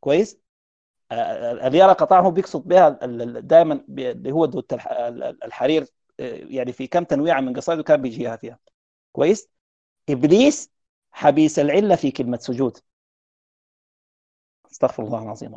[0.00, 0.38] كويس؟
[1.12, 2.88] آه، اليرقه طبعا هو بيقصد بها
[3.40, 4.88] دائما اللي هو دوت الح-
[5.44, 5.82] الحرير
[6.20, 8.58] آه، يعني في كم تنويعه من قصائده كان بيجيها فيها.
[9.12, 9.48] كويس؟
[10.08, 10.70] إبليس
[11.12, 12.78] حبيس العلة في كلمة سجود.
[14.70, 15.54] أستغفر الله العظيم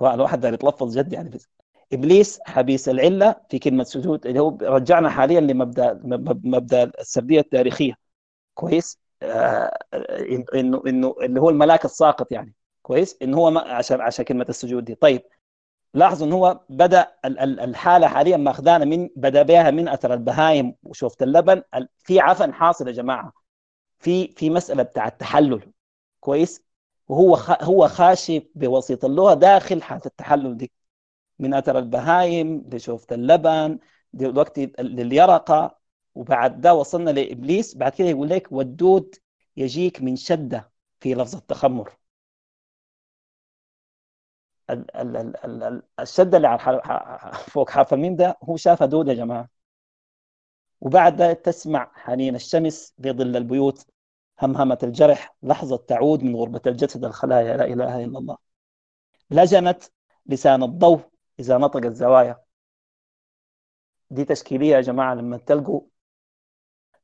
[0.00, 1.48] الوا- الواحد داير يتلفظ جد يعني بس.
[1.92, 8.03] إبليس حبيس العلة في كلمة سجود اللي هو رجعنا حاليا لمبدا مب- مبدأ السردية التاريخية.
[8.54, 9.78] كويس؟ آه،
[10.54, 12.54] انه انه اللي هو الملاك الساقط يعني.
[12.82, 14.94] كويس؟ إن هو ما عشان عشان كلمة السجود دي.
[14.94, 15.22] طيب
[15.94, 20.74] لاحظوا إن هو بدأ ال- ال- الحالة حاليا ماخذانا من بدأ بها من أثر البهايم
[20.82, 21.62] وشوفت اللبن.
[21.74, 23.32] ال- في عفن حاصل يا جماعة.
[23.98, 25.72] في في مسألة بتاع التحلل.
[26.20, 26.62] كويس؟
[27.08, 27.36] وهو.
[27.62, 30.72] هو خاشي بوسيط اللغة داخل حالة التحلل دي.
[31.38, 33.78] من أثر البهايم لشوفت اللبن
[34.12, 35.83] دلوقتي لليرقة.
[36.14, 39.14] وبعد ده وصلنا لإبليس بعد كده يقول لك والدود
[39.56, 41.96] يجيك من شدة في لفظ التخمر.
[44.70, 46.82] ال- ال- ال- ال- ال- الشدة اللي على
[47.48, 49.48] فوق حرف الميم ده هو شافها دود يا جماعة.
[50.80, 53.86] وبعد ده تسمع حنين الشمس في ظل البيوت
[54.42, 58.36] همهمة الجرح لحظة تعود من غربة الجسد الخلايا لا إله إلا الله.
[59.30, 59.82] لجنت
[60.26, 61.00] لسان الضوء
[61.40, 62.44] إذا نطق الزوايا.
[64.10, 65.80] دي تشكيلية يا جماعة لما تلقوا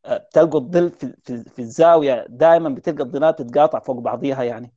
[0.04, 4.72] آه، تلقوا الظل في, في, في الزاوية دائما بتلقى الظلات تتقاطع فوق بعضيها يعني.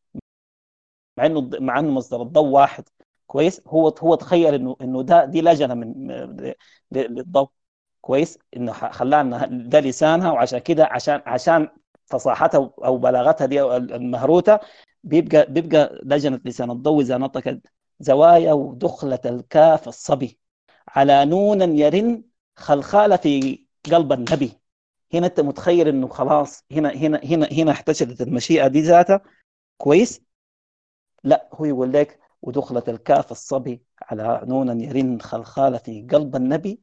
[1.17, 2.83] مع إنه مع إنه مصدر الضوء واحد.
[3.27, 6.11] كويس؟ هو هو تخيل انه إنه ده دي لجنة من
[6.91, 7.49] للضوء.
[8.01, 11.69] كويس؟ إنه انها ده لسانها وعشان كده عشان عشان
[12.05, 14.59] فصاحتها أو بلاغتها دي المهروتة
[15.03, 17.59] بيبقى بيبقى لجنة لسان الضوء إذا نطقت
[17.99, 20.39] زوايا ودخلة الكاف الصبي.
[20.87, 22.23] على نونا يرن
[22.55, 24.62] خلخال في قلب النبي.
[25.13, 29.21] هنا أنت متخيل إنه خلاص هنا هنا هنا هنا احتشدت المشيئة دي ذاتها؟
[29.77, 30.21] كويس.
[31.23, 36.81] لا هو يقول لك ودخلت الكاف الصبي على نونا يرن خلخال في قلب النبي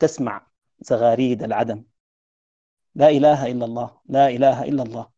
[0.00, 0.46] تسمع
[0.80, 1.84] زغاريد العدم
[2.94, 5.08] لا إله إلا الله لا إله إلا الله.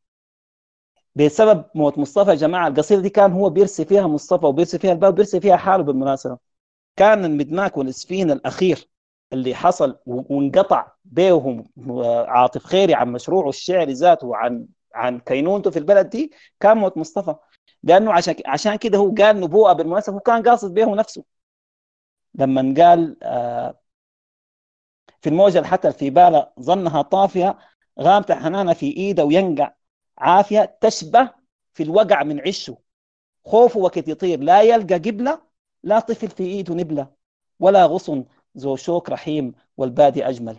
[1.14, 5.12] بسبب موت مصطفى يا جماعة القصيدة دي كان هو بيرسي فيها مصطفى وبيرسي فيها الباب
[5.12, 6.39] وبيرسي فيها حاله بالمناسبة.
[6.97, 8.90] كان المدماك والإسفين الأخير
[9.33, 11.65] اللي حصل وانقطع بينهم
[12.28, 17.34] عاطف خيري عن مشروعه الشعري ذاته وعن عن كينونته في البلد دي كان موت مصطفى.
[17.83, 21.25] لأنه عشان عشان كده هو قال نبوءه بالمناسبه هو كان قاصد به نفسه.
[22.34, 23.81] لما قال آه،
[25.23, 27.59] في الموجة الحتى في باله ظنها طافية
[28.00, 29.73] غامت حنانة في إيده وينقع
[30.18, 31.31] عافية تشبه
[31.75, 32.78] في الوقع من عشه.
[33.47, 35.42] خوفه وقت يطير لا يلقى قبلة
[35.83, 37.12] لا طفل في إيده نبلة
[37.60, 38.25] ولا غصن
[38.59, 40.57] ذو شوك رحيم والبادي أجمل.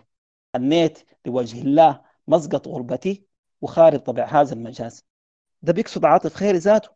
[0.55, 3.25] النيت لوجه الله مسقط غربتي
[3.61, 5.05] وخارج طبع هذا المجاز.
[5.61, 6.89] ده بيقصد عاطف خيري ذاته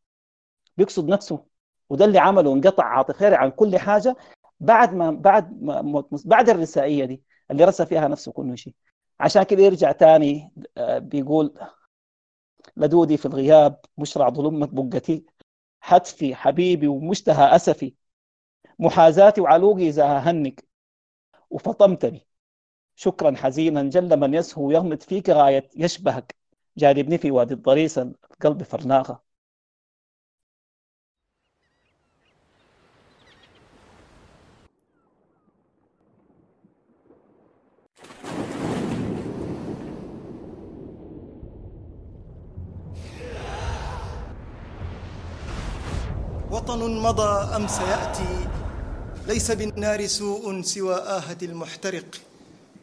[0.78, 1.46] بيقصد نفسه
[1.90, 4.16] وده اللي عمله انقطع عاطف خيري عن كل حاجة
[4.60, 8.74] بعد ما بعد ما بعد الرسائية دي اللي رسى فيها نفسه كل شيء.
[9.20, 11.54] عشان كده يرجع تاني آه، بيقول
[12.78, 15.26] لدودي في الغياب مشرع ظلمة بقتي
[15.82, 17.94] حتفي حبيبي ومشتهى أسفي
[18.80, 20.66] محاذاتي وعلوقي إذا هنك.
[21.56, 22.27] وفطمتني.
[22.95, 26.35] شكرا حزينا جل من يسهو يغمد فيك غاية يشبهك.
[26.77, 29.24] جانبني في وادي الضريس القلب فرناغة.
[46.51, 48.45] وطن مضى أم سيأتي؟
[49.28, 52.16] ليس بالنار سوء سوى آهة المحترق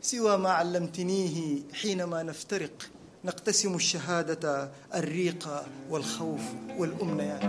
[0.03, 2.73] سوى ما علمتنيه حينما نفترق.
[3.25, 5.49] نقتسم الشهادة الريق
[5.91, 6.41] والخوف
[6.79, 7.43] والأمنيات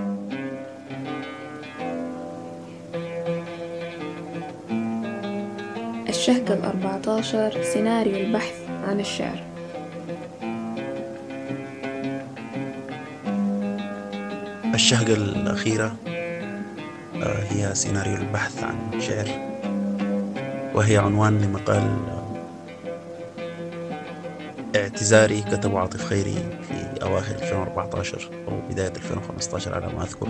[6.09, 9.43] الشهقة الأربعة عشر سيناريو البحث عن الشعر.
[14.73, 16.12] الشهقة الأخيرة.
[17.23, 19.27] هي سيناريو البحث عن شعر
[20.75, 22.13] وهي عنوان لمقال
[24.75, 30.29] اعتذاري كتبه عاطف خيري في أواخر 2014 أو بداية 2015 على ما أذكر.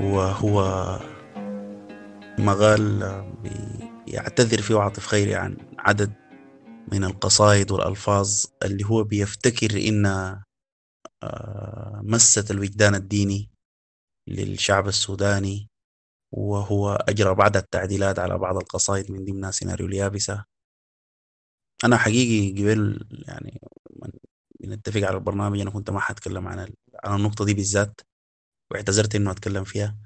[0.00, 0.98] وهو
[2.38, 3.12] مقال
[4.06, 6.12] بيعتذر فيه عاطف خيري عن عدد
[6.92, 10.44] من القصائد والألفاظ اللي هو بيفتكر إنها
[11.22, 13.50] آه، مست الوجدان الديني.
[14.30, 15.68] للشعب السوداني
[16.32, 20.44] وهو أجرى بعض التعديلات على بعض القصائد من ضمنها سيناريو اليابسة.
[21.84, 23.60] أنا حقيقي قبل يعني
[24.02, 24.10] من
[24.60, 28.00] بنتفق على البرنامج أنا كنت ما حتكلم عن عن النقطة دي بالذات
[28.72, 29.98] واعتذرت إنه أتكلم فيها.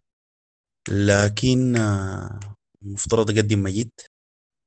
[0.90, 2.40] لكن آه،
[2.82, 3.90] مفترض أقدم مجيد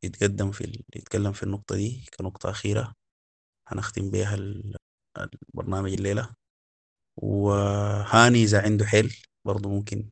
[0.03, 2.93] يتقدم في ال- يتكلم في النقطة دي كنقطة أخيرة.
[3.67, 4.77] هنختم بيها ال-
[5.19, 6.33] البرنامج الليلة.
[7.17, 9.15] وهاني إذا عنده حيل
[9.47, 10.09] برضو ممكن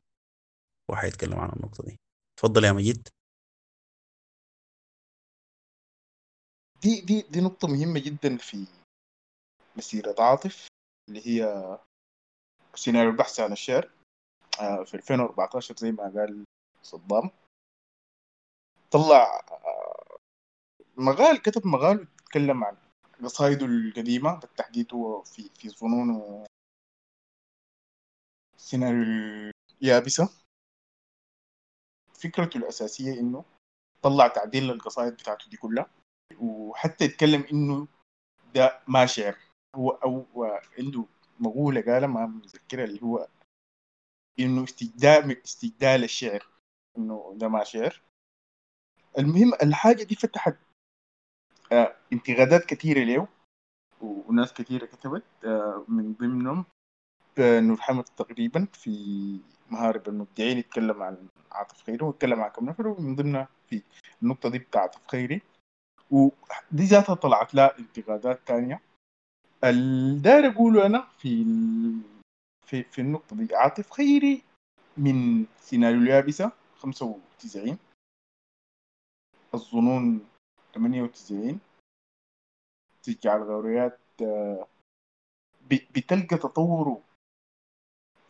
[0.90, 1.96] واحد يتكلم عن النقطة دي.
[2.36, 3.08] تفضل يا مجيد.
[6.82, 8.66] دي دي دي نقطة مهمة جدا في
[9.76, 10.68] مسيرة عاطف
[11.08, 11.42] اللي هي
[12.74, 13.90] سيناريو البحث عن الشعر
[14.60, 16.44] آه، في 2014 زي ما قال
[16.82, 17.30] صدام.
[18.90, 20.16] طلع آه،
[20.96, 22.76] مقال كتب مقال بيتكلم عن
[23.22, 26.10] قصايده القديمة بالتحديد هو في في ظنون
[28.66, 30.28] سيناريو يابسة
[32.14, 33.44] فكرته الأساسية إنه
[34.02, 35.90] طلع تعديل للقصائد بتاعته دي كلها
[36.38, 37.88] وحتى يتكلم إنه
[38.54, 39.36] ده ما شعر.
[39.76, 40.26] هو أو
[40.78, 41.04] عنده
[41.40, 43.28] مقولة قالها ما متذكرها اللي هو
[44.38, 46.46] إنه استجدال استجدال الشعر
[46.98, 48.02] إنه ده ما شعر.
[49.18, 50.56] المهم الحاجة دي فتحت
[51.72, 53.28] آه انتقادات كثيرة له
[54.00, 56.64] وناس كثيرة كتبت آه من ضمنهم
[57.38, 58.90] نور حمد تقريبا في
[59.70, 63.82] مهارب المبدعين يتكلم عن عاطف خيري ويتكلم عن كم نفر ومن ضمنها في
[64.22, 65.42] النقطة دي بتاع عاطف خيري
[66.10, 68.80] ودي ذاتها طلعت لها انتقادات تانية
[69.64, 71.44] الداير أقوله أنا في.
[72.66, 74.42] في في النقطة دي عاطف خيري
[74.96, 77.78] من سيناريو اليابسة 95
[79.54, 80.26] الظنون
[80.74, 81.60] 98
[83.02, 84.66] ترجع الغوريات آه،
[85.70, 87.02] بتلقى تطوره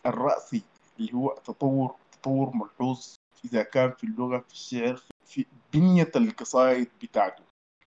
[0.06, 0.62] الرأسي
[1.00, 7.42] اللي هو تطور تطور ملحوظ إذا كان في اللغة في الشعر في بنية القصائد بتاعته.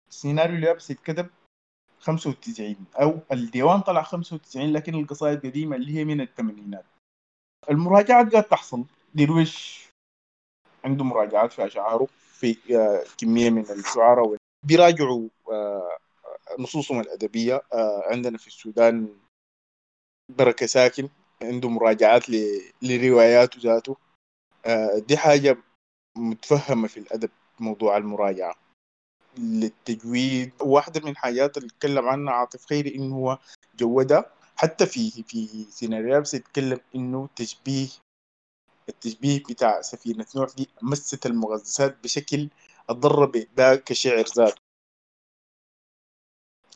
[0.10, 1.30] السيناريو اليابس اتكتب
[2.00, 6.86] 95 أو الديوان طلع 95 لكن القصائد قديمة اللي هي من الثمانينات.
[7.70, 8.86] المراجعات قاعد تحصل.
[9.16, 9.88] درويش
[10.86, 15.98] عنده مراجعات في أشعاره في آه، كمية من الشعراء بيراجعوا آه،
[16.60, 17.62] نصوصهم الأدبية.
[17.74, 19.08] آه، عندنا في السودان
[20.38, 21.10] بركة ساكن.
[21.44, 23.98] عنده مراجعات ل- لرواياته ذاته.
[24.66, 25.58] آه، دي حاجة
[26.18, 28.56] متفهمة في الأدب موضوع المراجعة.
[29.38, 33.40] للتجويد واحدة من الحاجات اللي اتكلم عنها عاطف خيري إنه هو
[33.76, 34.34] جودها.
[34.56, 37.88] حتى في في سيناريو يتكلم إنه تشبيه
[38.90, 42.50] التشبيه بتاع سفينة نوح دي مست المغذسات بشكل
[42.90, 44.62] أضر بها كشعر ذاته.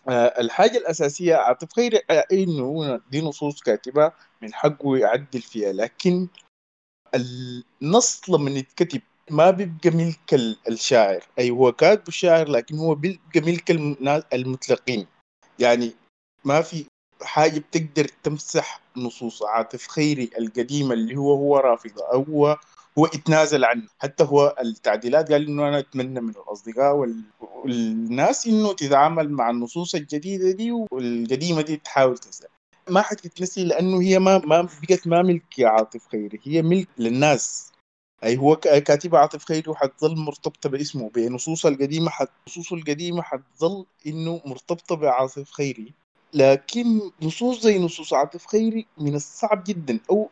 [0.09, 4.11] آه، الحاجة الأساسية عاطف خيري آه، إنه دي نصوص كاتبة
[4.43, 6.27] من حقه يعدل فيها لكن
[7.15, 11.23] النص لما يتكتب ما بيبقى ملك ال- الشاعر.
[11.39, 13.71] أي هو كاتب الشاعر لكن هو بيبقى ملك
[14.33, 15.07] المطلقين.
[15.59, 15.91] يعني
[16.45, 16.85] ما في
[17.21, 22.57] حاجة بتقدر تمسح نصوص عاطف خيري القديمة اللي هو هو رافضة أو هو
[22.97, 23.87] هو اتنازل عنه.
[23.99, 29.95] حتى هو التعديلات قال إنه أنا أتمنى من الأصدقاء وال- والناس إنه تتعامل مع النصوص
[29.95, 32.47] الجديدة دي والقديمة دي تحاول تنسى.
[32.89, 37.71] ما حتتنسي لأنه هي ما ما بقت ما ملك يا عاطف خيري هي ملك للناس.
[38.23, 41.09] أي هو كاتب عاطف خيري وحتظل مرتبطة باسمه.
[41.09, 45.93] بنصوص القديمة حت نصوصه القديمة حتظل إنه مرتبطة بعاطف خيري.
[46.33, 50.29] لكن نصوص زي نصوص عاطف خيري من الصعب جدا أو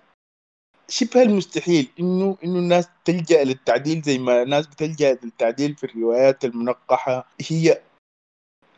[0.89, 7.27] شبه المستحيل انه إنه الناس تلجأ للتعديل زي ما الناس بتلجأ للتعديل في الروايات المنقحة.
[7.49, 7.81] هي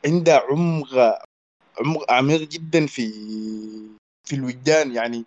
[0.06, 1.24] عندها عمق
[2.10, 3.12] عميق جدا في
[4.24, 4.92] في الوجدان.
[4.96, 5.26] يعني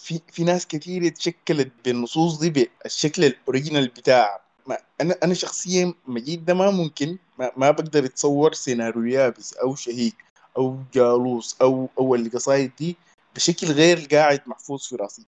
[0.00, 6.44] في في ناس كثير اتشكلت بالنصوص دي بالشكل الأوريجينال بتاع ما أنا أنا شخصيا مجيد
[6.44, 10.12] ده ما ممكن ما, ما بقدر أتصور سيناريو يابس أو شهيق
[10.56, 12.96] أو جالوس أو أو القصايد دي
[13.34, 15.26] بشكل غير قاعد محفوظ في راسي.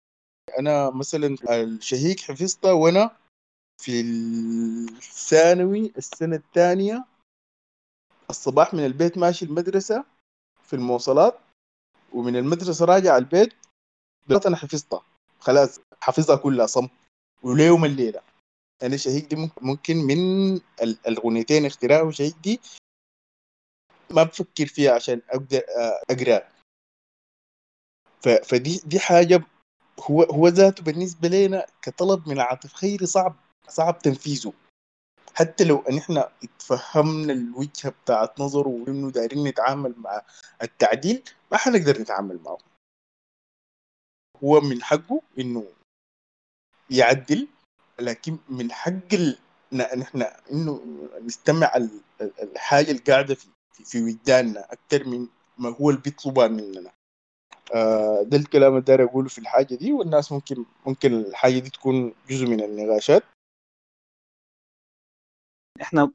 [0.58, 3.16] أنا مثلا الشهيق حفظتها وأنا
[3.82, 7.04] في الثانوي السنة الثانية
[8.30, 10.04] الصباح من البيت ماشي المدرسة
[10.68, 11.38] في المواصلات
[12.12, 13.54] ومن المدرسة راجع البيت
[14.28, 15.02] دلوقتي أنا حفظتها.
[15.40, 16.88] خلاص حافظها كلها صم.
[17.42, 18.20] وليوم الليلة؟
[18.82, 20.18] أنا شهيق دي ممكن- من
[20.82, 22.60] ال- الأغنيتين اختراع وشهيق دي
[24.10, 25.62] ما بفكر فيها عشان أقدر
[26.10, 26.48] أقرأ.
[28.44, 29.42] فدي دي حاجة
[30.00, 33.36] هو هو ذاته بالنسبة لنا كطلب من عاطف خيري صعب
[33.68, 34.52] صعب تنفيذه.
[35.34, 40.22] حتى لو إن إحنا اتفهمنا الوجهة بتاعت نظره وإنه دايرين نتعامل مع
[40.62, 42.58] التعديل ما حنقدر نتعامل معه.
[44.44, 45.66] هو من حقه إنه
[46.90, 47.48] يعدل
[48.00, 49.38] لكن من حق ال...
[49.72, 50.82] نحن إنه
[51.22, 53.48] نستمع ال- ال- الحاجة القاعدة في
[53.84, 55.26] في وجداننا أكثر من
[55.58, 56.90] ما هو اللي بيطلبها مننا.
[57.74, 62.12] آه، ده الكلام اللي داير أقوله في الحاجة دي والناس ممكن ممكن الحاجة دي تكون
[62.28, 63.22] جزء من النقاشات.
[65.82, 66.12] إحنا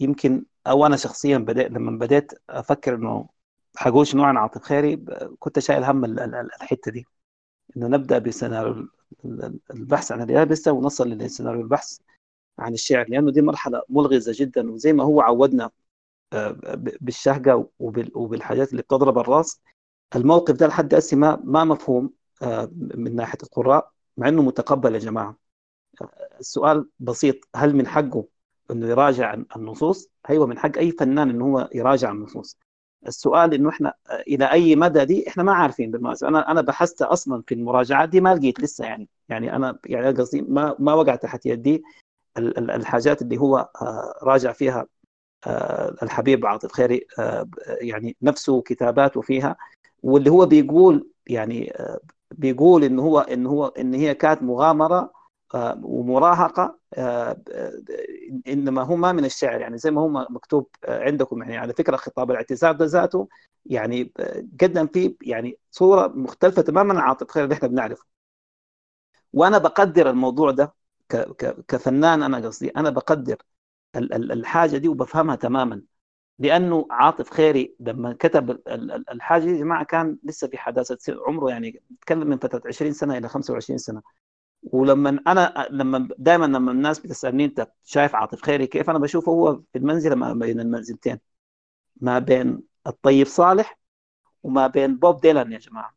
[0.00, 3.28] يمكن أو أنا شخصيا بدأت لما بدأت أفكر إنه
[3.76, 4.96] حقول شنو عن عاطف خيري
[5.38, 7.06] كنت شايل هم ال- ال- ال- الحتة دي.
[7.76, 8.88] إنه نبدأ بسيناريو ال-
[9.24, 11.98] ال- البحث عن اليابسة ونصل لسيناريو البحث
[12.58, 15.70] عن الشعر لأنه دي مرحلة ملغزة جدا وزي ما هو عودنا
[16.32, 16.56] آه،
[17.00, 19.60] بالشهقة وبال- وبالحاجات اللي بتضرب الرأس.
[20.16, 22.10] الموقف ده لحد هسه ما ما مفهوم
[22.42, 25.36] آه، من ناحية القراء مع إنه متقبل يا جماعة.
[26.40, 28.24] السؤال بسيط هل من حقه
[28.72, 32.58] إنه يراجع النصوص؟ أيوه من حق أي فنان إنه هو يراجع النصوص.
[33.06, 33.94] السؤال إنه إحنا
[34.28, 38.20] إلى أي مدى دي إحنا ما عارفين بالمناسبة أنا أنا بحثت أصلا في المراجعات دي
[38.20, 41.82] ما لقيت لسه يعني يعني أنا يعني قصدي ما ما وقع تحت يدي
[42.38, 44.86] ال- ال- الحاجات اللي هو آه، راجع فيها
[45.46, 47.48] آه، الحبيب عاطف خيري آه،
[47.82, 49.56] يعني نفسه كتاباته فيها
[50.02, 51.72] واللي هو بيقول يعني
[52.30, 55.12] بيقول ان هو ان هو إن هي كانت مغامرة
[55.82, 57.72] ومراهقة آه، آه،
[58.48, 61.96] إنما هو ما من الشعر يعني زي ما هو مكتوب آه، عندكم يعني على فكرة
[61.96, 63.28] خطاب الاعتذار ده ذاته
[63.66, 68.06] يعني آه، قدم فيه يعني صورة مختلفة تماما عن عاطف خير اللي إحنا بنعرفه.
[69.32, 70.74] وأنا بقدر الموضوع ده
[71.68, 73.36] كفنان أنا قصدي أنا بقدر
[73.96, 75.82] ال- ال- الحاجة دي وبفهمها تماما.
[76.40, 80.98] لأنه عاطف خيري لما كتب ال- ال- الحاجة دي يا جماعة كان لسه في حداثة
[81.28, 84.02] عمره يعني بتكلم من فترة 20 سنة إلى 25 سنة.
[84.62, 89.56] ولما أنا لما دائما لما الناس بتسألني أنت شايف عاطف خيري كيف أنا بشوفه هو
[89.72, 91.18] في المنزلة ما بين المنزلتين
[92.00, 93.78] ما بين الطيب صالح
[94.42, 95.96] وما بين بوب ديلان يا جماعة.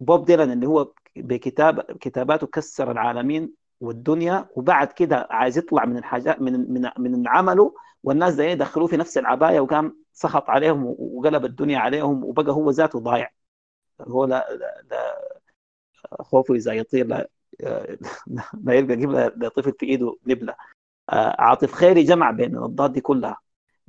[0.00, 6.40] بوب ديلان اللي هو بكتاب كتاباته كسر العالمين والدنيا وبعد كده عايز يطلع من الحاجات
[6.40, 11.78] من من من عمله والناس زي دخلوه في نفس العباية وقام سخط عليهم وقلب الدنيا
[11.78, 13.30] عليهم وبقى هو ذاته ضايع.
[14.00, 17.28] هو لا, لا, لا خوفه إذا يطير لا.
[18.64, 20.54] ما يلقى قبله لطفل في إيده نبله
[21.10, 23.36] آه، عاطف خيري جمع بين الضاد دي كلها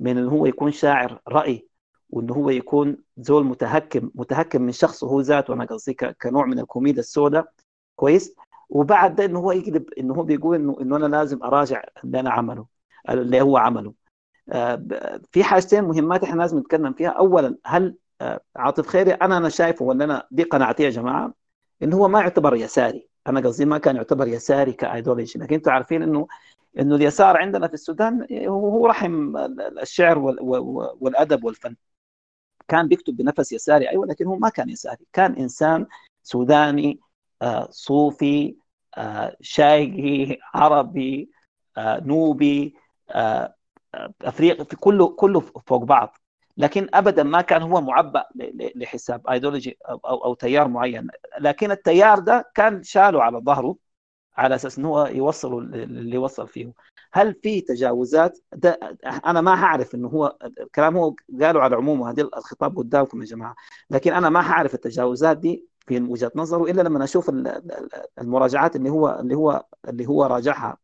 [0.00, 1.68] من انه هو يكون شاعر رأي
[2.10, 7.00] وانه هو يكون زول متهكم متهكم من شخصه هو ذاته أنا قصدي كنوع من الكوميديا
[7.00, 7.46] السوداء
[7.96, 8.34] كويس.
[8.68, 12.30] وبعد ده انه هو يقلب انه هو بيقول إنه إنه أنا لازم أراجع اللي أنا
[12.30, 12.66] عمله
[13.10, 13.94] اللي هو عمله.
[14.52, 14.82] آه،
[15.32, 17.10] في حاجتين مهمات إحنا لازم نتكلم فيها.
[17.10, 21.34] اولا هل آه، عاطف خيري أنا أنا شايفه ولا أنا دي قناعتي يا جماعة
[21.82, 23.08] انه هو ما يعتبر يساري.
[23.26, 26.26] أنا قصدي ما كان يعتبر يساري كايديولوجي لكن أنتم عارفين إنه
[26.78, 29.36] إنه اليسار عندنا في السودان هو رحم
[29.82, 31.76] الشعر وال- وال- والأدب والفن.
[32.68, 35.06] كان بيكتب بنفس يساري أيوه لكن هو ما كان يساري.
[35.12, 35.86] كان إنسان
[36.22, 37.00] سوداني
[37.42, 38.56] آه، صوفي
[38.96, 41.30] آه، شايقي عربي
[41.78, 42.74] آه، نوبي
[44.22, 46.16] أفريقي كله كله فوق بعض.
[46.56, 48.24] لكن ابدا ما كان هو معبأ
[48.76, 51.08] لحساب ايديولوجي أو أو أو تيار معين.
[51.40, 53.76] لكن التيار ده كان شاله على ظهره
[54.36, 56.72] على أساس إنه هو يوصله اللي وصل فيه.
[57.12, 58.78] هل في تجاوزات؟ ده
[59.26, 63.54] أنا ما هعرف إنه هو الكلام هو قالوا على عمومه هذا الخطاب قدامكم يا جماعة.
[63.90, 67.88] لكن أنا ما هعرف التجاوزات دي في وجهة نظره إلا لما أشوف ال- ال-
[68.20, 70.76] المراجعات اللي هو اللي هو اللي هو راجعها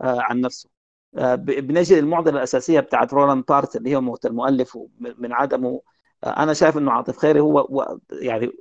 [0.00, 0.71] آه، عن نفسه.
[1.18, 5.82] آه، ب- بنجي للمعضله الأساسية بتاعت رولان بارت اللي هي موت المؤلف من عدمه.
[6.24, 8.52] آه، أنا شايف إنه عاطف خيري هو يعني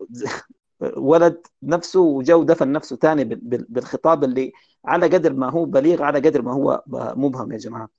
[0.97, 4.51] ولد نفسه وجو دفن نفسه بال- بالخطاب اللي
[4.85, 6.83] على قدر ما هو بليغ على قدر ما هو
[7.15, 7.89] مبهم يا جماعة.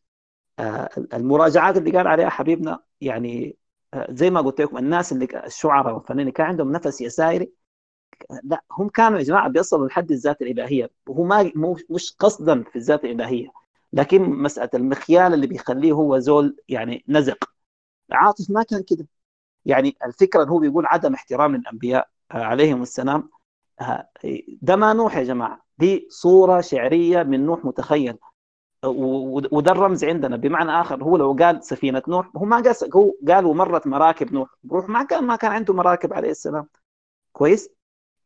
[0.58, 3.56] آه، المراجعات اللي قال عليها حبيبنا يعني
[4.10, 7.52] زي ما قلت لكم الناس اللي الشعراء والفنانين كان عندهم نفس يساري.
[8.44, 10.90] لا هم كانوا يا جماعة بيصلوا لحد الذات الإلهية.
[11.08, 11.52] وهو ما
[11.90, 13.48] مش قصدا في الذات الإلهية.
[13.92, 17.44] لكن مسألة المخيال اللي بيخليه هو زول يعني نزق.
[18.12, 19.06] عاطف ما كان كده.
[19.64, 23.30] يعني الفكرة هو بيقول عدم احترام للانبياء آه، عليهم السلام.
[23.80, 24.08] آه،
[24.62, 25.64] ده ما نوح يا جماعة.
[25.78, 28.18] دي صورة شعرية من نوح متخيل.
[28.84, 30.36] و- وده الرمز عندنا.
[30.36, 34.48] بمعنى آخر هو لو قال سفينة نوح هو ما قال هو قال ومرت مراكب نوح.
[34.64, 36.68] نوح ما كان ما كان عنده مراكب عليه السلام.
[37.32, 37.70] كويس؟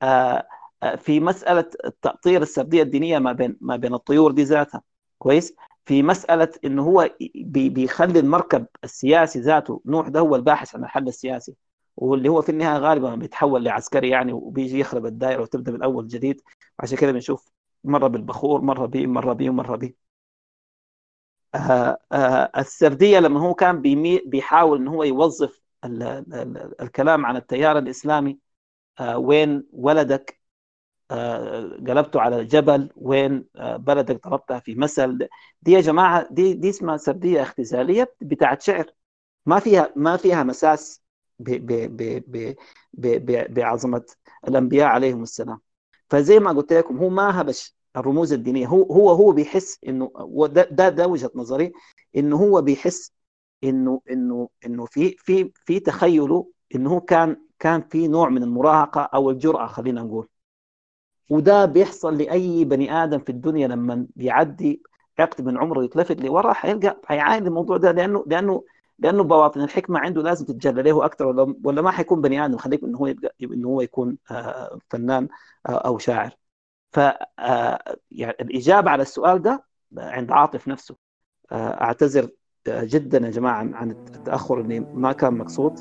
[0.02, 0.48] آه
[0.82, 1.70] آه، في مسألة
[2.02, 4.82] تاطير السردية الدينية ما بين ما بين الطيور دي ذاتها.
[5.18, 5.54] كويس؟
[5.84, 11.08] في مسألة انه هو بي- بيخلي المركب السياسي ذاته نوح ده هو الباحث عن الحل
[11.08, 11.54] السياسي
[11.96, 16.40] واللي هو في النهاية غالبا بيتحول لعسكري يعني وبيجي يخرب الدائره وتبدأ من اول جديد.
[16.80, 17.52] عشان كده بنشوف
[17.84, 19.96] مرة بالبخور مرة بي مرة بي ومرة بي.
[21.54, 23.82] آه آه السردية لما هو كان
[24.26, 28.38] بيحاول إن هو يوظف ال ال الكلام عن التيار الإسلامي
[29.00, 30.35] آه وين ولدك؟
[31.88, 35.28] قلبته على جبل وين آه بلدك ضربتها في مثل.
[35.62, 38.86] دي يا جماعة دي دي اسمها سردية اختزالية بتاعت شعر.
[39.46, 41.02] ما فيها ما فيها مساس
[41.38, 42.54] ب ب ب ب
[42.94, 44.04] ب ب بعظمة
[44.48, 45.60] الأنبياء عليهم السلام.
[46.10, 48.66] فزي ما قلت لكم هو ما هبش الرموز الدينية.
[48.66, 49.80] هو هو هو بيحس
[50.20, 51.72] وده ده, ده وجهة نظري
[52.16, 53.12] إنه هو بيحس
[53.64, 59.30] إنه إنه إنه في في في تخيله هو كان كان في نوع من المراهقة أو
[59.30, 60.28] الجرأة خلينا نقول.
[61.30, 64.82] وده بيحصل لأي بني آدم في الدنيا لما بيعدي
[65.18, 68.64] عقد من عمره يتلفت لورا حيلقى حيعاني الموضوع ده لأنه لأنه
[68.98, 72.56] لأنه بواطن الحكمة عنده لازم تتجلى له أكثر ولا ولا ما حيكون بني آدم.
[72.56, 75.28] خليك إنه هو يبقى إنه هو يكون آه فنان
[75.68, 76.36] آه أو شاعر.
[76.92, 76.98] ف
[77.38, 79.64] آه يعني الإجابة على السؤال ده
[79.98, 80.96] عند عاطف نفسه.
[81.52, 82.28] أعتذر
[82.68, 85.80] جدا يا جماعة عن التأخر اللي ما كان مقصود.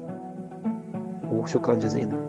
[1.32, 2.25] وشكرا جزيلا.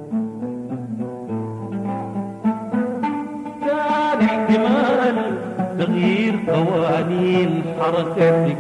[5.86, 8.56] تغيير قوانين حركتك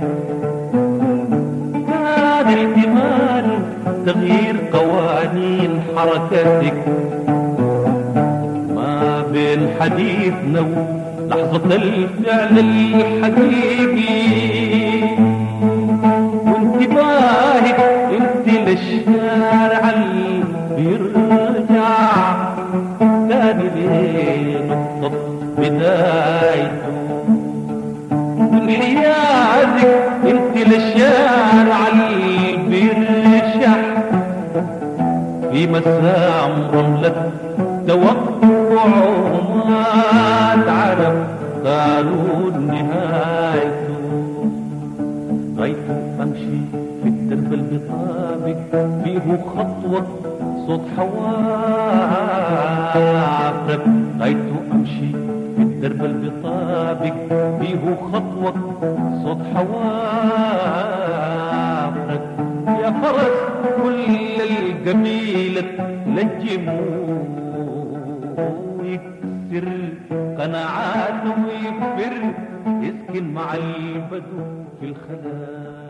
[1.88, 3.46] كان احتمال
[4.06, 6.78] تغيير قوانين حركتك
[8.74, 14.16] ما بين حديثنا ولحظة الفعل الحقيقي.
[16.46, 17.80] وانتباهك
[18.20, 20.44] انت للشارع اللي
[20.76, 21.96] بيرجع
[23.28, 23.68] تاني
[24.58, 25.12] لنقطة
[25.58, 26.65] بدايته
[28.66, 29.86] وانحيازك
[30.24, 33.78] انت للشارع اللي بيرشح
[35.52, 37.30] في مسام رملة
[37.88, 38.84] توقع
[39.32, 39.84] وما
[40.66, 41.16] تعرف
[41.64, 44.06] قانون نهايته
[45.58, 45.76] غيت
[46.20, 46.58] أمشي
[47.02, 48.70] في الدرب البطابق
[49.04, 50.06] فيه خطوة
[50.66, 50.80] صوت
[52.96, 53.84] حوافرك
[54.20, 54.36] غيت
[54.72, 55.25] أمشي
[55.86, 57.14] في الدرب البطابق
[57.60, 58.54] فيه خطوة
[59.24, 59.86] صوت حوافرك.
[62.82, 63.36] يا فرس
[63.82, 65.70] كل القبيلة
[66.06, 67.18] نجموا
[68.84, 69.68] يكسر
[70.38, 72.14] قناعاته ويكبر
[72.66, 74.40] يسكن مع البدو
[74.80, 75.85] في الخلاء